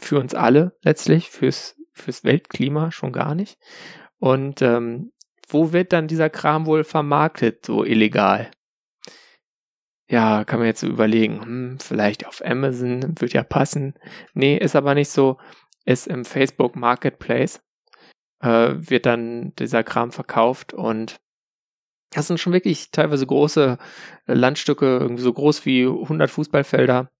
für 0.00 0.18
uns 0.18 0.34
alle 0.34 0.74
letztlich, 0.80 1.28
fürs, 1.28 1.76
fürs 1.92 2.24
Weltklima 2.24 2.92
schon 2.92 3.12
gar 3.12 3.34
nicht. 3.34 3.58
Und 4.18 4.62
ähm, 4.62 5.12
wo 5.46 5.74
wird 5.74 5.92
dann 5.92 6.08
dieser 6.08 6.30
Kram 6.30 6.64
wohl 6.64 6.82
vermarktet, 6.82 7.66
so 7.66 7.84
illegal? 7.84 8.50
Ja, 10.08 10.44
kann 10.44 10.60
man 10.60 10.68
jetzt 10.68 10.80
so 10.80 10.86
überlegen, 10.86 11.42
hm, 11.42 11.78
vielleicht 11.78 12.26
auf 12.26 12.40
Amazon, 12.42 13.20
wird 13.20 13.34
ja 13.34 13.42
passen. 13.42 13.98
Nee, 14.32 14.56
ist 14.56 14.76
aber 14.76 14.94
nicht 14.94 15.10
so, 15.10 15.36
ist 15.84 16.06
im 16.06 16.24
Facebook 16.24 16.74
Marketplace, 16.74 17.62
äh, 18.40 18.76
wird 18.76 19.04
dann 19.04 19.54
dieser 19.56 19.84
Kram 19.84 20.10
verkauft 20.10 20.72
und 20.72 21.20
das 22.12 22.26
sind 22.26 22.38
schon 22.38 22.52
wirklich 22.52 22.90
teilweise 22.90 23.26
große 23.26 23.78
Landstücke, 24.26 24.98
irgendwie 24.98 25.22
so 25.22 25.32
groß 25.32 25.64
wie 25.66 25.84
100 25.86 26.30
Fußballfelder 26.30 27.10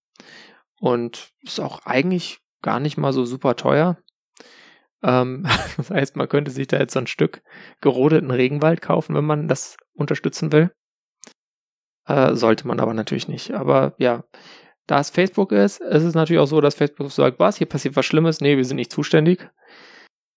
und 0.81 1.31
ist 1.43 1.61
auch 1.61 1.81
eigentlich 1.85 2.39
gar 2.63 2.81
nicht 2.81 2.97
mal 2.97 3.13
so 3.13 3.25
super 3.25 3.57
teuer. 3.57 3.99
Ähm, 5.03 5.47
das 5.77 5.91
heißt, 5.91 6.17
man 6.17 6.29
könnte 6.29 6.51
sich 6.51 6.67
da 6.67 6.79
jetzt 6.79 6.95
so 6.95 7.01
ein 7.01 7.07
Stück 7.07 7.43
gerodeten 7.81 8.31
Regenwald 8.31 8.83
kaufen, 8.83 9.15
wenn 9.15 9.25
man 9.25 9.49
das 9.49 9.77
unterstützen 9.95 10.53
will. 10.53 10.71
Äh, 12.07 12.35
sollte 12.35 12.67
man 12.67 12.81
aber 12.81 12.95
natürlich 12.95 13.29
nicht. 13.29 13.53
Aber 13.53 13.95
ja, 13.99 14.25
da 14.87 15.01
es 15.01 15.11
Facebook 15.11 15.53
ist, 15.53 15.81
ist 15.81 16.03
es 16.03 16.15
natürlich 16.15 16.41
auch 16.41 16.47
so, 16.47 16.61
dass 16.61 16.75
Facebook 16.75 17.11
sagt, 17.11 17.39
was, 17.39 17.57
hier 17.57 17.69
passiert 17.69 17.97
was 17.97 18.07
Schlimmes. 18.07 18.41
Nee, 18.41 18.57
wir 18.57 18.65
sind 18.65 18.77
nicht 18.77 18.93
zuständig. 18.93 19.49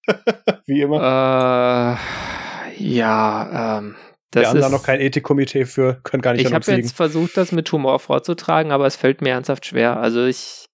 Wie 0.66 0.82
immer. 0.82 1.98
Äh, 1.98 2.84
ja, 2.84 3.80
ähm, 3.80 3.96
das 4.36 4.44
wir 4.44 4.50
haben 4.50 4.60
da 4.62 4.70
noch 4.70 4.84
kein 4.84 5.00
Ethikkomitee 5.00 5.66
für, 5.66 6.02
können 6.04 6.22
gar 6.22 6.34
nicht 6.34 6.46
Ich 6.46 6.54
habe 6.54 6.72
jetzt 6.72 6.96
versucht, 6.96 7.38
das 7.38 7.52
mit 7.52 7.72
Humor 7.72 8.00
vorzutragen, 8.00 8.72
aber 8.72 8.86
es 8.86 8.96
fällt 8.96 9.22
mir 9.22 9.30
ernsthaft 9.32 9.66
schwer. 9.66 9.98
Also 9.98 10.26
ich 10.26 10.68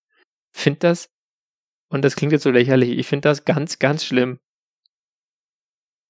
finde 0.52 0.80
das, 0.80 1.10
und 1.90 2.04
das 2.04 2.16
klingt 2.16 2.32
jetzt 2.34 2.44
so 2.44 2.52
lächerlich, 2.52 2.98
ich 2.98 3.08
finde 3.08 3.30
das 3.30 3.46
ganz, 3.46 3.80
ganz 3.80 4.04
schlimm. 4.06 4.40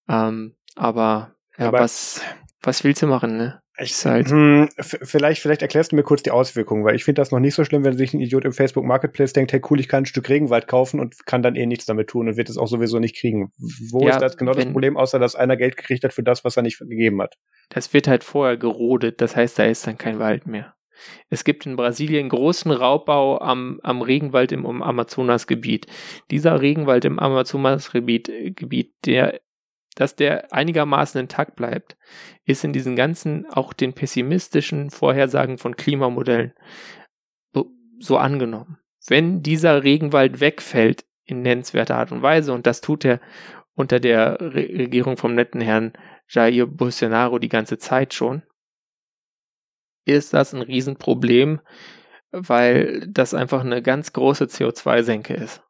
Ähm, 0.08 0.56
aber 0.76 1.36
ja, 1.58 1.68
Aber- 1.68 1.80
was, 1.80 2.22
was 2.62 2.84
willst 2.84 3.02
du 3.02 3.08
machen, 3.08 3.38
ne? 3.38 3.61
Ich, 3.78 4.06
halt- 4.06 4.30
hm, 4.30 4.70
vielleicht, 4.80 5.42
vielleicht 5.42 5.62
erklärst 5.62 5.92
du 5.92 5.96
mir 5.96 6.04
kurz 6.04 6.22
die 6.22 6.32
Auswirkungen, 6.32 6.84
weil 6.84 6.96
ich 6.96 7.04
finde 7.04 7.22
das 7.22 7.32
noch 7.32 7.40
nicht 7.40 7.56
so 7.56 7.64
schlimm, 7.64 7.84
wenn 7.86 7.98
sich 7.98 8.14
ein 8.14 8.20
Idiot 8.20 8.46
im 8.46 8.52
Facebook 8.52 8.84
Marketplace 8.84 9.34
denkt, 9.34 9.54
hey 9.54 9.62
cool, 9.70 9.80
ich 9.80 9.88
kann 9.88 10.04
ein 10.04 10.06
Stück 10.06 10.28
Regenwald 10.30 10.68
kaufen 10.68 11.00
und 11.00 11.26
kann 11.26 11.42
dann 11.42 11.56
eh 11.56 11.66
nichts 11.66 11.86
damit 11.86 12.10
tun 12.10 12.28
und 12.28 12.38
wird 12.38 12.50
es 12.50 12.58
auch 12.58 12.68
sowieso 12.68 13.00
nicht 13.00 13.16
kriegen. 13.18 13.52
Wo 13.92 14.02
Ja, 14.06 14.12
ist 14.12 14.20
das 14.22 14.38
genau 14.38 14.54
das 14.54 14.66
wenn- 14.66 14.74
Problem, 14.74 14.98
außer 14.98 15.20
dass 15.20 15.36
einer 15.36 15.56
Geld 15.58 15.78
gekriegt 15.78 16.04
hat 16.04 16.14
für 16.14 16.24
das, 16.24 16.44
was 16.44 16.58
er 16.58 16.64
nicht 16.64 16.80
gegeben 16.80 17.22
hat? 17.22 17.36
Das 17.70 17.94
wird 17.94 18.08
halt 18.08 18.24
vorher 18.24 18.58
gerodet, 18.58 19.22
das 19.22 19.36
heißt, 19.36 19.58
da 19.58 19.64
ist 19.64 19.88
dann 19.88 19.98
kein 19.98 20.20
Wald 20.20 20.46
mehr. 20.48 20.76
Es 21.30 21.44
gibt 21.44 21.66
in 21.66 21.78
Brasilien 21.78 22.30
großen 22.30 22.70
Raubbau 22.72 23.40
am, 23.40 23.80
am 23.82 24.04
Regenwald 24.04 24.52
im, 24.52 24.66
im 24.66 24.84
Amazonasgebiet. 24.84 25.88
Dieser 26.30 26.62
Regenwald 26.62 27.06
im 27.06 27.18
Amazonasgebiet, 27.18 28.32
Gebiet, 28.56 28.94
der, 29.06 29.40
dass 30.02 30.16
der 30.16 30.52
einigermaßen 30.52 31.22
intakt 31.22 31.56
bleibt, 31.56 31.96
ist 32.44 32.64
in 32.64 32.74
diesen 32.74 32.96
ganzen, 32.96 33.46
auch 33.46 33.72
den 33.72 33.94
pessimistischen 33.94 34.90
Vorhersagen 34.90 35.60
von 35.60 35.76
Klimamodellen 35.76 36.54
so, 38.00 38.18
angenommen. 38.18 38.80
Wenn 39.06 39.44
dieser 39.44 39.84
Regenwald 39.84 40.40
wegfällt 40.40 41.06
in 41.24 41.44
nennenswerter 41.44 41.98
Art 41.98 42.12
und 42.12 42.24
Weise, 42.24 42.52
und 42.52 42.66
das 42.66 42.82
tut 42.82 43.06
er 43.06 43.22
unter 43.76 44.00
der 44.00 44.42
Re 44.42 44.70
Regierung 44.80 45.18
vom 45.18 45.36
netten 45.36 45.62
Herrn 45.62 45.94
Jair 46.28 46.66
Bolsonaro 46.66 47.38
die 47.38 47.48
ganze 47.48 47.78
Zeit 47.78 48.16
schon, 48.16 48.42
ist 50.06 50.34
das 50.34 50.52
ein 50.56 50.64
Riesenproblem, 50.64 51.62
weil 52.32 53.08
das 53.08 53.36
einfach 53.36 53.62
eine 53.62 53.84
ganz 53.84 54.14
große 54.14 54.46
CO2-Senke 54.46 55.36
ist. 55.36 55.62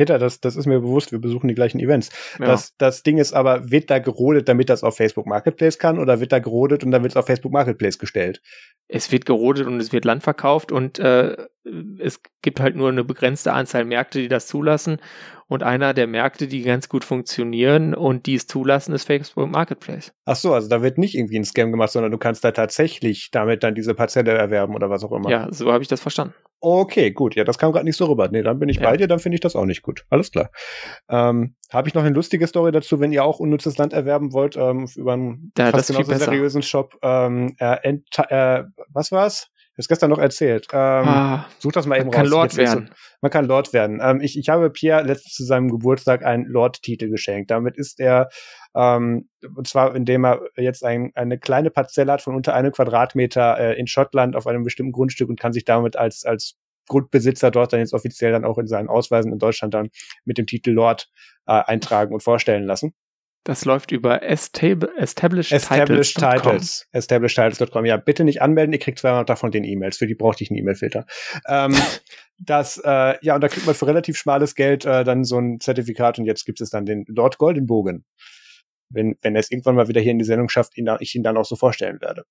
Peter, 0.00 0.18
das, 0.18 0.40
das 0.40 0.56
ist 0.56 0.64
mir 0.64 0.80
bewusst, 0.80 1.12
wir 1.12 1.18
besuchen 1.18 1.48
die 1.48 1.54
gleichen 1.54 1.78
Events. 1.78 2.08
Ja. 2.38 2.46
Das, 2.46 2.74
das 2.78 3.02
Ding 3.02 3.18
ist 3.18 3.34
aber, 3.34 3.70
wird 3.70 3.90
da 3.90 3.98
gerodet, 3.98 4.48
damit 4.48 4.70
das 4.70 4.82
auf 4.82 4.96
Facebook 4.96 5.26
Marketplace 5.26 5.78
kann, 5.78 5.98
oder 5.98 6.20
wird 6.20 6.32
da 6.32 6.38
gerodet 6.38 6.84
und 6.84 6.90
dann 6.90 7.02
wird 7.02 7.12
es 7.12 7.16
auf 7.18 7.26
Facebook 7.26 7.52
Marketplace 7.52 7.98
gestellt? 7.98 8.40
es 8.92 9.12
wird 9.12 9.24
gerodet 9.24 9.66
und 9.66 9.80
es 9.80 9.92
wird 9.92 10.04
Land 10.04 10.22
verkauft 10.22 10.72
und 10.72 10.98
äh, 10.98 11.36
es 11.98 12.20
gibt 12.42 12.60
halt 12.60 12.76
nur 12.76 12.88
eine 12.88 13.04
begrenzte 13.04 13.52
Anzahl 13.52 13.84
Märkte, 13.84 14.20
die 14.20 14.28
das 14.28 14.46
zulassen. 14.46 14.98
Und 15.50 15.64
einer 15.64 15.94
der 15.94 16.06
Märkte, 16.06 16.46
die 16.46 16.62
ganz 16.62 16.88
gut 16.88 17.04
funktionieren 17.04 17.92
und 17.92 18.26
die 18.26 18.36
es 18.36 18.46
zulassen, 18.46 18.94
ist 18.94 19.04
Facebook 19.08 19.50
Marketplace. 19.50 20.12
Ach 20.24 20.36
so, 20.36 20.54
also 20.54 20.68
da 20.68 20.80
wird 20.80 20.96
nicht 20.96 21.16
irgendwie 21.16 21.40
ein 21.40 21.44
Scam 21.44 21.72
gemacht, 21.72 21.90
sondern 21.90 22.12
du 22.12 22.18
kannst 22.18 22.44
da 22.44 22.52
tatsächlich 22.52 23.32
damit 23.32 23.64
dann 23.64 23.74
diese 23.74 23.94
Parzelle 23.94 24.30
erwerben 24.30 24.76
oder 24.76 24.90
was 24.90 25.02
auch 25.02 25.10
immer. 25.10 25.28
Ja, 25.28 25.48
so 25.50 25.72
habe 25.72 25.82
ich 25.82 25.88
das 25.88 26.00
verstanden. 26.00 26.34
Okay, 26.60 27.10
gut. 27.10 27.34
Ja, 27.34 27.42
das 27.42 27.58
kam 27.58 27.72
gerade 27.72 27.84
nicht 27.84 27.96
so 27.96 28.04
rüber. 28.06 28.28
Nee, 28.30 28.42
dann 28.42 28.60
bin 28.60 28.68
ich 28.68 28.76
Ja. 28.76 28.82
bei 28.90 28.96
dir, 28.96 29.08
dann 29.08 29.18
finde 29.18 29.34
ich 29.34 29.40
das 29.40 29.56
auch 29.56 29.64
nicht 29.64 29.82
gut. 29.82 30.04
Alles 30.08 30.30
klar. 30.30 30.50
Ähm, 31.08 31.56
Habe 31.72 31.88
ich 31.88 31.94
noch 31.94 32.04
eine 32.04 32.14
lustige 32.14 32.46
Story 32.46 32.70
dazu, 32.70 33.00
wenn 33.00 33.10
ihr 33.10 33.24
auch 33.24 33.40
unnützes 33.40 33.76
Land 33.76 33.92
erwerben 33.92 34.32
wollt, 34.32 34.56
ähm, 34.56 34.86
über 34.94 35.14
einen 35.14 35.50
Ja, 35.58 35.70
fast 35.70 35.88
genauso 35.88 36.14
seriösen 36.14 36.62
Shop. 36.62 36.96
Ähm, 37.02 37.56
äh, 37.58 37.96
äh, 38.28 38.64
was 38.88 39.10
war's? 39.10 39.48
Hab's 39.80 39.88
gestern 39.88 40.10
noch 40.10 40.18
erzählt. 40.18 40.66
Ähm, 40.72 40.78
ah, 40.78 41.46
Such 41.58 41.72
das 41.72 41.86
mal 41.86 41.96
eben 41.96 42.06
man 42.06 42.12
kann 42.12 42.26
raus. 42.26 42.30
Lord 42.30 42.56
nicht 42.56 42.68
so- 42.68 42.74
werden. 42.76 42.90
man 43.22 43.30
kann 43.30 43.44
Lord 43.46 43.72
werden. 43.72 44.00
Ähm, 44.02 44.20
ich, 44.20 44.38
ich 44.38 44.48
habe 44.50 44.70
Pierre 44.70 45.02
letztens 45.02 45.34
zu 45.34 45.44
seinem 45.44 45.70
Geburtstag 45.70 46.24
einen 46.24 46.44
Lord-Titel 46.46 47.08
geschenkt. 47.08 47.50
Damit 47.50 47.76
ist 47.78 47.98
er, 47.98 48.28
ähm, 48.76 49.28
und 49.56 49.66
zwar 49.66 49.96
indem 49.96 50.24
er 50.24 50.42
jetzt 50.56 50.84
ein, 50.84 51.12
eine 51.14 51.38
kleine 51.38 51.70
Parzelle 51.70 52.12
hat 52.12 52.22
von 52.22 52.34
unter 52.34 52.54
einem 52.54 52.72
Quadratmeter 52.72 53.58
äh, 53.58 53.78
in 53.80 53.86
Schottland 53.86 54.36
auf 54.36 54.46
einem 54.46 54.64
bestimmten 54.64 54.92
Grundstück 54.92 55.28
und 55.30 55.40
kann 55.40 55.52
sich 55.52 55.64
damit 55.64 55.96
als, 55.96 56.24
als 56.24 56.56
Grundbesitzer 56.88 57.50
dort 57.50 57.72
dann 57.72 57.80
jetzt 57.80 57.94
offiziell 57.94 58.32
dann 58.32 58.44
auch 58.44 58.58
in 58.58 58.66
seinen 58.66 58.88
Ausweisen 58.88 59.32
in 59.32 59.38
Deutschland 59.38 59.72
dann 59.74 59.88
mit 60.24 60.38
dem 60.38 60.46
Titel 60.46 60.72
Lord 60.72 61.08
äh, 61.46 61.52
eintragen 61.52 62.12
und 62.12 62.22
vorstellen 62.22 62.64
lassen. 62.64 62.92
Das 63.44 63.64
läuft 63.64 63.90
über 63.90 64.22
estab 64.22 64.84
established, 64.98 65.50
Established 65.52 66.14
Titles.com. 66.18 66.42
Titles. 66.42 66.86
Establishedtitles.com. 66.92 67.86
Ja, 67.86 67.96
bitte 67.96 68.24
nicht 68.24 68.42
anmelden, 68.42 68.72
ihr 68.74 68.78
kriegt 68.78 68.98
zweimal 68.98 69.24
davon 69.24 69.50
den 69.50 69.64
E-Mails. 69.64 69.96
Für 69.96 70.06
die 70.06 70.14
brauchte 70.14 70.44
ich 70.44 70.50
einen 70.50 70.58
E-Mail-Filter. 70.58 71.06
Ähm, 71.48 71.74
das, 72.38 72.76
äh, 72.84 73.14
ja, 73.22 73.34
und 73.34 73.40
da 73.40 73.48
kriegt 73.48 73.64
man 73.64 73.74
für 73.74 73.86
relativ 73.86 74.18
schmales 74.18 74.54
Geld 74.54 74.84
äh, 74.84 75.04
dann 75.04 75.24
so 75.24 75.38
ein 75.38 75.58
Zertifikat 75.58 76.18
und 76.18 76.26
jetzt 76.26 76.44
gibt 76.44 76.60
es 76.60 76.68
dann 76.68 76.84
den 76.84 77.04
Lord 77.08 77.38
Goldenbogen. 77.38 78.04
Wenn, 78.92 79.16
wenn 79.22 79.34
er 79.36 79.40
es 79.40 79.50
irgendwann 79.50 79.76
mal 79.76 79.88
wieder 79.88 80.00
hier 80.00 80.10
in 80.12 80.18
die 80.18 80.24
Sendung 80.24 80.48
schafft, 80.48 80.76
ihn, 80.76 80.84
da- 80.84 80.98
ich 81.00 81.14
ihn 81.14 81.22
dann 81.22 81.36
auch 81.38 81.44
so 81.46 81.56
vorstellen 81.56 82.00
werde. 82.00 82.24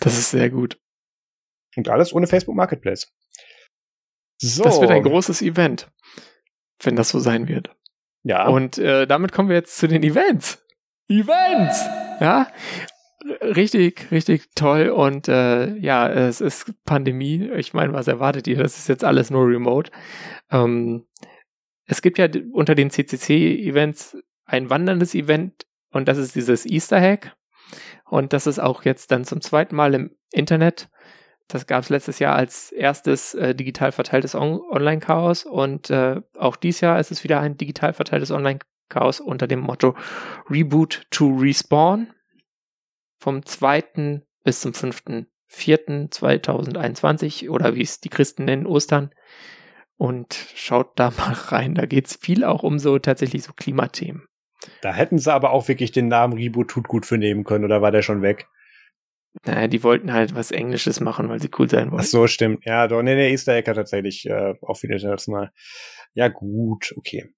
Das 0.00 0.18
ist 0.18 0.30
sehr 0.32 0.50
gut. 0.50 0.78
Und 1.76 1.88
alles 1.88 2.12
ohne 2.12 2.26
Facebook 2.26 2.56
Marketplace. 2.56 3.10
So. 4.38 4.64
Das 4.64 4.80
wird 4.80 4.90
ein 4.90 5.04
großes 5.04 5.40
Event, 5.42 5.90
wenn 6.82 6.96
das 6.96 7.08
so 7.10 7.20
sein 7.20 7.46
wird. 7.48 7.74
Ja. 8.22 8.48
Und 8.48 8.78
äh, 8.78 9.06
damit 9.06 9.32
kommen 9.32 9.48
wir 9.48 9.56
jetzt 9.56 9.76
zu 9.76 9.88
den 9.88 10.02
Events. 10.02 10.64
Events! 11.08 11.84
Ja, 12.20 12.48
richtig, 13.42 14.10
richtig 14.10 14.54
toll. 14.54 14.88
Und 14.88 15.28
äh, 15.28 15.76
ja, 15.76 16.08
es 16.08 16.40
ist 16.40 16.72
Pandemie. 16.84 17.50
Ich 17.56 17.74
meine, 17.74 17.92
was 17.92 18.08
erwartet 18.08 18.46
ihr? 18.46 18.58
Das 18.58 18.78
ist 18.78 18.88
jetzt 18.88 19.04
alles 19.04 19.30
nur 19.30 19.46
remote. 19.46 19.90
Ähm, 20.50 21.06
es 21.84 22.02
gibt 22.02 22.18
ja 22.18 22.28
unter 22.52 22.74
den 22.74 22.90
CCC-Events 22.90 24.16
ein 24.44 24.70
wanderndes 24.70 25.14
Event 25.14 25.66
und 25.90 26.08
das 26.08 26.18
ist 26.18 26.34
dieses 26.34 26.64
Easter 26.64 27.00
Hack. 27.00 27.36
Und 28.08 28.32
das 28.32 28.46
ist 28.46 28.58
auch 28.58 28.84
jetzt 28.84 29.10
dann 29.10 29.24
zum 29.24 29.40
zweiten 29.40 29.74
Mal 29.74 29.94
im 29.94 30.16
Internet. 30.30 30.88
Das 31.52 31.66
gab 31.66 31.82
es 31.82 31.90
letztes 31.90 32.18
Jahr 32.18 32.34
als 32.34 32.72
erstes 32.72 33.34
äh, 33.34 33.54
digital 33.54 33.92
verteiltes 33.92 34.34
On 34.34 34.58
Online-Chaos 34.70 35.44
und 35.44 35.90
äh, 35.90 36.22
auch 36.38 36.56
dieses 36.56 36.80
Jahr 36.80 36.98
ist 36.98 37.12
es 37.12 37.24
wieder 37.24 37.40
ein 37.40 37.58
digital 37.58 37.92
verteiltes 37.92 38.30
Online-Chaos 38.30 39.20
unter 39.20 39.46
dem 39.46 39.60
Motto 39.60 39.94
Reboot 40.48 41.02
to 41.10 41.36
Respawn 41.36 42.06
vom 43.18 43.44
2. 43.44 44.22
bis 44.44 44.60
zum 44.60 44.72
5.4.2021 44.72 47.50
oder 47.50 47.74
wie 47.74 47.82
es 47.82 48.00
die 48.00 48.08
Christen 48.08 48.46
nennen, 48.46 48.64
Ostern. 48.66 49.10
Und 49.98 50.32
schaut 50.54 50.98
da 50.98 51.10
mal 51.16 51.34
rein, 51.34 51.74
da 51.74 51.84
geht's 51.84 52.16
viel 52.16 52.44
auch 52.44 52.62
um 52.62 52.78
so 52.78 52.98
tatsächlich 52.98 53.42
so 53.42 53.52
Klimathemen. 53.52 54.24
da 54.80 54.94
hätten 54.94 55.18
sie 55.18 55.30
aber 55.32 55.50
auch 55.50 55.68
wirklich 55.68 55.92
den 55.92 56.08
Namen 56.08 56.32
Reboot 56.32 56.68
tut 56.68 56.88
gut 56.88 57.04
für 57.04 57.18
nehmen 57.18 57.44
können, 57.44 57.66
oder 57.66 57.82
war 57.82 57.90
der 57.90 58.00
schon 58.00 58.22
weg? 58.22 58.48
Naja, 59.46 59.66
die 59.66 59.82
wollten 59.82 60.12
halt 60.12 60.34
was 60.34 60.50
Englisches 60.50 61.00
machen, 61.00 61.28
weil 61.28 61.40
sie 61.40 61.50
cool 61.58 61.68
sein 61.68 61.88
Ach 61.88 61.92
wollten. 61.92 62.06
so, 62.06 62.26
stimmt. 62.26 62.64
Ja, 62.66 62.86
doch, 62.88 63.02
nee, 63.02 63.14
nee, 63.14 63.30
Easter 63.30 63.54
Egg 63.54 63.68
hat 63.68 63.76
tatsächlich 63.76 64.26
äh, 64.28 64.54
auch 64.62 64.82
wieder 64.82 64.94
international. 64.94 65.50
Ja, 66.14 66.28
gut, 66.28 66.92
okay. 66.96 67.32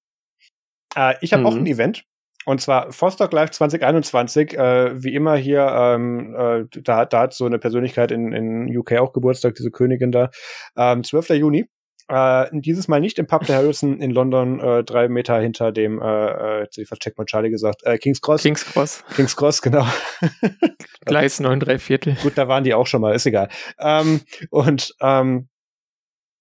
Äh, 0.97 1.15
ich 1.21 1.33
habe 1.33 1.43
Mhm. 1.43 1.47
auch 1.47 1.55
ein 1.57 1.67
Event. 1.67 2.05
und 2.47 2.61
zwar 2.61 2.89
Vostok 2.93 3.33
Live 3.33 3.53
2021, 3.53 4.53
äh, 4.59 5.03
wie 5.03 5.15
immer 5.15 5.35
hier, 5.37 5.65
ähm, 5.67 6.35
äh, 6.37 6.65
da, 6.83 7.07
da 7.07 7.21
hat 7.21 7.33
so 7.35 7.47
eine 7.47 7.59
Persönlichkeit 7.59 8.11
in, 8.11 8.33
in 8.33 8.77
UK 8.77 8.99
auch 8.99 9.13
Geburtstag, 9.15 9.55
diese 9.55 9.71
Königin 9.71 10.13
da. 10.13 10.31
Ähm, 10.77 11.03
12. 11.05 11.31
Juni. 11.37 11.67
Äh, 12.09 12.47
dieses 12.53 12.87
Mal 12.87 13.01
nicht 13.01 13.19
im 13.19 13.27
Pub 13.27 13.47
der 13.47 13.57
Harrison 13.57 13.99
in 14.01 14.11
London, 14.11 14.61
äh, 14.61 14.85
drei 14.85 15.09
Meter 15.09 15.39
hinter 15.41 15.73
dem, 15.73 16.01
äh, 16.03 16.61
jetzt 16.61 16.77
ich 16.77 16.89
fast 16.89 17.07
mal 17.17 17.25
Charlie 17.25 17.51
gesagt, 17.51 17.83
äh, 17.85 17.97
King's 17.97 18.21
Cross. 18.21 18.43
King's 18.43 18.65
Cross. 18.65 19.05
King's 19.17 19.37
Cross, 19.37 19.63
genau. 19.63 19.87
Gleis 21.07 21.41
9, 21.41 21.61
3 21.61 21.79
Viertel. 21.79 22.17
Gut, 22.23 22.37
da 22.37 22.47
waren 22.47 22.65
die 22.65 22.75
auch 22.75 22.87
schon 22.87 23.01
mal, 23.01 23.15
ist 23.15 23.27
egal. 23.27 23.49
Ähm, 23.79 24.21
und 24.51 24.95
ähm, 25.01 25.49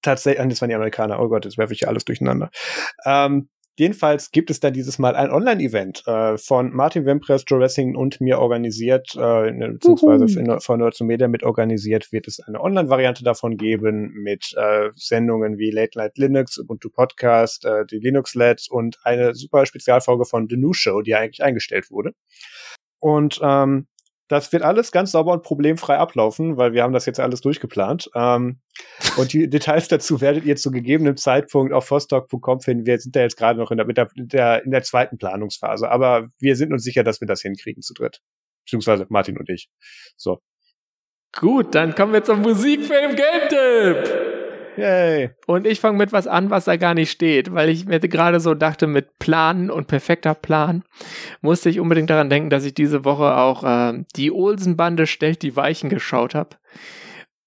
tatsächlich, 0.02 0.46
das 0.50 0.62
waren 0.62 0.70
die 0.70 0.76
Amerikaner, 0.76 1.20
oh 1.20 1.30
Gott, 1.30 1.46
jetzt 1.46 1.58
werfe 1.58 1.74
ich 1.74 1.80
hier 1.80 1.88
alles 1.88 2.06
durcheinander. 2.06 2.50
Ähm, 3.06 3.50
Jedenfalls 3.76 4.30
gibt 4.30 4.52
es 4.52 4.60
da 4.60 4.70
dieses 4.70 5.00
Mal 5.00 5.16
ein 5.16 5.32
Online-Event 5.32 6.04
äh, 6.06 6.38
von 6.38 6.72
Martin 6.72 7.06
Wempress, 7.06 7.44
Joe 7.48 7.60
Racing 7.60 7.96
und 7.96 8.22
mir 8.22 8.38
organisiert, 8.38 9.16
äh, 9.16 9.52
beziehungsweise 9.52 10.40
in, 10.40 10.60
von 10.60 10.80
Nerds 10.80 11.02
Media 11.02 11.28
mit 11.28 11.44
organisiert, 11.44 12.12
wird 12.12 12.28
es 12.28 12.40
eine 12.40 12.62
Online-Variante 12.62 13.24
davon 13.24 13.58
geben 13.58 14.14
mit 14.14 14.54
äh, 14.56 14.92
Sendungen 14.96 15.58
wie 15.58 15.72
Late 15.72 15.98
Night 15.98 16.20
Linux, 16.20 16.60
Ubuntu 16.60 16.90
Podcast, 16.90 17.66
äh, 17.66 17.86
die 17.88 17.98
Linux 17.98 18.36
Labs 18.36 18.70
und 18.70 19.00
eine 19.04 19.34
super 19.34 19.66
Spezialfolge 19.66 20.26
von 20.26 20.48
The 20.48 20.58
New 20.58 20.74
Show, 20.74 21.02
die 21.02 21.16
eigentlich 21.16 21.44
eingestellt 21.44 21.90
wurde. 21.90 22.14
Und 23.00 23.40
ähm, 23.42 23.88
das 24.28 24.52
wird 24.54 24.64
alles 24.64 24.92
ganz 24.92 25.12
sauber 25.12 25.34
und 25.34 25.44
problemfrei 25.44 25.98
ablaufen, 25.98 26.58
weil 26.58 26.74
wir 26.74 26.84
haben 26.84 26.94
das 26.94 27.06
jetzt 27.06 27.20
alles 27.20 27.42
durchgeplant. 27.42 28.10
Ähm, 28.16 28.60
und 29.18 29.34
die 29.34 29.50
Details 29.50 29.88
dazu 29.88 30.22
werdet 30.22 30.46
ihr 30.46 30.56
zu 30.56 30.72
gegebenem 30.72 31.18
Zeitpunkt 31.18 31.74
auf 31.74 31.90
vostok.com 31.90 32.62
finden. 32.62 32.86
Wir 32.86 33.00
sind 33.00 33.16
da 33.16 33.22
jetzt 33.22 33.38
gerade 33.38 33.60
noch 33.60 33.72
in 33.72 33.78
der, 33.78 33.86
mit 33.86 33.98
der, 33.98 34.10
der, 34.16 34.64
in 34.64 34.72
der 34.72 34.84
zweiten 34.84 35.18
Planungsphase, 35.18 35.90
aber 35.90 36.28
wir 36.40 36.56
sind 36.56 36.72
uns 36.72 36.84
sicher, 36.84 37.04
dass 37.04 37.22
wir 37.22 37.28
das 37.28 37.42
hinkriegen 37.42 37.82
zu 37.82 37.94
dritt. 37.94 38.20
Beziehungsweise 38.66 39.06
Martin 39.10 39.38
und 39.38 39.50
ich. 39.50 39.70
So. 40.16 40.40
Gut, 41.36 41.76
dann 41.76 41.96
kommen 41.96 42.14
wir 42.14 42.24
zum 42.24 42.42
Musikfilm 42.42 43.16
Game 43.16 43.50
Tip. 43.50 44.33
Yay. 44.78 45.32
Und 45.46 45.68
ich 45.68 45.80
fange 45.80 45.98
mit 45.98 46.12
was 46.12 46.28
an, 46.28 46.50
was 46.50 46.66
da 46.66 46.78
gar 46.78 46.94
nicht 46.94 47.12
steht, 47.12 47.54
weil 47.54 47.70
ich 47.70 47.86
mir 47.86 48.00
gerade 48.00 48.40
so 48.40 48.54
dachte, 48.54 48.88
mit 48.88 49.20
Planen 49.20 49.70
und 49.70 49.88
perfekter 49.88 50.34
Plan 50.34 50.84
musste 51.42 51.70
ich 51.70 51.80
unbedingt 51.80 52.10
daran 52.10 52.30
denken, 52.30 52.50
dass 52.50 52.66
ich 52.66 52.74
diese 52.74 53.06
Woche 53.06 53.38
auch 53.38 53.64
äh, 53.64 54.04
die 54.16 54.32
Olsen-Bande 54.32 55.08
stellt 55.08 55.42
die 55.42 55.56
Weichen 55.56 55.90
geschaut 55.90 56.34
habe. 56.36 56.58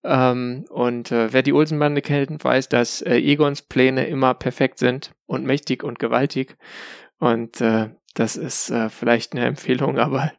Ähm, 0.04 0.64
und 0.70 1.10
äh, 1.10 1.32
wer 1.32 1.42
die 1.42 1.52
Olsen-Bande 1.52 2.00
kennt, 2.00 2.44
weiß, 2.44 2.68
dass 2.68 3.02
äh, 3.02 3.16
Egons 3.16 3.62
Pläne 3.62 4.06
immer 4.06 4.34
perfekt 4.34 4.78
sind 4.78 5.12
und 5.26 5.44
mächtig 5.44 5.82
und 5.82 5.98
gewaltig. 5.98 6.56
Und 7.18 7.60
äh, 7.60 7.90
das 8.14 8.36
ist 8.36 8.70
äh, 8.70 8.88
vielleicht 8.88 9.32
eine 9.32 9.44
Empfehlung, 9.46 9.98
aber 9.98 10.32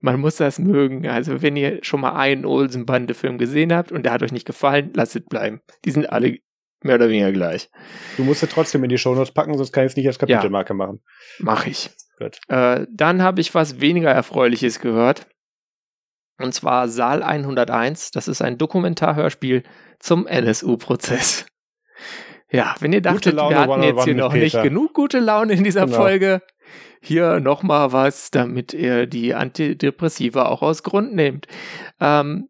man 0.00 0.20
muss 0.20 0.36
das 0.36 0.58
mögen. 0.58 1.06
Also, 1.06 1.42
wenn 1.42 1.56
ihr 1.56 1.78
schon 1.82 2.00
mal 2.00 2.14
einen 2.14 2.44
Olsen-Bande-Film 2.44 3.38
gesehen 3.38 3.72
habt 3.72 3.92
und 3.92 4.04
der 4.04 4.12
hat 4.12 4.22
euch 4.22 4.32
nicht 4.32 4.46
gefallen, 4.46 4.92
lasst 4.94 5.16
es 5.16 5.24
bleiben. 5.24 5.60
Die 5.84 5.90
sind 5.90 6.10
alle 6.10 6.38
mehr 6.82 6.96
oder 6.96 7.08
weniger 7.08 7.32
gleich. 7.32 7.70
Du 8.16 8.24
musst 8.24 8.42
es 8.42 8.50
trotzdem 8.50 8.82
in 8.84 8.90
die 8.90 8.98
Shownotes 8.98 9.32
packen, 9.32 9.56
sonst 9.56 9.72
kann 9.72 9.84
ich 9.84 9.92
es 9.92 9.96
nicht 9.96 10.06
als 10.06 10.18
Kapitelmarke 10.18 10.72
ja, 10.72 10.76
machen. 10.76 11.00
Mach 11.38 11.66
ich. 11.66 11.90
Gut. 12.18 12.38
Äh, 12.48 12.86
dann 12.90 13.22
habe 13.22 13.40
ich 13.40 13.54
was 13.54 13.80
weniger 13.80 14.10
Erfreuliches 14.10 14.80
gehört. 14.80 15.26
Und 16.38 16.54
zwar 16.54 16.88
Saal 16.88 17.22
101. 17.22 18.10
Das 18.10 18.28
ist 18.28 18.42
ein 18.42 18.58
Dokumentarhörspiel 18.58 19.62
zum 20.00 20.26
NSU-Prozess. 20.26 21.46
Ja, 22.50 22.74
wenn 22.80 22.92
ihr 22.92 23.00
dachtet, 23.00 23.36
wir 23.36 23.58
hatten 23.58 23.82
jetzt 23.82 24.04
hier 24.04 24.14
noch 24.14 24.34
nicht 24.34 24.60
genug 24.62 24.92
gute 24.92 25.20
Laune 25.20 25.54
in 25.54 25.64
dieser 25.64 25.86
genau. 25.86 25.96
Folge, 25.96 26.42
hier 27.00 27.40
nochmal 27.40 27.92
was, 27.92 28.30
damit 28.30 28.72
ihr 28.72 29.06
die 29.06 29.34
Antidepressiva 29.34 30.46
auch 30.46 30.62
aus 30.62 30.82
Grund 30.82 31.14
nehmt. 31.14 31.46
Ähm, 32.00 32.48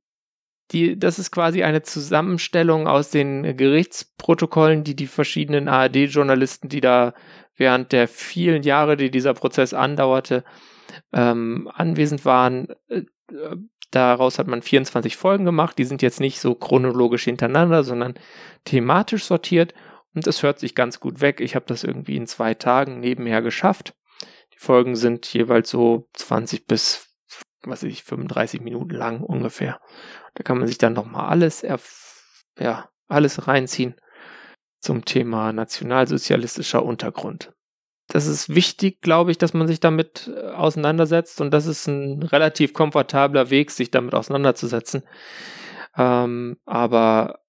die, 0.73 0.99
das 0.99 1.19
ist 1.19 1.31
quasi 1.31 1.62
eine 1.62 1.82
Zusammenstellung 1.82 2.86
aus 2.86 3.11
den 3.11 3.57
Gerichtsprotokollen, 3.57 4.85
die 4.85 4.97
die 4.97 5.07
verschiedenen 5.07 5.69
ARD-Journalisten, 5.69 6.69
die 6.69 6.81
da 6.81 7.15
während 7.57 7.93
der 7.93 8.09
vielen 8.09 8.62
Jahre, 8.62 8.97
die 8.97 9.11
dieser 9.11 9.35
Prozess 9.35 9.74
andauerte, 9.74 10.44
ähm, 11.12 11.70
anwesend 11.74 12.24
waren. 12.24 12.69
Äh, 12.89 13.03
daraus 13.90 14.39
hat 14.39 14.47
man 14.47 14.62
24 14.62 15.16
Folgen 15.16 15.44
gemacht. 15.44 15.77
Die 15.78 15.85
sind 15.85 16.03
jetzt 16.03 16.20
nicht 16.20 16.40
so 16.40 16.55
chronologisch 16.55 17.24
hintereinander, 17.24 17.85
sondern 17.85 18.15
thematisch 18.65 19.24
sortiert. 19.24 19.74
Und 20.15 20.27
es 20.27 20.43
hört 20.43 20.59
sich 20.59 20.74
ganz 20.74 21.01
gut 21.01 21.20
weg. 21.20 21.40
Ich 21.40 21.55
habe 21.55 21.66
das 21.66 21.85
irgendwie 21.85 22.16
in 22.16 22.27
zwei 22.27 22.55
Tagen 22.55 23.01
nebenher 23.01 23.43
geschafft. 23.43 23.94
Folgen 24.62 24.94
sind 24.94 25.26
jeweils 25.32 25.70
so 25.70 26.09
20 26.14 26.68
bis, 26.68 27.09
was 27.62 27.82
weiß 27.82 27.90
ich, 27.90 28.05
35 28.05 28.60
Minuten 28.60 28.94
lang 28.94 29.20
ungefähr. 29.20 29.80
Da 30.34 30.44
kann 30.44 30.59
man 30.59 30.68
sich 30.68 30.78
dann 30.78 30.93
nochmal 30.93 31.28
alles, 31.28 31.62
ja, 32.59 32.89
alles 33.09 33.48
reinziehen 33.48 33.97
zum 34.78 35.05
Thema 35.05 35.52
nationalsozialistischer 35.52 36.84
Untergrund. 36.84 37.52
Das 38.06 38.26
ist 38.26 38.55
wichtig, 38.55 39.01
glaube 39.01 39.32
ich, 39.32 39.39
dass 39.39 39.52
man 39.52 39.66
sich 39.66 39.80
damit 39.80 40.30
äh, 40.32 40.51
auseinandersetzt 40.51 41.40
und 41.40 41.51
das 41.51 41.66
ist 41.66 41.89
ein 41.89 42.22
relativ 42.22 42.72
komfortabler 42.72 43.51
Weg, 43.51 43.72
sich 43.72 43.90
damit 43.90 44.14
auseinanderzusetzen. 44.14 45.02
Ähm, 45.97 46.59
aber 46.66 47.40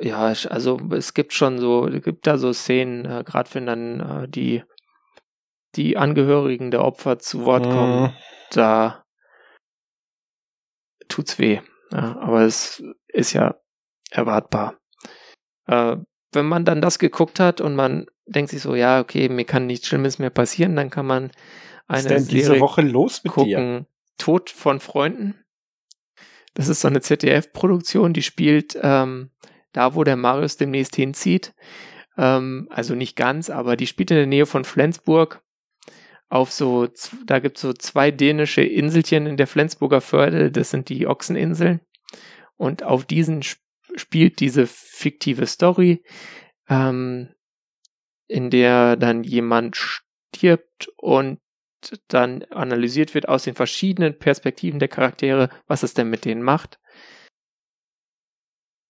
ja, 0.00 0.32
also 0.48 0.80
es 0.92 1.14
gibt 1.14 1.32
schon 1.32 1.58
so, 1.58 1.86
es 1.86 2.02
gibt 2.02 2.26
da 2.26 2.38
so 2.38 2.52
Szenen, 2.52 3.04
äh, 3.04 3.22
gerade 3.24 3.54
wenn 3.54 3.66
dann 3.66 4.00
äh, 4.00 4.28
die 4.28 4.64
die 5.76 5.96
Angehörigen 5.96 6.70
der 6.70 6.84
Opfer 6.84 7.18
zu 7.18 7.44
Wort 7.44 7.64
kommen, 7.64 8.02
mhm. 8.02 8.12
da 8.52 9.04
tut's 11.08 11.38
weh. 11.38 11.60
Ja, 11.92 12.16
aber 12.20 12.42
es 12.42 12.82
ist 13.08 13.32
ja 13.32 13.56
erwartbar. 14.10 14.78
Äh, 15.66 15.96
wenn 16.32 16.46
man 16.46 16.64
dann 16.64 16.80
das 16.80 16.98
geguckt 16.98 17.40
hat 17.40 17.60
und 17.60 17.74
man 17.74 18.06
denkt 18.26 18.50
sich 18.50 18.62
so, 18.62 18.74
ja, 18.74 19.00
okay, 19.00 19.28
mir 19.28 19.44
kann 19.44 19.66
nichts 19.66 19.88
Schlimmes 19.88 20.18
mehr 20.18 20.30
passieren, 20.30 20.76
dann 20.76 20.90
kann 20.90 21.06
man 21.06 21.32
eine 21.88 22.04
Was 22.04 22.04
ist 22.04 22.30
denn 22.30 22.38
diese 22.38 22.60
Woche 22.60 22.82
los 22.82 23.24
mit 23.24 23.32
gucken. 23.32 23.48
Dir? 23.48 23.86
Tod 24.18 24.50
von 24.50 24.80
Freunden. 24.80 25.34
Das 26.54 26.68
ist 26.68 26.80
so 26.80 26.88
eine 26.88 27.00
ZDF-Produktion, 27.00 28.12
die 28.12 28.22
spielt 28.22 28.78
ähm, 28.80 29.30
da, 29.72 29.94
wo 29.94 30.04
der 30.04 30.16
Marius 30.16 30.56
demnächst 30.56 30.94
hinzieht. 30.96 31.54
Ähm, 32.16 32.68
also 32.70 32.94
nicht 32.94 33.16
ganz, 33.16 33.50
aber 33.50 33.76
die 33.76 33.86
spielt 33.86 34.10
in 34.10 34.16
der 34.16 34.26
Nähe 34.26 34.46
von 34.46 34.64
Flensburg 34.64 35.42
auf 36.30 36.52
so, 36.52 36.88
da 37.26 37.40
gibt 37.40 37.56
es 37.56 37.62
so 37.62 37.72
zwei 37.72 38.12
dänische 38.12 38.62
Inselchen 38.62 39.26
in 39.26 39.36
der 39.36 39.48
Flensburger 39.48 40.00
Förde, 40.00 40.50
das 40.50 40.70
sind 40.70 40.88
die 40.88 41.06
Ochseninseln. 41.06 41.80
Und 42.56 42.84
auf 42.84 43.04
diesen 43.04 43.42
spielt 43.96 44.38
diese 44.38 44.66
fiktive 44.66 45.46
Story, 45.46 46.04
ähm, 46.68 47.34
in 48.28 48.50
der 48.50 48.96
dann 48.96 49.24
jemand 49.24 49.76
stirbt 49.76 50.88
und 50.96 51.40
dann 52.06 52.44
analysiert 52.44 53.14
wird 53.14 53.28
aus 53.28 53.44
den 53.44 53.54
verschiedenen 53.54 54.16
Perspektiven 54.18 54.78
der 54.78 54.88
Charaktere, 54.88 55.48
was 55.66 55.82
es 55.82 55.94
denn 55.94 56.10
mit 56.10 56.24
denen 56.24 56.42
macht. 56.42 56.78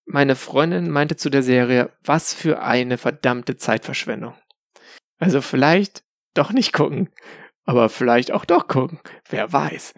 Meine 0.04 0.34
Freundin 0.34 0.90
meinte 0.90 1.16
zu 1.16 1.30
der 1.30 1.42
Serie, 1.42 1.96
was 2.02 2.34
für 2.34 2.60
eine 2.60 2.98
verdammte 2.98 3.56
Zeitverschwendung. 3.56 4.34
Also 5.18 5.40
vielleicht 5.40 6.02
doch 6.34 6.52
nicht 6.52 6.72
gucken. 6.72 7.10
Aber 7.64 7.88
vielleicht 7.88 8.32
auch 8.32 8.44
doch 8.44 8.68
gucken. 8.68 9.00
Wer 9.28 9.52
weiß. 9.52 9.94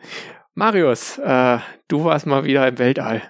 Marius, 0.55 1.19
äh, 1.19 1.59
du 1.89 2.05
warst 2.05 2.27
mal 2.27 2.45
wieder 2.45 2.67
im 2.69 2.79
Weltall. 2.79 3.23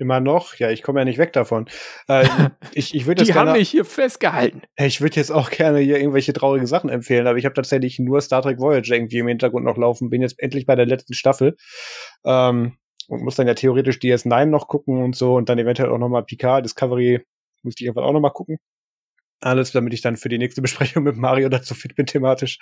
Immer 0.00 0.20
noch? 0.20 0.54
Ja, 0.54 0.70
ich 0.70 0.82
komme 0.82 1.00
ja 1.00 1.04
nicht 1.04 1.18
weg 1.18 1.32
davon. 1.32 1.66
Äh, 2.06 2.24
ich 2.72 2.94
ich 2.94 3.06
würde 3.06 3.24
Die 3.24 3.32
gerne, 3.32 3.50
haben 3.50 3.58
mich 3.58 3.68
hier 3.68 3.84
festgehalten. 3.84 4.62
Ich 4.76 5.00
würde 5.00 5.16
jetzt 5.16 5.30
auch 5.30 5.50
gerne 5.50 5.80
hier 5.80 5.98
irgendwelche 5.98 6.32
traurigen 6.32 6.66
Sachen 6.66 6.88
empfehlen, 6.88 7.26
aber 7.26 7.38
ich 7.38 7.44
habe 7.44 7.54
tatsächlich 7.54 7.98
nur 7.98 8.20
Star 8.20 8.42
Trek 8.42 8.60
Voyager 8.60 8.94
irgendwie 8.94 9.18
im 9.18 9.28
Hintergrund 9.28 9.64
noch 9.64 9.76
laufen. 9.76 10.10
Bin 10.10 10.22
jetzt 10.22 10.38
endlich 10.38 10.66
bei 10.66 10.76
der 10.76 10.86
letzten 10.86 11.14
Staffel. 11.14 11.56
Ähm, 12.24 12.78
und 13.08 13.22
muss 13.22 13.36
dann 13.36 13.46
ja 13.46 13.54
theoretisch 13.54 13.96
DS9 13.96 14.46
noch 14.46 14.68
gucken 14.68 15.02
und 15.02 15.16
so 15.16 15.34
und 15.34 15.48
dann 15.48 15.58
eventuell 15.58 15.90
auch 15.90 15.98
nochmal 15.98 16.24
Picard, 16.24 16.64
Discovery, 16.64 17.24
müsste 17.62 17.82
ich 17.82 17.90
einfach 17.90 18.02
auch 18.02 18.12
nochmal 18.12 18.32
gucken. 18.32 18.58
Alles, 19.40 19.70
damit 19.70 19.94
ich 19.94 20.00
dann 20.00 20.16
für 20.16 20.28
die 20.28 20.38
nächste 20.38 20.62
Besprechung 20.62 21.04
mit 21.04 21.16
Mario 21.16 21.48
dazu 21.48 21.74
fit 21.74 21.94
bin 21.94 22.06
thematisch. 22.06 22.58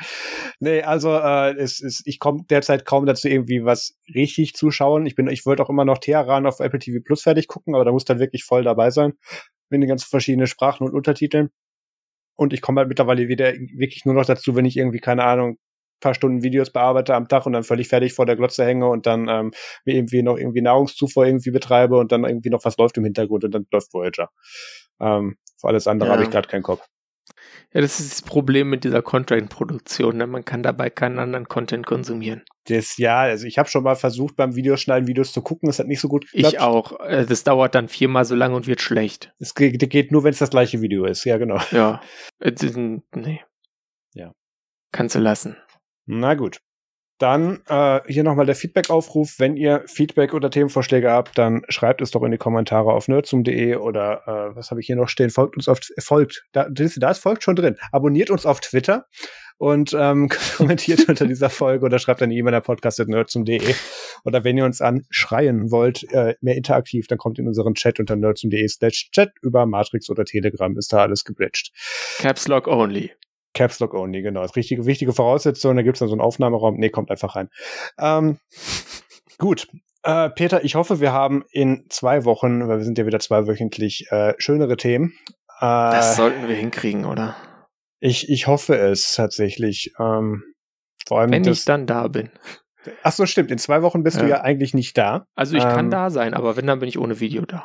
Nee, 0.60 0.82
also 0.82 1.14
äh, 1.14 1.54
es 1.56 1.80
ist, 1.80 2.02
ich 2.06 2.18
komme 2.18 2.44
derzeit 2.50 2.84
kaum 2.84 3.06
dazu, 3.06 3.28
irgendwie 3.28 3.64
was 3.64 3.96
richtig 4.14 4.54
zu 4.54 4.70
schauen. 4.70 5.06
Ich 5.06 5.14
bin, 5.14 5.28
ich 5.28 5.46
wollte 5.46 5.62
auch 5.62 5.70
immer 5.70 5.84
noch 5.84 5.98
Teheran 5.98 6.46
auf 6.46 6.60
Apple 6.60 6.78
TV 6.78 7.02
Plus 7.04 7.22
fertig 7.22 7.48
gucken, 7.48 7.74
aber 7.74 7.84
da 7.84 7.92
muss 7.92 8.04
dann 8.04 8.18
wirklich 8.18 8.44
voll 8.44 8.62
dabei 8.62 8.90
sein. 8.90 9.14
Mit 9.70 9.82
den 9.82 9.88
ganzen 9.88 10.08
verschiedenen 10.08 10.46
Sprachen 10.46 10.86
und 10.86 10.94
Untertiteln. 10.94 11.50
Und 12.36 12.52
ich 12.52 12.60
komme 12.60 12.80
halt 12.80 12.88
mittlerweile 12.88 13.28
wieder 13.28 13.52
wirklich 13.54 14.04
nur 14.04 14.14
noch 14.14 14.26
dazu, 14.26 14.54
wenn 14.54 14.66
ich 14.66 14.76
irgendwie, 14.76 15.00
keine 15.00 15.24
Ahnung, 15.24 15.58
paar 16.00 16.14
Stunden 16.14 16.42
Videos 16.42 16.70
bearbeite 16.70 17.14
am 17.14 17.28
Tag 17.28 17.46
und 17.46 17.52
dann 17.52 17.64
völlig 17.64 17.88
fertig 17.88 18.12
vor 18.12 18.26
der 18.26 18.36
Glotze 18.36 18.64
hänge 18.64 18.88
und 18.88 19.06
dann 19.06 19.28
ähm, 19.28 19.52
mir 19.84 19.94
irgendwie 19.94 20.22
noch 20.22 20.36
irgendwie 20.36 20.60
Nahrungszufuhr 20.60 21.26
irgendwie 21.26 21.50
betreibe 21.50 21.96
und 21.96 22.12
dann 22.12 22.24
irgendwie 22.24 22.50
noch 22.50 22.64
was 22.64 22.76
läuft 22.76 22.98
im 22.98 23.04
Hintergrund 23.04 23.44
und 23.44 23.52
dann 23.52 23.66
läuft 23.72 23.92
Voyager. 23.94 24.28
Ähm, 25.00 25.36
für 25.60 25.68
alles 25.68 25.86
andere 25.86 26.08
ja. 26.08 26.14
habe 26.14 26.24
ich 26.24 26.30
gerade 26.30 26.48
keinen 26.48 26.62
Kopf. 26.62 26.86
Ja, 27.72 27.80
das 27.80 28.00
ist 28.00 28.12
das 28.12 28.22
Problem 28.22 28.70
mit 28.70 28.84
dieser 28.84 29.02
Content-Produktion. 29.02 30.16
Ne? 30.16 30.26
Man 30.26 30.44
kann 30.44 30.62
dabei 30.62 30.88
keinen 30.88 31.18
anderen 31.18 31.48
Content 31.48 31.84
konsumieren. 31.84 32.42
Das, 32.68 32.96
ja, 32.96 33.20
also 33.20 33.46
ich 33.46 33.58
habe 33.58 33.68
schon 33.68 33.84
mal 33.84 33.96
versucht, 33.96 34.36
beim 34.36 34.54
Videoschneiden 34.54 35.08
Videos 35.08 35.32
zu 35.32 35.42
gucken. 35.42 35.68
Das 35.68 35.78
hat 35.78 35.86
nicht 35.86 36.00
so 36.00 36.08
gut 36.08 36.30
geklappt. 36.30 36.54
Ich 36.54 36.60
auch. 36.60 37.00
Äh, 37.00 37.26
das 37.26 37.44
dauert 37.44 37.74
dann 37.74 37.88
viermal 37.88 38.24
so 38.24 38.34
lange 38.34 38.56
und 38.56 38.66
wird 38.66 38.80
schlecht. 38.80 39.32
Es 39.38 39.54
geht, 39.54 39.78
geht 39.90 40.12
nur, 40.12 40.24
wenn 40.24 40.30
es 40.30 40.38
das 40.38 40.50
gleiche 40.50 40.80
Video 40.80 41.04
ist. 41.04 41.24
Ja, 41.24 41.36
genau. 41.38 41.60
Ja. 41.70 42.00
Nee. 43.14 43.44
Ja. 44.14 44.32
Kannst 44.92 45.14
du 45.14 45.18
lassen. 45.18 45.56
Na 46.06 46.34
gut. 46.34 46.60
Dann 47.18 47.60
äh, 47.68 48.00
hier 48.06 48.24
nochmal 48.24 48.46
der 48.46 48.54
Feedback-Aufruf. 48.54 49.36
Wenn 49.38 49.56
ihr 49.56 49.84
Feedback 49.86 50.34
oder 50.34 50.50
Themenvorschläge 50.50 51.10
habt, 51.10 51.38
dann 51.38 51.62
schreibt 51.68 52.02
es 52.02 52.10
doch 52.10 52.22
in 52.22 52.30
die 52.30 52.38
Kommentare 52.38 52.92
auf 52.92 53.08
nerdsum.de 53.08 53.76
oder 53.76 54.22
äh, 54.26 54.56
was 54.56 54.70
habe 54.70 54.80
ich 54.80 54.86
hier 54.86 54.96
noch 54.96 55.08
stehen? 55.08 55.30
Folgt 55.30 55.56
uns 55.56 55.68
auf 55.68 55.80
folgt. 55.98 56.44
Da, 56.52 56.68
da 56.68 57.10
ist 57.10 57.22
folgt 57.22 57.42
schon 57.42 57.56
drin. 57.56 57.76
Abonniert 57.90 58.30
uns 58.30 58.44
auf 58.44 58.60
Twitter 58.60 59.06
und 59.58 59.96
ähm, 59.98 60.28
kommentiert 60.56 61.08
unter 61.08 61.26
dieser 61.26 61.50
Folge 61.50 61.86
oder 61.86 61.98
schreibt 61.98 62.22
eine 62.22 62.34
E-Mail 62.34 62.54
an 62.54 62.62
podcast.nerdsum.de. 62.62 63.74
Oder 64.24 64.44
wenn 64.44 64.58
ihr 64.58 64.64
uns 64.64 64.80
anschreien 64.80 65.70
wollt, 65.70 66.04
äh, 66.12 66.34
mehr 66.40 66.56
interaktiv, 66.56 67.06
dann 67.06 67.18
kommt 67.18 67.38
in 67.38 67.46
unseren 67.46 67.74
Chat 67.74 68.00
unter 68.00 68.16
nerdsum.de 68.16 68.68
slash 68.68 69.10
chat 69.12 69.30
über 69.42 69.66
Matrix 69.66 70.10
oder 70.10 70.24
Telegram, 70.24 70.76
ist 70.76 70.92
da 70.92 70.98
alles 71.02 71.24
gebridged. 71.24 71.72
Caps 72.18 72.48
Lock 72.48 72.66
only. 72.66 73.12
Caps 73.56 73.80
Lock 73.80 73.94
Only, 73.94 74.22
genau. 74.22 74.42
Das 74.42 74.50
ist 74.52 74.56
richtige, 74.56 74.84
wichtige 74.84 75.12
Voraussetzung. 75.12 75.76
Da 75.76 75.82
gibt 75.82 75.96
es 75.96 76.00
dann 76.00 76.08
so 76.08 76.14
einen 76.14 76.20
Aufnahmeraum. 76.20 76.76
Nee, 76.76 76.90
kommt 76.90 77.10
einfach 77.10 77.34
rein. 77.36 77.48
Ähm, 77.98 78.38
gut. 79.38 79.66
Äh, 80.02 80.30
Peter, 80.30 80.62
ich 80.62 80.74
hoffe, 80.74 81.00
wir 81.00 81.12
haben 81.12 81.42
in 81.50 81.86
zwei 81.88 82.24
Wochen, 82.24 82.68
weil 82.68 82.78
wir 82.78 82.84
sind 82.84 82.98
ja 82.98 83.06
wieder 83.06 83.18
zweiwöchentlich, 83.18 84.06
äh, 84.10 84.34
schönere 84.38 84.76
Themen. 84.76 85.14
Äh, 85.58 85.62
das 85.62 86.16
sollten 86.16 86.46
wir 86.46 86.54
hinkriegen, 86.54 87.06
oder? 87.06 87.34
Ich, 87.98 88.28
ich 88.28 88.46
hoffe 88.46 88.76
es 88.76 89.14
tatsächlich. 89.14 89.92
Ähm, 89.98 90.44
vor 91.08 91.20
allem 91.20 91.30
Wenn 91.30 91.44
ich 91.44 91.64
dann 91.64 91.86
da 91.86 92.08
bin. 92.08 92.30
Ach 93.02 93.12
so, 93.12 93.24
stimmt. 93.24 93.50
In 93.50 93.58
zwei 93.58 93.82
Wochen 93.82 94.02
bist 94.02 94.18
ja. 94.18 94.22
du 94.22 94.28
ja 94.28 94.40
eigentlich 94.42 94.74
nicht 94.74 94.98
da. 94.98 95.26
Also 95.34 95.56
ich 95.56 95.64
ähm, 95.64 95.70
kann 95.70 95.90
da 95.90 96.10
sein, 96.10 96.34
aber 96.34 96.56
wenn, 96.56 96.66
dann 96.66 96.78
bin 96.78 96.88
ich 96.88 96.98
ohne 96.98 97.20
Video 97.20 97.46
da. 97.46 97.64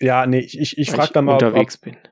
Ja, 0.00 0.26
nee, 0.26 0.40
ich, 0.40 0.58
ich, 0.58 0.76
ich 0.76 0.90
frage 0.90 1.12
da 1.12 1.22
mal, 1.22 1.42
ob, 1.42 1.68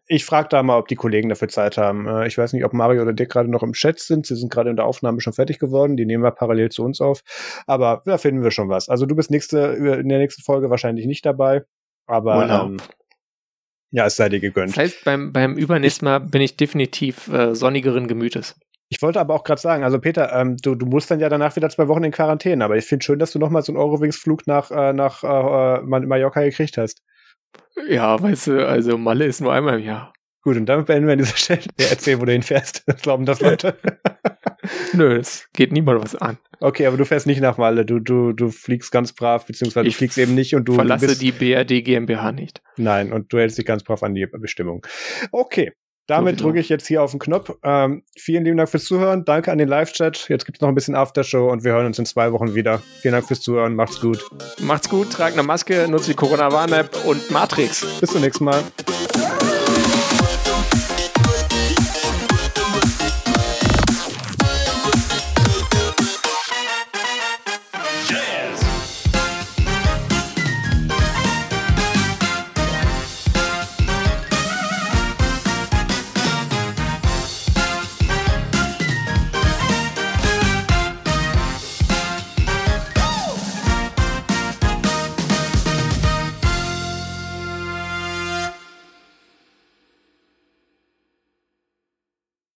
ich 0.07 0.25
frage 0.25 0.49
da 0.49 0.63
mal, 0.63 0.79
ob 0.79 0.87
die 0.87 0.95
Kollegen 0.95 1.29
dafür 1.29 1.49
Zeit 1.49 1.77
haben. 1.77 2.07
Äh, 2.07 2.29
ich 2.29 2.39
weiß 2.39 2.53
nicht, 2.53 2.65
ob 2.65 2.73
Mario 2.73 3.03
oder 3.03 3.13
Dick 3.13 3.31
gerade 3.31 3.51
noch 3.51 3.65
im 3.65 3.73
Chat 3.73 3.99
sind. 3.99 4.27
Sie 4.27 4.37
sind 4.37 4.53
gerade 4.53 4.71
in 4.71 4.77
der 4.77 4.85
Aufnahme 4.85 5.21
schon 5.21 5.33
fertig 5.33 5.59
geworden. 5.59 5.97
Die 5.97 6.07
nehmen 6.07 6.23
wir 6.23 6.31
parallel 6.31 6.71
zu 6.71 6.85
uns 6.85 7.01
auf. 7.01 7.23
Aber 7.67 8.03
da 8.05 8.19
finden 8.19 8.45
wir 8.45 8.53
schon 8.53 8.69
was. 8.69 8.89
Also 8.89 9.05
du 9.05 9.17
bist 9.17 9.31
nächste, 9.33 9.59
in 9.59 10.09
der 10.09 10.19
nächsten 10.19 10.43
Folge 10.43 10.71
wahrscheinlich 10.71 11.07
nicht 11.07 11.27
dabei. 11.27 11.65
Aber 12.07 12.49
ähm, 12.49 12.77
ja, 13.91 14.07
es 14.07 14.17
sei 14.17 14.29
dir 14.29 14.41
gegönnt. 14.41 14.71
Das 14.71 14.79
heißt, 14.79 15.05
beim, 15.05 15.33
beim 15.33 15.57
übernächsten 15.57 16.07
Mal 16.07 16.21
bin 16.21 16.41
ich 16.41 16.57
definitiv 16.57 17.29
äh, 17.29 17.55
sonnigeren 17.55 18.07
Gemütes. 18.07 18.55
Ich 18.89 19.03
wollte 19.03 19.21
aber 19.21 19.35
auch 19.35 19.45
gerade 19.45 19.61
sagen, 19.61 19.85
also 19.85 19.99
Peter, 19.99 20.33
ähm, 20.33 20.57
du, 20.57 20.75
du 20.75 20.87
musst 20.87 21.11
dann 21.11 21.19
ja 21.19 21.29
danach 21.29 21.57
wieder 21.57 21.69
zwei 21.71 21.89
Wochen 21.89 22.05
in 22.05 22.11
Quarantäne, 22.11 22.65
aber 22.65 22.77
ich 22.77 22.85
finde 22.85 23.05
schön, 23.05 23.19
dass 23.19 23.33
du 23.33 23.39
nochmal 23.39 23.63
so 23.63 23.73
einen 23.73 23.79
Eurowings-Flug 23.79 24.47
nach, 24.47 24.71
äh, 24.71 24.93
nach 24.93 25.23
äh, 25.23 25.81
Mallorca 25.83 26.43
gekriegt 26.43 26.77
hast. 26.79 27.03
Ja, 27.89 28.21
weißt 28.21 28.49
du, 28.49 28.67
also 28.69 28.99
Malle 28.99 29.27
ist 29.27 29.41
nur 29.41 29.53
einmal 29.53 29.79
im 29.79 29.85
Jahr. 29.85 30.13
Gut, 30.43 30.57
und 30.57 30.67
damit 30.67 30.87
beenden 30.87 31.07
wir 31.07 31.13
an 31.13 31.19
dieser 31.19 31.37
Stelle. 31.37 31.63
Ja, 31.79 31.87
erzähl, 31.91 32.21
wo 32.21 32.25
du 32.25 32.33
hinfährst. 32.33 32.85
Glauben 33.03 33.25
das 33.25 33.41
Leute? 33.41 33.77
Nö, 34.93 35.17
es 35.17 35.49
geht 35.53 35.73
niemand 35.73 36.03
was 36.03 36.17
an. 36.17 36.39
Okay, 36.61 36.87
aber 36.87 36.97
du 36.97 37.05
fährst 37.05 37.27
nicht 37.27 37.41
nach 37.41 37.59
Malle. 37.59 37.85
Du, 37.85 38.01
du, 38.01 38.33
du 38.33 38.51
fliegst 38.51 38.91
ganz 38.91 39.13
brav, 39.13 39.47
beziehungsweise 39.47 39.87
ich 39.87 39.95
du 39.95 39.99
fliegst 39.99 40.19
eben 40.19 40.35
nicht 40.35 40.55
und 40.55 40.65
du. 40.65 40.75
Verlasse 40.75 41.07
du 41.09 41.17
die 41.17 41.33
BRD 41.33 41.85
GmbH 41.85 42.33
nicht. 42.33 42.61
Nein, 42.77 43.13
und 43.13 43.33
du 43.33 43.39
hältst 43.39 43.59
dich 43.59 43.67
ganz 43.67 43.85
brav 43.85 44.03
an 44.03 44.15
die 44.15 44.27
Bestimmung. 44.27 44.85
Okay. 45.31 45.73
Damit 46.07 46.41
drücke 46.41 46.59
ich 46.59 46.69
jetzt 46.69 46.87
hier 46.87 47.03
auf 47.03 47.13
den 47.13 47.21
Knopf. 47.21 47.53
Ähm, 47.63 48.03
vielen 48.17 48.45
lieben 48.45 48.57
Dank 48.57 48.69
fürs 48.69 48.85
Zuhören. 48.85 49.25
Danke 49.25 49.53
an 49.53 49.59
den 49.59 49.69
Live-Chat. 49.69 50.29
Jetzt 50.29 50.45
gibt 50.45 50.59
es 50.59 50.61
noch 50.61 50.69
ein 50.69 50.75
bisschen 50.75 50.95
Aftershow 50.95 51.51
und 51.51 51.65
wir 51.65 51.73
hören 51.73 51.87
uns 51.87 51.99
in 51.99 52.07
zwei 52.07 52.33
Wochen 52.33 52.55
wieder. 52.55 52.83
Vielen 53.01 53.13
Dank 53.13 53.27
fürs 53.27 53.41
Zuhören. 53.41 53.75
Macht's 53.77 54.01
gut. 54.01 54.25
Macht's 54.61 54.89
gut. 54.89 55.13
Tragt 55.13 55.35
eine 55.35 55.43
Maske, 55.43 55.87
nutzt 55.89 56.09
die 56.09 56.15
Corona-Warn-App 56.15 57.05
und 57.07 57.31
Matrix. 57.31 57.87
Bis 58.01 58.11
zum 58.11 58.21
nächsten 58.21 58.45
Mal. 58.45 58.63